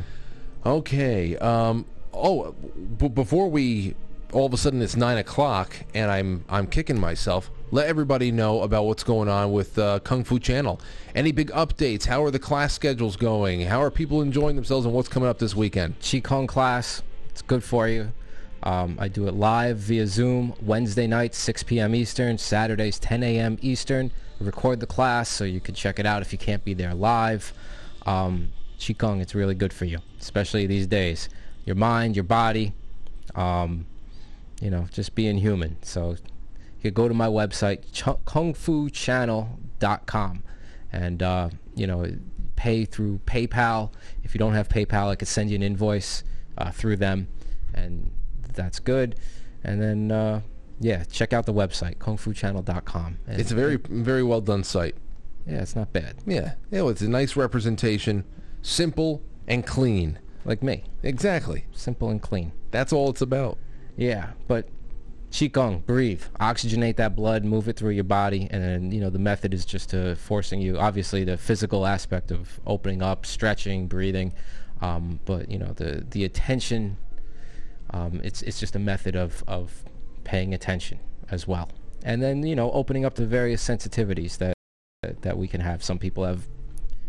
Okay. 0.65 1.37
Um. 1.37 1.85
Oh, 2.13 2.51
b- 2.97 3.07
before 3.07 3.49
we 3.49 3.95
all 4.31 4.45
of 4.45 4.53
a 4.53 4.57
sudden 4.57 4.79
it's 4.81 4.95
nine 4.95 5.17
o'clock 5.17 5.75
and 5.93 6.11
I'm 6.11 6.43
I'm 6.49 6.67
kicking 6.67 6.99
myself. 6.99 7.49
Let 7.71 7.87
everybody 7.87 8.31
know 8.31 8.61
about 8.63 8.85
what's 8.85 9.03
going 9.03 9.29
on 9.29 9.51
with 9.51 9.77
uh, 9.77 9.99
Kung 9.99 10.23
Fu 10.23 10.39
Channel. 10.39 10.79
Any 11.15 11.31
big 11.31 11.51
updates? 11.51 12.05
How 12.05 12.23
are 12.23 12.31
the 12.31 12.39
class 12.39 12.73
schedules 12.73 13.15
going? 13.15 13.61
How 13.61 13.81
are 13.81 13.91
people 13.91 14.21
enjoying 14.21 14.55
themselves 14.55 14.85
and 14.85 14.93
what's 14.93 15.07
coming 15.07 15.29
up 15.29 15.37
this 15.39 15.55
weekend? 15.55 15.99
Qigong 15.99 16.47
class. 16.47 17.01
It's 17.29 17.41
good 17.43 17.63
for 17.63 17.87
you. 17.87 18.11
Um, 18.63 18.97
I 18.99 19.07
do 19.07 19.27
it 19.27 19.35
live 19.35 19.77
via 19.77 20.05
Zoom 20.07 20.53
Wednesday 20.61 21.07
nights, 21.07 21.37
6 21.37 21.63
p.m. 21.63 21.95
Eastern, 21.95 22.37
Saturdays, 22.37 22.99
10 22.99 23.23
a.m. 23.23 23.57
Eastern. 23.61 24.11
Record 24.39 24.79
the 24.79 24.87
class 24.87 25.29
so 25.29 25.43
you 25.43 25.59
can 25.59 25.75
check 25.75 25.99
it 25.99 26.05
out 26.05 26.21
if 26.21 26.31
you 26.31 26.37
can't 26.37 26.63
be 26.63 26.73
there 26.73 26.93
live. 26.93 27.53
Um, 28.05 28.53
Qigong, 28.79 29.19
it's 29.21 29.35
really 29.35 29.55
good 29.55 29.73
for 29.73 29.83
you, 29.85 29.99
especially 30.19 30.65
these 30.65 30.87
days. 30.87 31.29
Your 31.65 31.75
mind, 31.75 32.15
your 32.15 32.23
body, 32.23 32.71
um, 33.35 33.85
you 34.61 34.69
know, 34.69 34.87
just 34.91 35.15
being 35.15 35.37
human. 35.37 35.75
So 35.83 36.15
you 36.81 36.91
go 36.91 37.09
to 37.09 37.13
my 37.13 37.27
website, 37.27 37.91
ch- 37.91 38.03
kungfuchannel.com, 38.25 40.43
and, 40.91 41.21
uh, 41.21 41.49
you 41.75 41.85
know, 41.87 42.07
pay 42.55 42.85
through 42.85 43.19
PayPal. 43.25 43.91
If 44.23 44.33
you 44.33 44.39
don't 44.39 44.53
have 44.53 44.69
PayPal, 44.69 45.09
I 45.09 45.15
could 45.15 45.27
send 45.27 45.49
you 45.49 45.57
an 45.57 45.63
invoice 45.63 46.23
uh, 46.57 46.71
through 46.71 46.95
them, 46.97 47.27
and 47.73 48.11
that's 48.53 48.79
good. 48.79 49.17
And 49.63 49.81
then, 49.81 50.11
uh, 50.11 50.41
yeah, 50.79 51.03
check 51.03 51.33
out 51.33 51.45
the 51.45 51.53
website, 51.53 51.97
kungfuchannel.com. 51.97 53.17
And 53.27 53.39
It's 53.41 53.51
a 53.51 53.55
very 53.55 53.75
very 53.77 54.23
well 54.23 54.41
done 54.41 54.63
site. 54.63 54.95
yeah, 55.47 55.61
it's 55.61 55.75
not 55.75 55.91
bad. 55.93 56.15
Yeah, 56.25 56.53
yeah, 56.71 56.81
well, 56.81 56.89
it's 56.89 57.01
a 57.01 57.09
nice 57.09 57.35
representation, 57.35 58.23
simple 58.61 59.21
and 59.47 59.65
clean. 59.65 60.19
Like 60.45 60.63
me, 60.63 60.83
Exactly. 61.03 61.65
simple 61.71 62.09
and 62.09 62.21
clean. 62.21 62.53
That's 62.71 62.93
all 62.93 63.09
it's 63.09 63.21
about. 63.21 63.57
Yeah, 63.97 64.31
but 64.47 64.69
Qigong, 65.31 65.85
breathe, 65.85 66.23
oxygenate 66.39 66.95
that 66.95 67.15
blood, 67.15 67.43
move 67.45 67.67
it 67.67 67.75
through 67.75 67.91
your 67.91 68.03
body, 68.05 68.47
and 68.49 68.63
then 68.63 68.91
you 68.91 68.99
know 68.99 69.09
the 69.11 69.19
method 69.19 69.53
is 69.53 69.63
just 69.65 69.89
to 69.91 70.15
forcing 70.15 70.59
you. 70.61 70.79
Obviously, 70.79 71.23
the 71.23 71.37
physical 71.37 71.85
aspect 71.85 72.31
of 72.31 72.59
opening 72.65 73.03
up, 73.03 73.25
stretching, 73.27 73.85
breathing, 73.87 74.33
um, 74.81 75.19
but 75.25 75.51
you 75.51 75.59
know 75.59 75.73
the 75.73 76.05
the 76.09 76.23
attention. 76.23 76.97
Um, 77.91 78.21
it's 78.23 78.41
it's 78.43 78.59
just 78.59 78.75
a 78.75 78.79
method 78.79 79.15
of 79.15 79.43
of 79.47 79.83
paying 80.29 80.53
attention 80.53 80.99
as 81.31 81.47
well, 81.47 81.67
and 82.03 82.21
then 82.23 82.35
you 82.43 82.55
know 82.55 82.71
opening 82.71 83.03
up 83.05 83.13
to 83.15 83.25
various 83.25 83.61
sensitivities 83.67 84.37
that 84.37 84.53
that, 85.21 85.37
we 85.37 85.47
can 85.47 85.61
have. 85.61 85.83
Some 85.83 85.97
people 85.99 86.23
have. 86.25 86.41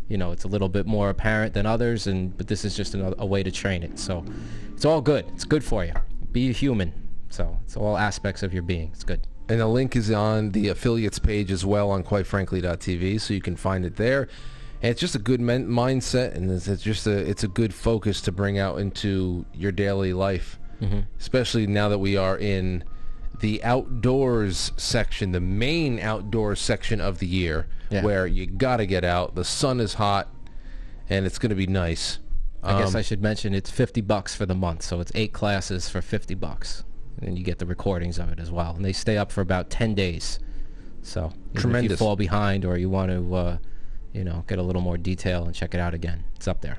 You 0.09 0.19
know, 0.19 0.33
it's 0.33 0.43
a 0.43 0.49
little 0.49 0.69
bit 0.69 0.87
more 0.87 1.09
apparent 1.09 1.55
than 1.55 1.67
others, 1.67 2.09
and 2.09 2.37
but 2.37 2.49
this 2.49 2.65
is 2.65 2.75
just 2.77 2.95
another, 2.95 3.15
a 3.19 3.27
way 3.27 3.43
to 3.45 3.51
train 3.53 3.85
it. 3.85 3.97
So, 3.99 4.25
it's 4.75 4.85
all 4.85 5.01
good. 5.01 5.25
It's 5.35 5.45
good 5.45 5.63
for 5.63 5.85
you. 5.85 5.93
Be 6.33 6.49
a 6.51 6.53
human. 6.53 6.93
So 7.29 7.57
it's 7.65 7.77
all 7.77 7.97
aspects 7.97 8.43
of 8.43 8.53
your 8.53 8.65
being. 8.65 8.89
It's 8.93 9.05
good. 9.05 9.21
And 9.49 9.61
the 9.61 9.69
link 9.69 9.95
is 9.95 10.11
on 10.11 10.51
the 10.51 10.67
affiliates 10.69 11.21
page 11.21 11.53
as 11.53 11.65
well 11.65 11.91
on 11.91 12.03
quitefrankly.tv, 12.03 13.21
so 13.21 13.35
you 13.35 13.41
can 13.41 13.55
find 13.55 13.85
it 13.85 13.95
there. 13.97 14.23
And 14.83 14.91
it's 14.91 15.01
just 15.01 15.15
a 15.15 15.21
good 15.21 15.41
men- 15.41 15.69
mindset, 15.69 16.35
and 16.35 16.51
it's, 16.51 16.67
it's 16.67 16.83
just 16.83 17.07
a 17.07 17.17
it's 17.31 17.45
a 17.45 17.49
good 17.49 17.73
focus 17.73 18.21
to 18.23 18.33
bring 18.33 18.59
out 18.59 18.79
into 18.81 19.45
your 19.55 19.71
daily 19.73 20.13
life, 20.13 20.59
Mhm. 20.83 21.05
especially 21.21 21.67
now 21.69 21.89
that 21.89 21.99
we 21.99 22.17
are 22.17 22.37
in 22.37 22.83
the 23.41 23.63
outdoors 23.65 24.73
section, 24.77 25.33
the 25.33 25.41
main 25.41 25.99
outdoors 25.99 26.61
section 26.61 27.01
of 27.01 27.19
the 27.19 27.27
year, 27.27 27.67
Yeah. 27.91 28.03
where 28.05 28.27
you 28.27 28.47
gotta 28.47 28.87
get 28.87 29.05
out. 29.05 29.35
The 29.35 29.45
sun 29.45 29.81
is 29.81 29.95
hot, 29.95 30.29
and 31.09 31.27
it's 31.27 31.39
gonna 31.39 31.55
be 31.55 31.67
nice. 31.67 32.19
I 32.63 32.79
guess 32.79 32.91
Um, 32.91 32.97
I 32.97 33.03
should 33.03 33.23
mention 33.23 33.55
it's 33.55 33.71
50 33.71 34.01
bucks 34.03 34.35
for 34.35 34.45
the 34.47 34.55
month, 34.55 34.83
so 34.83 35.01
it's 35.01 35.11
eight 35.15 35.33
classes 35.33 35.89
for 35.89 36.03
50 36.03 36.35
bucks. 36.35 36.85
And 37.23 37.39
you 37.39 37.45
get 37.45 37.59
the 37.59 37.67
recordings 37.67 38.19
of 38.19 38.31
it 38.31 38.39
as 38.39 38.51
well. 38.51 38.75
And 38.77 38.85
they 38.85 38.93
stay 38.93 39.17
up 39.19 39.33
for 39.33 39.41
about 39.41 39.71
10 39.71 39.95
days. 39.95 40.39
So 41.03 41.27
even 41.27 41.33
if 41.39 41.55
you 41.55 41.61
Tremendous. 41.61 41.99
fall 41.99 42.17
behind 42.17 42.65
or 42.67 42.77
you 42.77 42.89
want 42.91 43.11
to, 43.11 43.35
uh, 43.35 43.57
you 44.13 44.25
know, 44.25 44.45
get 44.47 44.59
a 44.59 44.63
little 44.63 44.83
more 44.83 44.99
detail 44.99 45.45
and 45.45 45.55
check 45.55 45.75
it 45.75 45.81
out 45.81 45.95
again, 45.95 46.25
it's 46.37 46.47
up 46.49 46.61
there. 46.61 46.79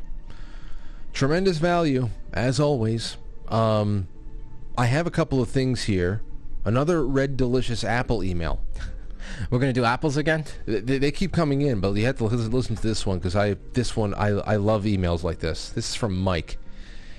tremendous 1.14 1.58
value 1.58 2.10
as 2.32 2.58
always 2.58 3.18
um, 3.50 4.08
i 4.78 4.86
have 4.86 5.06
a 5.06 5.12
couple 5.12 5.42
of 5.42 5.50
things 5.50 5.84
here 5.84 6.22
another 6.66 7.06
red 7.06 7.38
delicious 7.38 7.84
apple 7.84 8.24
email. 8.24 8.62
We're 9.50 9.60
going 9.60 9.74
to 9.74 9.80
do 9.80 9.86
apples 9.86 10.18
again? 10.18 10.46
they, 10.66 10.98
they 10.98 11.12
keep 11.12 11.32
coming 11.32 11.62
in 11.62 11.80
but 11.80 11.94
you 11.94 12.06
have 12.06 12.18
to 12.18 12.26
listen, 12.26 12.76
to 12.76 12.82
this 12.82 13.06
one 13.06 13.18
because 13.18 13.36
i 13.36 13.56
this 13.74 13.96
one 13.96 14.14
I, 14.14 14.28
I 14.28 14.56
love 14.58 14.84
emails 14.84 15.24
like 15.24 15.40
this. 15.40 15.70
This 15.70 15.90
is 15.90 15.96
from 15.96 16.20
mike. 16.20 16.58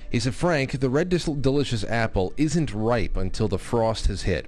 He 0.09 0.19
said 0.19 0.35
frank 0.35 0.79
the 0.79 0.89
red 0.89 1.09
delicious 1.09 1.83
apple 1.83 2.33
isn't 2.37 2.73
ripe 2.73 3.17
until 3.17 3.47
the 3.47 3.57
frost 3.57 4.07
has 4.07 4.23
hit. 4.23 4.47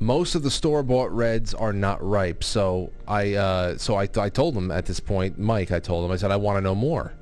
Most 0.00 0.36
of 0.36 0.44
the 0.44 0.50
store-bought 0.50 1.10
reds 1.10 1.54
are 1.54 1.72
not 1.72 2.02
ripe 2.06 2.44
so 2.44 2.92
i 3.06 3.34
uh, 3.34 3.76
so 3.76 3.96
I, 3.96 4.08
I 4.16 4.28
told 4.28 4.56
him 4.56 4.70
at 4.70 4.86
this 4.86 5.00
point 5.00 5.38
mike 5.38 5.72
i 5.72 5.80
told 5.80 6.04
him 6.04 6.12
i 6.12 6.16
said 6.16 6.30
i 6.30 6.36
want 6.36 6.56
to 6.56 6.60
know 6.60 6.74
more 6.74 7.12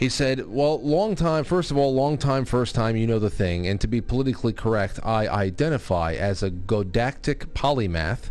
he 0.00 0.08
said, 0.08 0.48
well, 0.48 0.80
long 0.80 1.14
time, 1.14 1.44
first 1.44 1.70
of 1.70 1.76
all, 1.76 1.92
long 1.92 2.16
time, 2.16 2.46
first 2.46 2.74
time, 2.74 2.96
you 2.96 3.06
know 3.06 3.18
the 3.18 3.28
thing. 3.28 3.66
And 3.66 3.78
to 3.82 3.86
be 3.86 4.00
politically 4.00 4.54
correct, 4.54 4.98
I 5.04 5.28
identify 5.28 6.14
as 6.14 6.42
a 6.42 6.50
godactic 6.50 7.48
polymath, 7.48 8.30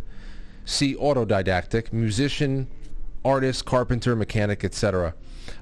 see 0.64 0.96
autodidactic, 0.96 1.92
musician, 1.92 2.66
artist, 3.24 3.66
carpenter, 3.66 4.16
mechanic, 4.16 4.64
etc. 4.64 5.14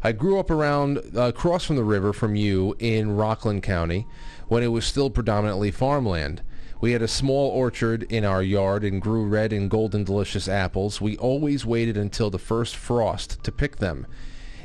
I 0.03 0.13
grew 0.13 0.41
up 0.41 0.51
around, 0.51 0.97
uh, 1.15 1.25
across 1.25 1.67
from 1.67 1.77
the 1.77 1.85
river 1.85 2.15
from 2.15 2.35
you 2.35 2.75
in 2.79 3.15
Rockland 3.15 3.63
County 3.63 4.07
when 4.47 4.63
it 4.63 4.69
was 4.69 4.87
still 4.87 5.11
predominantly 5.11 5.71
farmland. 5.71 6.41
We 6.81 6.93
had 6.93 7.03
a 7.03 7.09
small 7.09 7.51
orchard 7.51 8.05
in 8.05 8.25
our 8.25 8.43
yard 8.43 8.83
and 8.83 9.03
grew 9.03 9.27
red 9.27 9.53
and 9.53 9.69
golden 9.69 10.05
delicious 10.05 10.49
apples. 10.49 11.03
We 11.03 11.19
always 11.19 11.67
waited 11.67 11.99
until 11.99 12.31
the 12.31 12.39
first 12.39 12.77
frost 12.77 13.45
to 13.45 13.53
pick 13.53 13.77
them. 13.77 14.07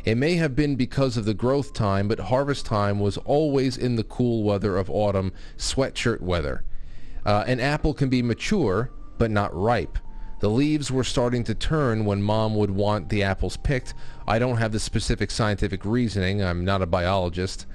It 0.05 0.17
may 0.17 0.35
have 0.35 0.55
been 0.55 0.75
because 0.75 1.15
of 1.15 1.23
the 1.23 1.33
growth 1.33 1.73
time, 1.73 2.09
but 2.09 2.19
harvest 2.19 2.65
time 2.65 2.99
was 2.99 3.17
always 3.19 3.77
in 3.77 3.95
the 3.95 4.03
cool 4.03 4.43
weather 4.43 4.77
of 4.77 4.89
autumn, 4.89 5.31
sweatshirt 5.57 6.19
weather. 6.19 6.63
Uh, 7.25 7.45
an 7.47 7.61
apple 7.61 7.93
can 7.93 8.09
be 8.09 8.21
mature, 8.21 8.91
but 9.17 9.31
not 9.31 9.55
ripe. 9.55 9.97
The 10.41 10.49
leaves 10.49 10.91
were 10.91 11.05
starting 11.05 11.45
to 11.45 11.55
turn 11.55 12.03
when 12.03 12.21
mom 12.21 12.53
would 12.55 12.71
want 12.71 13.07
the 13.07 13.23
apples 13.23 13.55
picked. 13.55 13.93
I 14.27 14.39
don't 14.39 14.57
have 14.57 14.73
the 14.73 14.79
specific 14.79 15.31
scientific 15.31 15.85
reasoning. 15.85 16.43
I'm 16.43 16.65
not 16.65 16.81
a 16.81 16.85
biologist. 16.85 17.65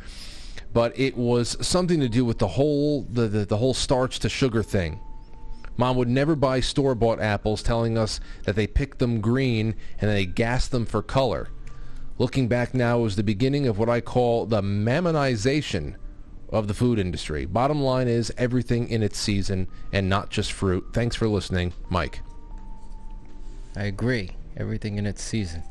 But 0.74 0.98
it 0.98 1.16
was 1.16 1.56
something 1.66 1.98
to 2.00 2.10
do 2.10 2.26
with 2.26 2.38
the 2.38 2.48
whole 2.48 3.04
the, 3.04 3.26
the, 3.26 3.46
the 3.46 3.56
whole 3.56 3.72
starch 3.72 4.18
to 4.18 4.28
sugar 4.28 4.62
thing. 4.62 5.00
Mom 5.78 5.96
would 5.96 6.08
never 6.08 6.36
buy 6.36 6.60
store-bought 6.60 7.20
apples 7.20 7.62
telling 7.62 7.96
us 7.96 8.20
that 8.44 8.54
they 8.54 8.66
picked 8.66 8.98
them 8.98 9.22
green 9.22 9.74
and 9.98 10.10
they 10.10 10.26
gassed 10.26 10.70
them 10.70 10.84
for 10.84 11.00
color. 11.00 11.48
Looking 12.18 12.48
back 12.48 12.74
now 12.74 12.98
was 12.98 13.14
the 13.14 13.22
beginning 13.22 13.68
of 13.68 13.78
what 13.78 13.88
I 13.88 14.00
call 14.00 14.44
the 14.44 14.60
mammonization 14.60 15.94
of 16.50 16.66
the 16.66 16.74
food 16.74 16.98
industry. 16.98 17.46
Bottom 17.46 17.80
line 17.80 18.08
is 18.08 18.32
everything 18.36 18.88
in 18.88 19.04
its 19.04 19.18
season 19.18 19.68
and 19.92 20.08
not 20.08 20.28
just 20.28 20.50
fruit. 20.50 20.84
Thanks 20.92 21.14
for 21.14 21.28
listening, 21.28 21.74
Mike. 21.90 22.20
I 23.76 23.84
agree. 23.84 24.30
Everything 24.56 24.98
in 24.98 25.06
its 25.06 25.22
season. 25.22 25.62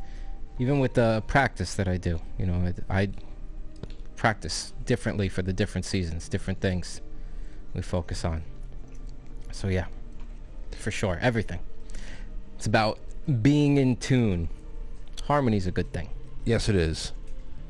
Even 0.57 0.79
with 0.79 0.93
the 0.93 1.21
practice 1.27 1.75
that 1.75 1.89
I 1.89 1.97
do, 1.97 2.21
you 2.39 2.45
know, 2.45 2.73
I, 2.89 3.01
I 3.01 3.09
practice 4.15 4.73
differently 4.85 5.27
for 5.27 5.41
the 5.41 5.51
different 5.51 5.83
seasons, 5.83 6.29
different 6.29 6.61
things 6.61 7.01
we 7.73 7.81
focus 7.81 8.23
on. 8.23 8.43
So 9.51 9.67
yeah, 9.67 9.87
for 10.71 10.91
sure, 10.91 11.19
everything. 11.21 11.59
It's 12.55 12.65
about 12.65 12.99
being 13.41 13.77
in 13.77 13.97
tune. 13.97 14.47
Harmony's 15.25 15.67
a 15.67 15.71
good 15.71 15.91
thing. 15.91 16.09
Yes, 16.47 16.69
it 16.69 16.75
is. 16.75 17.11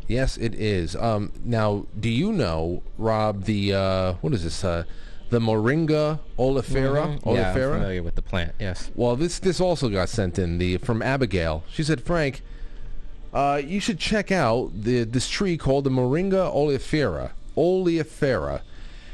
Yes, 0.08 0.38
it 0.38 0.54
is. 0.56 0.96
Um, 0.96 1.32
now, 1.44 1.86
do 2.00 2.10
you 2.10 2.32
know, 2.32 2.84
Rob, 2.98 3.44
the, 3.46 3.74
uh, 3.74 4.14
what 4.22 4.34
is 4.34 4.44
this, 4.44 4.64
uh, 4.64 4.84
the 5.30 5.40
Moringa 5.40 6.20
oleifera? 6.40 7.20
Mhm. 7.20 7.36
Yeah, 7.36 7.50
I'm 7.50 7.54
familiar 7.56 8.04
with 8.04 8.16
the 8.16 8.22
plant. 8.22 8.54
Yes. 8.60 8.90
Well, 8.96 9.16
this 9.18 9.40
this 9.40 9.60
also 9.60 9.90
got 9.90 10.08
sent 10.08 10.40
in 10.40 10.58
the 10.60 10.78
from 10.78 11.02
Abigail. 11.02 11.64
She 11.70 11.84
said, 11.84 12.00
Frank, 12.02 12.42
uh, 13.34 13.62
you 13.62 13.82
should 13.82 14.00
check 14.00 14.32
out 14.32 14.72
the 14.74 15.04
this 15.04 15.28
tree 15.28 15.58
called 15.58 15.84
the 15.84 15.90
Moringa 15.90 16.54
oleifera. 16.56 17.32
Oleifera. 17.58 18.62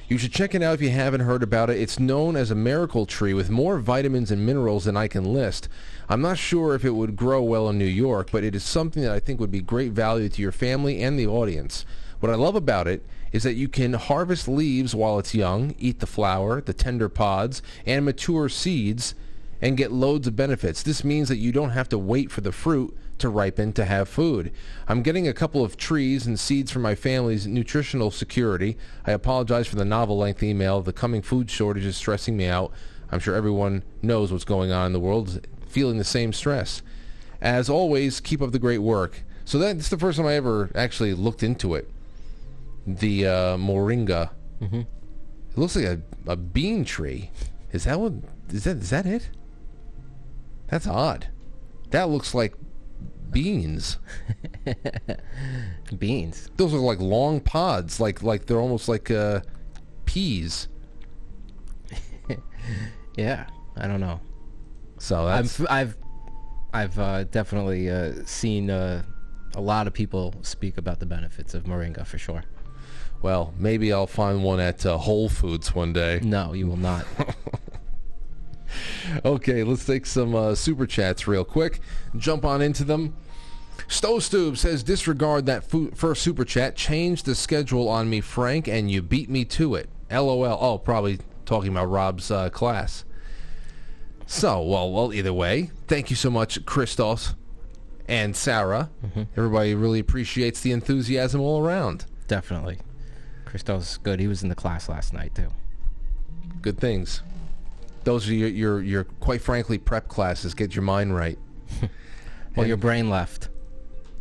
You 0.10 0.18
should 0.18 0.34
check 0.34 0.54
it 0.54 0.62
out 0.62 0.76
if 0.76 0.82
you 0.82 0.90
haven't 0.90 1.22
heard 1.22 1.44
about 1.44 1.70
it. 1.70 1.80
It's 1.80 1.98
known 1.98 2.36
as 2.36 2.52
a 2.52 2.56
miracle 2.56 3.06
tree 3.06 3.34
with 3.34 3.50
more 3.50 3.80
vitamins 3.80 4.32
and 4.32 4.46
minerals 4.46 4.84
than 4.84 4.98
I 4.98 5.08
can 5.08 5.24
list. 5.24 5.70
I'm 6.10 6.22
not 6.22 6.38
sure 6.38 6.76
if 6.76 6.84
it 6.84 6.92
would 6.92 7.16
grow 7.16 7.42
well 7.42 7.70
in 7.70 7.78
New 7.78 7.86
York, 7.86 8.30
but 8.32 8.44
it 8.44 8.54
is 8.54 8.64
something 8.64 9.02
that 9.04 9.14
I 9.14 9.22
think 9.22 9.40
would 9.40 9.52
be 9.52 9.62
great 9.62 9.94
value 9.94 10.28
to 10.28 10.42
your 10.42 10.52
family 10.52 11.02
and 11.02 11.18
the 11.18 11.28
audience. 11.28 11.86
What 12.20 12.32
I 12.32 12.36
love 12.36 12.56
about 12.56 12.88
it 12.88 13.06
is 13.32 13.44
that 13.44 13.56
you 13.56 13.70
can 13.70 13.94
harvest 13.94 14.48
leaves 14.48 14.94
while 14.94 15.20
it's 15.20 15.34
young, 15.34 15.74
eat 15.80 16.00
the 16.00 16.06
flower, 16.06 16.60
the 16.62 16.74
tender 16.74 17.08
pods, 17.08 17.62
and 17.86 18.04
mature 18.04 18.50
seeds, 18.50 19.16
and 19.62 19.78
get 19.78 19.92
loads 19.92 20.28
of 20.28 20.36
benefits. 20.36 20.84
This 20.84 21.06
means 21.06 21.30
that 21.30 21.38
you 21.38 21.54
don't 21.54 21.70
have 21.70 21.88
to 21.90 21.98
wait 21.98 22.30
for 22.30 22.42
the 22.42 22.52
fruit 22.52 22.96
to 23.24 23.30
ripen 23.30 23.72
to 23.72 23.86
have 23.86 24.10
food. 24.10 24.52
I'm 24.88 25.02
getting 25.02 25.28
a 25.28 25.34
couple 25.34 25.64
of 25.64 25.78
trees 25.78 26.28
and 26.28 26.38
seeds 26.38 26.72
for 26.72 26.80
my 26.80 26.94
family's 26.94 27.48
nutritional 27.48 28.12
security. 28.12 28.78
I 29.08 29.12
apologize 29.12 29.66
for 29.66 29.78
the 29.78 29.86
novel 29.86 30.18
length 30.18 30.44
email. 30.44 30.82
The 30.82 30.92
coming 30.92 31.22
food 31.22 31.50
shortage 31.50 31.86
is 31.86 31.96
stressing 31.96 32.36
me 32.36 32.48
out. 32.48 32.74
I'm 33.12 33.20
sure 33.20 33.34
everyone 33.34 33.84
knows 34.02 34.30
what's 34.30 34.44
going 34.44 34.74
on 34.74 34.88
in 34.88 34.94
the 34.94 35.00
world, 35.00 35.48
feeling 35.68 35.98
the 35.98 36.04
same 36.04 36.34
stress. 36.34 36.82
As 37.42 37.70
always, 37.70 38.20
keep 38.20 38.42
up 38.42 38.52
the 38.52 38.60
great 38.60 38.80
work. 38.80 39.24
So 39.46 39.58
that's 39.58 39.88
the 39.88 39.98
first 39.98 40.18
time 40.18 40.28
I 40.28 40.36
ever 40.36 40.70
actually 40.76 41.14
looked 41.14 41.44
into 41.44 41.76
it. 41.76 41.90
The 42.86 43.26
uh, 43.26 43.58
moringa. 43.58 44.32
Mm-hmm. 44.62 44.82
It 44.82 45.58
looks 45.58 45.78
like 45.78 45.86
a, 45.86 46.02
a 46.28 46.36
bean 46.36 46.84
tree. 46.84 47.32
Is 47.72 47.86
that 47.86 48.02
what? 48.02 48.14
Is 48.50 48.66
that 48.66 48.78
is 48.78 48.90
that 48.90 49.06
it? 49.06 49.30
That's 50.68 50.88
odd. 50.88 51.30
That 51.92 52.10
looks 52.10 52.34
like 52.34 52.56
beans. 53.34 53.98
beans. 55.98 56.50
Those 56.58 56.74
are 56.74 56.78
like 56.78 57.00
long 57.00 57.40
pods, 57.42 58.00
like 58.00 58.24
like 58.24 58.46
they're 58.46 58.60
almost 58.60 58.88
like 58.88 59.12
uh, 59.12 59.42
peas. 60.06 60.68
Yeah, 63.16 63.46
I 63.76 63.88
don't 63.88 64.00
know. 64.00 64.22
So 64.98 65.26
that's 65.28 65.60
I've 65.60 65.70
I've 65.70 65.98
I've 66.74 67.00
uh, 67.00 67.24
definitely 67.26 67.90
uh, 67.92 68.14
seen 68.26 68.70
uh, 68.70 69.04
a 69.54 69.62
lot 69.62 69.86
of 69.86 69.94
people 69.94 70.34
speak 70.42 70.78
about 70.78 71.00
the 71.00 71.06
benefits 71.06 71.54
of 71.54 71.66
moringa 71.66 72.08
for 72.08 72.18
sure. 72.18 72.44
well, 73.22 73.54
maybe 73.58 73.94
I'll 73.94 74.08
find 74.08 74.44
one 74.44 74.60
at 74.60 74.84
uh, 74.86 74.98
Whole 74.98 75.30
Foods 75.30 75.76
one 75.76 75.94
day. 75.94 76.22
No, 76.24 76.54
you 76.54 76.68
will 76.68 76.78
not. 76.78 77.06
Okay, 79.24 79.64
let's 79.64 79.86
take 79.86 80.06
some 80.06 80.34
uh, 80.34 80.56
super 80.56 80.88
chats 80.88 81.28
real 81.28 81.46
quick. 81.46 81.80
Jump 82.18 82.44
on 82.44 82.62
into 82.62 82.84
them. 82.84 83.16
Stove 83.88 84.58
says, 84.60 84.84
disregard 84.84 85.46
that 85.46 85.64
fu- 85.64 85.92
first 85.92 86.22
super 86.22 86.46
chat. 86.46 86.76
Change 86.76 87.24
the 87.24 87.36
schedule 87.36 87.90
on 87.90 88.10
me, 88.10 88.22
Frank, 88.22 88.68
and 88.68 88.90
you 88.90 89.02
beat 89.02 89.30
me 89.30 89.46
to 89.46 89.76
it. 89.76 89.90
LOL. 90.12 90.58
Oh, 90.60 90.78
probably 90.78 91.20
talking 91.46 91.72
about 91.72 91.86
Rob's 91.90 92.32
uh, 92.32 92.50
class. 92.50 93.06
So, 94.26 94.62
well, 94.62 94.92
well, 94.92 95.14
either 95.14 95.34
way, 95.34 95.72
thank 95.88 96.10
you 96.10 96.16
so 96.16 96.30
much, 96.30 96.66
Christos 96.66 97.36
and 98.08 98.36
Sarah. 98.36 98.90
Everybody 99.38 99.76
really 99.76 100.00
appreciates 100.00 100.62
the 100.62 100.72
enthusiasm 100.72 101.42
all 101.42 101.64
around. 101.66 102.06
Definitely. 102.28 102.80
Christo's 103.46 103.98
good. 103.98 104.20
He 104.20 104.28
was 104.28 104.44
in 104.44 104.50
the 104.50 104.56
class 104.56 104.90
last 104.90 105.14
night 105.14 105.36
too. 105.36 105.50
Good 106.62 106.80
things. 106.80 107.22
Those 108.04 108.28
are 108.30 108.34
your, 108.34 108.50
your, 108.50 108.82
your 108.82 109.04
quite 109.04 109.42
frankly, 109.42 109.78
prep 109.78 110.08
classes. 110.08 110.54
Get 110.54 110.76
your 110.76 110.84
mind 110.84 111.16
right. 111.16 111.38
Well, 112.56 112.68
your 112.68 112.78
brain 112.78 113.10
left. 113.10 113.50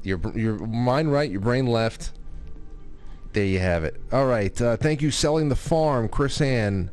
Your 0.02 0.20
your 0.36 0.58
mind 0.58 1.12
right, 1.12 1.30
your 1.30 1.40
brain 1.40 1.66
left. 1.66 2.12
There 3.32 3.44
you 3.44 3.60
have 3.60 3.84
it. 3.84 4.00
All 4.12 4.26
right. 4.26 4.60
Uh, 4.60 4.76
thank 4.76 5.00
you, 5.00 5.10
selling 5.10 5.48
the 5.48 5.56
farm, 5.56 6.08
KrisAnne, 6.08 6.90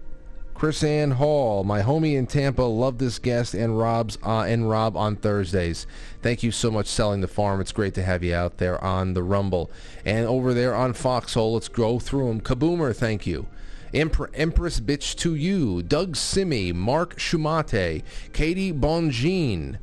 Chris 0.53 0.83
Ann 0.83 1.11
Hall, 1.11 1.63
my 1.63 1.81
homie 1.81 2.17
in 2.17 2.27
Tampa. 2.27 2.61
Love 2.61 2.97
this 2.97 3.17
guest 3.19 3.53
and 3.53 3.77
Rob's 3.77 4.17
uh, 4.25 4.41
and 4.41 4.69
Rob 4.69 4.97
on 4.97 5.15
Thursdays. 5.15 5.87
Thank 6.21 6.43
you 6.43 6.51
so 6.51 6.69
much, 6.69 6.87
selling 6.87 7.21
the 7.21 7.27
farm. 7.27 7.61
It's 7.61 7.71
great 7.71 7.93
to 7.95 8.03
have 8.03 8.23
you 8.23 8.35
out 8.35 8.57
there 8.57 8.81
on 8.83 9.13
the 9.13 9.23
Rumble 9.23 9.71
and 10.05 10.25
over 10.25 10.53
there 10.53 10.75
on 10.75 10.93
Foxhole. 10.93 11.53
Let's 11.53 11.69
go 11.69 11.97
through 11.97 12.27
them. 12.27 12.41
Kaboomer, 12.41 12.95
thank 12.95 13.25
you. 13.25 13.47
Empress 13.93 14.79
Bitch 14.79 15.15
to 15.15 15.33
You, 15.33 15.81
Doug 15.81 16.15
Simi, 16.15 16.71
Mark 16.73 17.15
Schumate, 17.15 18.03
Katie 18.33 18.73
Bonjean, 18.73 19.79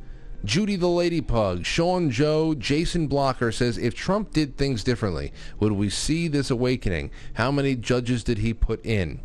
Judy 0.47 0.77
the 0.77 0.87
Lady 0.87 1.19
Pug, 1.19 1.65
Sean 1.65 2.09
Joe, 2.09 2.53
Jason 2.55 3.07
Blocker 3.07 3.51
says, 3.51 3.77
if 3.77 3.93
Trump 3.93 4.31
did 4.31 4.55
things 4.55 4.81
differently, 4.81 5.33
would 5.59 5.73
we 5.73 5.89
see 5.89 6.29
this 6.29 6.49
awakening? 6.49 7.11
How 7.33 7.51
many 7.51 7.75
judges 7.75 8.23
did 8.23 8.37
he 8.37 8.53
put 8.53 8.83
in? 8.85 9.19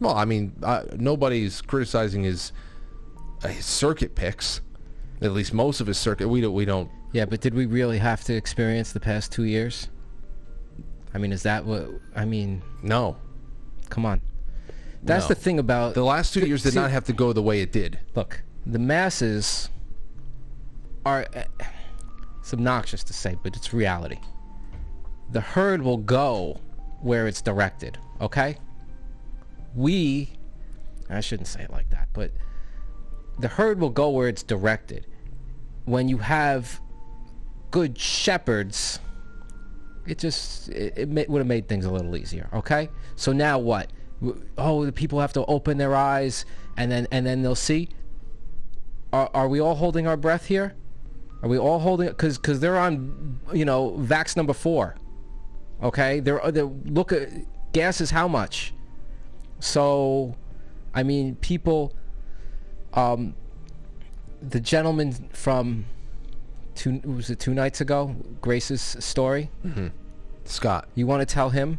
Well, 0.00 0.14
I 0.14 0.26
mean, 0.26 0.52
uh, 0.62 0.82
nobody's 0.98 1.62
criticizing 1.62 2.24
his, 2.24 2.52
uh, 3.42 3.48
his 3.48 3.64
circuit 3.64 4.14
picks. 4.14 4.60
At 5.22 5.32
least 5.32 5.54
most 5.54 5.80
of 5.80 5.86
his 5.86 5.96
circuit. 5.96 6.28
We 6.28 6.42
don't. 6.42 6.52
We 6.52 6.66
don't. 6.66 6.90
Yeah, 7.12 7.24
but 7.24 7.40
did 7.40 7.54
we 7.54 7.64
really 7.64 7.96
have 7.96 8.22
to 8.24 8.34
experience 8.34 8.92
the 8.92 9.00
past 9.00 9.32
two 9.32 9.44
years? 9.44 9.88
I 11.14 11.18
mean, 11.18 11.32
is 11.32 11.42
that 11.44 11.64
what? 11.64 11.88
I 12.14 12.26
mean, 12.26 12.60
No. 12.82 13.16
come 13.88 14.04
on. 14.04 14.20
That's 15.02 15.24
No. 15.24 15.28
the 15.28 15.34
thing 15.36 15.58
about 15.58 15.94
The 15.94 16.04
last 16.04 16.34
two 16.34 16.40
years 16.46 16.62
did 16.62 16.74
see- 16.74 16.78
not 16.78 16.90
have 16.90 17.04
to 17.04 17.14
go 17.14 17.32
the 17.32 17.40
way 17.40 17.62
it 17.62 17.72
did. 17.72 17.98
Look, 18.14 18.42
the 18.66 18.78
masses 18.78 19.70
are. 21.06 21.26
Uh, 21.34 21.44
it's 22.40 22.52
obnoxious 22.52 23.02
to 23.02 23.12
say, 23.12 23.36
but 23.42 23.56
it's 23.56 23.72
reality. 23.72 24.18
The 25.32 25.40
herd 25.40 25.82
will 25.82 25.96
go 25.96 26.60
where 27.00 27.26
it's 27.26 27.42
directed. 27.42 27.98
Okay. 28.20 28.58
We, 29.74 30.30
I 31.10 31.20
shouldn't 31.20 31.48
say 31.48 31.62
it 31.62 31.70
like 31.70 31.90
that, 31.90 32.08
but 32.12 32.30
the 33.38 33.48
herd 33.48 33.80
will 33.80 33.90
go 33.90 34.10
where 34.10 34.28
it's 34.28 34.42
directed. 34.44 35.06
When 35.86 36.08
you 36.08 36.18
have 36.18 36.80
good 37.72 37.98
shepherds, 37.98 39.00
it 40.06 40.18
just 40.18 40.68
it, 40.68 40.96
it 40.96 41.28
would 41.28 41.38
have 41.38 41.48
made 41.48 41.68
things 41.68 41.84
a 41.84 41.90
little 41.90 42.16
easier. 42.16 42.48
Okay, 42.54 42.88
so 43.16 43.32
now 43.32 43.58
what? 43.58 43.90
Oh, 44.56 44.84
the 44.84 44.92
people 44.92 45.20
have 45.20 45.32
to 45.32 45.44
open 45.46 45.78
their 45.78 45.94
eyes, 45.96 46.44
and 46.76 46.90
then 46.90 47.08
and 47.10 47.26
then 47.26 47.42
they'll 47.42 47.54
see. 47.54 47.88
Are 49.12 49.30
are 49.34 49.48
we 49.48 49.60
all 49.60 49.74
holding 49.74 50.06
our 50.06 50.16
breath 50.16 50.46
here? 50.46 50.74
Are 51.42 51.48
we 51.48 51.58
all 51.58 51.78
holding? 51.78 52.08
Because 52.08 52.38
because 52.38 52.60
they're 52.60 52.78
on, 52.78 53.40
you 53.52 53.64
know, 53.64 53.92
vax 53.98 54.36
number 54.36 54.52
four. 54.52 54.96
Okay, 55.82 56.20
they're 56.20 56.40
they 56.50 56.62
look 56.62 57.12
at 57.12 57.28
gas 57.72 58.00
is 58.00 58.10
how 58.10 58.26
much. 58.26 58.72
So, 59.60 60.34
I 60.94 61.02
mean, 61.02 61.36
people. 61.36 61.92
Um, 62.94 63.34
the 64.40 64.60
gentleman 64.60 65.12
from 65.32 65.84
two 66.74 67.00
was 67.00 67.30
it 67.30 67.38
two 67.38 67.54
nights 67.54 67.80
ago? 67.80 68.16
Grace's 68.40 68.96
story. 69.00 69.50
Mm-hmm. 69.64 69.88
Scott. 70.44 70.88
You 70.94 71.06
want 71.06 71.26
to 71.26 71.32
tell 71.32 71.50
him 71.50 71.78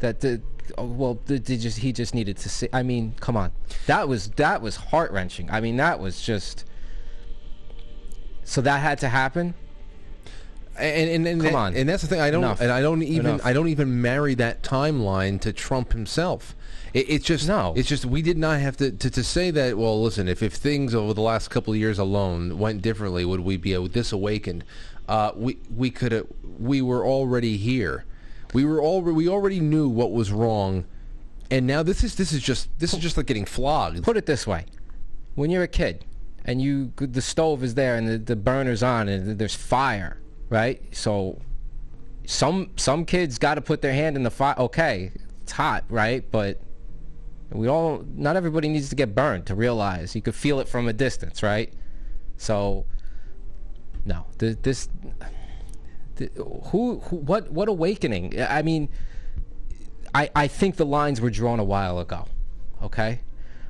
that 0.00 0.20
the 0.20 0.40
oh, 0.78 0.86
well, 0.86 1.18
the, 1.26 1.38
the 1.38 1.56
just 1.56 1.78
he 1.78 1.92
just 1.92 2.14
needed 2.14 2.36
to 2.38 2.48
see. 2.48 2.68
I 2.72 2.82
mean, 2.82 3.14
come 3.20 3.36
on, 3.36 3.52
that 3.86 4.08
was 4.08 4.30
that 4.30 4.62
was 4.62 4.76
heart 4.76 5.12
wrenching. 5.12 5.50
I 5.50 5.60
mean, 5.60 5.76
that 5.76 6.00
was 6.00 6.20
just. 6.20 6.64
So 8.46 8.60
that 8.62 8.80
had 8.80 8.98
to 9.00 9.08
happen. 9.08 9.54
And, 10.78 11.10
and, 11.10 11.26
and 11.26 11.42
Come 11.42 11.54
on. 11.54 11.74
and 11.74 11.88
that's 11.88 12.02
the 12.02 12.08
thing. 12.08 12.20
I 12.20 12.30
don't, 12.30 12.44
Enough. 12.44 12.60
and 12.60 12.70
I 12.70 12.80
don't 12.82 13.02
even, 13.02 13.26
Enough. 13.26 13.46
I 13.46 13.52
don't 13.52 13.68
even 13.68 14.00
marry 14.02 14.34
that 14.34 14.62
timeline 14.62 15.40
to 15.40 15.52
Trump 15.52 15.92
himself. 15.92 16.54
It, 16.92 17.08
it's 17.08 17.24
just, 17.24 17.48
No. 17.48 17.72
it's 17.76 17.88
just 17.88 18.04
we 18.04 18.20
did 18.22 18.36
not 18.38 18.60
have 18.60 18.76
to, 18.78 18.90
to 18.92 19.10
to 19.10 19.24
say 19.24 19.50
that. 19.50 19.76
Well, 19.78 20.02
listen, 20.02 20.28
if 20.28 20.42
if 20.42 20.52
things 20.52 20.94
over 20.94 21.12
the 21.14 21.22
last 21.22 21.48
couple 21.48 21.72
of 21.72 21.78
years 21.78 21.98
alone 21.98 22.58
went 22.58 22.82
differently, 22.82 23.24
would 23.24 23.40
we 23.40 23.56
be 23.56 23.74
this 23.88 24.12
awakened? 24.12 24.64
Uh, 25.08 25.32
we 25.34 25.58
we 25.74 25.90
could 25.90 26.26
we 26.58 26.82
were 26.82 27.04
already 27.06 27.56
here. 27.56 28.04
We 28.52 28.64
were 28.64 28.80
all 28.80 29.00
we 29.02 29.28
already 29.28 29.60
knew 29.60 29.88
what 29.88 30.12
was 30.12 30.30
wrong, 30.30 30.84
and 31.50 31.66
now 31.66 31.82
this 31.82 32.04
is 32.04 32.16
this 32.16 32.32
is 32.32 32.42
just 32.42 32.68
this 32.78 32.92
is 32.92 32.98
just 33.00 33.16
like 33.16 33.26
getting 33.26 33.44
flogged. 33.46 34.02
Put 34.04 34.16
it 34.18 34.26
this 34.26 34.46
way: 34.46 34.66
when 35.34 35.50
you're 35.50 35.62
a 35.64 35.68
kid 35.68 36.04
and 36.46 36.62
you 36.62 36.92
the 36.96 37.20
stove 37.20 37.62
is 37.62 37.74
there 37.74 37.96
and 37.96 38.08
the, 38.08 38.18
the 38.18 38.36
burner's 38.36 38.82
on 38.82 39.08
and 39.08 39.38
there's 39.38 39.54
fire, 39.54 40.18
right? 40.48 40.80
So 40.92 41.40
some 42.24 42.70
some 42.76 43.04
kids 43.04 43.38
got 43.38 43.56
to 43.56 43.60
put 43.60 43.82
their 43.82 43.92
hand 43.92 44.16
in 44.16 44.22
the 44.22 44.30
fire. 44.30 44.54
Okay, 44.56 45.10
it's 45.42 45.52
hot, 45.52 45.84
right? 45.88 46.24
But 46.30 46.60
we 47.50 47.68
all 47.68 48.04
not 48.14 48.36
everybody 48.36 48.68
needs 48.68 48.88
to 48.90 48.94
get 48.94 49.14
burned 49.14 49.46
to 49.46 49.54
realize 49.56 50.14
you 50.14 50.22
could 50.22 50.36
feel 50.36 50.60
it 50.60 50.68
from 50.68 50.86
a 50.86 50.92
distance, 50.92 51.42
right? 51.42 51.72
So 52.36 52.86
no, 54.04 54.26
th- 54.38 54.58
this 54.62 54.88
th- 56.16 56.30
who, 56.36 57.00
who 57.00 57.16
what 57.16 57.50
what 57.50 57.68
awakening? 57.68 58.40
I 58.40 58.62
mean, 58.62 58.88
I 60.14 60.30
I 60.34 60.46
think 60.46 60.76
the 60.76 60.86
lines 60.86 61.20
were 61.20 61.30
drawn 61.30 61.58
a 61.58 61.64
while 61.64 61.98
ago. 61.98 62.26
Okay. 62.82 63.20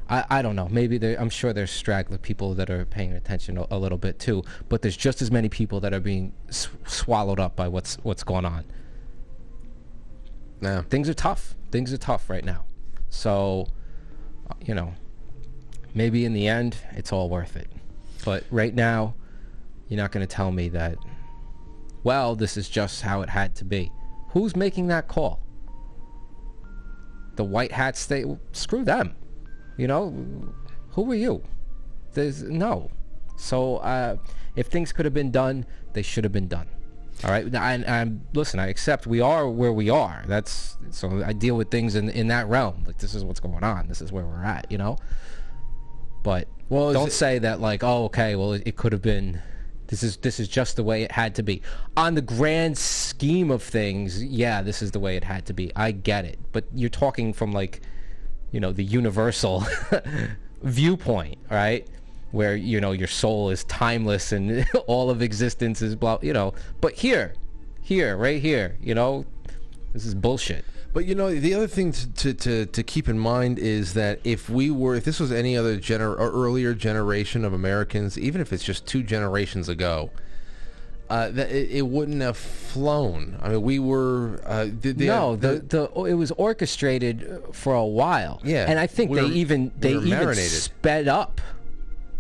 I, 0.09 0.25
I 0.31 0.43
don't 0.43 0.57
know. 0.57 0.69
Maybe 0.69 0.99
there, 0.99 1.21
I'm 1.21 1.31
sure 1.31 1.53
there's 1.53 1.71
straggler 1.71 2.19
people 2.19 2.55
that 2.55 2.71
are 2.71 2.85
paying 2.85 3.13
attention 3.13 3.59
a, 3.59 3.67
a 3.71 3.79
little 3.79 3.99
bit 3.99 4.19
too, 4.19 4.45
but 4.69 4.83
there's 4.83 4.97
just 4.97 5.21
as 5.21 5.31
many 5.31 5.49
people 5.49 5.81
that 5.81 5.93
are 5.93 6.01
being 6.01 6.33
sw- 6.51 6.69
swallowed 6.87 7.41
up 7.41 7.57
by 7.57 7.69
what's 7.69 7.97
what's 7.97 8.23
going 8.23 8.45
on. 8.45 8.65
Yeah. 10.61 10.83
Things 10.83 11.09
are 11.09 11.15
tough. 11.15 11.55
Things 11.71 11.93
are 11.93 11.99
tough 11.99 12.31
right 12.31 12.45
now. 12.45 12.65
So, 13.11 13.67
you 14.65 14.75
know, 14.75 14.95
maybe 15.95 16.25
in 16.25 16.33
the 16.33 16.47
end 16.47 16.77
it's 16.93 17.13
all 17.13 17.29
worth 17.29 17.57
it. 17.57 17.69
But 18.25 18.45
right 18.51 18.75
now, 18.75 19.15
you're 19.89 19.99
not 19.99 20.13
going 20.13 20.27
to 20.27 20.33
tell 20.33 20.51
me 20.53 20.69
that 20.71 20.97
well, 22.07 22.37
this 22.37 22.57
is 22.57 22.69
just 22.69 23.03
how 23.03 23.23
it 23.23 23.29
had 23.29 23.57
to 23.57 23.65
be. 23.65 23.91
Who's 24.29 24.55
making 24.55 24.87
that 24.87 25.09
call? 25.09 25.41
The 27.35 27.43
white 27.43 27.73
hats 27.73 28.07
they 28.07 28.25
screw 28.53 28.85
them. 28.85 29.17
You 29.77 29.87
know, 29.89 30.15
who 30.91 31.11
are 31.13 31.15
you? 31.15 31.43
There's 32.15 32.43
no. 32.43 32.91
So 33.37 33.77
uh, 33.79 34.17
if 34.57 34.69
things 34.69 34.93
could 34.93 35.05
have 35.05 35.15
been 35.15 35.31
done, 35.31 35.67
they 35.93 36.03
should 36.03 36.25
have 36.25 36.33
been 36.33 36.49
done. 36.49 36.67
All 37.25 37.31
right. 37.31 37.45
And, 37.45 37.85
and 37.85 38.27
listen, 38.35 38.61
I 38.61 38.69
accept 38.69 39.07
we 39.07 39.21
are 39.21 39.49
where 39.49 39.73
we 39.73 39.89
are. 39.91 40.23
That's 40.27 40.77
so 40.91 41.23
I 41.25 41.33
deal 41.33 41.57
with 41.57 41.71
things 41.71 41.95
in 41.95 42.09
in 42.11 42.29
that 42.29 42.47
realm. 42.49 42.85
Like 42.87 42.99
this 42.99 43.15
is 43.15 43.25
what's 43.25 43.41
going 43.41 43.65
on. 43.65 43.89
This 43.89 44.01
is 44.03 44.13
where 44.13 44.25
we're 44.27 44.43
at. 44.45 44.71
You 44.71 44.79
know. 44.79 44.97
But 46.23 46.49
Well, 46.69 46.93
don't 46.93 47.09
it- 47.09 47.13
say 47.13 47.39
that 47.39 47.61
like, 47.61 47.83
oh, 47.85 48.05
okay, 48.07 48.37
well, 48.37 48.53
it, 48.55 48.63
it 48.67 48.77
could 48.77 48.93
have 48.93 49.03
been. 49.03 49.41
This 49.89 50.03
is 50.03 50.17
this 50.17 50.41
is 50.41 50.49
just 50.49 50.75
the 50.77 50.83
way 50.83 51.05
it 51.05 51.13
had 51.13 51.37
to 51.37 51.43
be. 51.45 51.63
On 51.97 52.15
the 52.15 52.21
grand 52.23 52.77
scheme 52.77 53.51
of 53.53 53.63
things, 53.63 54.23
yeah, 54.23 54.61
this 54.61 54.83
is 54.83 54.91
the 54.91 54.99
way 54.99 55.17
it 55.17 55.23
had 55.23 55.47
to 55.47 55.53
be. 55.53 55.71
I 55.77 55.93
get 55.93 56.25
it, 56.25 56.39
but 56.53 56.65
you're 56.75 56.91
talking 56.91 57.33
from 57.33 57.53
like, 57.53 57.81
you 58.57 58.61
know, 58.61 58.73
the 58.73 58.83
universal 58.83 59.67
viewpoint, 60.63 61.37
right? 61.51 61.87
Where 62.31 62.57
you 62.57 62.81
know 62.81 62.93
your 62.93 63.07
soul 63.07 63.51
is 63.51 63.65
timeless 63.65 64.33
and 64.33 64.67
all 64.87 65.11
of 65.11 65.21
existence 65.21 65.83
is 65.83 65.95
blah, 65.95 66.19
you 66.23 66.33
know. 66.33 66.55
But 66.81 66.95
here, 66.95 67.35
here, 67.83 68.17
right 68.17 68.41
here, 68.41 68.79
you 68.81 68.95
know, 68.95 69.27
this 69.93 70.07
is 70.07 70.15
bullshit. 70.15 70.65
But 70.95 71.05
you 71.05 71.15
know, 71.15 71.35
the 71.35 71.53
other 71.53 71.67
thing 71.67 71.93
to, 71.93 72.11
to, 72.15 72.33
to, 72.33 72.65
to 72.65 72.83
keep 72.83 73.11
in 73.11 73.19
mind 73.19 73.59
is 73.59 73.93
that 73.93 74.21
if 74.25 74.49
we 74.49 74.71
were, 74.71 74.95
if 74.95 75.05
this 75.05 75.21
was 75.21 75.31
any 75.31 75.55
other 75.55 75.77
gener- 75.77 76.17
earlier 76.19 76.73
generation 76.73 77.45
of 77.45 77.53
Americans, 77.53 78.19
even 78.19 78.41
if 78.41 78.55
it's 78.55 78.65
just 78.65 78.87
two 78.87 79.03
generations 79.03 79.69
ago, 79.69 80.11
uh, 81.09 81.31
that 81.31 81.51
it, 81.51 81.71
it 81.71 81.87
wouldn't 81.87 82.21
have 82.23 82.37
flown. 82.37 83.39
I 83.43 83.51
mean, 83.51 83.63
we 83.63 83.79
were. 83.79 84.41
Uh, 84.45 84.65
the, 84.81 84.93
the, 84.93 85.07
no, 85.07 85.37
the, 85.37 85.61
the 85.61 85.85
it 86.05 86.15
was 86.15 86.31
orchestrated 86.33 87.23
uh, 87.49 87.53
for 87.53 87.75
a 87.75 87.85
while. 87.87 88.41
Yeah, 88.45 88.67
and 88.69 88.79
I 88.79 88.87
think 88.87 89.11
we 89.11 89.17
they 89.21 89.25
were- 89.25 89.33
even 89.33 89.73
they 89.79 89.91
even 89.93 90.09
marinated. 90.11 90.51
sped 90.51 91.09
up 91.09 91.41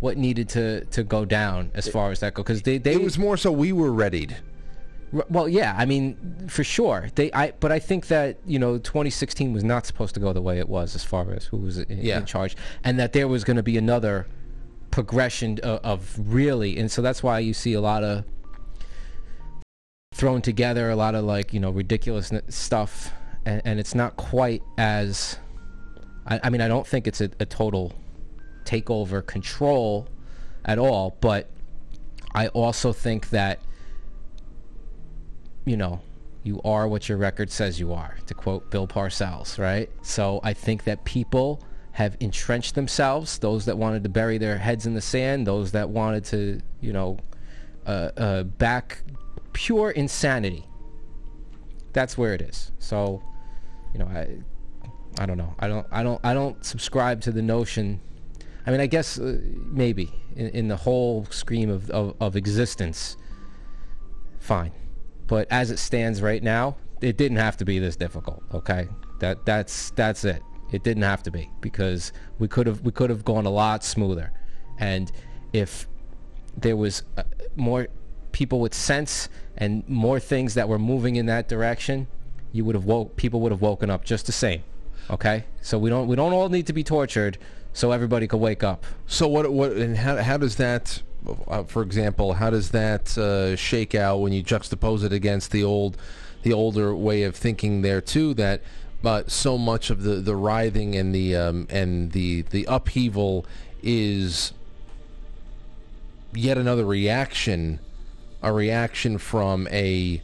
what 0.00 0.16
needed 0.18 0.48
to 0.50 0.84
to 0.86 1.02
go 1.02 1.24
down 1.24 1.70
as 1.74 1.88
far 1.88 2.10
as 2.10 2.20
that 2.20 2.34
go 2.34 2.42
because 2.42 2.62
they 2.62 2.78
they 2.78 2.92
it 2.94 3.02
was 3.02 3.18
more 3.18 3.36
so 3.36 3.50
we 3.50 3.72
were 3.72 3.92
readied. 3.92 4.36
Well, 5.30 5.48
yeah, 5.48 5.74
I 5.78 5.86
mean, 5.86 6.46
for 6.48 6.64
sure. 6.64 7.08
They, 7.14 7.32
I, 7.32 7.52
but 7.60 7.70
I 7.70 7.78
think 7.78 8.08
that 8.08 8.38
you 8.44 8.58
know, 8.58 8.76
2016 8.76 9.52
was 9.52 9.62
not 9.64 9.86
supposed 9.86 10.14
to 10.14 10.20
go 10.20 10.32
the 10.32 10.42
way 10.42 10.58
it 10.58 10.68
was 10.68 10.94
as 10.96 11.04
far 11.04 11.32
as 11.32 11.44
who 11.46 11.58
was 11.58 11.78
in, 11.78 11.86
Yeah. 12.02 12.18
in 12.18 12.26
charge, 12.26 12.56
and 12.82 12.98
that 12.98 13.12
there 13.12 13.28
was 13.28 13.44
going 13.44 13.56
to 13.56 13.62
be 13.62 13.78
another 13.78 14.26
progression 14.90 15.58
of, 15.62 15.80
of 15.84 16.18
really, 16.18 16.76
and 16.76 16.90
so 16.90 17.02
that's 17.02 17.22
why 17.22 17.38
you 17.38 17.54
see 17.54 17.72
a 17.72 17.80
lot 17.80 18.02
of 18.02 18.24
thrown 20.12 20.40
together, 20.40 20.90
a 20.90 20.96
lot 20.96 21.14
of 21.14 21.24
like 21.24 21.52
you 21.52 21.60
know 21.60 21.70
ridiculous 21.70 22.32
stuff, 22.48 23.12
and, 23.44 23.62
and 23.64 23.78
it's 23.78 23.94
not 23.94 24.16
quite 24.16 24.62
as. 24.78 25.38
I, 26.26 26.40
I 26.44 26.50
mean, 26.50 26.60
I 26.60 26.68
don't 26.68 26.86
think 26.86 27.06
it's 27.06 27.20
a, 27.20 27.30
a 27.38 27.46
total 27.46 27.92
takeover 28.64 29.24
control 29.24 30.08
at 30.64 30.78
all, 30.78 31.16
but 31.20 31.48
I 32.34 32.48
also 32.48 32.92
think 32.92 33.30
that 33.30 33.60
you 35.66 35.76
know, 35.76 36.00
you 36.44 36.60
are 36.64 36.88
what 36.88 37.08
your 37.08 37.18
record 37.18 37.50
says 37.50 37.78
you 37.78 37.92
are, 37.92 38.16
to 38.26 38.34
quote 38.34 38.70
Bill 38.70 38.86
Parcells, 38.86 39.58
right? 39.58 39.90
So 40.02 40.40
I 40.42 40.54
think 40.54 40.84
that 40.84 41.04
people 41.04 41.60
have 41.92 42.16
entrenched 42.20 42.74
themselves, 42.74 43.38
those 43.38 43.64
that 43.64 43.76
wanted 43.76 44.04
to 44.04 44.08
bury 44.08 44.38
their 44.38 44.58
heads 44.58 44.86
in 44.86 44.94
the 44.94 45.00
sand, 45.00 45.46
those 45.46 45.72
that 45.72 45.90
wanted 45.90 46.24
to, 46.26 46.60
you 46.80 46.92
know, 46.92 47.18
uh, 47.84 48.10
uh, 48.16 48.42
back 48.44 49.02
pure 49.56 49.90
insanity. 49.90 50.66
That's 51.94 52.18
where 52.18 52.34
it 52.34 52.42
is. 52.42 52.72
So, 52.78 53.22
you 53.94 53.98
know, 53.98 54.04
I, 54.04 54.36
I 55.18 55.24
don't 55.24 55.38
know. 55.38 55.54
I 55.58 55.66
don't, 55.66 55.86
I 55.90 56.02
don't, 56.02 56.20
I 56.22 56.34
don't 56.34 56.62
subscribe 56.62 57.22
to 57.22 57.32
the 57.32 57.40
notion. 57.40 57.98
I 58.66 58.70
mean, 58.70 58.80
I 58.80 58.86
guess 58.86 59.18
uh, 59.18 59.38
maybe 59.54 60.12
in, 60.36 60.48
in 60.48 60.68
the 60.68 60.76
whole 60.76 61.24
scheme 61.30 61.70
of, 61.70 61.88
of, 61.90 62.14
of 62.20 62.36
existence, 62.36 63.16
fine. 64.38 64.72
But 65.26 65.48
as 65.50 65.70
it 65.70 65.78
stands 65.78 66.20
right 66.20 66.42
now, 66.42 66.76
it 67.00 67.16
didn't 67.16 67.38
have 67.38 67.56
to 67.56 67.64
be 67.64 67.78
this 67.78 67.96
difficult. 67.96 68.42
Okay, 68.52 68.88
that 69.20 69.46
that's 69.46 69.90
that's 69.92 70.24
it. 70.24 70.42
It 70.70 70.84
didn't 70.84 71.02
have 71.02 71.22
to 71.24 71.30
be 71.30 71.50
because 71.60 72.12
we 72.38 72.46
could 72.46 72.66
have 72.66 72.82
we 72.82 72.92
could 72.92 73.10
have 73.10 73.24
gone 73.24 73.46
a 73.46 73.50
lot 73.50 73.82
smoother, 73.84 74.32
and 74.78 75.10
if 75.52 75.88
there 76.56 76.76
was 76.76 77.02
uh, 77.16 77.24
more 77.56 77.88
people 78.32 78.60
with 78.60 78.74
sense 78.74 79.28
and 79.56 79.88
more 79.88 80.20
things 80.20 80.54
that 80.54 80.68
were 80.68 80.78
moving 80.78 81.16
in 81.16 81.26
that 81.26 81.48
direction, 81.48 82.06
you 82.52 82.64
would 82.64 82.74
have 82.74 82.84
woke 82.84 83.16
people 83.16 83.40
would 83.40 83.52
have 83.52 83.62
woken 83.62 83.90
up 83.90 84.04
just 84.04 84.26
the 84.26 84.32
same. 84.32 84.62
Okay, 85.08 85.44
so 85.62 85.78
we 85.78 85.88
don't 85.90 86.08
we 86.08 86.16
don't 86.16 86.32
all 86.32 86.48
need 86.48 86.66
to 86.66 86.72
be 86.72 86.82
tortured 86.82 87.38
so 87.72 87.92
everybody 87.92 88.26
could 88.26 88.40
wake 88.40 88.64
up. 88.64 88.84
So 89.06 89.28
what 89.28 89.52
what 89.52 89.72
and 89.72 89.96
how 89.98 90.16
how 90.16 90.36
does 90.36 90.56
that, 90.56 91.02
uh, 91.46 91.62
for 91.64 91.82
example, 91.82 92.34
how 92.34 92.50
does 92.50 92.70
that 92.70 93.16
uh, 93.18 93.54
shake 93.54 93.94
out 93.94 94.18
when 94.18 94.32
you 94.32 94.42
juxtapose 94.42 95.04
it 95.04 95.12
against 95.12 95.50
the 95.52 95.62
old, 95.62 95.96
the 96.42 96.52
older 96.52 96.94
way 96.96 97.22
of 97.22 97.36
thinking 97.36 97.82
there 97.82 98.00
too? 98.00 98.34
That, 98.34 98.62
but 99.02 99.30
so 99.30 99.58
much 99.58 99.90
of 99.90 100.02
the 100.02 100.16
the 100.16 100.34
writhing 100.34 100.96
and 100.96 101.14
the 101.14 101.36
um, 101.36 101.66
and 101.70 102.12
the 102.12 102.42
the 102.42 102.64
upheaval 102.68 103.46
is 103.82 104.52
yet 106.32 106.58
another 106.58 106.84
reaction, 106.84 107.78
a 108.46 108.52
reaction 108.52 109.18
from 109.18 109.66
a 109.70 110.22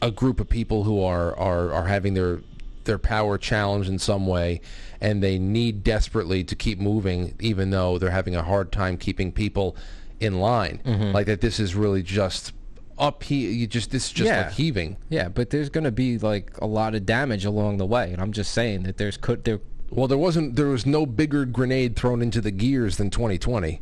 a 0.00 0.10
group 0.10 0.40
of 0.40 0.48
people 0.48 0.84
who 0.84 1.02
are 1.02 1.36
are, 1.38 1.72
are 1.72 1.86
having 1.86 2.14
their 2.14 2.40
their 2.84 2.98
power 2.98 3.36
challenged 3.36 3.88
in 3.90 3.98
some 3.98 4.26
way 4.26 4.60
and 5.00 5.22
they 5.22 5.38
need 5.38 5.84
desperately 5.84 6.42
to 6.42 6.54
keep 6.56 6.78
moving 6.78 7.34
even 7.40 7.70
though 7.70 7.98
they're 7.98 8.10
having 8.10 8.34
a 8.34 8.42
hard 8.42 8.72
time 8.72 8.96
keeping 8.96 9.30
people 9.32 9.76
in 10.20 10.40
line 10.40 10.80
Mhm. 10.84 11.12
like 11.12 11.26
that 11.26 11.40
this 11.40 11.60
is 11.60 11.74
really 11.74 12.02
just 12.02 12.52
up 12.98 13.22
he 13.24 13.46
you 13.52 13.66
just 13.66 13.90
this 13.90 14.06
is 14.06 14.12
just 14.12 14.28
Yeah. 14.30 14.42
like 14.44 14.52
heaving 14.52 14.96
Yeah, 15.10 15.28
but 15.28 15.50
there's 15.50 15.68
going 15.68 15.84
to 15.84 15.92
be 15.92 16.18
like 16.18 16.50
a 16.60 16.66
lot 16.66 16.94
of 16.94 17.04
damage 17.06 17.44
along 17.44 17.76
the 17.76 17.86
way, 17.86 18.12
and 18.12 18.20
I'm 18.20 18.32
just 18.32 18.52
saying 18.52 18.82
that 18.84 18.96
there's 18.96 19.16
could 19.16 19.44
there. 19.44 19.60
well 19.90 20.08
there 20.08 20.18
wasn't 20.18 20.56
there 20.56 20.66
was 20.68 20.86
no 20.86 21.04
bigger 21.06 21.44
grenade 21.44 21.94
thrown 21.96 22.22
into 22.22 22.40
the 22.40 22.50
gears 22.50 22.96
than 22.96 23.10
2020 23.10 23.80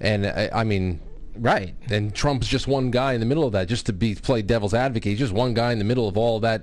and 0.00 0.26
I, 0.26 0.50
I 0.52 0.64
mean 0.64 1.00
right 1.38 1.74
and 1.90 2.14
Trump's 2.14 2.46
just 2.48 2.66
one 2.66 2.90
guy 2.90 3.12
in 3.12 3.20
the 3.20 3.26
middle 3.26 3.44
of 3.44 3.52
that 3.52 3.68
just 3.68 3.86
to 3.86 3.92
be 3.92 4.14
play 4.14 4.42
devil's 4.42 4.74
advocate 4.74 5.10
he's 5.10 5.18
just 5.18 5.32
one 5.32 5.54
guy 5.54 5.72
in 5.72 5.78
the 5.78 5.84
middle 5.84 6.08
of 6.08 6.16
all 6.18 6.40
that 6.40 6.62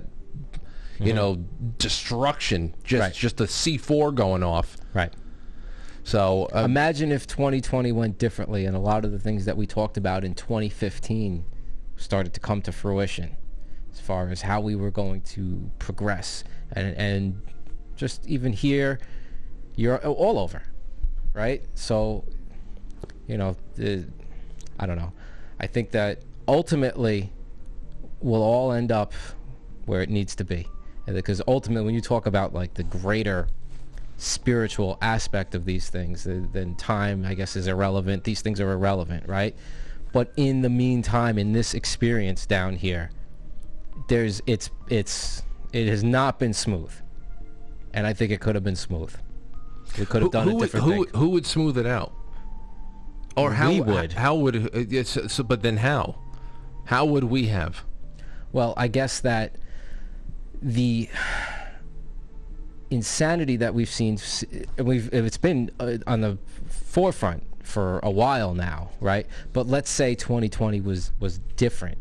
you 0.98 1.12
Mhm. 1.12 1.16
know 1.16 1.34
destruction 1.78 2.74
just 2.84 3.18
just 3.18 3.36
the 3.38 3.44
C4 3.46 4.14
going 4.14 4.42
off 4.42 4.76
Right. 4.94 5.12
so 6.04 6.48
uh, 6.54 6.62
Imagine 6.64 7.12
if 7.12 7.26
2020 7.26 7.92
went 7.92 8.18
differently, 8.18 8.64
and 8.66 8.76
a 8.76 8.80
lot 8.80 9.04
of 9.04 9.10
the 9.12 9.18
things 9.18 9.44
that 9.44 9.56
we 9.56 9.66
talked 9.66 9.96
about 9.96 10.24
in 10.24 10.34
2015 10.34 11.44
started 11.96 12.32
to 12.34 12.40
come 12.40 12.62
to 12.62 12.72
fruition, 12.72 13.36
as 13.92 14.00
far 14.00 14.28
as 14.28 14.42
how 14.42 14.60
we 14.60 14.74
were 14.76 14.90
going 14.90 15.20
to 15.22 15.70
progress, 15.78 16.44
and 16.72 16.94
and 16.96 17.42
just 17.96 18.26
even 18.26 18.52
here, 18.52 18.98
you're 19.74 19.98
all 20.06 20.38
over, 20.38 20.62
right? 21.34 21.62
So, 21.74 22.24
you 23.26 23.36
know, 23.38 23.56
the, 23.74 24.06
I 24.78 24.86
don't 24.86 24.96
know. 24.96 25.12
I 25.58 25.66
think 25.66 25.90
that 25.92 26.22
ultimately, 26.46 27.32
we'll 28.20 28.42
all 28.42 28.72
end 28.72 28.92
up 28.92 29.12
where 29.86 30.02
it 30.02 30.10
needs 30.10 30.34
to 30.36 30.44
be, 30.44 30.66
because 31.06 31.40
ultimately, 31.46 31.86
when 31.86 31.94
you 31.94 32.00
talk 32.00 32.26
about 32.26 32.52
like 32.52 32.74
the 32.74 32.84
greater 32.84 33.48
spiritual 34.18 34.98
aspect 35.02 35.54
of 35.54 35.64
these 35.64 35.88
things, 35.88 36.24
then 36.24 36.74
time, 36.76 37.24
I 37.24 37.34
guess, 37.34 37.56
is 37.56 37.66
irrelevant. 37.66 38.24
These 38.24 38.42
things 38.42 38.60
are 38.60 38.72
irrelevant, 38.72 39.28
right? 39.28 39.54
But 40.12 40.32
in 40.36 40.62
the 40.62 40.70
meantime, 40.70 41.38
in 41.38 41.52
this 41.52 41.74
experience 41.74 42.46
down 42.46 42.76
here, 42.76 43.10
there's 44.08 44.42
it's 44.46 44.70
it's 44.88 45.42
it 45.72 45.88
has 45.88 46.02
not 46.02 46.38
been 46.38 46.54
smooth, 46.54 46.92
and 47.92 48.06
I 48.06 48.12
think 48.12 48.32
it 48.32 48.40
could 48.40 48.54
have 48.54 48.64
been 48.64 48.76
smooth. 48.76 49.14
We 49.98 50.06
could 50.06 50.22
have 50.22 50.32
done 50.32 50.48
who 50.48 50.58
a 50.58 50.60
different 50.60 50.86
who, 50.86 51.04
thing. 51.04 51.20
who 51.20 51.28
would 51.30 51.46
smooth 51.46 51.78
it 51.78 51.86
out? 51.86 52.12
Or 53.36 53.52
how 53.52 53.70
We 53.70 53.80
would. 53.80 54.12
How 54.12 54.34
would? 54.34 54.74
uh, 54.74 54.78
yes, 54.88 55.18
so, 55.28 55.42
but 55.42 55.62
then 55.62 55.78
how? 55.78 56.16
How 56.86 57.04
would 57.04 57.24
we 57.24 57.46
have? 57.48 57.84
Well, 58.52 58.72
I 58.76 58.88
guess 58.88 59.20
that 59.20 59.56
the 60.62 61.08
insanity 62.90 63.56
that 63.56 63.74
we've 63.74 63.88
seen, 63.88 64.18
we've 64.78 65.12
it's 65.12 65.36
been 65.36 65.70
uh, 65.78 65.98
on 66.06 66.20
the 66.20 66.38
forefront 66.68 67.42
for 67.62 67.98
a 68.02 68.10
while 68.10 68.54
now, 68.54 68.90
right? 69.00 69.26
But 69.52 69.66
let's 69.66 69.90
say 69.90 70.14
2020 70.14 70.80
was 70.80 71.12
was 71.20 71.38
different, 71.56 71.98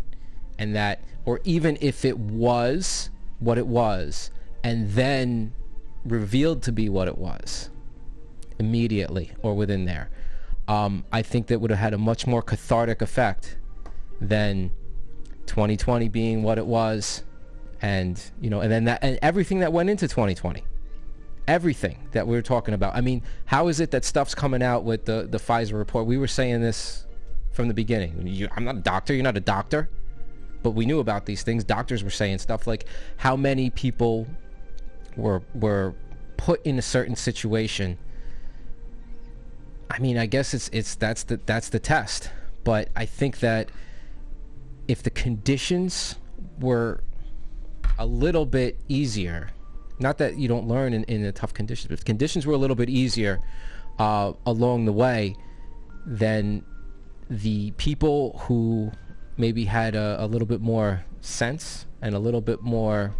and 0.57 0.75
that, 0.75 1.03
or 1.25 1.41
even 1.43 1.77
if 1.81 2.05
it 2.05 2.17
was 2.17 3.09
what 3.39 3.57
it 3.57 3.67
was, 3.67 4.31
and 4.63 4.91
then 4.91 5.53
revealed 6.05 6.61
to 6.63 6.71
be 6.71 6.87
what 6.87 7.07
it 7.07 7.17
was 7.17 7.69
immediately 8.59 9.31
or 9.41 9.55
within 9.55 9.85
there, 9.85 10.09
um, 10.67 11.05
I 11.11 11.21
think 11.21 11.47
that 11.47 11.61
would 11.61 11.69
have 11.69 11.79
had 11.79 11.93
a 11.93 11.97
much 11.97 12.25
more 12.25 12.41
cathartic 12.41 13.01
effect 13.01 13.57
than 14.19 14.71
2020 15.45 16.09
being 16.09 16.41
what 16.43 16.57
it 16.57 16.65
was 16.65 17.23
and 17.81 18.31
you 18.41 18.49
know 18.49 18.61
and 18.61 18.71
then 18.71 18.85
that 18.85 19.03
and 19.03 19.19
everything 19.21 19.59
that 19.59 19.71
went 19.71 19.89
into 19.89 20.07
2020 20.07 20.63
everything 21.47 22.07
that 22.13 22.25
we 22.25 22.35
were 22.35 22.41
talking 22.41 22.73
about. 22.73 22.95
I 22.95 23.01
mean 23.01 23.21
how 23.45 23.67
is 23.67 23.79
it 23.79 23.91
that 23.91 24.03
stuff's 24.03 24.33
coming 24.33 24.63
out 24.63 24.83
with 24.83 25.05
the 25.05 25.27
the 25.29 25.37
pfizer 25.37 25.73
report? 25.73 26.07
We 26.07 26.17
were 26.17 26.27
saying 26.27 26.61
this 26.61 27.05
from 27.51 27.67
the 27.67 27.73
beginning. 27.73 28.25
You, 28.25 28.49
i'm 28.55 28.65
not 28.65 28.77
a 28.77 28.81
doctor 28.81 29.13
you're 29.13 29.23
not 29.23 29.37
a 29.37 29.41
doctor. 29.41 29.89
But 30.63 30.71
we 30.71 30.87
knew 30.87 30.99
about 30.99 31.27
these 31.27 31.43
things. 31.43 31.63
Doctors 31.63 32.03
were 32.03 32.09
saying 32.09 32.39
stuff 32.39 32.65
like 32.65 32.85
how 33.17 33.35
many 33.35 33.69
people 33.69 34.25
were 35.15 35.43
were 35.53 35.93
put 36.37 36.65
in 36.65 36.79
a 36.79 36.81
certain 36.81 37.15
situation 37.15 37.99
i 39.95 39.99
mean 39.99 40.17
i 40.17 40.25
guess 40.25 40.53
it's 40.53 40.69
it's 40.73 40.95
that's 40.95 41.23
the 41.23 41.39
that's 41.45 41.69
the 41.69 41.79
test. 41.79 42.29
But 42.63 42.89
i 42.95 43.05
think 43.05 43.39
that 43.39 43.69
if 44.87 45.01
the 45.01 45.09
conditions 45.09 46.15
were 46.59 47.03
a 47.97 48.05
little 48.05 48.45
bit 48.45 48.79
easier, 48.87 49.49
not 49.99 50.17
that 50.17 50.37
you 50.37 50.47
don't 50.47 50.67
learn 50.67 50.93
in, 50.93 51.03
in 51.05 51.23
the 51.23 51.31
tough 51.31 51.53
conditions, 51.53 51.87
but 51.87 51.99
if 51.99 52.05
conditions 52.05 52.45
were 52.45 52.53
a 52.53 52.57
little 52.57 52.75
bit 52.75 52.89
easier 52.89 53.39
uh, 53.99 54.33
along 54.45 54.85
the 54.85 54.91
way, 54.91 55.35
then 56.05 56.63
the 57.29 57.71
people 57.71 58.37
who 58.43 58.91
maybe 59.37 59.65
had 59.65 59.95
a, 59.95 60.17
a 60.19 60.27
little 60.27 60.45
bit 60.45 60.61
more 60.61 61.03
sense 61.21 61.85
and 62.01 62.13
a 62.13 62.19
little 62.19 62.41
bit 62.41 62.61
more 62.61 63.15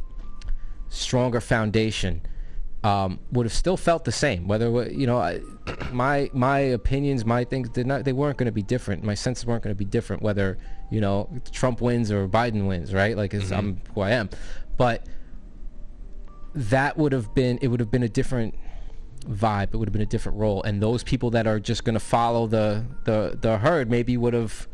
stronger 0.89 1.41
foundation 1.41 2.22
um, 2.86 3.20
would 3.32 3.48
have 3.48 3.53
still 3.53 3.78
felt 3.78 4.06
the 4.06 4.12
same. 4.12 4.48
Whether 4.48 4.88
you 4.91 5.07
know, 5.07 5.18
I, 5.18 5.40
my 5.91 6.30
my 6.34 6.60
opinions, 6.60 7.26
my 7.26 7.44
things 7.44 7.68
did 7.70 7.88
not, 7.88 8.06
they 8.06 8.14
weren't 8.14 8.38
going 8.38 8.45
to 8.45 8.52
be 8.52 8.62
different. 8.62 9.03
My 9.03 9.16
senses 9.16 9.44
weren't 9.44 9.64
going 9.64 9.76
to 9.76 9.78
be 9.78 9.86
different. 9.86 10.22
Whether 10.22 10.60
you 10.91 11.02
know 11.02 11.28
Trump 11.52 11.82
wins 11.82 12.12
or 12.12 12.28
Biden 12.28 12.68
wins, 12.68 12.94
right? 12.94 13.18
Like 13.18 13.32
'cause 13.32 13.52
I'm 13.52 13.82
who 13.95 14.02
I 14.02 14.12
am, 14.12 14.30
but 14.78 15.03
that 16.53 16.95
would 16.95 17.12
have 17.12 17.34
been 17.34 17.57
it 17.64 17.70
would 17.70 17.80
have 17.80 17.90
been 17.90 18.03
a 18.03 18.10
different 18.10 18.53
vibe. 19.28 19.74
It 19.74 19.78
would 19.78 19.88
have 19.88 19.94
been 19.94 20.03
a 20.03 20.06
different 20.06 20.38
role, 20.38 20.62
and 20.62 20.80
those 20.80 21.02
people 21.03 21.32
that 21.32 21.48
are 21.48 21.60
just 21.60 21.86
going 21.86 21.95
to 21.95 21.99
follow 21.99 22.45
the 22.45 22.86
the 23.06 23.36
the 23.41 23.57
herd 23.57 23.90
maybe 23.90 24.16
would 24.16 24.36
have 24.36 24.68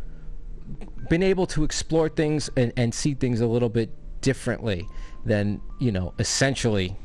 been 1.10 1.24
able 1.24 1.46
to 1.46 1.64
explore 1.64 2.10
things 2.10 2.50
and, 2.58 2.74
and 2.76 2.94
see 2.94 3.14
things 3.14 3.40
a 3.40 3.48
little 3.48 3.70
bit 3.70 3.90
differently 4.20 4.86
than 5.26 5.62
you 5.80 5.94
know 5.94 6.14
essentially 6.20 6.98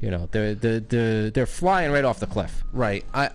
you 0.00 0.10
know 0.10 0.28
they're 0.32 0.54
they're 0.54 0.80
they're, 0.80 1.30
they're 1.30 1.46
flying 1.46 1.92
right 1.92 2.04
off 2.04 2.20
the 2.20 2.26
cliff 2.26 2.64
Right. 2.72 3.04
I. 3.12 3.30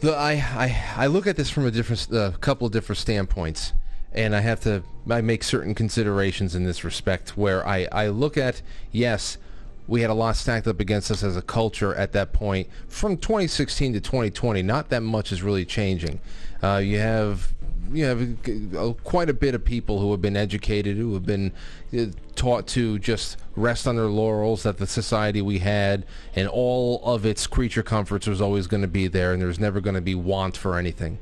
The, 0.00 0.14
I, 0.14 0.32
I 0.32 1.04
I 1.04 1.06
look 1.06 1.26
at 1.26 1.36
this 1.36 1.48
from 1.48 1.66
a 1.66 1.70
different 1.70 2.10
a 2.10 2.36
couple 2.40 2.66
of 2.66 2.72
different 2.72 2.98
standpoints, 2.98 3.72
and 4.12 4.36
I 4.36 4.40
have 4.40 4.60
to 4.60 4.82
I 5.08 5.22
make 5.22 5.42
certain 5.42 5.74
considerations 5.74 6.54
in 6.54 6.64
this 6.64 6.84
respect. 6.84 7.38
Where 7.38 7.66
I 7.66 7.88
I 7.90 8.08
look 8.08 8.36
at 8.36 8.60
yes, 8.92 9.38
we 9.86 10.02
had 10.02 10.10
a 10.10 10.14
lot 10.14 10.36
stacked 10.36 10.66
up 10.66 10.80
against 10.80 11.10
us 11.10 11.22
as 11.22 11.36
a 11.36 11.42
culture 11.42 11.94
at 11.94 12.12
that 12.12 12.32
point. 12.32 12.68
From 12.88 13.16
2016 13.16 13.94
to 13.94 14.00
2020, 14.00 14.62
not 14.62 14.90
that 14.90 15.02
much 15.02 15.32
is 15.32 15.42
really 15.42 15.64
changing. 15.64 16.20
Uh, 16.62 16.82
you 16.84 16.98
have 16.98 17.54
you 17.92 18.04
have 18.04 18.98
quite 19.04 19.28
a 19.28 19.34
bit 19.34 19.54
of 19.54 19.64
people 19.64 20.00
who 20.00 20.10
have 20.12 20.22
been 20.22 20.36
educated, 20.36 20.96
who 20.96 21.14
have 21.14 21.26
been 21.26 21.52
uh, 21.96 22.06
taught 22.34 22.66
to 22.68 22.98
just 22.98 23.36
rest 23.56 23.86
on 23.86 23.96
their 23.96 24.06
laurels 24.06 24.62
that 24.62 24.78
the 24.78 24.86
society 24.86 25.40
we 25.42 25.58
had 25.58 26.04
and 26.34 26.48
all 26.48 27.02
of 27.04 27.24
its 27.24 27.46
creature 27.46 27.82
comforts 27.82 28.26
was 28.26 28.40
always 28.40 28.66
going 28.66 28.82
to 28.82 28.88
be 28.88 29.06
there, 29.06 29.32
and 29.32 29.42
there's 29.42 29.60
never 29.60 29.80
going 29.80 29.94
to 29.94 30.00
be 30.00 30.14
want 30.14 30.56
for 30.56 30.78
anything. 30.78 31.18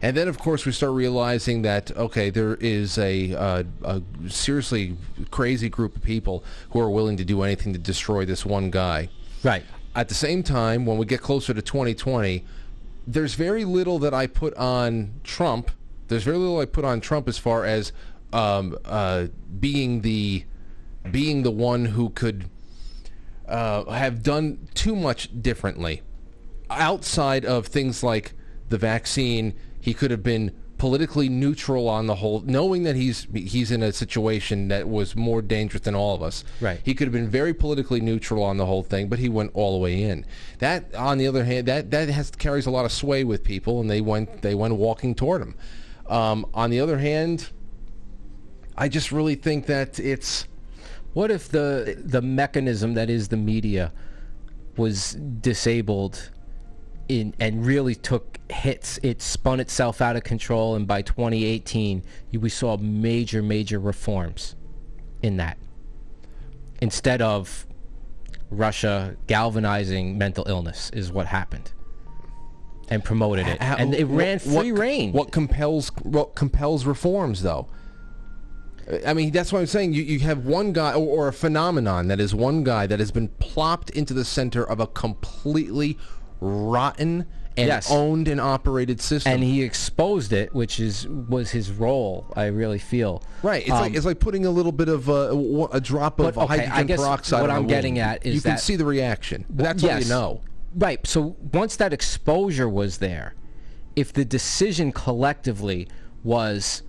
And 0.00 0.16
then, 0.16 0.28
of 0.28 0.38
course, 0.38 0.64
we 0.64 0.72
start 0.72 0.92
realizing 0.92 1.62
that 1.62 1.90
okay, 1.96 2.30
there 2.30 2.54
is 2.56 2.98
a, 2.98 3.34
uh, 3.34 3.64
a 3.82 4.02
seriously 4.28 4.96
crazy 5.30 5.68
group 5.68 5.96
of 5.96 6.02
people 6.02 6.44
who 6.70 6.80
are 6.80 6.90
willing 6.90 7.16
to 7.16 7.24
do 7.24 7.42
anything 7.42 7.72
to 7.72 7.78
destroy 7.78 8.24
this 8.24 8.46
one 8.46 8.70
guy. 8.70 9.08
Right. 9.42 9.64
At 9.94 10.08
the 10.08 10.14
same 10.14 10.42
time, 10.42 10.86
when 10.86 10.98
we 10.98 11.06
get 11.06 11.20
closer 11.20 11.52
to 11.52 11.62
2020, 11.62 12.44
there's 13.06 13.34
very 13.34 13.64
little 13.64 13.98
that 14.00 14.14
I 14.14 14.26
put 14.26 14.54
on 14.54 15.14
Trump. 15.24 15.70
There's 16.08 16.24
very 16.24 16.36
little 16.38 16.58
I 16.58 16.64
put 16.64 16.84
on 16.84 17.00
Trump 17.00 17.28
as 17.28 17.38
far 17.38 17.64
as 17.64 17.92
um, 18.32 18.76
uh, 18.84 19.26
being 19.60 20.00
the 20.00 20.44
being 21.10 21.42
the 21.42 21.50
one 21.50 21.86
who 21.86 22.10
could 22.10 22.50
uh, 23.46 23.84
have 23.90 24.22
done 24.22 24.68
too 24.74 24.94
much 24.94 25.30
differently 25.40 26.02
outside 26.70 27.44
of 27.44 27.66
things 27.66 28.02
like 28.02 28.34
the 28.68 28.78
vaccine. 28.78 29.54
He 29.80 29.94
could 29.94 30.10
have 30.10 30.22
been 30.22 30.54
politically 30.78 31.28
neutral 31.28 31.88
on 31.88 32.06
the 32.06 32.14
whole, 32.16 32.40
knowing 32.40 32.84
that 32.84 32.94
he's 32.94 33.26
he's 33.34 33.70
in 33.70 33.82
a 33.82 33.92
situation 33.92 34.68
that 34.68 34.88
was 34.88 35.16
more 35.16 35.42
dangerous 35.42 35.82
than 35.82 35.94
all 35.94 36.14
of 36.14 36.22
us. 36.22 36.44
Right. 36.60 36.80
He 36.82 36.94
could 36.94 37.06
have 37.06 37.12
been 37.12 37.28
very 37.28 37.52
politically 37.52 38.00
neutral 38.00 38.42
on 38.42 38.56
the 38.56 38.66
whole 38.66 38.82
thing, 38.82 39.08
but 39.08 39.18
he 39.18 39.28
went 39.28 39.50
all 39.54 39.72
the 39.72 39.78
way 39.78 40.02
in. 40.02 40.24
That, 40.60 40.94
on 40.94 41.18
the 41.18 41.26
other 41.26 41.44
hand, 41.44 41.66
that 41.66 41.90
that 41.90 42.08
has 42.08 42.30
carries 42.30 42.66
a 42.66 42.70
lot 42.70 42.84
of 42.84 42.92
sway 42.92 43.24
with 43.24 43.44
people, 43.44 43.80
and 43.80 43.90
they 43.90 44.00
went 44.00 44.42
they 44.42 44.54
went 44.54 44.76
walking 44.76 45.14
toward 45.14 45.42
him. 45.42 45.54
Um, 46.08 46.46
on 46.54 46.70
the 46.70 46.80
other 46.80 46.98
hand, 46.98 47.50
I 48.76 48.88
just 48.88 49.12
really 49.12 49.34
think 49.34 49.66
that 49.66 49.98
it's 49.98 50.46
what 51.12 51.30
if 51.30 51.48
the 51.48 52.00
the 52.02 52.22
mechanism 52.22 52.94
that 52.94 53.10
is 53.10 53.28
the 53.28 53.36
media 53.36 53.92
was 54.76 55.14
disabled 55.14 56.30
in 57.08 57.34
and 57.40 57.66
really 57.66 57.94
took 57.94 58.38
hits? 58.50 58.98
It 59.02 59.20
spun 59.20 59.60
itself 59.60 60.00
out 60.00 60.16
of 60.16 60.24
control 60.24 60.76
and 60.76 60.86
by 60.86 61.02
2018 61.02 62.02
we 62.32 62.48
saw 62.48 62.76
major 62.76 63.42
major 63.42 63.78
reforms 63.78 64.54
in 65.22 65.36
that. 65.38 65.58
Instead 66.80 67.20
of 67.20 67.66
Russia 68.50 69.16
galvanizing 69.26 70.16
mental 70.16 70.48
illness 70.48 70.90
is 70.90 71.10
what 71.10 71.26
happened 71.26 71.72
and 72.90 73.04
promoted 73.04 73.46
it 73.46 73.60
How- 73.62 73.76
and 73.76 73.94
it 73.94 74.06
ran 74.06 74.38
what- 74.40 74.42
free 74.62 74.72
what, 74.72 74.80
reign 74.80 75.12
What 75.12 75.30
compels 75.32 75.88
what 76.02 76.34
compels 76.34 76.84
reforms 76.86 77.42
though? 77.42 77.68
I 79.06 79.12
mean, 79.12 79.32
that's 79.32 79.52
what 79.52 79.58
I'm 79.60 79.66
saying. 79.66 79.92
You, 79.92 80.02
you 80.02 80.18
have 80.20 80.46
one 80.46 80.72
guy 80.72 80.94
or, 80.94 81.06
or 81.24 81.28
a 81.28 81.32
phenomenon 81.32 82.08
that 82.08 82.20
is 82.20 82.34
one 82.34 82.64
guy 82.64 82.86
that 82.86 82.98
has 82.98 83.10
been 83.10 83.28
plopped 83.38 83.90
into 83.90 84.14
the 84.14 84.24
center 84.24 84.64
of 84.64 84.80
a 84.80 84.86
completely 84.86 85.98
rotten 86.40 87.26
and 87.58 87.66
Yes. 87.66 87.90
owned 87.90 88.28
and 88.28 88.40
operated 88.40 89.00
system. 89.02 89.32
and 89.32 89.42
he 89.42 89.62
exposed 89.64 90.32
it 90.32 90.54
which 90.54 90.78
is 90.78 91.06
was 91.08 91.50
his 91.50 91.72
role 91.72 92.32
I 92.36 92.46
really 92.46 92.78
feel 92.78 93.20
right. 93.42 93.62
It's 93.62 93.70
Um, 93.72 93.80
like 93.80 93.94
it's 93.94 94.06
like 94.06 94.20
putting 94.20 94.46
a 94.46 94.50
little 94.50 94.70
bit 94.72 94.88
of 94.88 95.10
uh, 95.10 95.12
a, 95.12 95.64
a 95.72 95.80
drop 95.80 96.20
of 96.20 96.38
okay, 96.38 96.66
hydrogen 96.66 96.96
peroxide. 96.98 97.40
what 97.42 97.50
I'm 97.50 97.56
wound. 97.58 97.68
getting 97.68 97.98
at 97.98 98.24
is 98.24 98.36
you 98.36 98.40
can 98.40 98.58
see 98.58 98.76
the 98.76 98.84
reaction. 98.84 99.44
That's 99.50 99.82
what 99.82 99.90
you 99.92 99.98
Yes. 99.98 100.08
know. 100.08 100.40
Right. 100.74 101.06
So 101.06 101.36
once 101.52 101.76
that 101.76 101.92
exposure 101.92 102.68
was 102.68 102.98
there, 102.98 103.34
if 103.96 104.12
the 104.12 104.24
decision 104.24 104.92
collectively 104.92 105.88
was, 106.22 106.82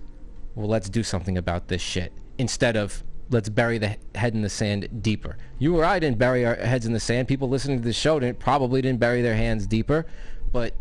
well, 0.54 0.68
let's 0.68 0.88
do 0.88 1.02
something 1.02 1.36
about 1.36 1.68
this 1.68 1.82
shit, 1.82 2.12
instead 2.38 2.76
of 2.76 3.02
let's 3.30 3.48
bury 3.48 3.78
the 3.78 3.96
head 4.14 4.34
in 4.34 4.42
the 4.42 4.48
sand 4.48 5.02
deeper. 5.02 5.36
You 5.58 5.76
or 5.76 5.84
I 5.84 5.98
didn't 5.98 6.18
bury 6.18 6.44
our 6.44 6.56
heads 6.56 6.84
in 6.84 6.92
the 6.92 7.00
sand. 7.00 7.28
People 7.28 7.48
listening 7.48 7.78
to 7.78 7.84
the 7.84 7.92
show 7.92 8.18
didn't 8.18 8.38
probably 8.38 8.82
didn't 8.82 9.00
bury 9.00 9.22
their 9.22 9.36
hands 9.36 9.66
deeper, 9.66 10.06
but 10.52 10.74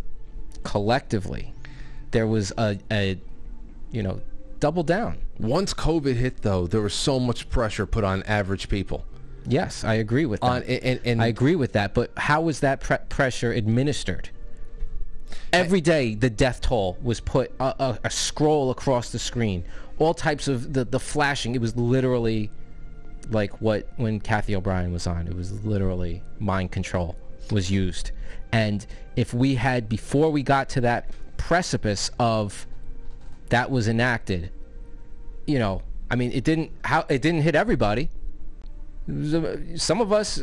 collectively, 0.64 1.54
there 2.12 2.28
was 2.28 2.52
a, 2.58 2.80
a 2.92 3.20
you 3.92 4.04
know, 4.04 4.22
double 4.60 4.84
down. 4.84 5.20
Once 5.38 5.74
COVID 5.74 6.16
hit, 6.16 6.42
though, 6.42 6.68
there 6.68 6.82
was 6.82 6.94
so 6.94 7.20
much 7.20 7.50
pressure 7.50 7.86
put 7.86 8.04
on 8.04 8.24
average 8.24 8.68
people. 8.68 9.06
Yes, 9.50 9.84
I 9.84 9.96
agree 9.96 10.26
with 10.26 10.42
that. 10.42 10.48
On- 10.48 10.64
and- 10.64 11.00
and- 11.04 11.22
I 11.22 11.28
agree 11.28 11.56
with 11.56 11.74
that. 11.74 11.94
But 11.94 12.12
how 12.18 12.42
was 12.42 12.60
that 12.62 12.82
pre- 12.82 12.98
pressure 13.10 13.52
administered? 13.52 14.30
Every 15.52 15.82
day, 15.82 16.14
the 16.16 16.30
death 16.30 16.62
toll 16.62 16.98
was 17.02 17.20
put 17.20 17.52
a, 17.60 17.74
a, 17.80 18.00
a 18.06 18.10
scroll 18.10 18.70
across 18.72 19.12
the 19.12 19.20
screen. 19.20 19.64
All 19.98 20.14
types 20.14 20.48
of 20.48 20.74
the 20.74 20.86
the 20.86 21.00
flashing. 21.00 21.56
It 21.56 21.62
was 21.62 21.76
literally 21.76 22.52
like 23.32 23.60
what 23.62 23.88
when 23.98 24.20
Cathy 24.20 24.56
O'Brien 24.56 24.92
was 24.92 25.08
on. 25.08 25.28
It 25.28 25.36
was 25.36 25.64
literally 25.66 26.24
mind 26.40 26.72
control 26.72 27.16
was 27.52 27.70
used. 27.72 28.12
And 28.52 28.86
if 29.16 29.34
we 29.34 29.56
had 29.56 29.90
before 29.90 30.32
we 30.32 30.42
got 30.44 30.70
to 30.70 30.82
that 30.82 31.10
precipice 31.38 32.10
of 32.20 32.68
that 33.50 33.70
was 33.72 33.88
enacted, 33.88 34.52
you 35.48 35.58
know, 35.60 35.82
I 36.12 36.16
mean, 36.16 36.32
it 36.32 36.44
didn't 36.44 36.72
how 36.86 37.06
it 37.10 37.22
didn't 37.22 37.42
hit 37.42 37.56
everybody. 37.56 38.10
Some 39.78 40.02
of 40.02 40.12
us, 40.12 40.42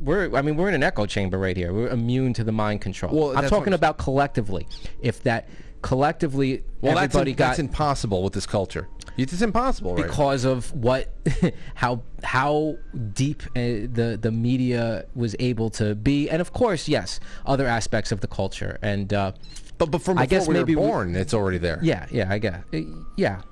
we're 0.00 0.34
I 0.36 0.42
mean, 0.42 0.56
we're 0.56 0.68
in 0.68 0.74
an 0.74 0.82
echo 0.82 1.06
chamber 1.06 1.38
right 1.38 1.56
here. 1.56 1.72
We're 1.72 1.88
immune 1.88 2.32
to 2.34 2.44
the 2.44 2.52
mind 2.52 2.80
control. 2.80 3.14
Well, 3.14 3.38
I'm 3.38 3.48
talking 3.48 3.72
about 3.72 3.98
collectively. 3.98 4.66
If 5.00 5.22
that 5.24 5.48
collectively 5.82 6.64
Well, 6.80 6.94
that's, 6.94 7.04
everybody 7.14 7.32
got 7.34 7.48
that's 7.48 7.58
impossible 7.58 8.22
with 8.22 8.32
this 8.32 8.46
culture. 8.46 8.88
It's 9.16 9.42
impossible, 9.42 9.94
right? 9.96 10.06
because 10.06 10.44
of 10.44 10.72
what 10.74 11.12
how 11.74 12.02
how 12.22 12.76
deep 13.12 13.42
uh, 13.42 13.50
the 13.92 14.18
the 14.20 14.30
media 14.30 15.06
was 15.14 15.34
able 15.40 15.70
to 15.70 15.94
be 15.96 16.28
and 16.30 16.40
of 16.40 16.52
course 16.52 16.88
yes 16.88 17.18
other 17.44 17.66
aspects 17.66 18.12
of 18.12 18.20
the 18.20 18.28
culture 18.28 18.78
and 18.82 19.12
uh 19.12 19.32
but 19.76 19.90
but 19.90 20.02
from 20.02 20.18
I 20.18 20.26
before 20.26 20.38
guess 20.38 20.48
we 20.48 20.54
maybe 20.54 20.74
were 20.76 20.82
we- 20.82 20.88
born, 20.88 21.16
it's 21.16 21.34
already 21.34 21.58
there. 21.58 21.78
yeah 21.82 22.06
yeah 22.12 22.26
i 22.32 22.38
guess 22.38 22.62
Uh, 22.72 22.78
yeah 23.16 23.42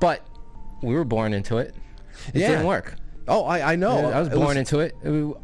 but 0.00 0.26
we 0.82 0.94
were 0.94 1.04
born 1.04 1.32
into 1.34 1.58
it 1.58 1.74
it 2.34 2.40
Yeah. 2.40 2.48
didn't 2.48 2.66
work 2.66 2.94
Oh, 3.28 3.44
I, 3.44 3.72
I 3.72 3.76
know. 3.76 4.10
i 4.10 4.20
was 4.20 4.28
born 4.28 4.56
into 4.56 4.78
it. 4.78 4.94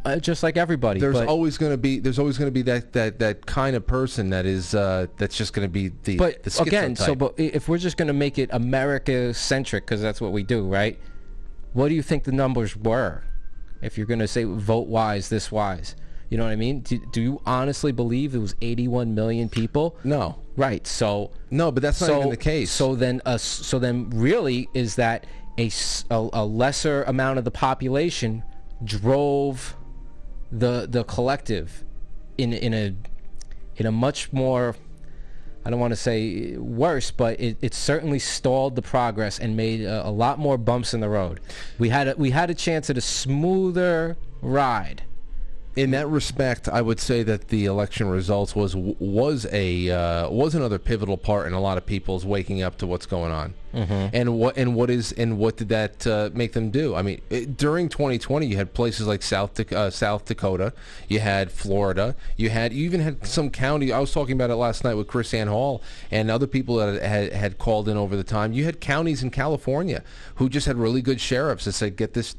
Uh, 0.04 0.16
just 0.16 0.42
like 0.42 0.56
everybody 0.56 1.00
There's 1.00 1.18
but, 1.18 1.28
always 1.28 1.59
going 1.59 1.72
to 1.72 1.78
be 1.78 1.98
there's 1.98 2.18
always 2.18 2.38
going 2.38 2.46
to 2.46 2.52
be 2.52 2.62
that, 2.62 2.92
that, 2.92 3.18
that 3.18 3.44
kind 3.46 3.74
of 3.74 3.86
person 3.86 4.30
that 4.30 4.46
is 4.46 4.74
uh, 4.74 5.06
that's 5.18 5.36
just 5.36 5.52
going 5.52 5.66
to 5.66 5.72
be 5.72 5.90
the 6.04 6.16
but 6.16 6.42
the 6.42 6.62
again 6.62 6.94
so 6.94 7.14
but 7.14 7.34
if 7.38 7.68
we're 7.68 7.78
just 7.78 7.96
going 7.96 8.06
to 8.06 8.14
make 8.14 8.38
it 8.38 8.48
america 8.52 9.34
centric 9.34 9.84
because 9.84 10.00
that's 10.00 10.20
what 10.20 10.32
we 10.32 10.42
do 10.42 10.66
right? 10.66 10.98
What 11.72 11.88
do 11.88 11.94
you 11.94 12.02
think 12.02 12.24
the 12.24 12.32
numbers 12.32 12.76
were 12.76 13.24
if 13.80 13.96
you're 13.96 14.06
going 14.06 14.20
to 14.20 14.28
say 14.28 14.44
vote 14.44 14.86
wise 14.88 15.28
this 15.28 15.50
wise 15.50 15.96
you 16.28 16.38
know 16.38 16.44
what 16.44 16.52
i 16.52 16.56
mean? 16.56 16.80
Do, 16.80 16.98
do 17.12 17.20
you 17.20 17.42
honestly 17.44 17.92
believe 17.92 18.34
it 18.34 18.38
was 18.38 18.54
81 18.62 19.14
million 19.14 19.48
people? 19.48 19.96
No. 20.04 20.38
Right 20.56 20.86
so 20.86 21.32
no 21.50 21.72
but 21.72 21.82
that's 21.82 22.00
not 22.00 22.06
so, 22.06 22.18
even 22.18 22.30
the 22.30 22.36
case. 22.36 22.70
so 22.70 22.94
then 22.94 23.20
uh, 23.26 23.38
so 23.38 23.78
then 23.78 24.10
really 24.10 24.68
is 24.72 24.96
that 24.96 25.26
a, 25.58 25.70
a 26.10 26.44
lesser 26.44 27.02
amount 27.04 27.38
of 27.38 27.44
the 27.44 27.50
population 27.50 28.42
drove 28.84 29.76
the 30.50 30.86
the 30.88 31.04
collective 31.04 31.84
in 32.36 32.52
in 32.52 32.74
a 32.74 32.94
in 33.76 33.86
a 33.86 33.92
much 33.92 34.32
more 34.32 34.76
I 35.64 35.70
don't 35.70 35.78
want 35.78 35.92
to 35.92 35.96
say 35.96 36.56
worse, 36.56 37.12
but 37.12 37.38
it, 37.40 37.56
it 37.62 37.72
certainly 37.72 38.18
stalled 38.18 38.74
the 38.74 38.82
progress 38.82 39.38
and 39.38 39.56
made 39.56 39.82
a, 39.82 40.08
a 40.08 40.10
lot 40.10 40.38
more 40.38 40.58
bumps 40.58 40.92
in 40.92 41.00
the 41.00 41.08
road. 41.08 41.40
We 41.78 41.90
had 41.90 42.08
a, 42.08 42.14
we 42.16 42.30
had 42.30 42.50
a 42.50 42.54
chance 42.54 42.90
at 42.90 42.98
a 42.98 43.00
smoother 43.00 44.16
ride. 44.40 45.04
In 45.74 45.92
that 45.92 46.06
respect, 46.06 46.68
I 46.68 46.82
would 46.82 47.00
say 47.00 47.22
that 47.22 47.48
the 47.48 47.64
election 47.64 48.08
results 48.10 48.54
was 48.54 48.76
was 48.76 49.46
a 49.50 49.88
uh, 49.90 50.28
was 50.28 50.54
another 50.54 50.78
pivotal 50.78 51.16
part 51.16 51.46
in 51.46 51.54
a 51.54 51.60
lot 51.60 51.78
of 51.78 51.86
people's 51.86 52.26
waking 52.26 52.60
up 52.60 52.76
to 52.78 52.86
what's 52.86 53.06
going 53.06 53.32
on, 53.32 53.54
Mhm. 53.74 54.10
and 54.12 54.38
what 54.38 54.58
and 54.58 54.74
what 54.74 54.90
is 54.90 55.12
and 55.12 55.38
what 55.38 55.56
did 55.56 55.70
that 55.70 56.06
uh, 56.06 56.28
make 56.34 56.52
them 56.52 56.70
do? 56.70 56.94
I 56.94 57.00
mean, 57.00 57.22
it, 57.30 57.56
during 57.56 57.88
2020, 57.88 58.44
you 58.46 58.56
had 58.56 58.74
places 58.74 59.06
like 59.06 59.22
South 59.22 59.58
uh, 59.72 59.88
South 59.88 60.26
Dakota, 60.26 60.74
you 61.08 61.20
had 61.20 61.50
Florida, 61.50 62.16
you 62.36 62.50
had 62.50 62.74
you 62.74 62.84
even 62.84 63.00
had 63.00 63.26
some 63.26 63.48
county. 63.48 63.92
I 63.92 63.98
was 63.98 64.12
talking 64.12 64.34
about 64.34 64.50
it 64.50 64.56
last 64.56 64.84
night 64.84 64.94
with 64.94 65.06
KrisAnne 65.06 65.48
Hall 65.48 65.80
and 66.10 66.30
other 66.30 66.46
people 66.46 66.76
that 66.76 67.00
had, 67.02 67.32
had 67.32 67.56
called 67.56 67.88
in 67.88 67.96
over 67.96 68.14
the 68.14 68.24
time. 68.24 68.52
You 68.52 68.66
had 68.66 68.78
counties 68.80 69.22
in 69.22 69.30
California 69.30 70.02
who 70.34 70.50
just 70.50 70.66
had 70.66 70.76
really 70.76 71.00
good 71.00 71.18
sheriffs 71.18 71.64
that 71.64 71.72
said, 71.72 71.96
"Get 71.96 72.12
this 72.12 72.36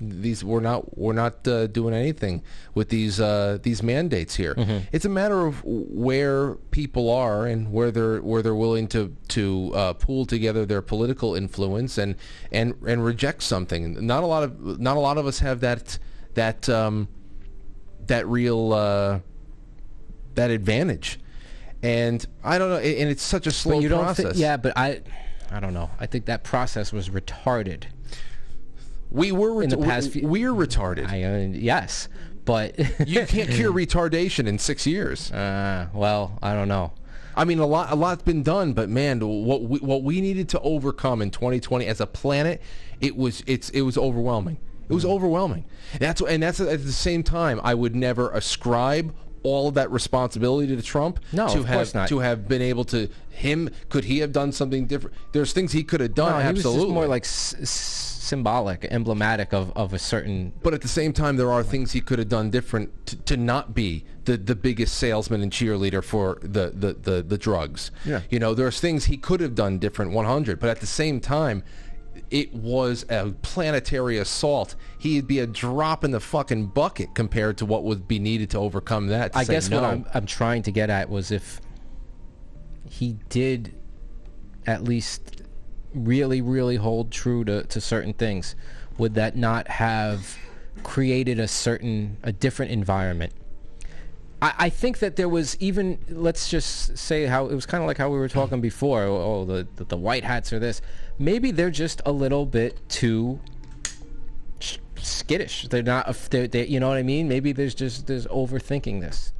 these 0.00 0.44
we're 0.44 0.60
not 0.60 0.96
we're 0.98 1.12
not 1.12 1.46
uh, 1.46 1.66
doing 1.66 1.94
anything 1.94 2.42
with 2.74 2.88
these 2.88 3.20
uh, 3.20 3.58
these 3.62 3.82
mandates 3.82 4.36
here. 4.36 4.54
It's 4.92 5.04
a 5.04 5.08
matter 5.08 5.46
of 5.46 5.62
where 5.64 6.54
people 6.70 7.10
are 7.10 7.46
and 7.46 7.72
where 7.72 7.90
they're 7.90 8.20
where 8.20 8.42
they're 8.42 8.54
willing 8.54 8.88
to 8.88 9.14
to 9.28 9.72
uh, 9.74 9.92
pool 9.94 10.26
together 10.26 10.64
their 10.64 10.82
political 10.82 11.34
influence 11.34 11.98
and 11.98 12.16
and 12.52 12.74
and 12.86 13.04
reject 13.04 13.42
something. 13.42 14.06
Not 14.06 14.22
a 14.22 14.26
lot 14.26 14.42
of 14.42 14.80
not 14.80 14.96
a 14.96 15.00
lot 15.00 15.18
of 15.18 15.26
us 15.26 15.40
have 15.40 15.60
that 15.60 15.98
that 16.34 16.68
um, 16.68 17.08
that 18.06 18.26
real 18.26 18.72
uh, 18.72 19.20
that 20.34 20.50
advantage. 20.50 21.18
And 21.82 22.26
I 22.42 22.58
don't 22.58 22.70
know, 22.70 22.78
and 22.78 23.08
it's 23.08 23.22
such 23.22 23.46
a 23.46 23.52
slow 23.52 23.76
but 23.76 23.82
you 23.82 23.88
don't 23.88 24.04
process. 24.04 24.36
yeah, 24.36 24.56
but 24.56 24.76
I 24.76 25.00
I 25.50 25.60
don't 25.60 25.74
know. 25.74 25.90
I 26.00 26.06
think 26.06 26.26
that 26.26 26.42
process 26.42 26.92
was 26.92 27.08
retarded. 27.08 27.84
We 29.10 29.32
were 29.32 29.62
in 29.62 29.70
the 29.70 29.78
past 29.78 30.10
few, 30.12 30.26
we're 30.26 30.52
retarded. 30.52 31.08
I, 31.10 31.22
uh, 31.22 31.38
yes, 31.52 32.08
but 32.44 32.78
you 33.08 33.24
can't 33.26 33.50
cure 33.50 33.72
retardation 33.72 34.46
in 34.46 34.58
six 34.58 34.86
years. 34.86 35.30
Uh, 35.32 35.88
well, 35.92 36.38
I 36.42 36.52
don't 36.54 36.68
know. 36.68 36.92
I 37.36 37.44
mean, 37.44 37.58
a 37.60 37.66
lot, 37.66 37.90
a 37.92 37.94
lot's 37.94 38.22
been 38.22 38.42
done, 38.42 38.72
but 38.72 38.88
man, 38.88 39.20
what 39.20 39.62
we, 39.62 39.78
what 39.78 40.02
we 40.02 40.20
needed 40.20 40.48
to 40.50 40.60
overcome 40.60 41.22
in 41.22 41.30
2020 41.30 41.86
as 41.86 42.00
a 42.00 42.06
planet, 42.06 42.60
it 43.00 43.16
was 43.16 43.42
it's 43.46 43.70
it 43.70 43.82
was 43.82 43.96
overwhelming. 43.96 44.58
It 44.88 44.94
was 44.94 45.04
overwhelming. 45.04 45.66
That's 46.00 46.20
and 46.22 46.42
that's 46.42 46.60
at 46.60 46.82
the 46.84 46.92
same 46.92 47.22
time, 47.22 47.60
I 47.62 47.74
would 47.74 47.94
never 47.94 48.30
ascribe 48.30 49.14
all 49.44 49.68
of 49.68 49.74
that 49.74 49.90
responsibility 49.90 50.74
to 50.74 50.82
Trump. 50.82 51.20
No, 51.32 51.46
to 51.48 51.58
of 51.60 51.66
have 51.66 51.76
course 51.76 51.94
not. 51.94 52.08
to 52.08 52.18
have 52.20 52.48
been 52.48 52.62
able 52.62 52.84
to 52.86 53.08
him. 53.30 53.70
Could 53.88 54.04
he 54.04 54.18
have 54.18 54.32
done 54.32 54.50
something 54.50 54.86
different? 54.86 55.14
There's 55.32 55.52
things 55.52 55.72
he 55.72 55.84
could 55.84 56.00
have 56.00 56.14
done. 56.14 56.32
No, 56.32 56.38
absolutely. 56.38 56.92
more 56.92 57.06
like 57.06 57.24
s- 57.24 57.54
s- 57.60 58.17
symbolic, 58.28 58.86
emblematic 58.90 59.52
of, 59.52 59.72
of 59.76 59.92
a 59.92 59.98
certain. 59.98 60.52
But 60.62 60.74
at 60.74 60.82
the 60.82 60.88
same 60.88 61.12
time, 61.12 61.36
there 61.36 61.50
are 61.50 61.62
things 61.62 61.92
he 61.92 62.00
could 62.00 62.18
have 62.18 62.28
done 62.28 62.50
different 62.50 63.06
to, 63.06 63.16
to 63.16 63.36
not 63.36 63.74
be 63.74 64.04
the, 64.24 64.36
the 64.36 64.54
biggest 64.54 64.98
salesman 64.98 65.42
and 65.42 65.50
cheerleader 65.50 66.04
for 66.04 66.38
the, 66.42 66.70
the, 66.74 66.92
the, 66.92 67.22
the 67.22 67.38
drugs. 67.38 67.90
Yeah. 68.04 68.20
You 68.30 68.38
know, 68.38 68.54
there's 68.54 68.80
things 68.80 69.06
he 69.06 69.16
could 69.16 69.40
have 69.40 69.54
done 69.54 69.78
different 69.78 70.12
100, 70.12 70.60
but 70.60 70.68
at 70.68 70.80
the 70.80 70.86
same 70.86 71.20
time, 71.20 71.64
it 72.30 72.52
was 72.52 73.06
a 73.08 73.32
planetary 73.42 74.18
assault. 74.18 74.74
He'd 74.98 75.26
be 75.26 75.38
a 75.38 75.46
drop 75.46 76.04
in 76.04 76.10
the 76.10 76.20
fucking 76.20 76.66
bucket 76.66 77.14
compared 77.14 77.56
to 77.58 77.66
what 77.66 77.84
would 77.84 78.06
be 78.06 78.18
needed 78.18 78.50
to 78.50 78.58
overcome 78.58 79.06
that. 79.08 79.32
to 79.32 79.38
I 79.38 79.44
guess 79.44 79.70
no. 79.70 79.80
what 79.80 79.90
I'm, 79.90 80.06
I'm 80.12 80.26
trying 80.26 80.62
to 80.64 80.70
get 80.70 80.90
at 80.90 81.08
was 81.08 81.30
if 81.30 81.60
he 82.90 83.16
did 83.28 83.74
at 84.66 84.84
least 84.84 85.37
really, 85.94 86.40
really 86.40 86.76
hold 86.76 87.10
true 87.10 87.44
to, 87.44 87.64
to 87.64 87.80
certain 87.80 88.12
things, 88.12 88.54
would 88.96 89.14
that 89.14 89.36
not 89.36 89.68
have 89.68 90.36
created 90.82 91.38
a 91.38 91.48
certain, 91.48 92.16
a 92.22 92.32
different 92.32 92.72
environment? 92.72 93.32
I, 94.40 94.54
I 94.58 94.68
think 94.70 94.98
that 95.00 95.16
there 95.16 95.28
was 95.28 95.56
even, 95.60 95.98
let's 96.08 96.48
just 96.48 96.96
say 96.96 97.26
how 97.26 97.46
it 97.46 97.54
was 97.54 97.66
kind 97.66 97.82
of 97.82 97.88
like 97.88 97.98
how 97.98 98.08
we 98.10 98.18
were 98.18 98.28
talking 98.28 98.60
before. 98.60 99.02
Oh, 99.02 99.16
oh, 99.16 99.44
the, 99.44 99.66
the 99.76 99.84
the 99.84 99.96
white 99.96 100.24
hats 100.24 100.52
are 100.52 100.58
this. 100.58 100.80
Maybe 101.18 101.50
they're 101.50 101.70
just 101.70 102.00
a 102.06 102.12
little 102.12 102.46
bit 102.46 102.88
too 102.88 103.40
skittish. 104.96 105.68
They're 105.68 105.82
not. 105.82 106.12
They're, 106.30 106.46
they 106.46 106.66
you 106.66 106.80
know 106.80 106.88
what 106.88 106.98
I 106.98 107.02
mean? 107.02 107.28
Maybe 107.28 107.52
there's 107.52 107.74
just 107.74 108.06
there's 108.06 108.26
overthinking 108.28 109.00
this. 109.00 109.32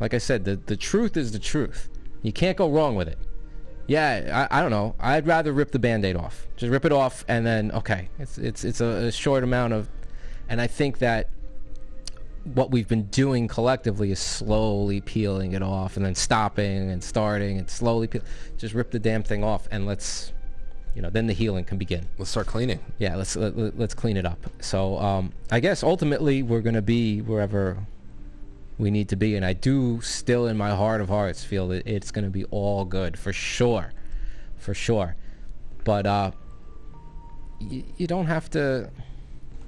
Like 0.00 0.14
I 0.14 0.18
said, 0.18 0.44
the 0.44 0.56
the 0.56 0.76
truth 0.76 1.16
is 1.16 1.32
the 1.32 1.38
truth. 1.38 1.88
You 2.22 2.32
can't 2.32 2.56
go 2.56 2.70
wrong 2.70 2.96
with 2.96 3.08
it. 3.08 3.18
Yeah, 3.86 4.48
I, 4.50 4.58
I 4.58 4.62
don't 4.62 4.70
know. 4.70 4.94
I'd 4.98 5.26
rather 5.26 5.52
rip 5.52 5.70
the 5.70 5.78
band-aid 5.78 6.16
off. 6.16 6.46
Just 6.56 6.70
rip 6.70 6.84
it 6.84 6.92
off 6.92 7.24
and 7.28 7.46
then 7.46 7.70
okay. 7.72 8.08
It's 8.18 8.36
it's 8.38 8.64
it's 8.64 8.80
a, 8.80 8.86
a 9.06 9.12
short 9.12 9.44
amount 9.44 9.72
of 9.74 9.88
and 10.48 10.60
I 10.60 10.66
think 10.66 10.98
that 10.98 11.28
what 12.54 12.70
we've 12.70 12.86
been 12.88 13.04
doing 13.06 13.48
collectively 13.48 14.12
is 14.12 14.20
slowly 14.20 15.00
peeling 15.00 15.52
it 15.52 15.62
off 15.62 15.96
and 15.96 16.06
then 16.06 16.14
stopping 16.14 16.90
and 16.90 17.02
starting 17.02 17.58
and 17.58 17.68
slowly 17.68 18.06
peel. 18.06 18.22
just 18.56 18.72
rip 18.74 18.90
the 18.92 18.98
damn 19.00 19.22
thing 19.24 19.42
off 19.42 19.66
and 19.72 19.84
let's 19.84 20.32
you 20.94 21.02
know 21.02 21.10
then 21.10 21.26
the 21.26 21.32
healing 21.32 21.64
can 21.64 21.76
begin 21.76 22.06
Let's 22.18 22.30
start 22.30 22.46
cleaning. 22.46 22.78
yeah 22.98 23.16
let's 23.16 23.34
let, 23.34 23.58
let- 23.58 23.76
let's 23.76 23.94
clean 23.94 24.16
it 24.16 24.24
up 24.24 24.38
so 24.60 24.96
um, 24.98 25.32
i 25.50 25.58
guess 25.58 25.82
ultimately 25.82 26.44
we're 26.44 26.60
going 26.60 26.76
to 26.76 26.82
be 26.82 27.20
wherever 27.20 27.78
we 28.78 28.90
need 28.90 29.08
to 29.08 29.16
be 29.16 29.34
and 29.36 29.44
i 29.44 29.52
do 29.52 30.00
still 30.00 30.46
in 30.46 30.56
my 30.56 30.70
heart 30.70 31.00
of 31.00 31.08
hearts 31.08 31.42
feel 31.44 31.68
that 31.68 31.86
it's 31.86 32.10
going 32.10 32.24
to 32.24 32.30
be 32.30 32.44
all 32.46 32.84
good 32.84 33.18
for 33.18 33.32
sure 33.32 33.92
for 34.56 34.74
sure 34.74 35.16
but 35.84 36.06
uh 36.06 36.30
y- 37.60 37.84
you 37.96 38.06
don't 38.06 38.26
have 38.26 38.50
to 38.50 38.90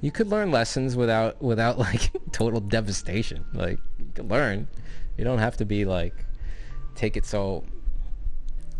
you 0.00 0.10
could 0.10 0.28
learn 0.28 0.50
lessons 0.50 0.96
without 0.96 1.40
without 1.42 1.78
like 1.86 2.10
total 2.32 2.60
devastation 2.60 3.44
like 3.54 3.78
you 3.98 4.10
can 4.14 4.28
learn 4.28 4.68
you 5.16 5.24
don't 5.24 5.38
have 5.38 5.56
to 5.56 5.64
be 5.64 5.84
like 5.84 6.14
take 6.94 7.16
it 7.16 7.24
so 7.24 7.64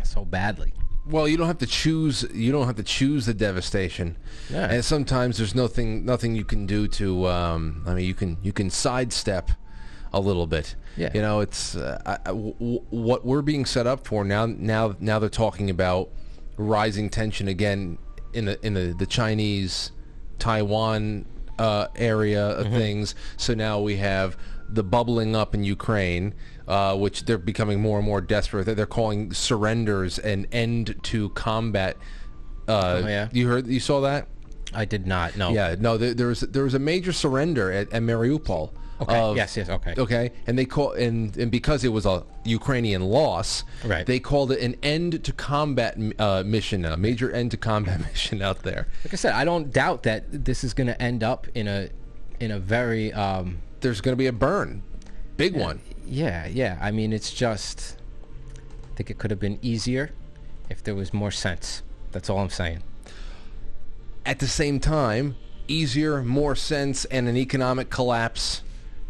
so 0.03 0.23
badly 0.25 0.73
Well, 1.07 1.27
you 1.27 1.37
don't 1.37 1.47
have 1.47 1.57
to 1.59 1.65
choose. 1.67 2.23
You 2.33 2.51
don't 2.51 2.67
have 2.67 2.75
to 2.75 2.83
choose 2.83 3.25
the 3.25 3.33
devastation, 3.33 4.15
Yeah. 4.49 4.69
and 4.73 4.85
sometimes 4.85 5.37
there's 5.37 5.55
nothing 5.55 6.05
nothing 6.05 6.35
you 6.35 6.45
can 6.45 6.65
do 6.67 6.87
to. 6.99 7.25
Um, 7.27 7.83
I 7.87 7.93
mean, 7.95 8.05
you 8.05 8.13
can 8.13 8.37
you 8.43 8.53
can 8.53 8.69
sidestep 8.69 9.49
a 10.13 10.19
little 10.19 10.47
bit. 10.47 10.75
Yeah. 10.97 11.11
You 11.13 11.21
know, 11.21 11.39
it's 11.39 11.75
uh, 11.75 12.01
I, 12.05 12.17
w- 12.29 12.53
what 12.89 13.25
we're 13.25 13.41
being 13.41 13.65
set 13.65 13.87
up 13.87 14.05
for 14.07 14.23
now. 14.23 14.45
Now, 14.45 14.95
now 14.99 15.19
they're 15.19 15.29
talking 15.29 15.69
about 15.69 16.09
rising 16.57 17.09
tension 17.09 17.47
again 17.47 17.97
in 18.33 18.45
the 18.45 18.65
in 18.65 18.73
the 18.73 18.95
the 18.97 19.05
Chinese 19.05 19.91
Taiwan 20.39 21.25
uh, 21.57 21.87
area 21.95 22.43
of 22.49 22.67
things. 22.71 23.15
So 23.37 23.53
now 23.53 23.79
we 23.79 23.97
have 23.97 24.37
the 24.69 24.83
bubbling 24.83 25.35
up 25.35 25.53
in 25.55 25.63
Ukraine, 25.63 26.33
uh, 26.67 26.95
which 26.95 27.25
they're 27.25 27.37
becoming 27.37 27.81
more 27.81 27.97
and 27.97 28.05
more 28.05 28.21
desperate. 28.21 28.65
They're, 28.65 28.75
they're 28.75 28.85
calling 28.85 29.33
surrenders 29.33 30.19
an 30.19 30.47
end 30.51 30.95
to 31.03 31.29
combat. 31.29 31.97
Uh, 32.67 33.01
Oh, 33.03 33.07
yeah? 33.07 33.29
You 33.31 33.47
heard? 33.47 33.67
You 33.67 33.79
saw 33.79 34.01
that? 34.01 34.27
I 34.73 34.85
did 34.85 35.07
not. 35.07 35.35
No. 35.35 35.49
Yeah, 35.49 35.75
no. 35.79 35.97
There, 35.97 36.13
there 36.13 36.27
was 36.27 36.41
there 36.41 36.63
was 36.63 36.75
a 36.75 36.79
major 36.79 37.11
surrender 37.11 37.71
at, 37.71 37.91
at 37.91 38.01
Mariupol. 38.03 38.71
Okay, 39.01 39.17
of- 39.17 39.37
yes, 39.37 39.55
yes, 39.55 39.69
okay. 39.69 39.93
Okay, 39.97 40.31
and 40.45 40.57
they 40.57 40.65
call 40.65 40.91
and 40.91 41.35
and 41.37 41.49
because 41.49 41.83
it 41.83 41.89
was 41.89 42.05
a 42.05 42.23
Ukrainian 42.43 43.01
loss, 43.03 43.63
Right. 43.83 44.05
They 44.05 44.19
called 44.19 44.51
it 44.51 44.59
an 44.61 44.75
end 44.83 45.23
to 45.23 45.31
combat 45.31 45.97
uh, 46.19 46.43
mission, 46.45 46.83
a 46.85 46.97
major 46.97 47.31
end 47.31 47.51
to 47.51 47.57
combat 47.57 47.99
mission 48.11 48.41
out 48.41 48.63
there. 48.63 48.87
Like 49.05 49.13
I 49.13 49.17
said, 49.17 49.33
I 49.33 49.45
don't 49.45 49.71
doubt 49.71 50.03
that 50.03 50.45
this 50.45 50.63
is 50.63 50.73
going 50.73 50.87
to 50.87 51.01
end 51.01 51.23
up 51.23 51.47
in 51.55 51.67
a 51.67 51.89
in 52.39 52.51
a 52.51 52.59
very 52.59 53.13
um, 53.13 53.59
There's 53.81 54.01
going 54.01 54.13
to 54.13 54.17
be 54.17 54.27
a 54.27 54.33
burn, 54.33 54.83
big 55.37 55.55
one. 55.55 55.81
Yeah, 56.05 56.47
yeah. 56.47 56.77
I 56.81 56.91
mean, 56.91 57.13
it's 57.13 57.31
just. 57.31 57.97
I 58.91 58.95
think 58.95 59.09
it 59.09 59.17
could 59.17 59.31
have 59.31 59.39
been 59.39 59.59
easier 59.61 60.11
if 60.69 60.83
there 60.83 60.95
was 60.95 61.13
more 61.13 61.31
sense. 61.31 61.83
That's 62.11 62.29
all 62.29 62.39
I'm 62.39 62.49
saying. 62.49 62.83
At 64.25 64.39
the 64.39 64.47
same 64.47 64.79
time, 64.79 65.35
easier, 65.67 66.21
more 66.23 66.55
sense, 66.55 67.05
and 67.05 67.27
an 67.29 67.37
economic 67.37 67.89
collapse. 67.89 68.61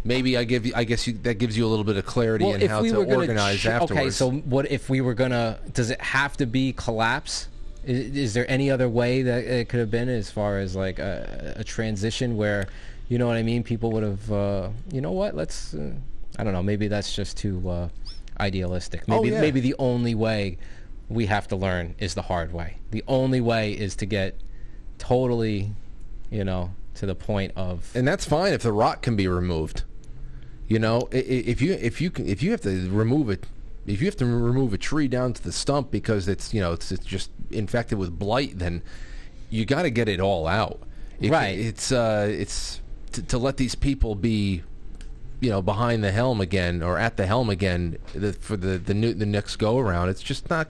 Maybe 0.04 0.38
I 0.38 0.44
give 0.46 0.66
you. 0.66 0.74
I 0.76 0.86
guess 0.86 1.08
you, 1.08 1.14
that 1.24 1.36
gives 1.36 1.58
you 1.58 1.66
a 1.66 1.70
little 1.70 1.84
bit 1.84 1.98
of 1.98 2.06
clarity 2.06 2.50
in 2.50 2.70
how 2.70 2.82
to 2.82 2.90
gonna 2.90 3.16
organize 3.16 3.60
ch- 3.60 3.66
afterwards. 3.66 3.92
Okay, 3.92 4.10
so 4.12 4.32
what 4.32 4.72
if 4.72 4.90
we 4.90 5.02
were 5.02 5.14
gonna? 5.14 5.60
Does 5.74 5.90
it 5.90 6.00
have 6.02 6.38
to 6.38 6.46
be 6.46 6.74
collapse? 6.74 7.50
Is, 7.86 8.16
is 8.16 8.34
there 8.34 8.50
any 8.50 8.72
other 8.72 8.88
way 8.88 9.24
that 9.24 9.44
it 9.44 9.70
could 9.70 9.80
have 9.80 9.92
been 9.92 10.10
as 10.10 10.32
far 10.32 10.60
as 10.60 10.76
like 10.76 11.00
a, 11.00 11.56
a 11.58 11.64
transition 11.64 12.38
where, 12.38 12.68
you 13.10 13.18
know 13.18 13.28
what 13.28 13.38
I 13.38 13.44
mean? 13.44 13.64
People 13.64 13.92
would 13.92 14.04
have, 14.04 14.32
uh, 14.32 14.70
you 14.92 15.02
know 15.02 15.12
what? 15.12 15.36
Let's. 15.36 15.74
Uh, 15.74 15.92
I 16.38 16.44
don't 16.46 16.54
know. 16.54 16.64
Maybe 16.64 16.88
that's 16.88 17.14
just 17.14 17.36
too 17.36 17.70
uh, 17.70 17.90
idealistic. 18.40 19.04
Oh, 19.10 19.24
yeah. 19.26 19.42
maybe 19.42 19.60
the 19.60 19.76
only 19.80 20.16
way 20.16 20.58
we 21.10 21.26
have 21.26 21.48
to 21.50 21.58
learn 21.58 21.96
is 22.00 22.14
the 22.14 22.22
hard 22.22 22.54
way. 22.54 22.78
The 22.92 23.04
only 23.08 23.42
way 23.42 23.74
is 23.74 23.96
to 23.98 24.06
get 24.06 24.36
totally, 24.98 25.74
you 26.30 26.46
know, 26.46 26.74
to 26.96 27.06
the 27.06 27.16
point 27.16 27.54
of 27.56 27.92
and 27.96 28.08
that's 28.08 28.26
fine 28.26 28.54
if 28.54 28.62
the 28.62 28.72
rock 28.72 29.02
can 29.02 29.16
be 29.16 29.28
removed. 29.28 29.84
You 30.70 30.80
know, 30.80 31.10
if 31.12 31.62
you 31.62 31.74
if 31.74 32.00
you 32.00 32.10
can 32.12 32.28
if 32.28 32.42
you 32.44 32.52
have 32.52 32.62
to 32.62 32.90
remove 32.92 33.30
it, 33.32 33.48
if 33.88 34.00
you 34.02 34.06
have 34.06 34.16
to 34.18 34.26
remove 34.26 34.72
a 34.74 34.78
tree 34.78 35.08
down 35.08 35.34
to 35.34 35.44
the 35.44 35.52
stump 35.52 35.90
because 35.92 36.28
it's 36.28 36.54
you 36.54 36.62
know 36.62 36.74
it's, 36.74 36.92
it's 36.92 37.04
just 37.06 37.32
infected 37.52 37.98
with 37.98 38.18
blight, 38.18 38.60
then 38.60 38.84
you 39.50 39.66
got 39.66 39.82
to 39.82 39.90
get 39.90 40.08
it 40.08 40.20
all 40.22 40.46
out. 40.48 40.80
It- 41.20 41.32
Right. 41.32 41.58
It's 41.60 41.92
uh 41.92 42.28
it's 42.30 42.82
to, 43.14 43.24
to 43.24 43.38
let 43.40 43.58
these 43.58 43.74
people 43.74 44.14
be, 44.14 44.62
you 45.42 45.50
know, 45.50 45.64
behind 45.64 46.04
the 46.04 46.12
helm 46.12 46.40
again 46.40 46.84
or 46.84 47.00
at 47.00 47.18
the 47.18 47.26
helm 47.26 47.50
again 47.50 47.98
the, 48.14 48.34
for 48.34 48.56
the 48.56 48.78
the 48.78 48.94
new 48.94 49.14
the 49.16 49.26
next 49.26 49.56
go 49.56 49.80
around. 49.80 50.10
It's 50.10 50.22
just 50.22 50.50
not. 50.52 50.70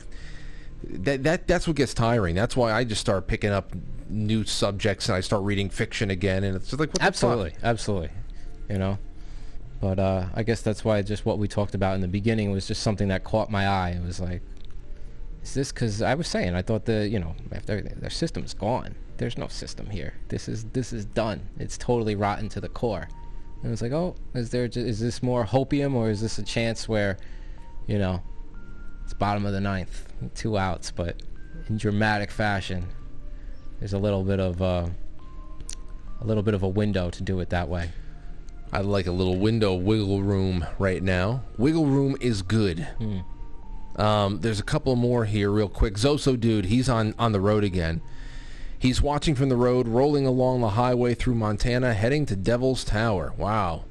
That, 0.82 1.24
that 1.24 1.46
that's 1.46 1.68
what 1.68 1.76
gets 1.76 1.94
tiring. 1.94 2.36
That's 2.36 2.56
why 2.56 2.72
I 2.72 2.86
just 2.86 3.02
start 3.02 3.28
picking 3.28 3.50
up 3.52 3.74
new 4.08 4.46
subjects 4.46 5.10
and 5.10 5.18
I 5.18 5.20
start 5.20 5.44
reading 5.44 5.70
fiction 5.70 6.10
again, 6.10 6.46
and 6.46 6.56
it's 6.56 6.70
just 6.70 6.80
like 6.80 6.88
what 6.90 6.94
the 6.94 7.00
fuck? 7.00 7.08
absolutely 7.08 7.54
absolutely 7.62 8.10
you 8.70 8.78
know 8.78 8.98
but 9.82 10.00
uh, 10.00 10.26
i 10.34 10.44
guess 10.44 10.62
that's 10.62 10.84
why 10.84 11.02
just 11.02 11.26
what 11.26 11.38
we 11.38 11.48
talked 11.48 11.76
about 11.76 11.96
in 11.96 12.02
the 12.02 12.08
beginning 12.08 12.52
was 12.52 12.68
just 12.68 12.82
something 12.82 13.08
that 13.08 13.24
caught 13.24 13.50
my 13.50 13.68
eye. 13.68 13.92
It 13.92 14.04
was 14.04 14.20
like 14.20 14.42
is 15.42 15.54
this 15.54 15.72
because 15.72 16.02
i 16.02 16.14
was 16.16 16.28
saying 16.28 16.54
i 16.54 16.62
thought 16.62 16.86
the 16.86 17.08
you 17.08 17.18
know 17.18 17.36
after 17.52 17.82
their 17.82 18.10
system's 18.10 18.54
gone 18.54 18.96
there's 19.20 19.38
no 19.38 19.48
system 19.48 19.90
here. 19.90 20.14
This 20.30 20.48
is 20.48 20.64
this 20.74 20.92
is 20.92 21.06
done. 21.06 21.48
It's 21.60 21.78
totally 21.78 22.16
rotten 22.16 22.50
to 22.50 22.62
the 22.62 22.70
core. 22.70 23.08
And 23.62 23.72
it's 23.72 23.82
like 23.82 23.92
oh 23.92 24.16
is 24.34 24.50
there 24.50 24.66
is 24.66 25.00
this 25.00 25.22
more 25.22 25.46
hopium 25.46 25.94
or 25.94 26.10
is 26.10 26.22
this 26.22 26.40
a 26.40 26.44
chance 26.44 26.90
where 26.90 27.18
you 27.86 28.00
know 28.00 28.24
it's 29.04 29.14
bottom 29.14 29.46
of 29.46 29.52
the 29.52 29.60
ninth 29.60 30.14
two 30.34 30.58
outs 30.58 30.92
but 30.92 31.22
in 31.68 31.78
dramatic 31.78 32.32
fashion 32.32 32.88
there's 33.80 33.94
a 33.94 33.98
little 33.98 34.24
bit 34.24 34.40
of 34.40 34.62
uh, 34.62 34.88
a 36.22 36.26
little 36.26 36.44
bit 36.44 36.54
of 36.54 36.64
a 36.64 36.68
window 36.68 37.10
to 37.10 37.22
do 37.22 37.40
it 37.42 37.50
that 37.50 37.68
way. 37.70 37.92
I 38.72 38.82
like 38.82 39.08
a 39.08 39.12
little 39.12 39.38
window 39.38 39.74
wiggle 39.74 40.22
room 40.22 40.66
right 40.78 41.02
now. 41.02 41.42
Wiggle 41.58 41.88
room 41.88 42.16
is 42.22 42.42
good. 42.42 42.88
Um, 43.96 44.42
there's 44.42 44.60
a 44.60 44.64
couple 44.64 44.96
more 44.96 45.26
here, 45.26 45.50
real 45.50 45.68
quick. 45.70 45.96
Zoso 45.96 46.40
dude, 46.40 46.66
he's 46.66 46.88
on 46.88 47.14
on 47.18 47.32
the 47.32 47.42
road 47.42 47.64
again. 47.64 48.02
He's 48.78 49.02
watching 49.02 49.36
from 49.36 49.50
the 49.50 49.58
road, 49.58 49.88
rolling 49.88 50.26
along 50.26 50.62
the 50.62 50.70
highway 50.70 51.14
through 51.16 51.36
Montana, 51.36 51.94
heading 51.94 52.26
to 52.28 52.36
Devil's 52.36 52.86
Tower. 52.86 53.34
Wow, 53.38 53.86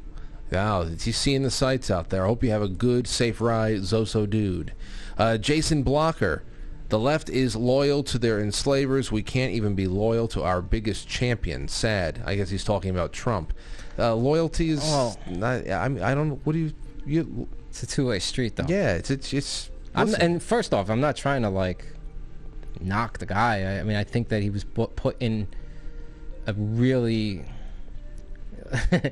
wow, 0.50 0.84
he's 0.84 1.18
seeing 1.18 1.42
the 1.42 1.50
sights 1.50 1.90
out 1.90 2.08
there. 2.08 2.24
I 2.24 2.28
hope 2.28 2.42
you 2.42 2.50
have 2.50 2.62
a 2.62 2.68
good, 2.68 3.06
safe 3.06 3.40
ride, 3.40 3.80
Zoso 3.80 4.28
dude. 4.28 4.72
Uh, 5.18 5.36
Jason 5.38 5.82
Blocker. 5.82 6.44
The 6.88 6.98
left 6.98 7.28
is 7.28 7.54
loyal 7.54 8.02
to 8.04 8.18
their 8.18 8.40
enslavers. 8.40 9.12
We 9.12 9.22
can't 9.22 9.52
even 9.52 9.74
be 9.74 9.86
loyal 9.86 10.26
to 10.28 10.42
our 10.42 10.62
biggest 10.62 11.06
champion. 11.06 11.68
Sad. 11.68 12.22
I 12.24 12.34
guess 12.34 12.48
he's 12.48 12.64
talking 12.64 12.88
about 12.88 13.12
Trump. 13.12 13.52
Uh, 13.98 14.14
loyalty 14.14 14.70
is. 14.70 14.80
Oh. 14.84 15.14
Not, 15.28 15.68
I 15.68 15.88
mean, 15.88 16.02
I 16.02 16.14
don't. 16.14 16.28
know. 16.28 16.40
What 16.44 16.52
do 16.52 16.58
you? 16.58 16.72
You. 17.04 17.48
It's 17.68 17.82
a 17.82 17.86
two-way 17.86 18.18
street, 18.18 18.56
though. 18.56 18.66
Yeah. 18.68 18.94
It's 18.94 19.10
it's. 19.10 19.32
it's 19.32 19.70
I'm, 19.94 20.14
and 20.14 20.42
first 20.42 20.72
off, 20.72 20.90
I'm 20.90 21.00
not 21.00 21.16
trying 21.16 21.42
to 21.42 21.48
like 21.48 21.84
knock 22.80 23.18
the 23.18 23.26
guy. 23.26 23.62
I, 23.62 23.80
I 23.80 23.82
mean, 23.82 23.96
I 23.96 24.04
think 24.04 24.28
that 24.28 24.42
he 24.42 24.50
was 24.50 24.64
put, 24.64 24.94
put 24.94 25.16
in 25.20 25.48
a 26.46 26.52
really 26.54 27.44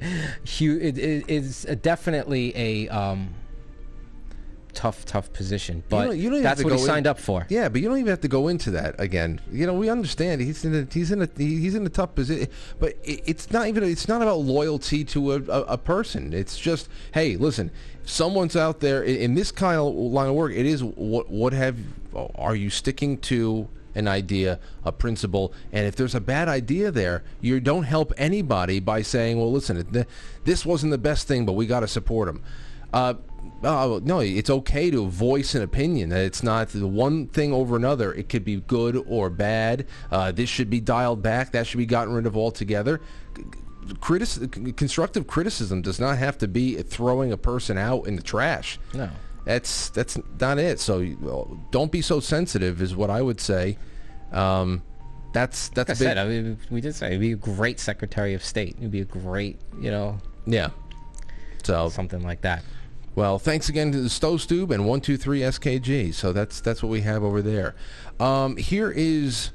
huge. 0.44 0.82
It, 0.82 0.98
it, 0.98 1.24
it's 1.28 1.64
definitely 1.64 2.52
a 2.56 2.88
um, 2.88 3.34
tough, 4.76 5.04
tough 5.04 5.32
position. 5.32 5.82
But 5.88 6.04
don't- 6.06 6.18
you 6.18 6.30
don't 6.30 6.42
that's 6.42 6.62
what 6.62 6.72
he 6.72 6.78
in- 6.78 6.84
signed 6.86 7.06
up 7.08 7.18
for. 7.18 7.46
Yeah, 7.48 7.68
but 7.68 7.80
you 7.80 7.88
don't 7.88 7.98
even 7.98 8.10
have 8.10 8.20
to 8.20 8.28
go 8.28 8.46
into 8.46 8.70
that 8.72 8.94
again. 9.00 9.40
You 9.50 9.66
know, 9.66 9.74
we 9.74 9.88
understand 9.88 10.40
he's 10.40 10.64
in 10.64 10.74
a 10.74 10.86
he's 10.92 11.10
in 11.10 11.22
a 11.22 11.28
he's 11.36 11.74
in 11.74 11.84
a 11.84 11.88
tough 11.88 12.14
position, 12.14 12.48
but 12.78 12.90
it, 13.02 13.22
it's 13.26 13.50
not 13.50 13.66
even 13.66 13.82
it's 13.82 14.06
not 14.06 14.22
about 14.22 14.40
loyalty 14.40 15.04
to 15.06 15.32
a, 15.32 15.36
a, 15.48 15.60
a 15.62 15.78
person. 15.78 16.32
It's 16.32 16.56
just 16.56 16.88
hey, 17.12 17.36
listen, 17.36 17.72
if 18.04 18.10
someone's 18.10 18.54
out 18.54 18.78
there 18.80 19.02
in, 19.02 19.16
in 19.16 19.34
this 19.34 19.50
kind 19.50 19.80
of 19.80 19.92
line 19.94 20.28
of 20.28 20.34
work. 20.36 20.52
It 20.52 20.66
is 20.66 20.84
what 20.84 21.28
what 21.30 21.52
have 21.52 21.76
are 22.36 22.54
you 22.54 22.70
sticking 22.70 23.18
to 23.18 23.68
an 23.94 24.06
idea, 24.06 24.60
a 24.84 24.92
principle, 24.92 25.54
and 25.72 25.86
if 25.86 25.96
there's 25.96 26.14
a 26.14 26.20
bad 26.20 26.48
idea 26.48 26.90
there, 26.90 27.24
you 27.40 27.58
don't 27.60 27.84
help 27.84 28.12
anybody 28.18 28.78
by 28.78 29.00
saying, 29.00 29.38
well, 29.38 29.50
listen, 29.50 29.82
th- 29.90 30.06
this 30.44 30.66
wasn't 30.66 30.90
the 30.90 30.98
best 30.98 31.26
thing, 31.26 31.46
but 31.46 31.54
we 31.54 31.66
got 31.66 31.80
to 31.80 31.88
support 31.88 32.28
him. 32.28 32.42
Uh, 32.92 33.14
Oh 33.62 34.00
no! 34.04 34.20
It's 34.20 34.50
okay 34.50 34.90
to 34.90 35.06
voice 35.08 35.54
an 35.54 35.62
opinion. 35.62 36.12
It's 36.12 36.42
not 36.42 36.68
the 36.68 36.86
one 36.86 37.26
thing 37.28 37.52
over 37.52 37.76
another. 37.76 38.12
It 38.12 38.28
could 38.28 38.44
be 38.44 38.56
good 38.56 39.02
or 39.06 39.30
bad. 39.30 39.86
Uh, 40.10 40.32
this 40.32 40.48
should 40.48 40.70
be 40.70 40.80
dialed 40.80 41.22
back. 41.22 41.52
That 41.52 41.66
should 41.66 41.78
be 41.78 41.86
gotten 41.86 42.14
rid 42.14 42.26
of 42.26 42.36
altogether. 42.36 43.00
Critis- 44.00 44.76
constructive 44.76 45.26
criticism 45.26 45.80
does 45.82 46.00
not 46.00 46.18
have 46.18 46.38
to 46.38 46.48
be 46.48 46.82
throwing 46.82 47.32
a 47.32 47.36
person 47.36 47.78
out 47.78 48.06
in 48.08 48.16
the 48.16 48.22
trash. 48.22 48.78
No. 48.92 49.08
That's 49.44 49.90
that's 49.90 50.18
not 50.40 50.58
it. 50.58 50.80
So 50.80 51.06
well, 51.20 51.58
don't 51.70 51.92
be 51.92 52.02
so 52.02 52.18
sensitive, 52.18 52.82
is 52.82 52.96
what 52.96 53.10
I 53.10 53.22
would 53.22 53.40
say. 53.40 53.78
Um, 54.32 54.82
that's 55.32 55.68
that's 55.68 55.88
Like 55.88 55.96
I 55.96 55.98
said, 55.98 56.18
I 56.18 56.26
mean, 56.26 56.58
we 56.70 56.80
did 56.80 56.94
say 56.94 57.12
he'd 57.12 57.20
be 57.20 57.32
a 57.32 57.36
great 57.36 57.78
Secretary 57.78 58.34
of 58.34 58.42
State. 58.42 58.76
He'd 58.80 58.90
be 58.90 59.02
a 59.02 59.04
great, 59.04 59.60
you 59.80 59.90
know, 59.90 60.18
yeah. 60.46 60.70
So 61.62 61.88
something 61.90 62.22
like 62.22 62.40
that. 62.40 62.64
Well, 63.16 63.38
thanks 63.38 63.70
again 63.70 63.92
to 63.92 64.00
the 64.02 64.10
Stove 64.10 64.70
and 64.70 64.84
123 64.84 65.40
SKG. 65.40 66.12
So 66.12 66.34
that's 66.34 66.60
that's 66.60 66.82
what 66.82 66.90
we 66.90 67.00
have 67.00 67.24
over 67.24 67.40
there. 67.40 67.74
Um, 68.20 68.58
here 68.58 68.92
is 68.94 69.52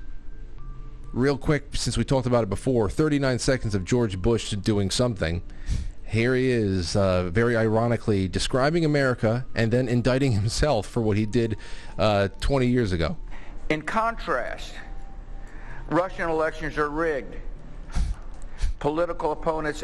real 1.13 1.37
quick 1.37 1.75
since 1.75 1.95
we 1.95 2.03
talked 2.03 2.25
about 2.25 2.41
it 2.41 2.49
before 2.49 2.89
39 2.89 3.37
seconds 3.37 3.75
of 3.75 3.85
George 3.85 4.19
Bush 4.19 4.49
doing 4.49 4.89
something. 4.89 5.43
Here 6.03 6.33
he 6.33 6.49
is, 6.49 6.95
uh, 6.95 7.29
very 7.29 7.55
ironically 7.55 8.27
describing 8.27 8.83
America 8.83 9.45
and 9.53 9.71
then 9.71 9.87
indicting 9.87 10.31
himself 10.41 10.87
for 10.87 11.03
what 11.03 11.15
he 11.15 11.27
did 11.27 11.55
uh, 11.99 12.29
20 12.39 12.65
years 12.65 12.91
ago. 12.93 13.15
In 13.69 13.83
contrast, 13.83 14.73
Russian 15.87 16.31
elections 16.31 16.79
are 16.79 16.89
rigged. 16.89 17.35
Political 18.79 19.33
opponents 19.33 19.83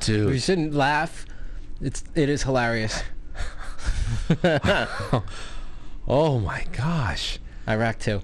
Dude. 0.00 0.32
You 0.34 0.38
shouldn't 0.38 0.74
laugh. 0.74 1.26
It's 1.80 2.04
it 2.14 2.28
is 2.28 2.42
hilarious. 2.42 3.02
oh 6.08 6.38
my 6.38 6.64
gosh. 6.72 7.38
Iraq 7.68 7.98
too. 7.98 8.22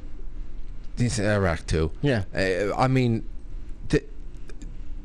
Iraq 1.18 1.66
too. 1.66 1.90
Yeah. 2.02 2.24
Uh, 2.34 2.74
I 2.76 2.88
mean, 2.88 3.24
th- 3.88 4.04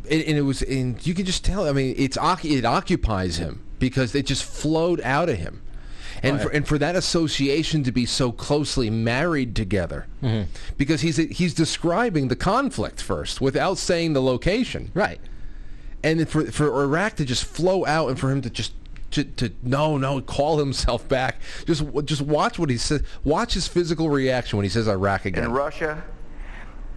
and, 0.10 0.22
and 0.24 0.38
it 0.38 0.42
was, 0.42 0.62
and 0.62 1.06
you 1.06 1.14
can 1.14 1.26
just 1.26 1.44
tell. 1.46 1.68
I 1.68 1.74
mean, 1.74 1.96
it's 1.98 2.18
it 2.44 2.66
occupies 2.66 3.38
him 3.38 3.64
because 3.80 4.16
it 4.16 4.26
just 4.26 4.44
flowed 4.44 5.02
out 5.02 5.28
of 5.30 5.38
him, 5.38 5.62
and 6.24 6.38
Right. 6.38 6.44
for, 6.44 6.50
and 6.50 6.68
for 6.68 6.78
that 6.78 6.96
association 6.96 7.84
to 7.84 7.92
be 7.92 8.06
so 8.06 8.32
closely 8.32 8.90
married 8.90 9.56
together, 9.56 10.08
Mhm. 10.24 10.46
because 10.78 11.02
he's 11.02 11.18
he's 11.18 11.54
describing 11.54 12.30
the 12.30 12.36
conflict 12.38 13.02
first 13.02 13.42
without 13.42 13.78
saying 13.78 14.14
the 14.14 14.22
location, 14.22 14.92
right? 14.94 15.20
And 16.04 16.28
for 16.28 16.46
for 16.52 16.84
Iraq 16.84 17.16
to 17.18 17.26
just 17.26 17.46
flow 17.46 17.86
out, 17.86 18.10
and 18.10 18.20
for 18.20 18.32
him 18.32 18.42
to 18.42 18.50
just. 18.50 18.74
To, 19.12 19.26
to 19.26 19.52
no 19.62 19.98
no 19.98 20.22
call 20.22 20.58
himself 20.58 21.06
back 21.10 21.42
just 21.68 21.84
just 22.06 22.22
watch 22.22 22.58
what 22.58 22.70
he 22.70 22.78
says 22.78 23.04
watch 23.26 23.56
his 23.56 23.68
physical 23.68 24.10
reaction 24.10 24.56
when 24.56 24.64
he 24.64 24.70
says 24.70 24.88
Iraq 24.88 25.26
again 25.26 25.44
in 25.44 25.52
Russia 25.52 26.02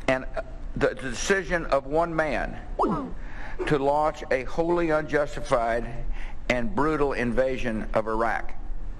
and 0.07 0.25
uh, 0.37 0.43
the, 0.77 0.91
the 0.91 1.11
decision 1.11 1.67
of 1.67 1.87
one 1.87 2.15
man 2.15 2.57
to 3.67 3.79
launch 3.79 4.23
a 4.31 4.45
wholly 4.45 4.91
unjustified 4.91 5.87
and 6.49 6.75
brutal 6.75 7.13
invasion 7.13 7.87
of 7.95 8.09
Iraq. 8.09 8.53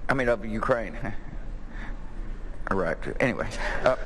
I 0.09 0.13
mean, 0.13 0.29
of 0.29 0.45
Ukraine. 0.45 0.97
Iraq, 2.71 3.03
too. 3.03 3.15
Anyway. 3.19 3.47
Uh, 3.83 3.95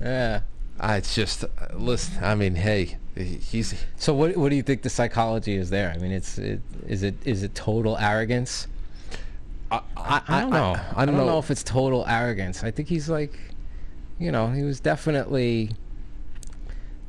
Yeah. 0.00 0.42
Uh, 0.80 0.94
it's 0.98 1.14
just 1.14 1.44
uh, 1.44 1.48
listen. 1.74 2.22
I 2.22 2.34
mean, 2.34 2.54
hey, 2.54 2.98
he's. 3.16 3.74
So 3.96 4.14
what 4.14 4.36
what 4.36 4.50
do 4.50 4.56
you 4.56 4.62
think 4.62 4.82
the 4.82 4.90
psychology 4.90 5.56
is 5.56 5.70
there? 5.70 5.92
I 5.94 5.98
mean, 5.98 6.12
it's 6.12 6.38
it, 6.38 6.60
is 6.86 7.02
it 7.02 7.14
is 7.24 7.42
it 7.42 7.54
total 7.54 7.96
arrogance? 7.98 8.66
I, 9.70 9.80
I, 9.96 10.40
don't 10.40 10.52
I- 10.54 10.58
know. 10.72 10.80
I 10.96 11.04
don't 11.04 11.16
know. 11.16 11.38
if 11.38 11.50
it's 11.50 11.62
total 11.62 12.06
arrogance. 12.06 12.64
I 12.64 12.70
think 12.70 12.88
he's 12.88 13.08
like, 13.10 13.38
you 14.18 14.32
know, 14.32 14.48
he 14.48 14.62
was 14.62 14.80
definitely 14.80 15.70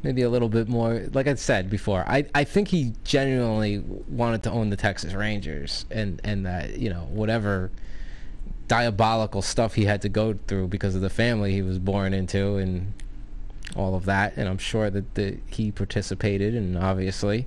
maybe 0.03 0.23
a 0.23 0.29
little 0.29 0.49
bit 0.49 0.67
more. 0.67 1.07
Like 1.13 1.27
I 1.27 1.35
said 1.35 1.69
before, 1.69 2.03
I 2.07 2.25
I 2.35 2.43
think 2.43 2.69
he 2.69 2.93
genuinely 3.03 3.79
wanted 4.09 4.43
to 4.43 4.51
own 4.51 4.71
the 4.71 4.75
Texas 4.77 5.13
Rangers, 5.13 5.85
and 5.91 6.19
and 6.23 6.45
that 6.45 6.77
you 6.79 6.89
know 6.89 7.07
whatever 7.11 7.71
diabolical 8.67 9.41
stuff 9.41 9.75
he 9.75 9.85
had 9.85 10.01
to 10.03 10.09
go 10.09 10.37
through 10.47 10.67
because 10.67 10.93
of 10.95 11.01
the 11.01 11.09
family 11.09 11.51
he 11.53 11.61
was 11.61 11.79
born 11.79 12.13
into 12.13 12.57
and 12.57 12.93
all 13.75 13.95
of 13.95 14.05
that 14.05 14.33
and 14.37 14.47
i'm 14.49 14.57
sure 14.57 14.89
that 14.89 15.15
the, 15.15 15.37
he 15.47 15.71
participated 15.71 16.55
and 16.55 16.77
obviously 16.77 17.45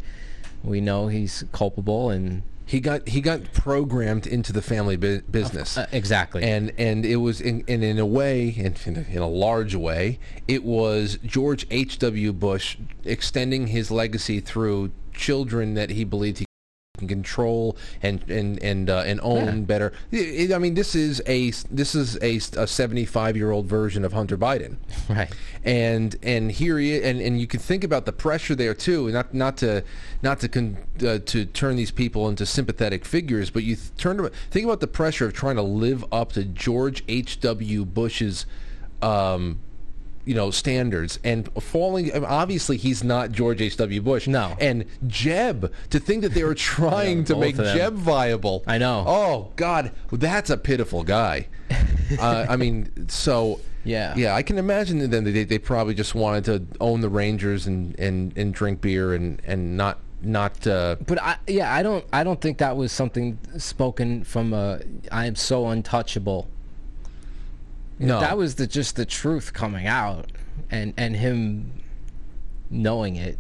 we 0.63 0.81
know 0.81 1.09
he's 1.09 1.45
culpable 1.53 2.11
and 2.11 2.43
he 2.65 2.79
got 2.81 3.07
he 3.09 3.21
got 3.21 3.53
programmed 3.53 4.27
into 4.27 4.53
the 4.53 4.63
family 4.63 4.97
bu- 4.97 5.21
business 5.23 5.77
Uh, 5.77 5.87
exactly 5.93 6.43
and 6.45 6.73
and 6.79 7.05
it 7.05 7.17
was 7.17 7.41
in 7.41 7.65
and 7.69 7.83
in 7.83 7.99
a 7.99 8.07
way 8.07 8.55
and 8.57 8.81
in, 8.87 8.97
a- 8.97 9.15
in 9.17 9.19
a 9.19 9.29
large 9.29 9.75
way 9.75 10.19
it 10.47 10.63
was 10.65 11.19
George 11.27 11.67
H.W. 11.71 12.33
Bush 12.33 12.77
extending 13.05 13.67
his 13.67 13.91
legacy 13.91 14.39
through 14.41 14.93
children 15.13 15.75
that 15.75 15.91
he 15.91 16.05
believed 16.05 16.39
he 16.39 16.45
can 17.09 17.09
control 17.23 17.77
and 18.03 18.23
and 18.31 18.63
and 18.63 18.89
uh, 18.91 19.03
and 19.07 19.21
own 19.23 19.45
Yeah. 19.45 19.65
better 19.65 19.93
It- 20.11 20.51
it- 20.51 20.53
I 20.53 20.59
mean 20.59 20.75
this 20.75 20.95
is 20.95 21.21
a 21.27 21.51
this 21.71 21.95
is 21.95 22.17
a, 22.23 22.39
75 22.39 23.37
year 23.37 23.51
old 23.51 23.67
version 23.67 24.05
of 24.05 24.13
Hunter 24.13 24.37
Biden 24.39 24.77
right 25.09 25.33
and 25.65 26.17
and 26.23 26.51
here 26.53 26.79
he 26.79 27.03
and 27.03 27.21
and 27.21 27.41
you 27.41 27.47
can 27.47 27.61
think 27.61 27.85
about 27.85 28.07
the 28.07 28.13
pressure 28.13 28.55
there 28.55 28.75
too 28.75 29.11
not 29.11 29.33
not 29.35 29.57
to 29.59 29.83
not 30.23 30.41
to 30.41 30.49
con, 30.49 30.77
uh, 31.07 31.19
to 31.27 31.45
turn 31.47 31.77
these 31.77 31.91
people 31.91 32.29
into 32.29 32.47
sympathetic 32.47 33.05
figures 33.05 33.51
but 33.51 33.63
you 33.65 33.77
th- 33.77 33.95
turn 33.97 34.29
think 34.51 34.65
about 34.65 34.81
the 34.81 34.87
pressure 34.87 35.27
of 35.27 35.33
trying 35.33 35.57
to 35.57 35.63
live 35.63 36.05
up 36.13 36.33
to 36.33 36.45
George 36.45 37.03
H.W. 37.09 37.85
Bush's 37.85 38.47
um 39.01 39.59
you 40.25 40.35
know 40.35 40.51
standards 40.51 41.19
and 41.25 41.49
falling 41.63 42.13
obviously 42.25 42.77
he's 42.77 43.03
not 43.03 43.33
George 43.33 43.61
H.W. 43.61 44.01
Bush 44.03 44.27
no 44.29 44.57
and 44.61 44.85
Jeb 45.07 45.73
to 45.91 45.99
think 45.99 46.23
that 46.23 46.35
they 46.35 46.45
were 46.45 46.55
trying 46.73 47.19
Yeah, 47.19 47.25
to 47.25 47.37
make. 47.37 47.57
Jeb 47.57 47.95
viable 47.95 48.63
I 48.67 48.79
know 48.79 49.05
oh 49.07 49.53
god 49.57 49.93
that's 50.11 50.51
a 50.51 50.57
pitiful 50.57 51.03
guy 51.05 51.49
uh, 52.19 52.47
I 52.49 52.57
mean 52.57 53.09
so 53.09 53.61
yeah 53.85 54.15
yeah 54.17 54.35
I 54.35 54.43
can 54.43 54.59
imagine 54.59 54.99
that 54.99 55.11
then 55.11 55.25
they, 55.25 55.45
they 55.45 55.59
probably 55.59 55.95
just 55.95 56.15
wanted 56.15 56.45
to 56.45 56.67
own 56.81 57.01
the 57.01 57.09
Rangers 57.09 57.67
and, 57.67 57.99
and, 57.99 58.37
and 58.37 58.55
drink 58.55 58.81
beer 58.81 59.15
and, 59.15 59.41
and 59.45 59.77
not 59.77 59.99
not 60.25 60.65
uh, 60.69 60.95
but 61.05 61.21
I, 61.21 61.37
yeah, 61.49 61.75
I 61.75 61.83
don't, 61.83 62.05
I 62.13 62.23
don't 62.23 62.41
think 62.41 62.59
that 62.59 62.77
was 62.77 62.93
something 62.93 63.39
spoken 63.59 64.23
from 64.23 64.53
a. 64.53 64.79
I 65.11 65.27
am 65.27 65.35
so 65.35 65.67
untouchable. 65.67 66.47
No. 67.99 68.21
that 68.21 68.37
was 68.37 68.57
the 68.57 68.67
just 68.67 68.97
the 68.97 69.07
truth 69.07 69.53
coming 69.53 69.87
out, 69.87 70.31
and 70.71 70.95
and 70.97 71.17
him 71.17 71.73
knowing 72.71 73.17
it, 73.17 73.39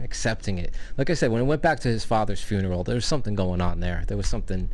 accepting 0.00 0.58
it. 0.58 0.74
Like 0.96 1.10
I 1.10 1.14
said, 1.14 1.30
when 1.30 1.40
it 1.40 1.44
went 1.46 1.62
back 1.62 1.80
to 1.80 1.88
his 1.88 2.04
father's 2.04 2.42
funeral, 2.42 2.84
there 2.84 2.94
was 2.94 3.06
something 3.06 3.34
going 3.34 3.60
on 3.60 3.80
there. 3.80 4.04
There 4.06 4.16
was 4.16 4.28
something, 4.28 4.68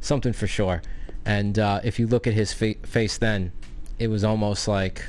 something 0.00 0.32
for 0.32 0.46
sure. 0.46 0.82
And 1.24 1.58
uh, 1.58 1.80
if 1.82 1.98
you 1.98 2.06
look 2.06 2.26
at 2.26 2.34
his 2.34 2.52
fa- 2.52 2.74
face 2.82 3.16
then, 3.18 3.52
it 3.98 4.08
was 4.08 4.22
almost 4.24 4.68
like 4.68 5.02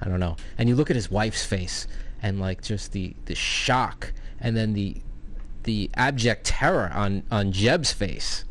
I 0.00 0.08
don't 0.08 0.20
know. 0.20 0.36
And 0.56 0.68
you 0.68 0.76
look 0.76 0.90
at 0.90 0.96
his 0.96 1.10
wife's 1.10 1.44
face 1.44 1.86
and 2.22 2.40
like 2.40 2.62
just 2.62 2.92
the 2.92 3.14
the 3.26 3.34
shock 3.34 4.12
and 4.40 4.56
then 4.56 4.74
the 4.74 5.00
the 5.64 5.90
abject 5.94 6.44
terror 6.46 6.90
on 6.94 7.22
on 7.30 7.52
Jeb's 7.52 7.92
face 7.92 8.44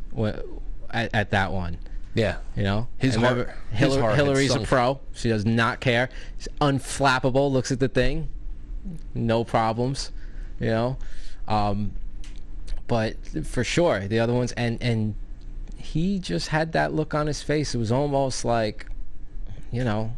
at, 0.90 1.14
at 1.14 1.30
that 1.30 1.52
one. 1.52 1.78
Yeah. 2.18 2.36
You 2.56 2.64
know, 2.64 2.88
His 2.98 3.14
And 3.14 3.24
heart- 3.24 3.36
remember, 3.36 3.54
his 3.70 3.78
Hillary, 3.78 4.00
heart 4.02 4.14
Hillary's 4.16 4.54
a 4.54 4.60
pro. 4.60 5.00
She 5.12 5.28
does 5.28 5.46
not 5.46 5.80
care. 5.80 6.08
She's 6.38 6.48
unflappable. 6.60 7.50
Looks 7.52 7.70
at 7.70 7.78
the 7.80 7.88
thing, 7.88 8.28
no 9.14 9.44
problems. 9.44 10.10
You 10.58 10.70
know, 10.70 10.96
um, 11.46 11.92
but 12.88 13.14
for 13.44 13.62
sure 13.62 14.08
the 14.08 14.18
other 14.18 14.32
ones 14.32 14.50
and 14.52 14.82
and 14.82 15.14
he 15.76 16.18
just 16.18 16.48
had 16.48 16.72
that 16.72 16.92
look 16.92 17.14
on 17.14 17.28
his 17.28 17.40
face. 17.42 17.74
It 17.74 17.78
was 17.78 17.92
almost 17.92 18.44
like, 18.44 18.86
you 19.70 19.84
know, 19.84 20.14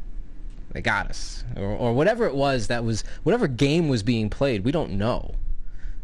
they 0.73 0.81
got 0.81 1.11
us 1.11 1.45
or, 1.57 1.65
or 1.69 1.93
whatever 1.93 2.25
it 2.27 2.35
was 2.35 2.69
that 2.69 2.83
was 2.85 3.05
whatever 3.23 3.47
game 3.47 3.89
was 3.89 4.03
being 4.03 4.31
played. 4.31 4.65
We 4.65 4.73
don't 4.73 4.93
know, 4.93 5.35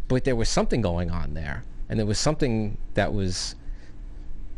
but 0.09 0.25
there 0.25 0.37
was 0.37 0.51
something 0.51 0.83
going 0.83 1.11
on 1.11 1.33
there, 1.33 1.65
and 1.89 1.99
there 1.99 2.07
was 2.07 2.19
something 2.19 2.77
that 2.95 3.15
was. 3.15 3.55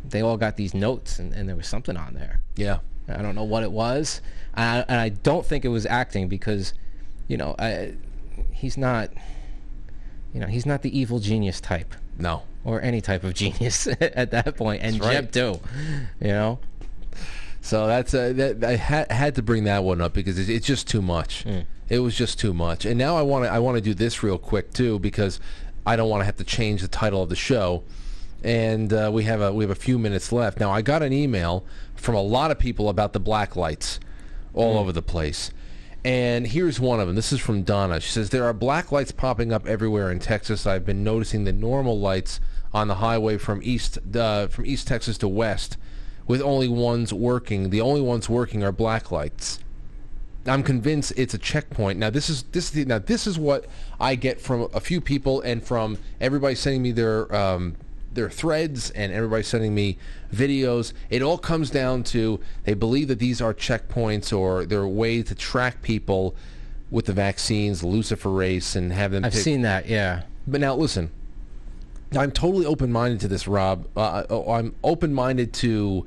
They 0.07 0.21
all 0.21 0.37
got 0.37 0.55
these 0.55 0.73
notes, 0.73 1.19
and, 1.19 1.33
and 1.33 1.47
there 1.47 1.55
was 1.55 1.67
something 1.67 1.97
on 1.97 2.13
there. 2.13 2.41
Yeah. 2.55 2.79
I 3.07 3.21
don't 3.21 3.35
know 3.35 3.43
what 3.43 3.63
it 3.63 3.71
was, 3.71 4.21
and 4.53 4.79
I, 4.79 4.85
and 4.87 5.01
I 5.01 5.09
don't 5.09 5.45
think 5.45 5.65
it 5.65 5.69
was 5.69 5.85
acting 5.85 6.27
because, 6.27 6.73
you 7.27 7.37
know, 7.37 7.55
I, 7.57 7.93
he's 8.51 8.77
not. 8.77 9.09
You 10.33 10.39
know, 10.39 10.45
he's 10.45 10.67
not 10.67 10.83
the 10.83 10.97
evil 10.97 11.17
genius 11.17 11.59
type. 11.59 11.95
No. 12.19 12.43
Or 12.63 12.79
any 12.83 13.01
type 13.01 13.23
of 13.23 13.33
genius 13.33 13.87
at 13.99 14.29
that 14.29 14.55
point, 14.55 14.83
and 14.83 14.99
right. 15.01 15.13
Jeb 15.13 15.31
too. 15.31 15.59
You 16.21 16.27
know. 16.27 16.59
So 17.61 17.87
that's 17.87 18.13
uh, 18.13 18.33
that. 18.35 18.63
I 18.63 18.75
had 18.75 19.11
had 19.11 19.35
to 19.35 19.41
bring 19.41 19.63
that 19.63 19.83
one 19.83 20.01
up 20.01 20.13
because 20.13 20.37
it's, 20.37 20.49
it's 20.49 20.67
just 20.67 20.87
too 20.87 21.01
much. 21.01 21.45
It 21.89 21.99
was 21.99 22.15
just 22.15 22.39
too 22.39 22.53
much. 22.53 22.85
And 22.85 22.97
now 22.97 23.17
I 23.17 23.23
want 23.23 23.45
to 23.45 23.49
I 23.51 23.59
want 23.59 23.75
to 23.75 23.81
do 23.81 23.93
this 23.93 24.21
real 24.21 24.37
quick 24.37 24.71
too 24.73 24.99
because 24.99 25.39
I 25.85 25.95
don't 25.95 26.09
want 26.09 26.21
to 26.21 26.25
have 26.25 26.37
to 26.37 26.43
change 26.43 26.81
the 26.81 26.87
title 26.87 27.23
of 27.23 27.29
the 27.29 27.35
show. 27.35 27.83
And 28.43 28.93
uh, 28.93 29.09
we 29.13 29.23
have 29.23 29.41
a 29.41 29.53
we 29.53 29.63
have 29.63 29.71
a 29.71 29.75
few 29.75 29.99
minutes 29.99 30.31
left. 30.31 30.59
Now 30.59 30.71
I 30.71 30.81
got 30.81 31.03
an 31.03 31.11
email 31.11 31.65
from 31.95 32.15
a 32.15 32.21
lot 32.21 32.51
of 32.51 32.59
people 32.59 32.89
about 32.89 33.13
the 33.13 33.19
black 33.19 33.55
lights 33.55 33.99
all 34.53 34.77
over 34.77 34.91
the 34.91 35.01
place. 35.01 35.51
And 36.05 36.47
here's 36.47 36.79
one 36.79 37.01
of 37.01 37.07
them. 37.07 37.15
This 37.15 37.33
is 37.33 37.41
from 37.41 37.63
Donna. 37.63 37.99
She 37.99 38.09
says 38.09 38.29
there 38.29 38.45
are 38.45 38.53
black 38.53 38.91
lights 38.91 39.11
popping 39.11 39.51
up 39.51 39.67
everywhere 39.67 40.09
in 40.09 40.19
Texas. 40.19 40.65
I've 40.65 40.85
been 40.85 41.03
noticing 41.03 41.43
the 41.43 41.51
normal 41.51 41.99
lights 41.99 42.39
on 42.73 42.87
the 42.87 42.95
highway 42.95 43.37
from 43.37 43.59
east 43.63 43.97
uh, 44.15 44.47
from 44.47 44.65
East 44.65 44.87
Texas 44.87 45.17
to 45.17 45.27
west, 45.27 45.77
with 46.25 46.41
only 46.41 46.69
ones 46.69 47.11
working. 47.11 47.69
The 47.69 47.81
only 47.81 48.01
ones 48.01 48.29
working 48.29 48.63
are 48.63 48.71
black 48.71 49.11
lights. 49.11 49.59
I'm 50.45 50.63
convinced 50.63 51.11
it's 51.17 51.33
a 51.33 51.37
checkpoint. 51.37 51.99
Now 51.99 52.09
this 52.09 52.29
is 52.29 52.43
this 52.43 52.65
is 52.65 52.71
the, 52.71 52.85
now 52.85 52.99
this 52.99 53.27
is 53.27 53.37
what 53.37 53.65
I 53.99 54.15
get 54.15 54.39
from 54.39 54.69
a 54.73 54.79
few 54.79 55.01
people 55.01 55.41
and 55.41 55.61
from 55.61 55.97
everybody 56.21 56.55
sending 56.55 56.81
me 56.81 56.91
their 56.93 57.33
um, 57.35 57.75
their 58.11 58.29
threads 58.29 58.89
and 58.91 59.13
everybody's 59.13 59.47
sending 59.47 59.75
me 59.75 59.97
videos. 60.33 60.93
It 61.09 61.21
all 61.21 61.37
comes 61.37 61.69
down 61.69 62.03
to 62.05 62.39
they 62.63 62.73
believe 62.73 63.07
that 63.09 63.19
these 63.19 63.41
are 63.41 63.53
checkpoints 63.53 64.35
or 64.37 64.65
they're 64.65 64.81
a 64.81 64.89
way 64.89 65.21
to 65.23 65.35
track 65.35 65.81
people 65.81 66.35
with 66.91 67.05
the 67.05 67.13
vaccines, 67.13 67.81
the 67.81 67.87
luciferase, 67.87 68.75
and 68.75 68.91
have 68.91 69.11
them. 69.11 69.23
I've 69.23 69.33
pick- 69.33 69.41
seen 69.41 69.61
that. 69.61 69.87
Yeah. 69.87 70.23
But 70.47 70.61
now 70.61 70.75
listen, 70.75 71.11
I'm 72.17 72.31
totally 72.31 72.65
open-minded 72.65 73.19
to 73.21 73.27
this, 73.27 73.47
Rob. 73.47 73.87
Uh, 73.95 74.23
I'm 74.47 74.75
open-minded 74.83 75.53
to, 75.53 76.05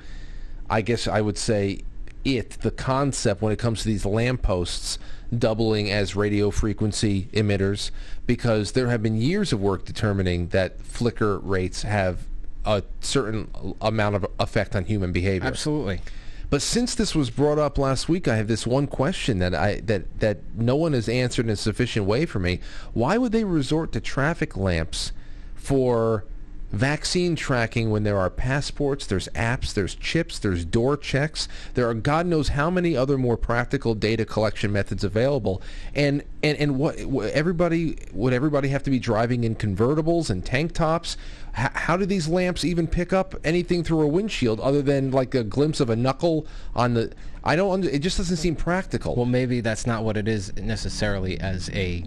I 0.68 0.80
guess 0.80 1.06
I 1.06 1.20
would 1.20 1.38
say, 1.38 1.82
it 2.24 2.50
the 2.60 2.70
concept 2.70 3.42
when 3.42 3.52
it 3.52 3.58
comes 3.58 3.82
to 3.82 3.88
these 3.88 4.04
lampposts 4.04 4.98
doubling 5.36 5.90
as 5.90 6.14
radio 6.14 6.50
frequency 6.50 7.28
emitters, 7.32 7.90
because 8.26 8.72
there 8.72 8.88
have 8.88 9.02
been 9.02 9.16
years 9.16 9.52
of 9.52 9.60
work 9.60 9.84
determining 9.84 10.48
that 10.48 10.80
flicker 10.80 11.38
rates 11.38 11.82
have 11.82 12.20
a 12.64 12.82
certain 13.00 13.50
amount 13.80 14.16
of 14.16 14.26
effect 14.38 14.76
on 14.76 14.84
human 14.84 15.12
behavior. 15.12 15.48
Absolutely. 15.48 16.00
But 16.48 16.60
since 16.60 16.94
this 16.94 17.14
was 17.14 17.30
brought 17.30 17.58
up 17.58 17.78
last 17.78 18.08
week, 18.08 18.28
I 18.28 18.36
have 18.36 18.46
this 18.46 18.66
one 18.66 18.86
question 18.86 19.38
that 19.38 19.54
I 19.54 19.80
that 19.80 20.20
that 20.20 20.38
no 20.54 20.76
one 20.76 20.92
has 20.92 21.08
answered 21.08 21.46
in 21.46 21.50
a 21.50 21.56
sufficient 21.56 22.04
way 22.04 22.26
for 22.26 22.38
me. 22.38 22.60
Why 22.92 23.16
would 23.16 23.32
they 23.32 23.44
resort 23.44 23.90
to 23.92 24.00
traffic 24.00 24.54
lamps 24.54 25.12
for 25.54 26.24
vaccine 26.72 27.36
tracking 27.36 27.90
when 27.90 28.02
there 28.02 28.18
are 28.18 28.30
passports, 28.30 29.06
there's 29.06 29.28
apps, 29.28 29.74
there's 29.74 29.94
chips, 29.94 30.38
there's 30.38 30.64
door 30.64 30.96
checks, 30.96 31.46
there 31.74 31.88
are 31.88 31.94
God 31.94 32.26
knows 32.26 32.48
how 32.48 32.70
many 32.70 32.96
other 32.96 33.18
more 33.18 33.36
practical 33.36 33.94
data 33.94 34.24
collection 34.24 34.72
methods 34.72 35.04
available. 35.04 35.62
And 35.94 36.24
and 36.42 36.56
and 36.58 36.78
what 36.78 36.98
everybody 36.98 37.98
would 38.12 38.32
everybody 38.32 38.68
have 38.68 38.82
to 38.84 38.90
be 38.90 38.98
driving 38.98 39.44
in 39.44 39.54
convertibles 39.54 40.30
and 40.30 40.44
tank 40.44 40.72
tops? 40.72 41.16
H- 41.56 41.70
how 41.74 41.96
do 41.98 42.06
these 42.06 42.26
lamps 42.26 42.64
even 42.64 42.86
pick 42.86 43.12
up 43.12 43.34
anything 43.44 43.84
through 43.84 44.00
a 44.00 44.08
windshield 44.08 44.58
other 44.60 44.80
than 44.80 45.10
like 45.10 45.34
a 45.34 45.44
glimpse 45.44 45.78
of 45.78 45.90
a 45.90 45.96
knuckle 45.96 46.46
on 46.74 46.94
the 46.94 47.12
I 47.44 47.56
don't 47.56 47.72
under, 47.72 47.88
it 47.88 48.00
just 48.00 48.16
doesn't 48.16 48.36
seem 48.36 48.56
practical. 48.56 49.14
Well, 49.14 49.26
maybe 49.26 49.60
that's 49.60 49.86
not 49.86 50.04
what 50.04 50.16
it 50.16 50.28
is 50.28 50.54
necessarily 50.56 51.38
as 51.40 51.68
a 51.70 52.04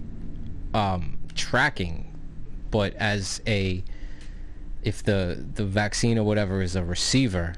um, 0.74 1.20
tracking, 1.36 2.18
but 2.72 2.94
as 2.96 3.42
a 3.46 3.84
if 4.86 5.03
the 5.03 5.44
the 5.56 5.66
vaccine 5.66 6.18
or 6.18 6.24
whatever 6.24 6.62
is 6.62 6.76
a 6.78 6.84
receiver, 6.84 7.56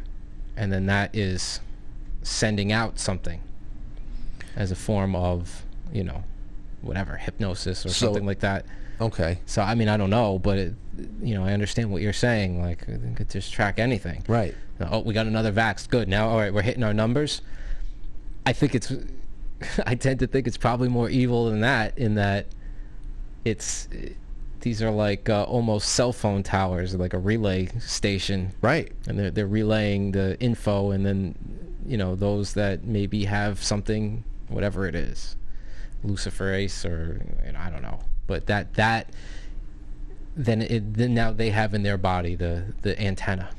and 0.55 0.71
then 0.73 0.87
that 0.87 1.15
is 1.15 1.59
sending 2.23 2.71
out 2.71 2.97
something 2.97 3.41
as 4.55 4.71
a 4.71 4.75
form 4.75 5.15
of 5.15 5.63
you 5.93 6.03
know 6.03 6.23
whatever 6.81 7.17
hypnosis 7.17 7.85
or 7.85 7.89
So- 7.89 8.07
something 8.07 8.25
like 8.25 8.39
that. 8.39 8.65
Okay. 8.99 9.39
So 9.45 9.61
I 9.61 9.75
mean 9.75 9.89
I 9.89 9.97
don't 9.97 10.09
know, 10.09 10.39
but 10.39 10.57
it, 10.57 10.73
you 11.21 11.35
know 11.35 11.45
I 11.45 11.51
understand 11.53 11.91
what 11.91 12.01
you're 12.01 12.13
saying. 12.13 12.59
Like 12.61 12.81
it 12.87 13.15
could 13.15 13.29
just 13.29 13.53
track 13.53 13.77
anything. 13.77 14.23
Right. 14.27 14.55
Oh, 14.79 14.99
we 14.99 15.13
got 15.13 15.27
another 15.27 15.51
vax. 15.51 15.87
Good. 15.89 16.07
Now, 16.07 16.29
all 16.29 16.37
right, 16.37 16.53
we're 16.53 16.61
hitting 16.61 16.83
our 16.83 16.93
numbers. 16.93 17.41
I 18.45 18.53
think 18.53 18.73
it's. 18.75 18.91
I 19.85 19.95
tend 19.95 20.19
to 20.19 20.27
think 20.27 20.45
it's 20.47 20.57
probably 20.57 20.87
more 20.87 21.09
evil 21.09 21.49
than 21.49 21.61
that. 21.61 21.97
In 21.97 22.13
that, 22.15 22.45
it's 23.43 23.87
these 24.61 24.81
are 24.81 24.91
like 24.91 25.29
uh, 25.29 25.43
almost 25.43 25.89
cell 25.89 26.13
phone 26.13 26.43
towers, 26.43 26.95
like 26.95 27.13
a 27.13 27.19
relay 27.19 27.67
station. 27.79 28.53
Right. 28.61 28.91
And 29.07 29.17
they're 29.17 29.31
they're 29.31 29.47
relaying 29.47 30.11
the 30.11 30.39
info, 30.39 30.91
and 30.91 31.05
then 31.05 31.35
you 31.85 31.97
know 31.97 32.15
those 32.15 32.53
that 32.53 32.84
maybe 32.84 33.25
have 33.25 33.63
something, 33.63 34.23
whatever 34.47 34.88
it 34.88 34.95
is, 34.95 35.35
luciferase 36.05 36.85
or 36.85 37.25
you 37.45 37.51
know, 37.51 37.59
I 37.59 37.69
don't 37.69 37.81
know, 37.81 37.99
but 38.25 38.47
that 38.47 38.73
that 38.75 39.09
then 40.35 40.61
it 40.61 40.93
then 40.93 41.13
now 41.13 41.31
they 41.31 41.49
have 41.49 41.73
in 41.73 41.84
their 41.84 41.97
body 41.97 42.35
the 42.35 42.73
the 42.81 42.99
antenna. 43.01 43.49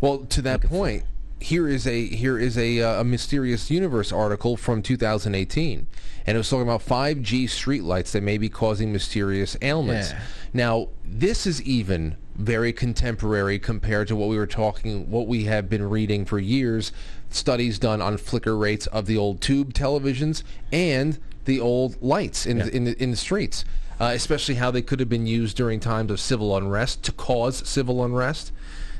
Well, 0.00 0.18
to 0.26 0.42
that 0.42 0.62
point, 0.62 1.04
here 1.40 1.68
is 1.68 1.86
a 1.86 2.06
here 2.06 2.38
is 2.38 2.56
a, 2.56 2.80
uh, 2.80 3.00
a 3.00 3.04
mysterious 3.04 3.70
universe 3.70 4.12
article 4.12 4.56
from 4.56 4.82
2018, 4.82 5.86
and 6.26 6.34
it 6.34 6.38
was 6.38 6.48
talking 6.48 6.62
about 6.62 6.80
5G 6.80 7.44
streetlights 7.44 8.12
that 8.12 8.22
may 8.22 8.38
be 8.38 8.48
causing 8.48 8.92
mysterious 8.92 9.56
ailments. 9.60 10.10
Yeah. 10.10 10.20
Now, 10.52 10.88
this 11.04 11.46
is 11.46 11.60
even 11.62 12.16
very 12.36 12.72
contemporary 12.72 13.58
compared 13.58 14.08
to 14.08 14.16
what 14.16 14.28
we 14.28 14.36
were 14.36 14.46
talking, 14.46 15.10
what 15.10 15.26
we 15.26 15.44
have 15.44 15.68
been 15.68 15.88
reading 15.88 16.24
for 16.24 16.38
years, 16.38 16.92
studies 17.30 17.78
done 17.78 18.00
on 18.00 18.16
flicker 18.16 18.56
rates 18.56 18.86
of 18.88 19.06
the 19.06 19.16
old 19.16 19.40
tube 19.40 19.74
televisions 19.74 20.42
and 20.72 21.18
the 21.44 21.60
old 21.60 22.00
lights 22.02 22.46
in 22.46 22.60
in, 22.60 22.84
the, 22.84 23.02
in 23.02 23.10
the 23.10 23.16
streets. 23.16 23.64
Uh, 24.00 24.10
especially 24.12 24.56
how 24.56 24.72
they 24.72 24.82
could 24.82 24.98
have 24.98 25.08
been 25.08 25.26
used 25.26 25.56
during 25.56 25.78
times 25.78 26.10
of 26.10 26.18
civil 26.18 26.56
unrest 26.56 27.04
to 27.04 27.12
cause 27.12 27.66
civil 27.68 28.04
unrest 28.04 28.50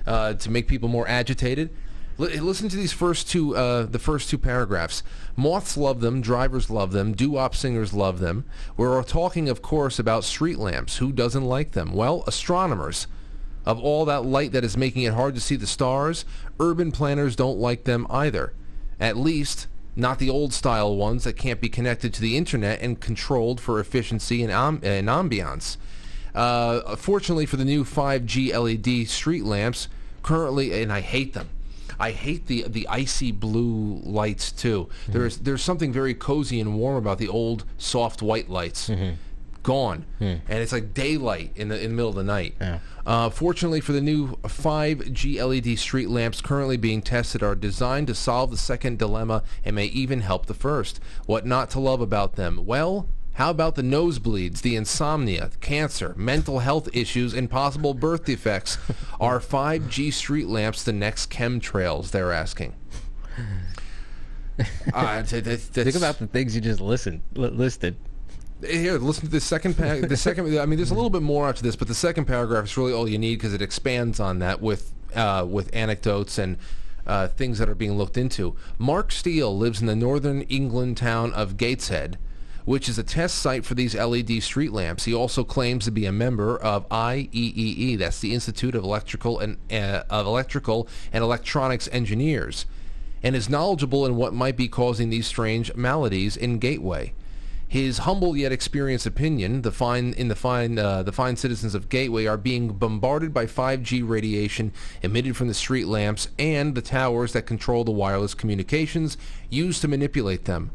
uh, 0.06 0.35
to 0.35 0.51
make 0.51 0.69
people 0.69 0.89
more 0.89 1.09
agitated. 1.09 1.69
Listen 2.16 2.69
to 2.69 2.77
these 2.77 2.93
first 2.93 3.28
two, 3.28 3.57
uh, 3.57 3.86
the 3.86 3.99
first 3.99 4.31
two 4.31 4.39
paragraphs. 4.39 5.03
Moths 5.35 5.77
love 5.77 6.01
them, 6.01 6.20
drivers 6.20 6.70
love 6.70 6.93
them, 6.93 7.12
doo-wop 7.12 7.57
singers 7.57 7.93
love 7.93 8.20
them. 8.20 8.45
We're 8.77 9.03
talking, 9.03 9.49
of 9.49 9.62
course, 9.62 9.99
about 9.99 10.23
street 10.23 10.59
lamps. 10.59 10.99
Who 10.99 11.11
doesn't 11.11 11.45
like 11.45 11.73
them? 11.73 11.93
Well, 11.93 12.23
astronomers. 12.28 13.09
Of 13.66 13.81
all 13.81 14.05
that 14.05 14.24
light 14.24 14.53
that 14.53 14.62
is 14.62 14.77
making 14.77 15.03
it 15.03 15.15
hard 15.15 15.35
to 15.35 15.41
see 15.41 15.57
the 15.57 15.66
stars, 15.66 16.24
urban 16.61 16.93
planners 16.93 17.35
don't 17.35 17.59
like 17.59 17.82
them 17.82 18.07
either. 18.09 18.53
At 19.01 19.16
least, 19.16 19.66
not 19.97 20.20
the 20.20 20.31
old-style 20.31 20.95
ones 20.95 21.24
that 21.24 21.32
can't 21.32 21.61
be 21.61 21.69
connected 21.69 22.15
to 22.15 22.20
the 22.20 22.36
internet 22.36 22.81
and 22.81 23.01
controlled 23.01 23.61
for 23.61 23.81
efficiency 23.81 24.43
and, 24.43 24.53
am- 24.53 24.81
and 24.85 25.09
ambiance. 25.09 25.78
Uh, 26.32 26.95
fortunately 26.95 27.47
for 27.47 27.57
the 27.57 27.65
new 27.65 27.85
5G 27.85 28.53
LED 28.53 29.09
street 29.09 29.45
lamps, 29.45 29.89
currently, 30.23 30.81
and 30.81 30.93
I 30.93 31.01
hate 31.01 31.32
them. 31.32 31.49
I 31.98 32.10
hate 32.12 32.46
the 32.46 32.64
the 32.68 32.86
icy 32.88 33.32
blue 33.32 34.00
lights 34.04 34.50
too. 34.52 34.88
There's 35.08 35.38
there's 35.38 35.62
something 35.62 35.92
very 35.92 36.14
cozy 36.14 36.60
and 36.60 36.76
warm 36.78 36.96
about 36.96 37.18
the 37.18 37.28
old 37.28 37.64
soft 37.78 38.22
white 38.22 38.48
lights. 38.50 38.88
Gone, 39.62 40.04
and 40.20 40.42
it's 40.48 40.72
like 40.72 40.92
daylight 40.92 41.52
in 41.56 41.68
the 41.68 41.76
in 41.82 41.90
the 41.90 41.96
middle 41.96 42.10
of 42.10 42.16
the 42.16 42.22
night. 42.22 42.54
Uh, 43.06 43.30
fortunately 43.30 43.80
for 43.80 43.92
the 43.92 44.00
new 44.02 44.36
5G 44.42 45.36
LED 45.42 45.78
street 45.78 46.10
lamps 46.10 46.42
currently 46.42 46.76
being 46.76 47.00
tested 47.00 47.42
are 47.42 47.54
designed 47.54 48.06
to 48.08 48.14
solve 48.14 48.50
the 48.50 48.58
second 48.58 48.98
dilemma 48.98 49.42
and 49.64 49.74
may 49.74 49.86
even 49.86 50.20
help 50.20 50.46
the 50.46 50.54
first. 50.54 51.00
What 51.24 51.46
not 51.46 51.70
to 51.70 51.80
love 51.80 52.02
about 52.02 52.36
them? 52.36 52.66
Well, 52.66 53.08
how 53.35 53.51
about 53.51 53.74
the 53.74 53.82
nosebleeds, 53.82 54.62
the 54.62 54.77
insomnia, 54.77 55.51
cancer, 55.61 56.15
mental 56.16 56.61
health 56.61 56.89
issues, 56.93 57.35
and 57.35 57.51
possible 57.51 57.94
birth 57.94 58.24
defects? 58.24 58.78
Are 59.20 59.40
5G 59.40 60.12
street 60.12 60.47
lamps 60.47 60.82
the 60.82 60.93
next 60.93 61.31
chemtrails? 61.31 62.11
They're 62.11 62.32
asking. 62.32 62.74
Uh, 64.93 65.20
th- 65.24 65.43
th- 65.44 65.59
Think 65.59 65.97
about 65.97 66.19
the 66.20 66.28
things 66.28 66.55
you 66.55 66.61
just 66.61 66.81
listened 66.81 67.23
li- 67.35 67.48
listed. 67.48 67.97
here, 68.65 68.98
listen 68.98 69.24
to 69.24 69.31
the 69.31 69.40
second. 69.40 69.77
Pa- 69.77 70.06
the 70.06 70.16
second. 70.16 70.56
I 70.59 70.65
mean, 70.65 70.77
there's 70.77 70.93
a 70.93 70.94
little 70.94 71.11
bit 71.11 71.23
more 71.23 71.48
after 71.48 71.61
this, 71.62 71.74
but 71.74 71.89
the 71.89 71.94
second 71.94 72.27
paragraph 72.27 72.66
is 72.66 72.77
really 72.77 72.93
all 72.93 73.09
you 73.09 73.19
need 73.19 73.35
because 73.36 73.52
it 73.52 73.61
expands 73.61 74.20
on 74.20 74.39
that 74.39 74.61
with 74.61 74.93
uh, 75.16 75.44
with 75.48 75.74
anecdotes 75.74 76.39
and 76.39 76.56
uh, 77.05 77.27
things 77.27 77.59
that 77.59 77.69
are 77.69 77.74
being 77.74 77.98
looked 77.98 78.16
into. 78.16 78.55
Mark 78.78 79.11
Steele 79.11 79.59
lives 79.59 79.81
in 79.81 79.89
the 79.89 79.97
northern 79.97 80.43
England 80.43 80.98
town 80.98 81.32
of 81.35 81.56
Gateshead, 81.56 82.16
which 82.65 82.89
is 82.89 82.99
a 82.99 83.03
test 83.03 83.36
site 83.36 83.65
for 83.65 83.74
these 83.74 83.95
LED 83.95 84.43
street 84.43 84.73
lamps. 84.73 85.05
He 85.05 85.15
also 85.15 85.45
claims 85.45 85.85
to 85.85 85.91
be 85.91 86.07
a 86.07 86.12
member 86.12 86.57
of 86.57 86.89
IEEE, 86.89 87.99
that's 87.99 88.20
the 88.20 88.32
Institute 88.32 88.74
of 88.74 88.85
Electrical 88.85 89.39
and 89.39 89.59
uh, 89.70 90.05
of 90.09 90.27
Electrical 90.27 90.89
and 91.12 91.23
Electronics 91.23 91.89
Engineers, 91.93 92.66
and 93.23 93.36
is 93.36 93.49
knowledgeable 93.49 94.07
in 94.07 94.16
what 94.16 94.32
might 94.32 94.57
be 94.57 94.69
causing 94.69 95.11
these 95.11 95.27
strange 95.27 95.74
maladies 95.74 96.36
in 96.36 96.59
Gateway. 96.59 97.12
His 97.66 97.99
humble 97.99 98.36
yet 98.36 98.53
experienced 98.53 99.05
opinion, 99.05 99.62
the 99.62 99.73
fine 99.73 100.12
in 100.12 100.28
the 100.28 100.36
fine 100.36 100.78
uh, 100.78 101.03
the 101.03 101.12
fine 101.12 101.35
citizens 101.35 101.74
of 101.74 101.89
Gateway 101.89 102.24
are 102.24 102.36
being 102.36 102.69
bombarded 102.69 103.35
by 103.35 103.47
5G 103.47 104.09
radiation 104.09 104.73
emitted 105.03 105.36
from 105.36 105.49
the 105.49 105.55
street 105.55 105.86
lamps 105.86 106.28
and 106.39 106.74
the 106.74 106.82
towers 106.82 107.32
that 107.32 107.47
control 107.47 107.82
the 107.82 107.91
wireless 107.91 108.32
communications 108.32 109.16
used 109.51 109.81
to 109.81 109.89
manipulate 109.89 110.45
them. 110.45 110.70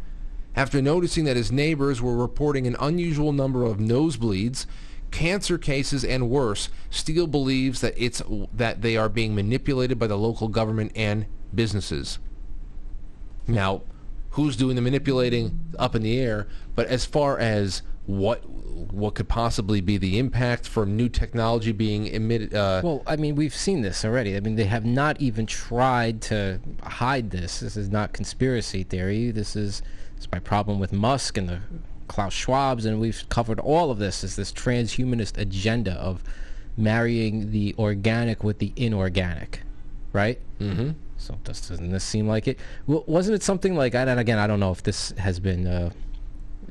After 0.59 0.81
noticing 0.81 1.23
that 1.23 1.37
his 1.37 1.53
neighbors 1.53 2.01
were 2.01 2.17
reporting 2.17 2.67
an 2.67 2.75
unusual 2.81 3.31
number 3.31 3.63
of 3.63 3.77
nosebleeds, 3.77 4.65
cancer 5.09 5.57
cases 5.57 6.03
and 6.03 6.29
worse, 6.29 6.67
Steele 6.89 7.27
believes 7.27 7.79
that 7.79 7.93
it's 7.95 8.21
that 8.53 8.81
they 8.81 8.97
are 8.97 9.07
being 9.07 9.33
manipulated 9.33 9.97
by 9.97 10.07
the 10.07 10.17
local 10.17 10.49
government 10.49 10.91
and 10.97 11.27
businesses. 11.55 12.19
Now, 13.47 13.83
who's 14.31 14.57
doing 14.57 14.75
the 14.75 14.81
manipulating 14.81 15.57
up 15.79 15.95
in 15.95 16.01
the 16.01 16.19
air? 16.19 16.49
But 16.75 16.87
as 16.87 17.05
far 17.05 17.39
as 17.39 17.81
what 18.05 18.43
what 18.49 19.15
could 19.15 19.29
possibly 19.29 19.79
be 19.79 19.97
the 19.97 20.19
impact 20.19 20.67
from 20.67 20.97
new 20.97 21.07
technology 21.07 21.71
being 21.71 22.07
emitted, 22.07 22.53
uh, 22.53 22.81
Well, 22.83 23.01
I 23.07 23.15
mean, 23.15 23.35
we've 23.35 23.55
seen 23.55 23.81
this 23.81 24.03
already. 24.03 24.35
I 24.35 24.41
mean, 24.41 24.57
they 24.57 24.65
have 24.65 24.85
not 24.85 25.21
even 25.21 25.45
tried 25.45 26.21
to 26.23 26.59
hide 26.83 27.29
this. 27.29 27.61
This 27.61 27.77
is 27.77 27.89
not 27.89 28.11
conspiracy 28.11 28.83
theory. 28.83 29.31
This 29.31 29.55
is, 29.55 29.81
is 30.19 30.31
my 30.31 30.39
problem 30.39 30.79
with 30.79 30.91
Musk 30.93 31.37
and 31.37 31.49
the 31.49 31.59
Klaus 32.07 32.33
Schwabs, 32.33 32.85
and 32.85 32.99
we've 32.99 33.23
covered 33.29 33.59
all 33.59 33.91
of 33.91 33.97
this. 33.97 34.23
Is 34.23 34.35
this 34.35 34.51
transhumanist 34.51 35.37
agenda 35.37 35.93
of 35.93 36.23
marrying 36.75 37.51
the 37.51 37.75
organic 37.77 38.43
with 38.43 38.59
the 38.59 38.73
inorganic, 38.75 39.61
right? 40.13 40.39
Mm-hmm. 40.59 40.91
So 41.17 41.37
does, 41.43 41.67
doesn't 41.67 41.91
this 41.91 42.03
seem 42.03 42.27
like 42.27 42.47
it? 42.47 42.59
Well, 42.87 43.03
wasn't 43.07 43.35
it 43.35 43.43
something 43.43 43.75
like? 43.75 43.93
And 43.95 44.19
again, 44.19 44.39
I 44.39 44.47
don't 44.47 44.59
know 44.59 44.71
if 44.71 44.83
this 44.83 45.11
has 45.11 45.39
been. 45.39 45.67
Uh, 45.67 45.91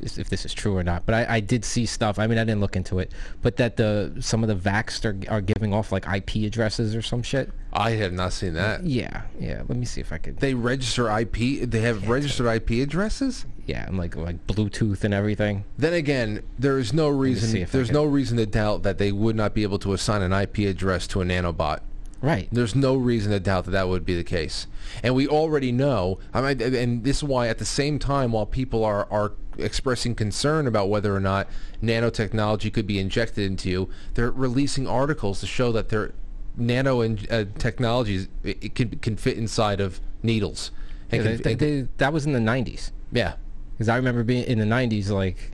if 0.03 0.29
this 0.29 0.45
is 0.45 0.55
true 0.55 0.77
or 0.77 0.83
not, 0.83 1.07
but 1.07 1.15
I, 1.15 1.37
I 1.37 1.41
did 1.41 1.65
see 1.65 1.87
stuff. 1.87 2.19
I 2.19 2.27
mean, 2.27 2.39
I 2.39 2.45
didn't 2.45 2.61
look 2.61 2.77
into 2.77 2.99
it, 2.99 3.13
but 3.43 3.57
that 3.57 3.77
the 3.77 4.15
some 4.21 4.43
of 4.43 4.49
the 4.49 4.71
vaxxed 4.71 5.05
are, 5.05 5.33
are 5.33 5.41
giving 5.41 5.73
off 5.73 5.93
like 5.93 6.07
IP 6.07 6.47
addresses 6.47 6.95
or 6.95 7.03
some 7.03 7.23
shit. 7.23 7.51
I 7.73 7.91
have 7.93 8.13
not 8.13 8.33
seen 8.33 8.55
that. 8.55 8.85
Yeah, 8.85 9.23
yeah. 9.39 9.63
Let 9.69 9.77
me 9.77 9.85
see 9.85 10.01
if 10.01 10.13
I 10.13 10.19
could. 10.19 10.39
They 10.39 10.55
register 10.55 11.11
IP. 11.11 11.69
They 11.69 11.81
have 11.81 12.09
registered 12.09 12.47
IP 12.47 12.83
addresses. 12.83 13.47
Yeah, 13.67 13.87
and 13.87 13.99
like 13.99 14.17
like 14.17 14.47
Bluetooth 14.47 15.05
and 15.05 15.13
everything. 15.13 15.65
Then 15.77 15.93
again, 15.93 16.43
there 16.59 16.79
is 16.79 16.93
no 16.93 17.09
reason. 17.09 17.67
There's 17.71 17.91
no 17.91 18.05
reason 18.05 18.39
to 18.39 18.47
doubt 18.47 18.83
that 18.85 18.99
they 18.99 19.13
would 19.13 19.37
not 19.37 19.55
be 19.55 19.63
able 19.63 19.79
to 19.81 19.93
assign 19.93 20.23
an 20.23 20.33
IP 20.33 20.59
address 20.59 21.07
to 21.09 21.21
a 21.21 21.25
nanobot. 21.25 21.81
Right. 22.21 22.49
There's 22.51 22.75
no 22.75 22.97
reason 22.97 23.31
to 23.33 23.39
doubt 23.41 23.65
that 23.67 23.71
that 23.73 23.89
would 23.89 24.05
be 24.05 24.15
the 24.17 24.25
case. 24.25 24.67
And 25.05 25.15
we 25.15 25.29
already 25.29 25.71
know. 25.71 26.19
I 26.35 26.41
mean, 26.55 26.75
and 26.75 27.05
this 27.05 27.19
is 27.19 27.25
why, 27.25 27.47
at 27.49 27.59
the 27.59 27.65
same 27.65 27.99
time, 27.99 28.33
while 28.33 28.47
people 28.47 28.85
are 28.85 29.07
are 29.11 29.33
expressing 29.57 30.15
concern 30.15 30.67
about 30.67 30.89
whether 30.89 31.15
or 31.15 31.21
not 31.21 31.49
nanotechnology 31.83 32.73
could 32.73 32.87
be 32.87 32.99
injected 32.99 33.45
into 33.45 33.69
you, 33.71 33.89
they're 34.15 34.31
releasing 34.31 34.87
articles 34.87 35.41
to 35.41 35.47
show 35.47 35.73
that 35.73 35.89
their 35.89 36.13
nano 36.57 37.01
and 37.01 37.27
uh, 37.31 37.45
technologies 37.59 38.29
it, 38.43 38.59
it 38.65 38.75
can 38.75 38.91
can 38.99 39.17
fit 39.17 39.37
inside 39.37 39.81
of 39.81 40.01
needles. 40.23 40.71
Yeah, 41.13 41.23
they, 41.23 41.35
can- 41.39 41.43
they, 41.43 41.55
they, 41.55 41.89
that 41.99 42.13
was 42.13 42.27
in 42.27 42.33
the 42.33 42.39
'90s. 42.41 42.91
yeah. 43.13 43.35
Because 43.75 43.89
I 43.89 43.97
remember 43.97 44.25
being 44.25 44.43
in 44.45 44.59
the 44.59 44.65
'90s, 44.65 45.09
like 45.09 45.53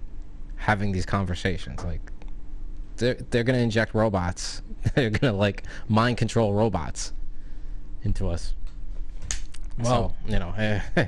having 0.57 0.93
these 0.93 1.05
conversations. 1.05 1.85
Like 1.85 2.01
they're 2.97 3.15
they're 3.31 3.45
gonna 3.45 3.59
inject 3.59 3.95
robots. 3.95 4.63
they're 4.95 5.11
gonna 5.11 5.37
like 5.37 5.65
mind 5.89 6.17
control 6.17 6.53
robots 6.53 7.13
into 8.03 8.29
us. 8.29 8.55
Well- 9.79 10.15
so, 10.27 10.33
you 10.33 10.39
know, 10.39 10.55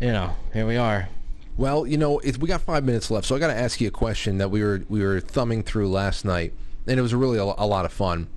you 0.00 0.12
know, 0.12 0.34
here 0.52 0.66
we 0.66 0.76
are. 0.76 1.08
Well, 1.56 1.86
you 1.86 1.98
know, 1.98 2.20
we 2.38 2.48
got 2.48 2.62
five 2.62 2.84
minutes 2.84 3.10
left, 3.10 3.26
so 3.26 3.36
I 3.36 3.38
got 3.38 3.48
to 3.48 3.54
ask 3.54 3.82
you 3.82 3.88
a 3.88 3.90
question 3.90 4.38
that 4.38 4.50
we 4.50 4.62
were 4.62 4.82
we 4.88 5.02
were 5.02 5.20
thumbing 5.20 5.62
through 5.62 5.90
last 5.90 6.24
night, 6.24 6.54
and 6.86 6.98
it 6.98 7.02
was 7.02 7.14
really 7.14 7.38
a, 7.38 7.42
a 7.42 7.66
lot 7.66 7.84
of 7.84 7.92
fun. 7.92 8.28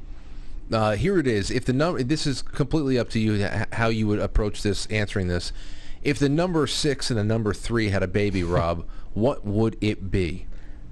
Uh, 0.72 0.96
here 0.96 1.18
it 1.20 1.28
is. 1.28 1.50
If 1.52 1.66
the 1.66 1.74
number, 1.74 2.04
this 2.04 2.28
is 2.28 2.42
completely 2.42 2.98
up 2.98 3.10
to 3.12 3.20
you 3.20 3.48
how 3.74 3.88
you 3.88 4.08
would 4.08 4.20
approach 4.20 4.62
this, 4.62 4.88
answering 4.88 5.28
this. 5.28 5.54
If 6.02 6.20
the 6.20 6.28
number 6.30 6.68
six 6.68 7.10
and 7.10 7.18
the 7.18 7.24
number 7.24 7.54
three 7.54 7.90
had 7.90 8.04
a 8.04 8.08
baby, 8.08 8.44
Rob, 8.44 8.86
what 9.14 9.46
would 9.46 9.78
it 9.80 10.12
be? 10.12 10.48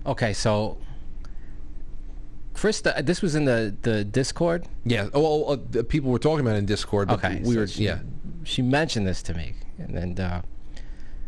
Okay, 0.05 0.31
so 0.31 0.77
Krista, 2.61 3.03
this 3.03 3.21
was 3.23 3.33
in 3.33 3.45
the 3.45 3.75
the 3.81 4.03
Discord. 4.03 4.67
Yeah. 4.85 5.09
Oh, 5.13 5.21
well, 5.45 5.53
uh, 5.53 5.57
the 5.71 5.83
people 5.83 6.11
were 6.11 6.19
talking 6.19 6.41
about 6.45 6.55
it 6.55 6.59
in 6.59 6.65
Discord. 6.67 7.07
But 7.07 7.23
Okay, 7.23 7.39
we 7.43 7.53
so 7.53 7.59
were. 7.61 7.67
she, 7.67 7.85
yeah. 7.85 7.99
she 8.43 8.61
mentioned 8.61 9.07
this 9.07 9.23
to 9.23 9.33
me, 9.33 9.53
and 9.79 9.95
then 9.95 10.19
uh, 10.23 10.41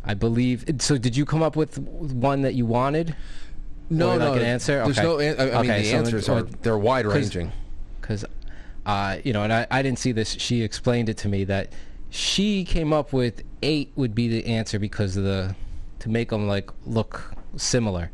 I 0.06 0.14
believe. 0.14 0.64
So, 0.80 0.98
did 1.00 1.18
you 1.18 1.26
come 1.26 1.42
up 1.42 1.56
with 1.56 1.80
one 1.80 2.44
that 2.44 2.54
you 2.54 2.68
wanted? 2.68 3.16
No, 3.90 4.12
Or, 4.12 4.20
no. 4.20 4.30
like 4.32 4.42
an 4.42 4.46
answer. 4.46 4.84
There's 4.84 5.00
okay. 5.00 5.08
no. 5.08 5.18
an- 5.20 5.40
I, 5.40 5.44
I 5.58 5.62
mean, 5.64 5.72
Okay, 5.72 5.82
the 5.82 5.90
so 5.90 5.98
answers 5.98 6.30
are 6.30 6.44
they're 6.44 6.78
wide 6.78 7.08
ranging. 7.08 7.52
because 8.00 8.26
uh, 8.86 9.18
you 9.24 9.34
know, 9.34 9.42
and 9.44 9.52
I, 9.52 9.66
I 9.72 9.82
didn't 9.82 10.00
see 10.00 10.12
this. 10.12 10.30
She 10.40 10.62
explained 10.62 11.10
it 11.10 11.18
to 11.18 11.28
me 11.30 11.46
that 11.46 11.74
she 12.12 12.64
came 12.64 12.94
up 12.94 13.12
with 13.12 13.42
eight 13.64 13.92
would 13.96 14.14
be 14.14 14.28
the 14.28 14.46
answer 14.46 14.78
because 14.78 15.18
of 15.18 15.24
the 15.24 15.56
to 16.00 16.10
make 16.10 16.30
them 16.30 16.48
like 16.48 16.70
look 16.86 17.34
similar, 17.58 18.12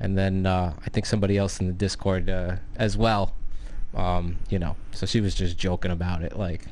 and 0.00 0.16
then 0.16 0.46
uh, 0.46 0.74
I 0.84 0.90
think 0.90 1.06
somebody 1.06 1.36
else 1.38 1.60
in 1.60 1.66
the 1.66 1.72
Discord 1.72 2.28
uh, 2.30 2.56
as 2.76 2.96
well. 2.96 3.34
Um, 3.94 4.38
you 4.50 4.58
know, 4.58 4.76
so 4.92 5.06
she 5.06 5.20
was 5.20 5.34
just 5.34 5.56
joking 5.58 5.90
about 5.90 6.22
it, 6.22 6.36
like. 6.38 6.62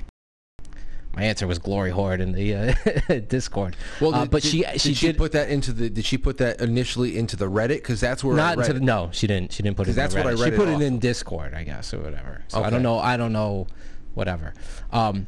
My 1.16 1.22
answer 1.22 1.46
was 1.46 1.60
Glory 1.60 1.92
Horde 1.92 2.20
in 2.20 2.32
the 2.32 2.54
uh, 2.56 2.74
Discord. 3.28 3.76
Well, 4.00 4.12
Uh, 4.12 4.22
did, 4.22 4.30
but 4.32 4.42
did- 4.42 4.50
she 4.50 4.62
did 4.62 4.80
she 4.80 4.94
she 4.94 5.06
did 5.06 5.16
put 5.16 5.30
that 5.30 5.48
into 5.48 5.72
the? 5.72 5.88
Did 5.88 6.04
she 6.04 6.18
put 6.18 6.38
that 6.38 6.60
initially 6.60 7.16
into 7.16 7.36
the 7.36 7.48
Reddit? 7.48 7.76
Because 7.76 8.00
that's 8.00 8.24
where 8.24 8.34
not 8.34 8.58
into 8.58 8.72
the, 8.72 8.78
it. 8.78 8.82
no 8.82 9.10
she 9.12 9.28
didn't 9.28 9.52
she 9.52 9.62
didn't 9.62 9.76
put 9.76 9.86
it 9.86 9.92
that's 9.92 10.12
the 10.12 10.18
what 10.20 10.26
I 10.26 10.30
read 10.30 10.38
she 10.40 10.48
it 10.54 10.56
put 10.56 10.68
off 10.68 10.80
it 10.80 10.84
in 10.84 10.98
discord 10.98 11.54
i 11.54 11.62
guess 11.62 11.94
or 11.94 12.00
whatever 12.00 12.42
so 12.48 12.64
i 12.64 12.68
don't 12.68 12.82
know 12.82 12.98
i 12.98 13.16
don't 13.16 13.32
know 13.32 13.68
whatever 14.14 14.54
um 14.92 15.26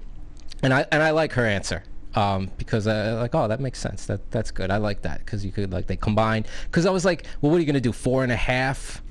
and 0.63 0.75
i 0.75 0.85
and 0.91 1.03
i 1.05 1.11
like 1.11 1.33
her 1.35 1.47
answer 1.47 1.85
um 2.17 2.51
because 2.57 2.87
i 2.87 3.13
like 3.13 3.35
oh 3.35 3.47
that 3.47 3.61
makes 3.61 3.79
sense. 3.79 4.07
That 4.07 4.31
that's 4.31 4.51
good. 4.51 4.71
I 4.71 4.79
like 4.79 5.03
that. 5.03 5.19
Because 5.19 5.45
you 5.45 5.53
could 5.53 5.73
like 5.73 5.87
they 5.87 5.97
combine 5.97 6.45
because 6.65 6.87
i 6.87 6.91
was 6.91 7.05
like 7.05 7.27
well 7.41 7.51
what 7.53 7.59
are 7.59 7.61
you 7.61 7.67
gonna 7.67 7.81
do 7.81 7.93
four 7.93 8.23
and 8.23 8.33
a 8.33 8.37
half 8.37 9.03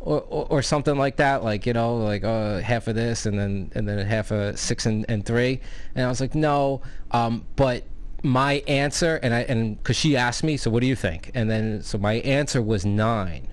or, 0.00 0.20
or, 0.28 0.46
or 0.50 0.62
something 0.62 0.96
like 0.96 1.16
that? 1.16 1.42
Like 1.42 1.66
you 1.66 1.72
know 1.72 1.96
like 1.96 2.24
uh, 2.24 2.58
half 2.58 2.86
of 2.88 2.94
this 2.94 3.26
and 3.26 3.38
then 3.38 3.70
and 3.74 3.88
then 3.88 4.04
half 4.06 4.30
of 4.30 4.58
six 4.58 4.86
and, 4.86 5.04
and 5.08 5.24
three. 5.24 5.60
And 5.94 6.04
i 6.04 6.08
was 6.08 6.20
like 6.20 6.34
no. 6.34 6.82
Um, 7.10 7.46
but 7.56 7.84
my 8.22 8.62
answer 8.68 9.18
and 9.22 9.32
i 9.32 9.40
and 9.40 9.78
because 9.78 9.96
she 9.96 10.14
asked 10.14 10.44
me 10.44 10.56
so 10.56 10.70
what 10.70 10.80
do 10.80 10.86
you 10.86 10.96
think? 10.96 11.30
And 11.34 11.50
then 11.50 11.82
so 11.82 11.98
my 11.98 12.14
answer 12.14 12.60
was 12.60 12.84
nine. 12.84 13.48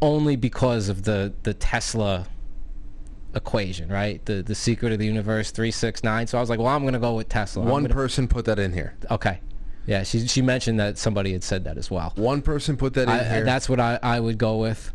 Only 0.00 0.36
because 0.36 0.88
of 0.88 1.04
the 1.04 1.32
the 1.42 1.54
tesla 1.54 2.26
equation 3.34 3.88
right 3.88 4.24
the 4.26 4.42
the 4.42 4.54
secret 4.54 4.92
of 4.92 4.98
the 4.98 5.06
universe 5.06 5.50
369 5.50 6.26
so 6.26 6.36
i 6.38 6.40
was 6.40 6.50
like 6.50 6.58
well 6.58 6.68
i'm 6.68 6.84
gonna 6.84 6.98
go 6.98 7.14
with 7.14 7.28
tesla 7.28 7.62
One 7.64 7.82
gonna- 7.84 7.94
person 7.94 8.28
put 8.28 8.44
that 8.44 8.58
in 8.58 8.72
here. 8.72 8.94
okay 9.10 9.40
yeah 9.86 10.02
she 10.02 10.26
she 10.28 10.42
mentioned 10.42 10.78
that 10.80 10.98
somebody 10.98 11.32
had 11.32 11.42
said 11.42 11.64
that 11.64 11.78
as 11.78 11.90
well 11.90 12.12
One 12.16 12.42
person 12.42 12.76
put 12.76 12.94
that 12.94 13.04
in 13.04 13.08
I, 13.08 13.24
here. 13.24 13.44
that's 13.44 13.68
what 13.68 13.80
I, 13.80 13.98
I 14.02 14.20
would 14.20 14.38
go 14.38 14.58
with. 14.58 14.92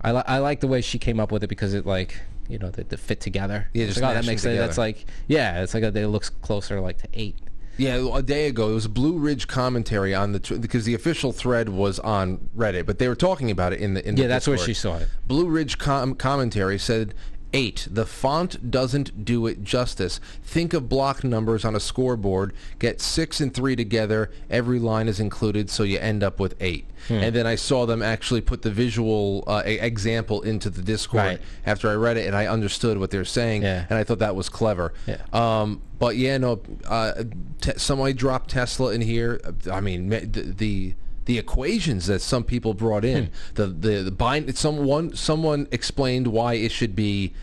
I, 0.00 0.12
li- 0.12 0.22
I 0.26 0.38
like 0.38 0.60
the 0.60 0.68
way 0.68 0.80
she 0.80 0.98
came 1.00 1.18
up 1.18 1.32
with 1.32 1.42
it 1.42 1.48
because 1.48 1.74
it 1.74 1.84
like 1.86 2.20
you 2.48 2.56
know 2.58 2.70
they, 2.70 2.84
they 2.84 2.96
fit 2.96 3.20
together. 3.20 3.68
Yeah, 3.74 3.86
just 3.86 4.00
like, 4.00 4.12
oh, 4.12 4.14
that 4.14 4.26
makes 4.26 4.42
sense. 4.42 4.56
That's 4.58 4.78
like 4.78 5.06
yeah, 5.26 5.62
it's 5.62 5.74
like 5.74 5.82
a, 5.82 5.88
it 5.88 6.06
looks 6.06 6.30
closer 6.30 6.80
like 6.80 6.98
to 6.98 7.08
eight. 7.14 7.36
Yeah, 7.78 8.08
a 8.16 8.22
day 8.22 8.46
ago 8.46 8.70
it 8.70 8.74
was 8.74 8.86
Blue 8.86 9.18
Ridge 9.18 9.48
commentary 9.48 10.14
on 10.14 10.32
the 10.32 10.58
because 10.60 10.84
the 10.84 10.94
official 10.94 11.32
thread 11.32 11.68
was 11.68 11.98
on 11.98 12.48
Reddit, 12.56 12.86
but 12.86 12.98
they 13.00 13.08
were 13.08 13.16
talking 13.16 13.50
about 13.50 13.72
it 13.72 13.80
in 13.80 13.94
the 13.94 14.08
in 14.08 14.14
the 14.14 14.22
Yeah, 14.22 14.28
that's 14.28 14.46
where 14.46 14.56
she 14.58 14.72
saw 14.72 14.98
it. 14.98 15.08
Blue 15.26 15.48
Ridge 15.48 15.78
com- 15.78 16.14
commentary 16.14 16.78
said 16.78 17.12
eight. 17.52 17.88
The 17.90 18.04
font 18.06 18.70
doesn't 18.70 19.24
do 19.24 19.46
it 19.46 19.64
justice. 19.64 20.20
Think 20.42 20.74
of 20.74 20.88
block 20.88 21.24
numbers 21.24 21.64
on 21.64 21.74
a 21.74 21.80
scoreboard. 21.80 22.52
Get 22.78 23.00
six 23.00 23.40
and 23.40 23.52
three 23.54 23.74
together. 23.76 24.30
Every 24.50 24.78
line 24.78 25.08
is 25.08 25.18
included, 25.20 25.70
so 25.70 25.82
you 25.82 25.98
end 25.98 26.22
up 26.22 26.38
with 26.40 26.54
eight. 26.60 26.84
Hmm. 27.08 27.14
And 27.14 27.36
then 27.36 27.46
I 27.46 27.54
saw 27.54 27.86
them 27.86 28.02
actually 28.02 28.40
put 28.40 28.62
the 28.62 28.70
visual 28.70 29.44
uh, 29.46 29.62
example 29.64 30.42
into 30.42 30.68
the 30.68 30.82
Discord 30.82 31.24
Right. 31.24 31.40
after 31.64 31.88
I 31.88 31.94
read 31.94 32.16
it, 32.16 32.26
and 32.26 32.36
I 32.36 32.46
understood 32.46 32.98
what 32.98 33.10
they're 33.10 33.24
saying, 33.24 33.62
Yeah. 33.62 33.86
and 33.88 33.98
I 33.98 34.04
thought 34.04 34.18
that 34.18 34.36
was 34.36 34.48
clever. 34.48 34.92
Yeah. 35.06 35.22
Um, 35.32 35.80
but 35.98 36.16
yeah, 36.16 36.38
no. 36.38 36.60
Uh, 36.86 37.24
te- 37.60 37.72
somebody 37.78 38.12
dropped 38.12 38.50
Tesla 38.50 38.92
in 38.92 39.00
here. 39.00 39.40
I 39.70 39.80
mean, 39.80 40.08
the 40.10 40.26
the, 40.56 40.94
the 41.28 41.38
equations 41.38 42.06
that 42.06 42.22
some 42.22 42.42
people 42.42 42.72
brought 42.72 43.04
in. 43.04 43.26
Hmm. 43.26 43.32
the 43.54 43.66
the 43.66 44.02
the 44.04 44.10
bind. 44.10 44.56
Someone 44.56 45.14
someone 45.14 45.68
explained 45.70 46.26
why 46.28 46.54
it 46.54 46.72
should 46.72 46.96
be. 46.96 47.34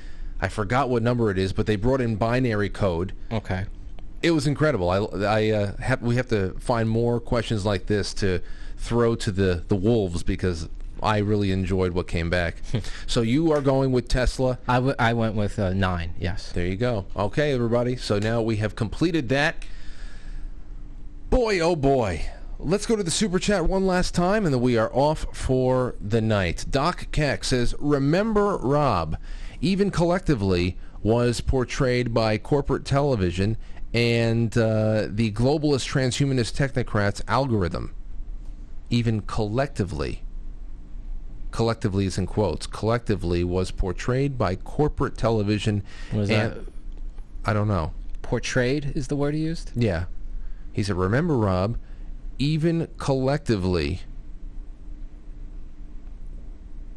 I 0.41 0.49
forgot 0.49 0.89
what 0.89 1.03
number 1.03 1.29
it 1.29 1.37
is, 1.37 1.53
but 1.53 1.67
they 1.67 1.75
brought 1.75 2.01
in 2.01 2.15
binary 2.15 2.67
code. 2.67 3.13
Okay. 3.31 3.65
It 4.23 4.31
was 4.31 4.47
incredible. 4.47 4.89
I 4.89 4.97
I 5.23 5.49
uh, 5.51 5.77
have, 5.77 6.01
we 6.01 6.15
have 6.15 6.27
to 6.29 6.55
find 6.59 6.89
more 6.89 7.19
questions 7.19 7.63
like 7.63 7.85
this 7.85 8.11
to 8.15 8.41
throw 8.75 9.15
to 9.15 9.31
the 9.31 9.63
the 9.67 9.77
wolves 9.77 10.23
because. 10.23 10.67
I 11.03 11.17
really 11.17 11.51
enjoyed 11.51 11.91
what 11.91 12.07
came 12.07 12.29
back. 12.29 12.55
so 13.05 13.21
you 13.21 13.51
are 13.51 13.59
going 13.61 13.91
with 13.91 14.07
Tesla. 14.07 14.57
I, 14.65 14.75
w- 14.75 14.95
I 14.97 15.11
went 15.13 15.35
with 15.35 15.59
uh, 15.59 15.73
nine. 15.73 16.13
Yes. 16.17 16.53
There 16.53 16.65
you 16.65 16.77
go. 16.77 17.05
Okay, 17.15 17.51
everybody. 17.51 17.97
So 17.97 18.17
now 18.17 18.41
we 18.41 18.55
have 18.55 18.75
completed 18.77 19.27
that. 19.29 19.55
Boy, 21.29 21.59
oh 21.59 21.75
boy. 21.75 22.25
Let's 22.57 22.85
go 22.85 22.95
to 22.95 23.03
the 23.03 23.11
super 23.11 23.37
chat 23.37 23.67
one 23.67 23.85
last 23.85 24.15
time, 24.15 24.45
and 24.45 24.53
then 24.53 24.61
we 24.61 24.77
are 24.77 24.89
off 24.93 25.25
for 25.33 25.95
the 25.99 26.21
night. 26.21 26.65
Doc 26.69 27.07
Keck 27.11 27.43
says, 27.43 27.75
"Remember 27.79 28.57
Rob, 28.57 29.17
even 29.61 29.91
collectively, 29.91 30.77
was 31.03 31.41
portrayed 31.41 32.13
by 32.13 32.37
corporate 32.37 32.85
television 32.85 33.57
and 33.93 34.57
uh, 34.57 35.07
the 35.09 35.31
globalist 35.31 35.89
transhumanist 35.89 36.55
technocrats 36.55 37.21
algorithm. 37.27 37.93
Even 38.89 39.21
collectively." 39.21 40.23
Collectively 41.51 42.05
is 42.05 42.17
in 42.17 42.25
quotes. 42.25 42.67
Collectively 42.67 43.43
was 43.43 43.71
portrayed 43.71 44.37
by 44.37 44.55
corporate 44.57 45.17
television. 45.17 45.83
Was 46.13 46.27
that 46.29 46.57
I 47.45 47.53
don't 47.53 47.67
know. 47.69 47.93
portrayed? 48.21 48.91
Is 48.95 49.07
the 49.07 49.15
word 49.15 49.35
he 49.35 49.41
used? 49.41 49.71
Yeah. 49.73 50.05
He 50.73 50.83
said, 50.83 50.97
remember, 50.97 51.37
Rob, 51.37 51.77
even 52.39 52.87
collectively. 52.97 54.01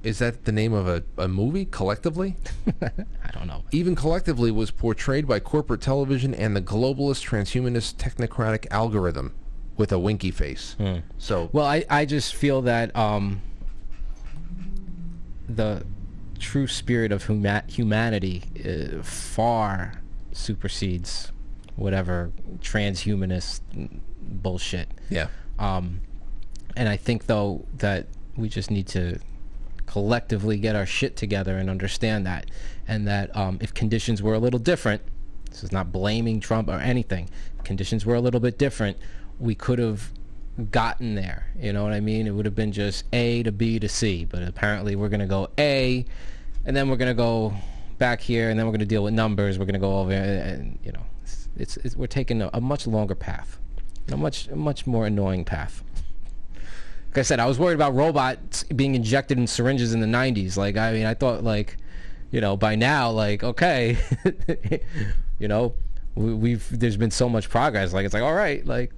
Is 0.02 0.20
that 0.20 0.44
the 0.44 0.52
name 0.52 0.72
of 0.72 0.86
a, 0.88 1.02
a 1.16 1.26
movie? 1.28 1.64
Collectively? 1.64 2.36
I 2.82 3.30
don't 3.32 3.46
know. 3.48 3.64
Even 3.72 3.94
collectively 3.96 4.50
was 4.50 4.70
portrayed 4.70 5.26
by 5.26 5.40
corporate 5.40 5.80
television 5.80 6.34
and 6.34 6.54
the 6.54 6.62
globalist 6.62 7.26
transhumanist 7.28 7.96
technocratic 7.96 8.66
algorithm 8.70 9.34
with 9.76 9.90
a 9.92 9.98
winky 9.98 10.30
face. 10.30 10.76
So, 11.18 11.50
Well, 11.52 11.66
I, 11.66 11.84
I 11.90 12.04
just 12.04 12.34
feel 12.34 12.62
that 12.62 12.94
um, 12.96 13.42
the 15.48 15.84
true 16.38 16.68
spirit 16.68 17.10
of 17.10 17.26
huma- 17.26 17.68
humanity 17.68 18.44
uh, 18.64 19.02
far 19.02 19.94
supersedes 20.32 21.32
whatever 21.74 22.30
transhumanist 22.60 23.60
bullshit. 24.20 24.88
Yeah. 25.10 25.28
Um, 25.58 26.00
and 26.76 26.88
I 26.88 26.96
think 26.96 27.26
though 27.26 27.66
that 27.78 28.06
we 28.36 28.48
just 28.48 28.70
need 28.70 28.86
to 28.88 29.18
collectively 29.86 30.58
get 30.58 30.76
our 30.76 30.86
shit 30.86 31.16
together 31.16 31.56
and 31.56 31.68
understand 31.68 32.26
that, 32.26 32.50
and 32.86 33.06
that 33.08 33.34
um, 33.36 33.58
if 33.60 33.74
conditions 33.74 34.22
were 34.22 34.34
a 34.34 34.38
little 34.38 34.60
different, 34.60 35.02
this 35.50 35.64
is 35.64 35.72
not 35.72 35.90
blaming 35.90 36.40
Trump 36.40 36.68
or 36.68 36.78
anything. 36.78 37.28
Conditions 37.64 38.06
were 38.06 38.14
a 38.14 38.20
little 38.20 38.40
bit 38.40 38.58
different. 38.58 38.96
We 39.40 39.54
could 39.54 39.78
have 39.78 40.12
gotten 40.70 41.14
there. 41.14 41.46
You 41.58 41.72
know 41.72 41.84
what 41.84 41.92
I 41.92 42.00
mean? 42.00 42.26
It 42.26 42.30
would 42.30 42.44
have 42.44 42.54
been 42.54 42.72
just 42.72 43.04
A 43.12 43.42
to 43.44 43.52
B 43.52 43.78
to 43.78 43.88
C, 43.88 44.24
but 44.24 44.42
apparently 44.42 44.94
we're 44.96 45.08
gonna 45.08 45.26
go 45.26 45.48
A, 45.58 46.04
and 46.64 46.76
then 46.76 46.88
we're 46.88 46.96
gonna 46.96 47.14
go 47.14 47.54
back 47.98 48.20
here, 48.20 48.50
and 48.50 48.58
then 48.58 48.66
we're 48.66 48.72
gonna 48.72 48.84
deal 48.84 49.04
with 49.04 49.14
numbers. 49.14 49.58
We're 49.58 49.66
gonna 49.66 49.78
go 49.78 49.98
over, 49.98 50.12
and, 50.12 50.50
and 50.50 50.78
you 50.84 50.92
know, 50.92 51.02
it's, 51.22 51.48
it's, 51.56 51.76
it's 51.78 51.96
we're 51.96 52.06
taking 52.06 52.42
a, 52.42 52.50
a 52.52 52.60
much 52.60 52.86
longer 52.86 53.14
path, 53.14 53.58
a 54.10 54.16
much 54.16 54.48
much 54.50 54.86
more 54.86 55.06
annoying 55.06 55.44
path. 55.44 55.82
Like 57.08 57.18
I 57.18 57.22
said, 57.22 57.40
I 57.40 57.46
was 57.46 57.58
worried 57.58 57.74
about 57.74 57.94
robots 57.94 58.64
being 58.64 58.94
injected 58.94 59.38
in 59.38 59.46
syringes 59.46 59.94
in 59.94 60.00
the 60.00 60.06
'90s. 60.06 60.56
Like, 60.56 60.76
I 60.76 60.92
mean, 60.92 61.06
I 61.06 61.14
thought 61.14 61.42
like, 61.42 61.76
you 62.30 62.40
know, 62.40 62.56
by 62.56 62.74
now, 62.74 63.10
like, 63.10 63.42
okay, 63.42 63.96
you 65.38 65.48
know, 65.48 65.74
we, 66.14 66.34
we've 66.34 66.66
there's 66.78 66.96
been 66.96 67.10
so 67.10 67.28
much 67.28 67.48
progress. 67.48 67.92
Like, 67.92 68.04
it's 68.04 68.14
like, 68.14 68.22
all 68.22 68.34
right, 68.34 68.64
like, 68.66 68.92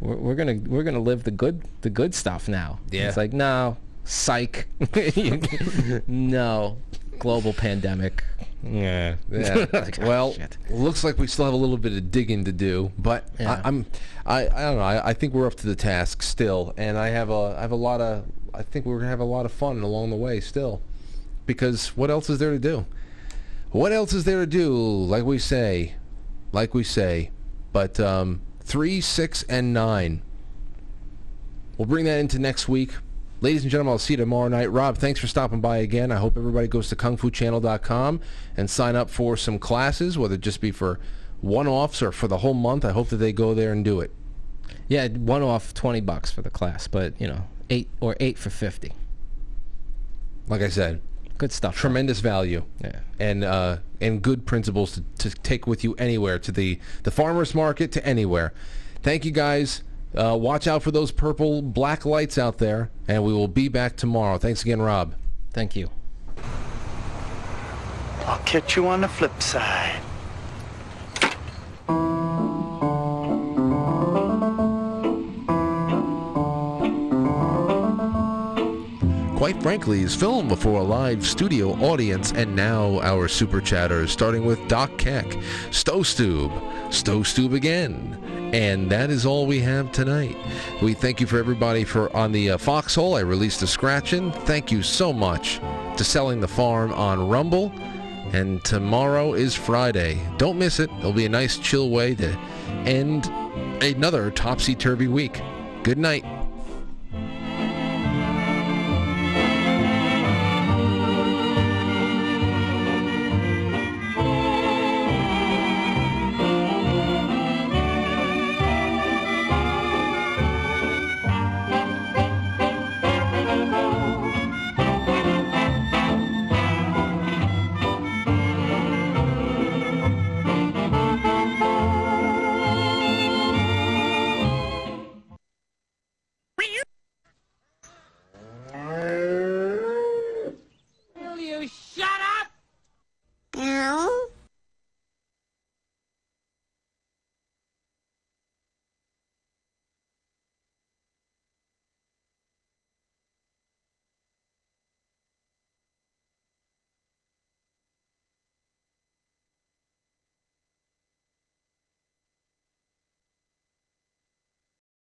we're, 0.00 0.16
we're 0.16 0.34
gonna 0.34 0.60
we're 0.66 0.82
gonna 0.82 1.00
live 1.00 1.24
the 1.24 1.30
good 1.30 1.62
the 1.82 1.90
good 1.90 2.14
stuff 2.14 2.48
now. 2.48 2.80
Yeah. 2.90 3.08
It's 3.08 3.16
like 3.16 3.32
no, 3.32 3.76
psych, 4.04 4.68
no, 6.06 6.78
global 7.18 7.52
pandemic. 7.52 8.24
Yeah. 8.62 9.16
Yeah. 9.30 9.66
Like, 9.72 9.98
oh, 10.00 10.06
well, 10.08 10.32
shit. 10.32 10.56
looks 10.70 11.04
like 11.04 11.18
we 11.18 11.26
still 11.26 11.44
have 11.44 11.54
a 11.54 11.58
little 11.58 11.76
bit 11.78 11.92
of 11.92 12.10
digging 12.10 12.44
to 12.44 12.52
do, 12.52 12.90
but 12.98 13.28
Yeah. 13.38 13.60
I, 13.64 13.68
I'm, 13.68 13.86
I, 14.24 14.40
I 14.48 14.62
don't 14.62 14.76
know. 14.76 14.82
I, 14.82 15.08
I 15.10 15.12
think 15.12 15.34
we're 15.34 15.46
up 15.46 15.54
to 15.56 15.66
the 15.66 15.76
task 15.76 16.22
still, 16.22 16.72
and 16.76 16.96
I 16.98 17.08
have 17.10 17.30
a, 17.30 17.54
I 17.56 17.60
have 17.60 17.70
a 17.72 17.76
lot 17.76 18.00
of, 18.00 18.24
I 18.54 18.62
think 18.62 18.86
we're 18.86 18.98
gonna 18.98 19.10
have 19.10 19.20
a 19.20 19.24
lot 19.24 19.46
of 19.46 19.52
fun 19.52 19.80
along 19.82 20.10
the 20.10 20.16
way 20.16 20.40
still, 20.40 20.80
because 21.44 21.96
what 21.96 22.10
else 22.10 22.28
is 22.30 22.38
there 22.38 22.50
to 22.52 22.58
do? 22.58 22.86
What 23.70 23.92
else 23.92 24.12
is 24.12 24.24
there 24.24 24.40
to 24.40 24.46
do? 24.46 24.74
Like 24.74 25.24
we 25.24 25.38
say, 25.38 25.94
like 26.52 26.72
we 26.74 26.82
say, 26.82 27.30
but 27.72 28.00
um, 28.00 28.40
three, 28.60 29.00
six, 29.00 29.42
and 29.44 29.72
nine. 29.74 30.22
We'll 31.76 31.86
bring 31.86 32.06
that 32.06 32.18
into 32.18 32.38
next 32.38 32.68
week. 32.68 32.92
Ladies 33.42 33.62
and 33.62 33.70
gentlemen, 33.70 33.92
I'll 33.92 33.98
see 33.98 34.14
you 34.14 34.18
tomorrow 34.18 34.48
night. 34.48 34.70
Rob, 34.70 34.96
thanks 34.96 35.20
for 35.20 35.26
stopping 35.26 35.60
by 35.60 35.78
again. 35.78 36.10
I 36.10 36.16
hope 36.16 36.36
everybody 36.38 36.68
goes 36.68 36.88
to 36.88 36.96
kungfuchannel.com 36.96 38.20
and 38.56 38.70
sign 38.70 38.96
up 38.96 39.10
for 39.10 39.36
some 39.36 39.58
classes, 39.58 40.16
whether 40.16 40.36
it 40.36 40.40
just 40.40 40.60
be 40.60 40.70
for 40.70 40.98
one-offs 41.42 42.00
or 42.02 42.12
for 42.12 42.28
the 42.28 42.38
whole 42.38 42.54
month. 42.54 42.84
I 42.84 42.92
hope 42.92 43.10
that 43.10 43.16
they 43.18 43.32
go 43.32 43.52
there 43.52 43.72
and 43.72 43.84
do 43.84 44.00
it. 44.00 44.10
Yeah, 44.88 45.08
one 45.08 45.42
off 45.42 45.74
twenty 45.74 46.00
bucks 46.00 46.30
for 46.30 46.42
the 46.42 46.50
class, 46.50 46.86
but 46.88 47.20
you 47.20 47.26
know, 47.26 47.42
eight 47.70 47.88
or 48.00 48.16
eight 48.20 48.38
for 48.38 48.50
fifty. 48.50 48.92
Like 50.48 50.62
I 50.62 50.68
said, 50.68 51.00
Good 51.38 51.52
stuff. 51.52 51.76
tremendous 51.76 52.20
value 52.20 52.64
Yeah. 52.82 53.00
and 53.18 53.44
uh, 53.44 53.78
and 54.00 54.22
good 54.22 54.46
principles 54.46 54.92
to, 54.92 55.02
to 55.28 55.30
take 55.42 55.66
with 55.66 55.84
you 55.84 55.94
anywhere 55.96 56.38
to 56.38 56.52
the 56.52 56.78
the 57.02 57.10
farmers 57.10 57.54
market 57.54 57.92
to 57.92 58.06
anywhere. 58.06 58.54
Thank 59.02 59.24
you 59.24 59.30
guys. 59.32 59.82
Uh, 60.16 60.36
watch 60.36 60.66
out 60.66 60.82
for 60.82 60.90
those 60.90 61.10
purple 61.10 61.60
black 61.60 62.06
lights 62.06 62.38
out 62.38 62.58
there, 62.58 62.90
and 63.06 63.22
we 63.22 63.32
will 63.32 63.48
be 63.48 63.68
back 63.68 63.96
tomorrow. 63.96 64.38
Thanks 64.38 64.62
again, 64.62 64.80
Rob. 64.80 65.14
Thank 65.52 65.76
you. 65.76 65.90
I'll 68.26 68.38
catch 68.44 68.76
you 68.76 68.86
on 68.88 69.02
the 69.02 69.08
flip 69.08 69.42
side. 69.42 70.00
Quite 79.36 79.62
frankly, 79.62 80.00
is 80.00 80.14
filmed 80.14 80.48
before 80.48 80.80
a 80.80 80.82
live 80.82 81.26
studio 81.26 81.72
audience, 81.74 82.32
and 82.32 82.56
now 82.56 82.98
our 83.00 83.28
super 83.28 83.60
chatters, 83.60 84.10
starting 84.10 84.46
with 84.46 84.66
Doc 84.66 84.96
Keck, 84.96 85.26
Stowstube, 85.70 86.50
Stowstube 86.88 87.52
again, 87.52 88.18
and 88.54 88.90
that 88.90 89.10
is 89.10 89.26
all 89.26 89.46
we 89.46 89.60
have 89.60 89.92
tonight. 89.92 90.34
We 90.80 90.94
thank 90.94 91.20
you 91.20 91.26
for 91.26 91.38
everybody 91.38 91.84
for 91.84 92.14
on 92.16 92.32
the 92.32 92.52
uh, 92.52 92.58
Foxhole. 92.58 93.16
I 93.16 93.20
released 93.20 93.60
a 93.60 93.66
scratching. 93.66 94.32
Thank 94.32 94.72
you 94.72 94.82
so 94.82 95.12
much 95.12 95.60
to 95.98 96.02
selling 96.02 96.40
the 96.40 96.48
farm 96.48 96.94
on 96.94 97.28
Rumble. 97.28 97.70
And 98.32 98.64
tomorrow 98.64 99.34
is 99.34 99.54
Friday. 99.54 100.18
Don't 100.38 100.58
miss 100.58 100.80
it. 100.80 100.90
It'll 100.98 101.12
be 101.12 101.26
a 101.26 101.28
nice 101.28 101.58
chill 101.58 101.90
way 101.90 102.14
to 102.14 102.36
end 102.86 103.26
another 103.82 104.30
topsy-turvy 104.30 105.08
week. 105.08 105.42
Good 105.82 105.98
night. 105.98 106.24